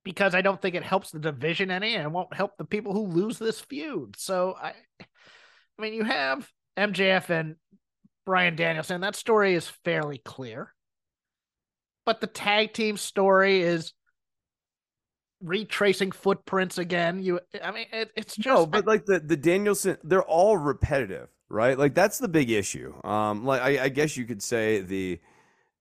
because 0.03 0.35
I 0.35 0.41
don't 0.41 0.61
think 0.61 0.75
it 0.75 0.83
helps 0.83 1.11
the 1.11 1.19
division 1.19 1.71
any 1.71 1.95
and 1.95 2.05
it 2.05 2.11
won't 2.11 2.35
help 2.35 2.57
the 2.57 2.65
people 2.65 2.95
who 2.95 3.07
lose 3.07 3.39
this 3.39 3.61
feud. 3.61 4.17
So 4.19 4.57
I 4.61 4.73
I 5.01 5.83
mean 5.83 5.93
you 5.93 6.05
have 6.05 6.49
MJF 6.79 7.29
and 7.31 7.57
Brian 8.25 8.57
Danielson. 8.57 9.03
That 9.03 9.17
story 9.17 9.55
is 9.55 9.69
fairly 9.85 10.19
clear. 10.25 10.73
But 12.11 12.21
the 12.21 12.27
tag 12.27 12.73
team 12.73 12.97
story 12.97 13.63
is 13.63 13.93
retracing 15.41 16.11
footprints 16.11 16.77
again. 16.77 17.23
You 17.23 17.39
I 17.63 17.71
mean 17.71 17.87
it, 17.93 18.11
it's 18.17 18.35
just 18.35 18.49
No, 18.49 18.67
but 18.67 18.85
like 18.85 19.05
the 19.05 19.21
the 19.21 19.37
Danielson, 19.37 19.97
they're 20.03 20.25
all 20.25 20.57
repetitive, 20.57 21.29
right? 21.49 21.79
Like 21.79 21.95
that's 21.95 22.19
the 22.19 22.27
big 22.27 22.51
issue. 22.51 22.93
Um, 23.05 23.45
like 23.45 23.63
I, 23.63 23.85
I 23.85 23.89
guess 23.91 24.17
you 24.17 24.25
could 24.25 24.43
say 24.43 24.81
the 24.81 25.21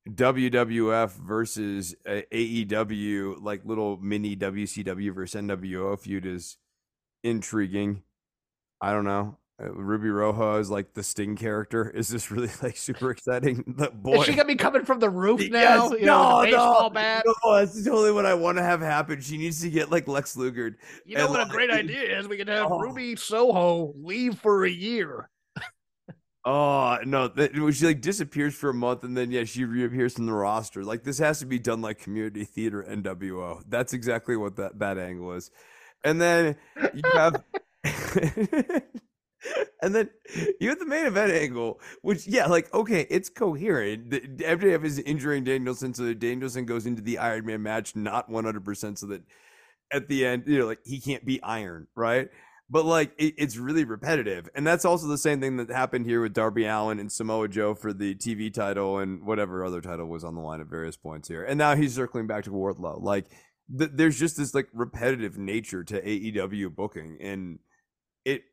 WWF 0.08 1.14
versus 1.14 1.96
uh, 2.06 2.22
AEW, 2.32 3.42
like 3.42 3.66
little 3.66 3.98
mini 3.98 4.36
WCW 4.36 5.12
versus 5.16 5.42
NWO 5.42 6.00
feud 6.00 6.28
is 6.28 6.58
intriguing. 7.24 8.04
I 8.80 8.92
don't 8.94 9.06
know. 9.06 9.40
Uh, 9.62 9.72
Ruby 9.74 10.08
Roja 10.08 10.60
is 10.60 10.70
like 10.70 10.94
the 10.94 11.04
Sting 11.04 11.36
character. 11.36 11.90
Is 11.90 12.08
this 12.08 12.32
really 12.32 12.50
like 12.64 12.78
super 12.78 13.12
exciting? 13.12 13.64
Boy, 13.96 14.22
is 14.22 14.26
she 14.26 14.32
gonna 14.32 14.46
be 14.46 14.56
coming 14.56 14.86
from 14.86 15.00
the 15.00 15.10
roof 15.10 15.42
Yes, 15.42 15.52
now? 15.52 15.92
you 15.92 16.06
know, 16.06 16.42
baseball 16.44 16.84
no, 16.84 16.90
bat. 16.90 17.26
No, 17.26 17.56
that's 17.58 17.84
totally 17.84 18.12
what 18.12 18.26
I 18.26 18.34
want 18.34 18.58
to 18.58 18.64
have 18.64 18.82
happen. 18.82 19.22
She 19.22 19.38
needs 19.38 19.62
to 19.62 19.70
get 19.70 19.92
like 19.92 20.08
Lex 20.08 20.38
Luger. 20.38 20.78
You 21.06 21.18
know 21.18 21.30
what 21.30 21.46
a 21.46 21.50
great 21.50 21.72
idea 21.72 22.20
is? 22.20 22.28
We 22.28 22.38
could 22.38 22.48
have 22.48 22.72
Oh. 22.72 22.80
Ruby 22.80 23.16
Soho 23.16 23.94
leave 23.98 24.38
for 24.40 24.66
a 24.66 24.70
year. 24.70 25.30
Oh 26.46 26.98
no! 27.06 27.28
That, 27.28 27.54
she 27.74 27.86
like 27.86 28.00
disappears 28.00 28.56
for 28.56 28.70
a 28.70 28.74
month 28.74 29.04
and 29.04 29.16
then 29.16 29.30
yeah, 29.30 29.44
she 29.44 29.66
reappears 29.66 30.14
from 30.14 30.26
the 30.26 30.34
roster. 30.34 30.86
Like 30.86 31.04
this 31.04 31.18
has 31.20 31.40
to 31.40 31.46
be 31.46 31.60
done 31.60 31.82
like 31.82 32.00
community 32.00 32.46
theater 32.46 32.86
NWO. 32.90 33.62
That's 33.68 33.92
exactly 33.94 34.38
what 34.38 34.56
that 34.56 34.80
that 34.80 34.98
angle 34.98 35.34
is. 35.34 35.52
And 36.06 36.20
then 36.22 36.56
you 36.94 37.02
have, 37.14 37.44
and 39.82 39.96
then 39.96 40.10
you 40.60 40.70
have 40.70 40.80
the 40.80 40.86
main 40.86 41.06
event 41.06 41.32
angle, 41.32 41.80
which 42.02 42.28
yeah, 42.28 42.48
like 42.48 42.74
okay, 42.74 43.06
it's 43.10 43.30
coherent. 43.30 44.10
The, 44.12 44.22
MJF 44.22 44.84
is 44.84 45.00
injuring 45.00 45.44
Danielson, 45.44 45.94
so 45.94 46.04
that 46.04 46.20
Danielson 46.20 46.66
goes 46.66 46.86
into 46.86 47.02
the 47.02 47.18
Iron 47.18 47.46
Man 47.46 47.62
match 47.62 47.96
not 47.96 48.30
one 48.30 48.46
hundred 48.46 48.66
percent, 48.66 49.00
so 49.00 49.08
that 49.08 49.24
at 49.92 50.08
the 50.08 50.26
end, 50.26 50.44
you 50.46 50.60
know, 50.60 50.66
like 50.66 50.80
he 50.86 51.00
can't 51.00 51.26
be 51.26 51.42
Iron, 51.42 51.88
right? 51.96 52.30
but 52.70 52.86
like 52.86 53.12
it, 53.18 53.34
it's 53.38 53.58
really 53.58 53.84
repetitive 53.84 54.48
and 54.56 54.66
that's 54.66 54.86
also 54.86 55.08
the 55.08 55.18
same 55.18 55.42
thing 55.42 55.58
that 55.58 55.70
happened 55.70 56.06
here 56.06 56.22
with 56.22 56.34
darby 56.34 56.66
allin 56.66 57.00
and 57.00 57.12
samoa 57.12 57.48
joe 57.48 57.74
for 57.74 57.92
the 57.92 58.16
tv 58.16 58.54
title 58.54 59.00
and 59.00 59.26
whatever 59.26 59.66
other 59.66 59.82
title 59.82 60.06
was 60.06 60.24
on 60.24 60.36
the 60.36 60.42
line 60.42 60.62
at 60.62 60.68
various 60.68 60.98
points 60.98 61.28
here 61.28 61.44
and 61.44 61.58
now 61.58 61.76
he's 61.76 61.96
circling 61.96 62.28
back 62.28 62.44
to 62.44 62.52
wardlow 62.52 63.02
like 63.02 63.26
th- 63.78 63.92
there's 63.94 64.20
just 64.20 64.38
this 64.38 64.54
like 64.54 64.68
repetitive 64.74 65.38
nature 65.38 65.84
to 65.84 66.02
aew 66.02 66.74
booking 66.74 67.18
and 67.22 67.60
it 68.26 68.44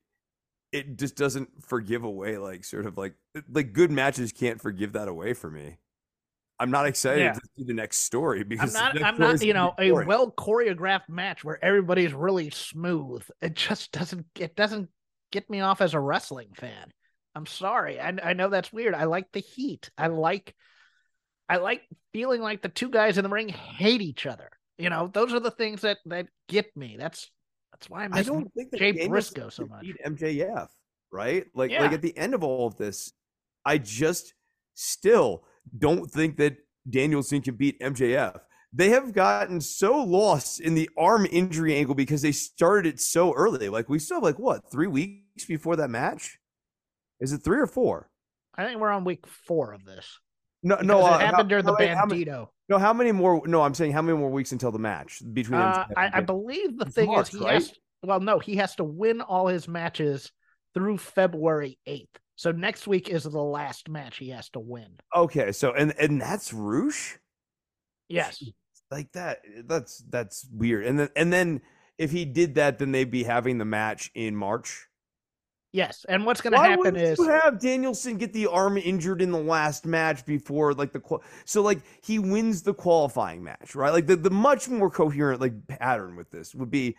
it 0.77 0.97
just 0.98 1.16
doesn't 1.16 1.48
forgive 1.65 2.05
away 2.05 2.39
like 2.39 2.65
sort 2.65 2.86
of 2.86 2.97
like 2.98 3.15
like 3.51 3.73
good 3.73 3.90
matches 3.90 4.32
can't 4.32 4.61
forgive 4.61 4.93
that 4.93 5.09
away 5.09 5.32
for 5.35 5.51
me 5.51 5.78
i'm 6.59 6.70
not 6.70 6.86
excited 6.86 7.23
Yeah. 7.23 7.32
to 7.32 7.40
see 7.57 7.65
the 7.65 7.74
next 7.74 7.98
story 7.98 8.40
I'm 8.43 8.48
because 8.48 8.74
not. 8.74 9.03
I'm 9.03 9.19
not. 9.19 9.43
You 9.43 9.53
know, 9.55 9.74
a 9.78 9.93
well 9.93 10.31
choreographed 10.31 11.09
match 11.09 11.44
where 11.44 11.62
everybody's 11.65 12.15
really 12.15 12.51
smooth. 12.51 13.23
It 13.43 13.55
just 13.55 13.93
doesn't. 13.93 14.27
It 14.39 14.57
doesn't 14.57 14.89
get 15.32 15.51
me 15.51 15.61
off 15.61 15.81
as 15.81 15.93
a 15.94 16.01
wrestling 16.01 16.48
fan. 16.57 16.93
I'm 17.35 17.44
sorry. 17.47 18.01
I 18.01 18.15
I 18.23 18.32
know 18.32 18.48
that's 18.48 18.73
weird. 18.73 18.94
I 18.94 19.05
like 19.05 19.31
the 19.32 19.40
heat. 19.40 19.90
I 19.98 20.07
like. 20.07 20.55
I 21.48 21.59
like 21.59 21.82
feeling 22.12 22.40
like 22.40 22.62
the 22.62 22.69
two 22.70 22.89
guys 22.89 23.19
in 23.19 23.24
the 23.24 23.28
ring 23.31 23.48
hate 23.51 24.01
each 24.01 24.24
other. 24.27 24.48
You 24.78 24.89
know, 24.90 25.09
those 25.12 25.32
are 25.35 25.40
the 25.40 25.51
things 25.51 25.82
that 25.82 25.98
that 26.07 26.27
get 26.48 26.74
me. 26.77 26.97
That's 26.98 27.31
that's 27.78 27.90
why 27.90 28.05
I'm 28.05 28.15
I 28.15 28.23
don't 28.23 28.53
think 28.55 28.70
that 28.70 28.78
Jay 28.78 29.07
Briscoe 29.07 29.48
so 29.48 29.66
much. 29.66 29.82
beat 29.82 29.97
MJF, 30.05 30.69
right? 31.12 31.44
Like, 31.55 31.70
Yeah. 31.70 31.82
like 31.82 31.93
at 31.93 32.03
the 32.03 32.16
end 32.16 32.35
of 32.35 32.43
all 32.43 32.66
of 32.66 32.77
this, 32.77 33.12
I 33.65 33.78
just 33.78 34.35
still 34.74 35.44
don't 35.77 36.11
think 36.11 36.36
that 36.39 36.57
Danielson 36.89 37.43
can 37.43 37.57
beat 37.57 37.78
MJF. 37.81 38.40
They 38.73 38.90
have 38.90 39.12
gotten 39.12 39.61
so 39.61 39.97
lost 40.03 40.61
in 40.61 40.74
the 40.74 40.89
arm 40.98 41.27
injury 41.31 41.74
angle 41.77 41.94
because 41.94 42.23
they 42.23 42.32
started 42.32 42.94
it 42.94 43.01
so 43.01 43.32
early. 43.35 43.69
Like 43.69 43.89
we 43.89 43.98
still 43.98 44.16
have 44.19 44.23
like 44.24 44.39
what 44.39 44.70
three 44.70 44.86
weeks 44.86 45.44
before 45.47 45.77
that 45.77 45.90
match? 45.90 46.39
Is 47.20 47.32
it 47.32 47.39
three 47.39 47.59
or 47.59 47.66
four? 47.66 48.11
I 48.55 48.65
think 48.65 48.81
we're 48.81 48.90
on 48.90 49.05
week 49.05 49.27
four 49.27 49.73
of 49.73 49.85
this. 49.85 50.19
No, 50.62 50.76
no. 50.82 51.02
uh, 51.04 51.16
it 51.16 51.20
happened 51.20 51.36
how- 51.36 51.42
during 51.44 51.64
the 51.64 51.72
how 51.72 51.78
many- 51.78 51.94
how 51.94 52.06
many- 52.06 52.24
Bandito. 52.24 52.48
No, 52.68 52.78
how 52.78 52.92
many 52.92 53.12
more? 53.12 53.46
No, 53.46 53.62
I'm 53.62 53.74
saying 53.74 53.92
how 53.92 54.02
many 54.02 54.18
more 54.18 54.30
weeks 54.30 54.50
until 54.52 54.72
the 54.72 54.78
match 54.78 55.22
between? 55.32 55.60
Uh, 55.60 55.86
I, 55.96 56.10
I 56.14 56.20
believe 56.20 56.76
the 56.78 56.86
It's 56.86 56.94
thing 56.96 57.06
March, 57.06 57.32
is 57.32 57.38
he 57.38 57.44
right? 57.44 57.54
has. 57.54 57.72
Well, 58.02 58.18
no, 58.20 58.38
he 58.40 58.56
has 58.56 58.74
to 58.76 58.84
win 58.84 59.20
all 59.20 59.46
his 59.46 59.68
matches 59.68 60.32
through 60.74 60.98
February 60.98 61.78
eighth. 61.86 62.18
So 62.34 62.50
next 62.52 62.86
week 62.86 63.08
is 63.08 63.22
the 63.22 63.30
last 63.42 63.88
match 63.88 64.18
he 64.18 64.30
has 64.30 64.48
to 64.50 64.60
win. 64.60 64.96
Okay, 65.14 65.52
so 65.52 65.72
and 65.72 65.94
and 65.98 66.20
that's 66.20 66.52
Rush. 66.52 67.18
Yes. 68.08 68.42
like 68.90 69.10
that 69.12 69.40
that's 69.64 69.98
that's 70.10 70.46
weird 70.52 70.86
and 70.86 70.96
then 70.98 71.08
and 71.16 71.32
then 71.32 71.60
if 71.98 72.12
he 72.12 72.24
did 72.24 72.54
that 72.54 72.78
then 72.78 72.92
they'd 72.92 73.10
be 73.10 73.24
having 73.24 73.58
the 73.58 73.64
match 73.64 74.12
in 74.14 74.36
march 74.36 74.86
Yes. 75.77 76.07
And 76.09 76.24
what's 76.24 76.40
going 76.40 76.55
to 76.55 76.59
happen 76.59 76.97
is 76.97 77.19
you 77.19 77.28
have 77.28 77.61
danielson 77.61 78.16
get 78.16 78.32
the 78.32 78.47
arm 78.47 78.78
injured 78.78 79.20
in 79.20 79.31
the 79.31 79.39
last 79.39 79.85
match 79.85 80.24
before 80.24 80.73
like 80.73 80.93
the 80.93 81.03
so 81.44 81.61
like 81.61 81.81
he 82.01 82.19
wins 82.19 82.62
the 82.62 82.73
qualifying 82.73 83.44
match 83.44 83.74
right 83.74 83.93
like 83.93 84.07
the, 84.07 84.16
the 84.16 84.31
much 84.31 84.69
more 84.70 84.90
coherent 84.90 85.39
like 85.39 85.66
pattern 85.66 86.16
with 86.16 86.31
this 86.31 86.55
would 86.55 86.70
be 86.70 86.97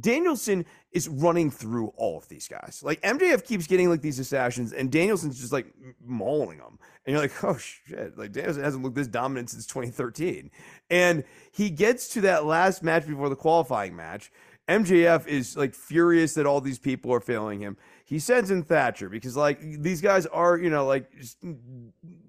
Danielson 0.00 0.64
is 0.90 1.08
running 1.08 1.50
through 1.50 1.92
all 1.96 2.18
of 2.18 2.28
these 2.28 2.48
guys. 2.48 2.80
Like 2.84 3.00
MJF 3.02 3.44
keeps 3.44 3.68
getting 3.68 3.88
like 3.88 4.00
these 4.00 4.18
assassins, 4.18 4.72
and 4.72 4.90
Danielson's 4.90 5.40
just 5.40 5.52
like 5.52 5.72
mauling 6.04 6.58
them. 6.58 6.80
And 7.06 7.12
you're 7.12 7.22
like, 7.22 7.44
oh 7.44 7.56
shit! 7.56 8.18
Like 8.18 8.32
Danielson 8.32 8.64
hasn't 8.64 8.82
looked 8.82 8.96
this 8.96 9.06
dominant 9.06 9.50
since 9.50 9.66
2013. 9.66 10.50
And 10.90 11.22
he 11.52 11.70
gets 11.70 12.08
to 12.08 12.22
that 12.22 12.44
last 12.44 12.82
match 12.82 13.06
before 13.06 13.28
the 13.28 13.36
qualifying 13.36 13.94
match. 13.94 14.32
MJF 14.68 15.26
is 15.26 15.56
like 15.56 15.74
furious 15.74 16.34
that 16.34 16.46
all 16.46 16.60
these 16.60 16.78
people 16.78 17.12
are 17.12 17.20
failing 17.20 17.60
him. 17.60 17.76
He 18.04 18.18
sends 18.18 18.50
in 18.50 18.62
Thatcher 18.62 19.08
because 19.08 19.36
like 19.36 19.60
these 19.60 20.00
guys 20.00 20.26
are, 20.26 20.58
you 20.58 20.68
know, 20.70 20.86
like 20.86 21.10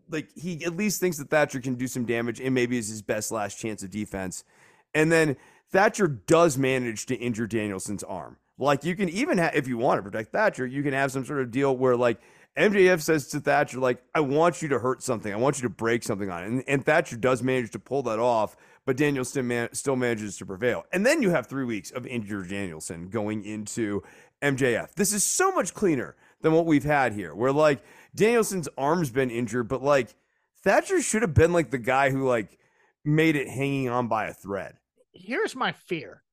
like 0.10 0.30
he 0.36 0.64
at 0.64 0.76
least 0.76 1.02
thinks 1.02 1.18
that 1.18 1.30
Thatcher 1.30 1.60
can 1.60 1.76
do 1.76 1.88
some 1.88 2.06
damage 2.06 2.40
and 2.40 2.56
maybe 2.56 2.78
is 2.78 2.88
his 2.88 3.02
best 3.02 3.32
last 3.32 3.60
chance 3.60 3.84
of 3.84 3.92
defense. 3.92 4.46
And 4.94 5.12
then 5.12 5.36
Thatcher 5.72 6.08
does 6.08 6.58
manage 6.58 7.06
to 7.08 7.16
injure 7.16 7.48
Danielson's 7.48 8.04
arm. 8.04 8.38
Like 8.58 8.86
you 8.86 8.96
can 8.96 9.10
even 9.10 9.38
have, 9.38 9.54
if 9.54 9.68
you 9.68 9.78
want 9.78 9.98
to 9.98 10.04
protect 10.10 10.32
Thatcher, 10.32 10.66
you 10.66 10.82
can 10.82 10.94
have 10.94 11.12
some 11.12 11.26
sort 11.26 11.42
of 11.42 11.52
deal 11.52 11.76
where 11.76 11.98
like 11.98 12.22
MJF 12.58 13.02
says 13.02 13.28
to 13.30 13.40
Thatcher, 13.42 13.80
like, 13.80 14.02
I 14.14 14.22
want 14.22 14.62
you 14.62 14.70
to 14.70 14.80
hurt 14.80 15.04
something. 15.04 15.32
I 15.34 15.36
want 15.36 15.58
you 15.58 15.64
to 15.64 15.70
break 15.70 16.04
something 16.04 16.30
on 16.30 16.44
it. 16.44 16.48
And, 16.48 16.64
and 16.68 16.86
Thatcher 16.86 17.18
does 17.18 17.44
manage 17.44 17.72
to 17.72 17.80
pull 17.80 18.04
that 18.04 18.20
off, 18.20 18.56
but 18.86 18.96
Danielson 18.96 19.48
man, 19.48 19.70
still 19.74 19.98
manages 19.98 20.38
to 20.38 20.46
prevail. 20.46 20.86
And 20.94 21.06
then 21.06 21.22
you 21.22 21.32
have 21.32 21.48
three 21.48 21.66
weeks 21.66 21.92
of 21.92 22.08
injured 22.08 22.50
Danielson 22.50 23.10
going 23.10 23.44
into 23.44 24.04
MJF. 24.42 24.94
This 24.94 25.12
is 25.12 25.24
so 25.24 25.52
much 25.52 25.74
cleaner 25.74 26.16
than 26.42 26.54
what 26.54 26.66
we've 26.66 26.86
had 26.86 27.14
here, 27.14 27.36
where 27.36 27.52
like 27.52 27.84
Danielson's 28.16 28.70
arm's 28.78 29.10
been 29.10 29.30
injured, 29.30 29.68
but 29.68 29.84
like 29.84 30.16
Thatcher 30.64 31.02
should 31.02 31.24
have 31.24 31.34
been 31.34 31.52
like 31.52 31.72
the 31.72 31.78
guy 31.78 32.10
who 32.10 32.26
like 32.26 32.58
made 33.04 33.36
it 33.36 33.50
hanging 33.50 33.90
on 33.90 34.08
by 34.08 34.28
a 34.28 34.34
thread. 34.34 34.78
here's 35.12 35.56
my 35.56 35.74
fear. 35.74 36.24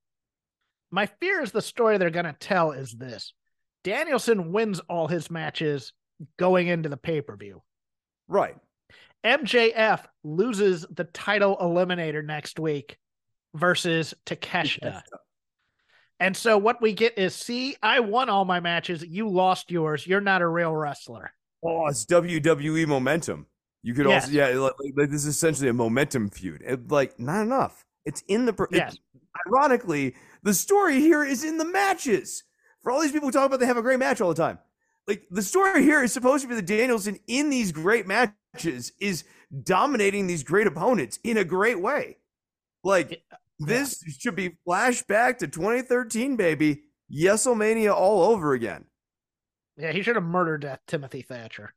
My 0.91 1.07
fear 1.07 1.41
is 1.43 1.53
the 1.53 1.63
story 1.63 1.97
they're 1.99 2.11
going 2.11 2.27
to 2.27 2.33
tell 2.33 2.71
is 2.71 2.93
this 2.93 3.35
Danielson 3.83 4.53
wins 4.53 4.81
all 4.89 5.09
his 5.09 5.31
matches 5.31 5.93
going 6.39 6.69
into 6.69 6.89
the 6.89 6.97
pay 6.97 7.21
per 7.21 7.37
view. 7.37 7.63
Right. 8.29 8.57
MJF 9.25 10.05
loses 10.25 10.85
the 10.91 11.05
title 11.05 11.57
eliminator 11.61 12.25
next 12.25 12.59
week 12.59 12.97
versus 13.55 14.15
Takeshita. 14.27 15.03
And 16.19 16.37
so 16.37 16.57
what 16.59 16.81
we 16.81 16.93
get 16.93 17.19
is 17.19 17.35
see, 17.35 17.77
I 17.83 18.01
won 18.01 18.29
all 18.29 18.45
my 18.45 18.61
matches, 18.61 19.05
you 19.05 19.29
lost 19.29 19.71
yours. 19.71 20.07
You're 20.07 20.21
not 20.21 20.43
a 20.43 20.47
real 20.49 20.75
wrestler. 20.75 21.33
Oh, 21.65 21.87
it's 21.87 22.05
WWE 22.07 22.87
momentum. 22.87 23.47
You 23.83 23.95
could 23.95 24.07
Yes. 24.07 24.25
also, 24.25 24.33
yeah, 24.35 24.47
like, 24.59 24.73
like, 24.97 25.09
this 25.11 25.21
is 25.23 25.27
essentially 25.27 25.69
a 25.69 25.73
momentum 25.73 26.29
feud. 26.31 26.63
It, 26.65 26.91
like, 26.91 27.19
not 27.19 27.43
enough. 27.43 27.85
It's 28.05 28.23
in 28.29 28.47
the. 28.47 28.53
it- 28.71 28.77
Yes. 28.77 28.97
ironically, 29.47 30.15
the 30.43 30.55
story 30.55 31.01
here 31.01 31.25
is 31.25 31.43
in 31.45 31.59
the 31.59 31.65
matches. 31.65 32.45
For 32.83 32.91
all 32.93 33.01
these 33.01 33.13
people 33.13 33.29
who 33.29 33.33
talk 33.33 33.47
about 33.47 33.61
they 33.61 33.67
have 33.67 33.77
a 33.77 33.83
great 33.83 33.99
match 34.01 34.21
all 34.21 34.29
the 34.29 34.35
time, 34.35 34.59
like 35.09 35.25
the 35.31 35.43
story 35.43 35.83
here 35.83 36.03
is 36.03 36.13
supposed 36.13 36.43
to 36.43 36.49
be 36.49 36.55
the 36.55 36.63
Danielson 36.63 37.19
in 37.27 37.51
these 37.51 37.73
great 37.73 38.07
matches 38.07 38.93
is 39.01 39.25
dominating 39.65 40.27
these 40.27 40.43
great 40.45 40.67
opponents 40.67 41.19
in 41.25 41.37
a 41.37 41.45
great 41.45 41.81
way. 41.81 42.17
Like 42.85 43.23
this 43.59 44.03
should 44.19 44.35
be 44.37 44.57
flashback 44.67 45.39
to 45.39 45.49
2013, 45.49 46.37
baby. 46.37 46.83
Yeselmania 47.13 47.93
all 47.95 48.23
over 48.23 48.55
again. 48.55 48.85
Yeah, 49.77 49.93
he 49.93 50.03
should 50.03 50.17
have 50.17 50.25
murdered 50.25 50.65
uh, 50.65 50.77
Timothy 50.87 51.23
Thatcher. 51.23 51.75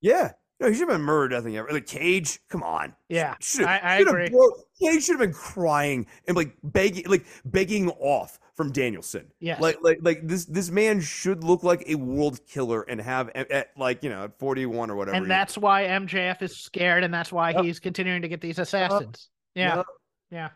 Yeah. 0.00 0.32
No, 0.60 0.68
he 0.68 0.74
should 0.74 0.88
have 0.88 0.96
been 0.98 1.02
murdered. 1.02 1.34
I 1.36 1.40
think 1.40 1.56
ever. 1.56 1.68
Like 1.72 1.86
Cage, 1.86 2.38
come 2.48 2.62
on. 2.62 2.94
Yeah, 3.08 3.34
Should 3.40 3.64
I, 3.66 3.80
I 3.82 3.98
should 3.98 4.06
have 4.06 4.16
agree. 4.16 4.28
bro- 4.30 4.52
Cage 4.80 5.04
should 5.04 5.18
have 5.18 5.20
been 5.20 5.32
crying 5.32 6.06
and 6.28 6.36
like 6.36 6.54
begging, 6.62 7.06
like 7.08 7.24
begging 7.44 7.90
off 7.90 8.38
from 8.56 8.70
Danielson. 8.72 9.26
Yeah, 9.40 9.58
Like, 9.60 9.78
like, 9.82 9.98
like 10.02 10.26
this. 10.26 10.44
This 10.44 10.70
man 10.70 11.00
should 11.00 11.42
look 11.44 11.62
like 11.64 11.84
a 11.88 11.96
world 11.96 12.40
killer 12.46 12.82
and 12.82 13.00
have 13.00 13.30
at, 13.34 13.50
at 13.50 13.68
like 13.76 14.02
you 14.04 14.10
know 14.10 14.24
at 14.24 14.38
forty 14.38 14.64
one 14.66 14.90
or 14.90 14.96
whatever. 14.96 15.16
and 15.16 15.30
that's 15.30 15.58
why 15.58 15.84
MJF 15.84 16.40
is 16.42 16.56
scared, 16.56 17.02
and 17.04 17.12
that's 17.12 17.32
why 17.32 17.50
Yep. 17.50 17.64
he's 17.64 17.80
continuing 17.80 18.22
to 18.22 18.28
get 18.28 18.40
these 18.40 18.58
assassins. 18.58 19.28
Yeah, 19.54 19.76
Yep. 19.76 19.86
yeah. 20.30 20.48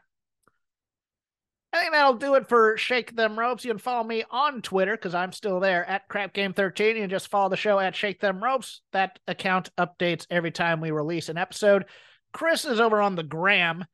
I 1.72 1.80
think 1.80 1.92
that'll 1.92 2.14
do 2.14 2.34
it 2.34 2.48
for 2.48 2.78
Shake 2.78 3.14
Them 3.14 3.38
Ropes. 3.38 3.62
You 3.64 3.70
can 3.72 3.78
follow 3.78 4.02
me 4.02 4.24
on 4.30 4.62
Twitter 4.62 4.92
because 4.96 5.14
I'm 5.14 5.32
still 5.32 5.60
there 5.60 5.84
at 5.84 6.08
Crap 6.08 6.32
Game 6.32 6.54
13. 6.54 6.96
You 6.96 7.02
can 7.02 7.10
just 7.10 7.28
follow 7.28 7.50
the 7.50 7.58
show 7.58 7.78
at 7.78 7.94
Shake 7.94 8.20
Them 8.20 8.42
Ropes. 8.42 8.80
That 8.92 9.18
account 9.28 9.70
updates 9.76 10.26
every 10.30 10.50
time 10.50 10.80
we 10.80 10.90
release 10.92 11.28
an 11.28 11.36
episode. 11.36 11.84
Chris 12.32 12.64
is 12.64 12.80
over 12.80 13.02
on 13.02 13.16
the 13.16 13.22
gram 13.22 13.84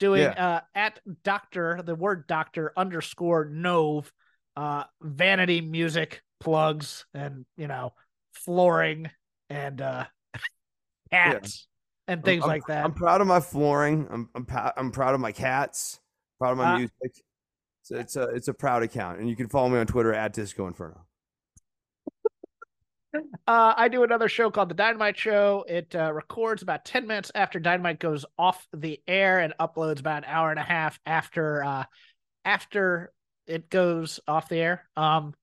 doing 0.00 0.22
Yeah. 0.22 0.46
uh 0.56 0.60
at 0.74 0.98
Doctor, 1.22 1.80
the 1.84 1.94
word 1.94 2.26
Doctor 2.26 2.72
underscore 2.76 3.46
Nove, 3.46 4.10
uh 4.56 4.84
vanity 5.00 5.60
music 5.60 6.22
plugs 6.40 7.04
and 7.14 7.44
you 7.56 7.68
know 7.68 7.92
flooring 8.32 9.08
and 9.48 9.80
uh 9.80 10.04
hats 11.12 11.68
and 12.08 12.24
things 12.24 12.42
I'm- 12.42 12.48
like 12.48 12.66
that. 12.66 12.84
I'm 12.84 12.92
proud 12.94 13.20
of 13.20 13.26
my 13.28 13.40
flooring. 13.40 14.08
I'm 14.10 14.28
I'm, 14.34 14.46
I'm 14.76 14.90
proud 14.90 15.14
of 15.14 15.20
my 15.20 15.32
cats. 15.32 16.00
Proud 16.40 16.52
of 16.52 16.58
my 16.58 16.74
Uh, 16.74 16.78
music. 16.78 17.12
So 17.82 17.96
it's 17.96 18.16
a 18.16 18.22
it's 18.30 18.48
a 18.48 18.54
proud 18.54 18.82
account, 18.82 19.18
and 19.20 19.28
you 19.28 19.36
can 19.36 19.48
follow 19.48 19.68
me 19.68 19.78
on 19.78 19.86
Twitter 19.86 20.12
at 20.14 20.32
Disco 20.32 20.66
Inferno. 20.66 21.06
Uh, 23.12 23.74
I 23.76 23.88
do 23.88 24.04
another 24.04 24.28
show 24.28 24.50
called 24.50 24.68
The 24.68 24.74
Dynamite 24.74 25.18
Show. 25.18 25.64
It 25.68 25.94
uh, 25.94 26.12
records 26.12 26.62
about 26.62 26.84
10 26.84 27.06
minutes 27.06 27.32
after 27.34 27.58
Dynamite 27.58 27.98
goes 27.98 28.24
off 28.38 28.66
the 28.72 29.00
air 29.08 29.40
and 29.40 29.52
uploads 29.58 30.00
about 30.00 30.24
an 30.24 30.30
hour 30.30 30.50
and 30.50 30.60
a 30.60 30.64
half 30.64 31.00
after 31.04 31.64
uh, 31.64 31.84
after 32.44 33.12
it 33.46 33.68
goes 33.68 34.20
off 34.28 34.48
the 34.48 34.58
air. 34.58 34.88
Um, 34.96 35.34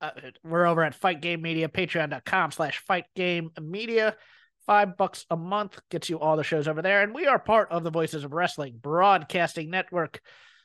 uh, 0.00 0.10
we're 0.44 0.66
over 0.66 0.84
at 0.84 0.94
Fight 0.94 1.22
Game 1.22 1.40
Media, 1.40 1.68
patreon.com 1.68 2.52
slash 2.52 2.78
Fight 2.80 3.06
Game 3.14 3.50
Media. 3.60 4.14
Five 4.66 4.96
bucks 4.96 5.24
a 5.30 5.36
month 5.36 5.78
gets 5.90 6.10
you 6.10 6.18
all 6.18 6.36
the 6.36 6.44
shows 6.44 6.68
over 6.68 6.82
there. 6.82 7.02
And 7.02 7.14
we 7.14 7.26
are 7.26 7.38
part 7.38 7.70
of 7.70 7.84
the 7.84 7.90
Voices 7.90 8.24
of 8.24 8.32
Wrestling 8.32 8.78
Broadcasting 8.80 9.70
Network. 9.70 10.20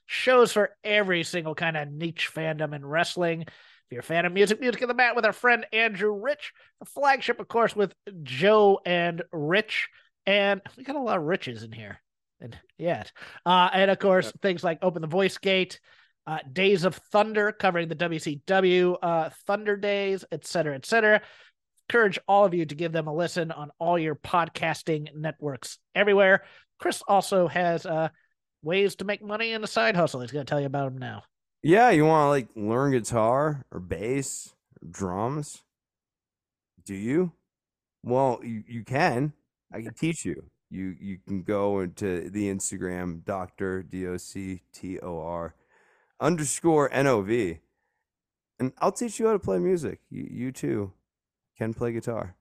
Shows 0.07 0.51
for 0.51 0.71
every 0.83 1.23
single 1.23 1.55
kind 1.55 1.77
of 1.77 1.89
niche 1.89 2.29
fandom 2.33 2.73
in 2.73 2.85
wrestling. 2.85 3.45
If 3.91 3.95
you're 3.95 3.99
a 3.99 4.03
fan 4.03 4.25
of 4.25 4.31
music, 4.31 4.61
music 4.61 4.81
in 4.81 4.87
the 4.87 4.93
mat 4.93 5.17
with 5.17 5.25
our 5.25 5.33
friend 5.33 5.65
Andrew 5.73 6.13
Rich, 6.13 6.53
the 6.79 6.85
flagship, 6.85 7.41
of 7.41 7.49
course, 7.49 7.75
with 7.75 7.93
Joe 8.23 8.79
and 8.85 9.21
Rich. 9.33 9.89
And 10.25 10.61
we 10.77 10.85
got 10.85 10.95
a 10.95 11.01
lot 11.01 11.17
of 11.17 11.25
riches 11.25 11.63
in 11.63 11.73
here. 11.73 11.99
And 12.39 12.57
yet. 12.77 13.11
Uh, 13.45 13.69
and 13.73 13.91
of 13.91 13.99
course, 13.99 14.31
things 14.41 14.63
like 14.63 14.79
Open 14.81 15.01
the 15.01 15.09
Voice 15.09 15.37
Gate, 15.39 15.81
uh, 16.25 16.37
Days 16.53 16.85
of 16.85 16.95
Thunder, 17.11 17.51
covering 17.51 17.89
the 17.89 17.95
WCW 17.97 18.95
uh, 19.01 19.29
Thunder 19.45 19.75
Days, 19.75 20.23
et 20.31 20.47
cetera, 20.47 20.75
et 20.75 20.85
cetera. 20.85 21.21
Encourage 21.89 22.17
all 22.29 22.45
of 22.45 22.53
you 22.53 22.65
to 22.65 22.75
give 22.75 22.93
them 22.93 23.07
a 23.07 23.13
listen 23.13 23.51
on 23.51 23.71
all 23.77 23.99
your 23.99 24.15
podcasting 24.15 25.13
networks 25.13 25.79
everywhere. 25.95 26.45
Chris 26.79 27.03
also 27.09 27.49
has 27.49 27.85
uh, 27.85 28.07
ways 28.63 28.95
to 28.95 29.03
make 29.03 29.21
money 29.21 29.51
in 29.51 29.61
a 29.65 29.67
side 29.67 29.97
hustle. 29.97 30.21
He's 30.21 30.31
going 30.31 30.45
to 30.45 30.49
tell 30.49 30.61
you 30.61 30.67
about 30.67 30.93
them 30.93 30.97
now. 30.97 31.23
Yeah, 31.63 31.91
you 31.91 32.05
want 32.05 32.25
to 32.25 32.29
like 32.29 32.47
learn 32.55 32.91
guitar 32.91 33.65
or 33.71 33.79
bass 33.79 34.55
or 34.81 34.87
drums? 34.89 35.61
Do 36.83 36.95
you? 36.95 37.33
Well, 38.03 38.39
you, 38.43 38.63
you 38.67 38.83
can. 38.83 39.33
I 39.71 39.81
can 39.81 39.93
teach 39.93 40.25
you. 40.25 40.49
You 40.71 40.95
you 40.99 41.17
can 41.19 41.43
go 41.43 41.81
into 41.81 42.29
the 42.29 42.49
Instagram 42.49 43.23
Doctor 43.23 43.83
D 43.83 44.07
O 44.07 44.17
C 44.17 44.61
T 44.73 44.99
O 44.99 45.19
R 45.19 45.53
underscore 46.19 46.91
N 46.93 47.07
O 47.07 47.21
V, 47.21 47.59
and 48.59 48.73
I'll 48.79 48.91
teach 48.91 49.19
you 49.19 49.27
how 49.27 49.33
to 49.33 49.39
play 49.39 49.59
music. 49.59 49.99
You 50.09 50.27
you 50.31 50.51
too 50.51 50.93
can 51.57 51.73
play 51.73 51.91
guitar. 51.91 52.35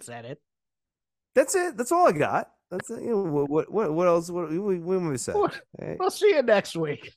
Is 0.00 0.06
that 0.08 0.24
it? 0.24 0.40
That's 1.34 1.54
it. 1.54 1.76
That's 1.76 1.92
all 1.92 2.08
I 2.08 2.12
got. 2.12 2.50
That's 2.70 2.90
it. 2.90 3.02
You 3.02 3.10
know, 3.10 3.22
what 3.22 3.48
what 3.48 3.72
what 3.72 3.92
what 3.92 4.06
else? 4.08 4.30
What 4.30 4.50
we 4.50 4.78
what 4.78 4.96
am 4.96 5.12
I 5.12 5.16
say? 5.16 5.32
Well, 5.34 5.52
We'll 5.78 6.10
see 6.10 6.34
you 6.34 6.42
next 6.42 6.76
week. 6.76 7.12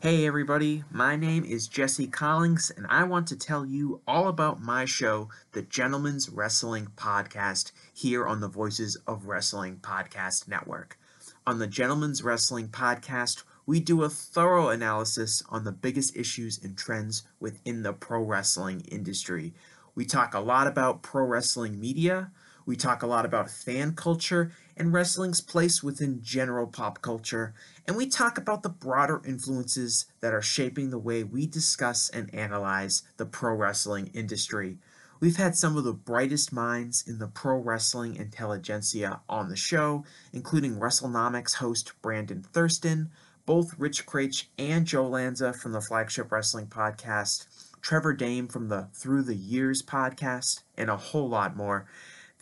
Hey 0.00 0.26
everybody, 0.26 0.82
my 0.90 1.14
name 1.14 1.44
is 1.44 1.68
Jesse 1.68 2.08
Collins, 2.08 2.72
and 2.76 2.88
I 2.88 3.04
want 3.04 3.28
to 3.28 3.36
tell 3.36 3.64
you 3.64 4.00
all 4.04 4.26
about 4.26 4.60
my 4.60 4.84
show, 4.84 5.28
The 5.52 5.62
Gentleman's 5.62 6.28
Wrestling 6.28 6.88
Podcast, 6.96 7.70
here 7.94 8.26
on 8.26 8.40
the 8.40 8.48
Voices 8.48 8.96
of 9.06 9.26
Wrestling 9.26 9.76
Podcast 9.76 10.48
Network. 10.48 10.98
On 11.46 11.60
the 11.60 11.68
Gentleman's 11.68 12.24
Wrestling 12.24 12.66
Podcast, 12.66 13.44
we 13.64 13.78
do 13.78 14.02
a 14.02 14.08
thorough 14.08 14.70
analysis 14.70 15.44
on 15.50 15.62
the 15.62 15.70
biggest 15.70 16.16
issues 16.16 16.60
and 16.60 16.76
trends 16.76 17.22
within 17.38 17.84
the 17.84 17.92
pro 17.92 18.20
wrestling 18.20 18.80
industry. 18.90 19.54
We 19.94 20.04
talk 20.04 20.34
a 20.34 20.40
lot 20.40 20.66
about 20.66 21.02
pro 21.02 21.24
wrestling 21.24 21.78
media, 21.78 22.32
we 22.64 22.76
talk 22.76 23.02
a 23.02 23.06
lot 23.06 23.24
about 23.24 23.50
fan 23.50 23.94
culture 23.94 24.52
and 24.76 24.92
wrestling's 24.92 25.40
place 25.40 25.82
within 25.82 26.22
general 26.22 26.66
pop 26.66 27.02
culture, 27.02 27.54
and 27.86 27.96
we 27.96 28.06
talk 28.06 28.38
about 28.38 28.62
the 28.62 28.68
broader 28.68 29.20
influences 29.26 30.06
that 30.20 30.32
are 30.32 30.42
shaping 30.42 30.90
the 30.90 30.98
way 30.98 31.24
we 31.24 31.46
discuss 31.46 32.08
and 32.08 32.34
analyze 32.34 33.02
the 33.16 33.26
pro 33.26 33.54
wrestling 33.54 34.10
industry. 34.14 34.78
We've 35.20 35.36
had 35.36 35.56
some 35.56 35.76
of 35.76 35.84
the 35.84 35.92
brightest 35.92 36.52
minds 36.52 37.04
in 37.06 37.18
the 37.18 37.28
pro 37.28 37.56
wrestling 37.56 38.16
intelligentsia 38.16 39.20
on 39.28 39.48
the 39.48 39.56
show, 39.56 40.04
including 40.32 40.80
WrestleNomics 40.80 41.54
host 41.54 41.92
Brandon 42.02 42.42
Thurston, 42.52 43.10
both 43.46 43.78
Rich 43.78 44.06
Kraetsch 44.06 44.46
and 44.58 44.86
Joe 44.86 45.06
Lanza 45.06 45.52
from 45.52 45.72
the 45.72 45.80
Flagship 45.80 46.32
Wrestling 46.32 46.66
Podcast, 46.66 47.46
Trevor 47.80 48.12
Dame 48.12 48.48
from 48.48 48.68
the 48.68 48.88
Through 48.92 49.22
the 49.22 49.34
Years 49.34 49.82
podcast, 49.82 50.62
and 50.76 50.90
a 50.90 50.96
whole 50.96 51.28
lot 51.28 51.56
more. 51.56 51.86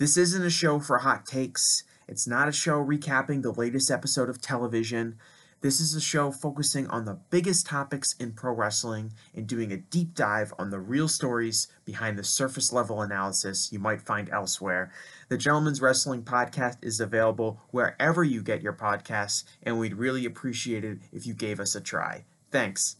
This 0.01 0.16
isn't 0.16 0.43
a 0.43 0.48
show 0.48 0.81
for 0.81 0.97
hot 0.97 1.27
takes. 1.27 1.85
It's 2.09 2.27
not 2.27 2.48
a 2.48 2.52
show 2.52 2.82
recapping 2.82 3.43
the 3.43 3.52
latest 3.52 3.90
episode 3.90 4.31
of 4.31 4.40
television. 4.40 5.18
This 5.60 5.78
is 5.78 5.94
a 5.94 6.01
show 6.01 6.32
focusing 6.32 6.86
on 6.86 7.05
the 7.05 7.18
biggest 7.28 7.66
topics 7.66 8.14
in 8.14 8.32
pro 8.32 8.55
wrestling 8.55 9.12
and 9.35 9.47
doing 9.47 9.72
a 9.72 9.77
deep 9.77 10.14
dive 10.14 10.55
on 10.59 10.70
the 10.70 10.81
real 10.81 11.06
stories 11.06 11.68
behind 11.85 12.18
the 12.18 12.24
surface 12.24 12.72
level 12.72 13.02
analysis 13.02 13.70
you 13.74 13.78
might 13.78 14.01
find 14.01 14.31
elsewhere. 14.31 14.90
The 15.28 15.36
Gentleman's 15.36 15.82
Wrestling 15.82 16.22
Podcast 16.22 16.78
is 16.81 16.98
available 16.98 17.60
wherever 17.70 18.24
you 18.24 18.43
get 18.43 18.62
your 18.62 18.72
podcasts, 18.72 19.44
and 19.62 19.78
we'd 19.78 19.97
really 19.97 20.24
appreciate 20.24 20.82
it 20.82 21.01
if 21.12 21.27
you 21.27 21.35
gave 21.35 21.60
us 21.60 21.74
a 21.74 21.81
try. 21.82 22.24
Thanks. 22.51 22.97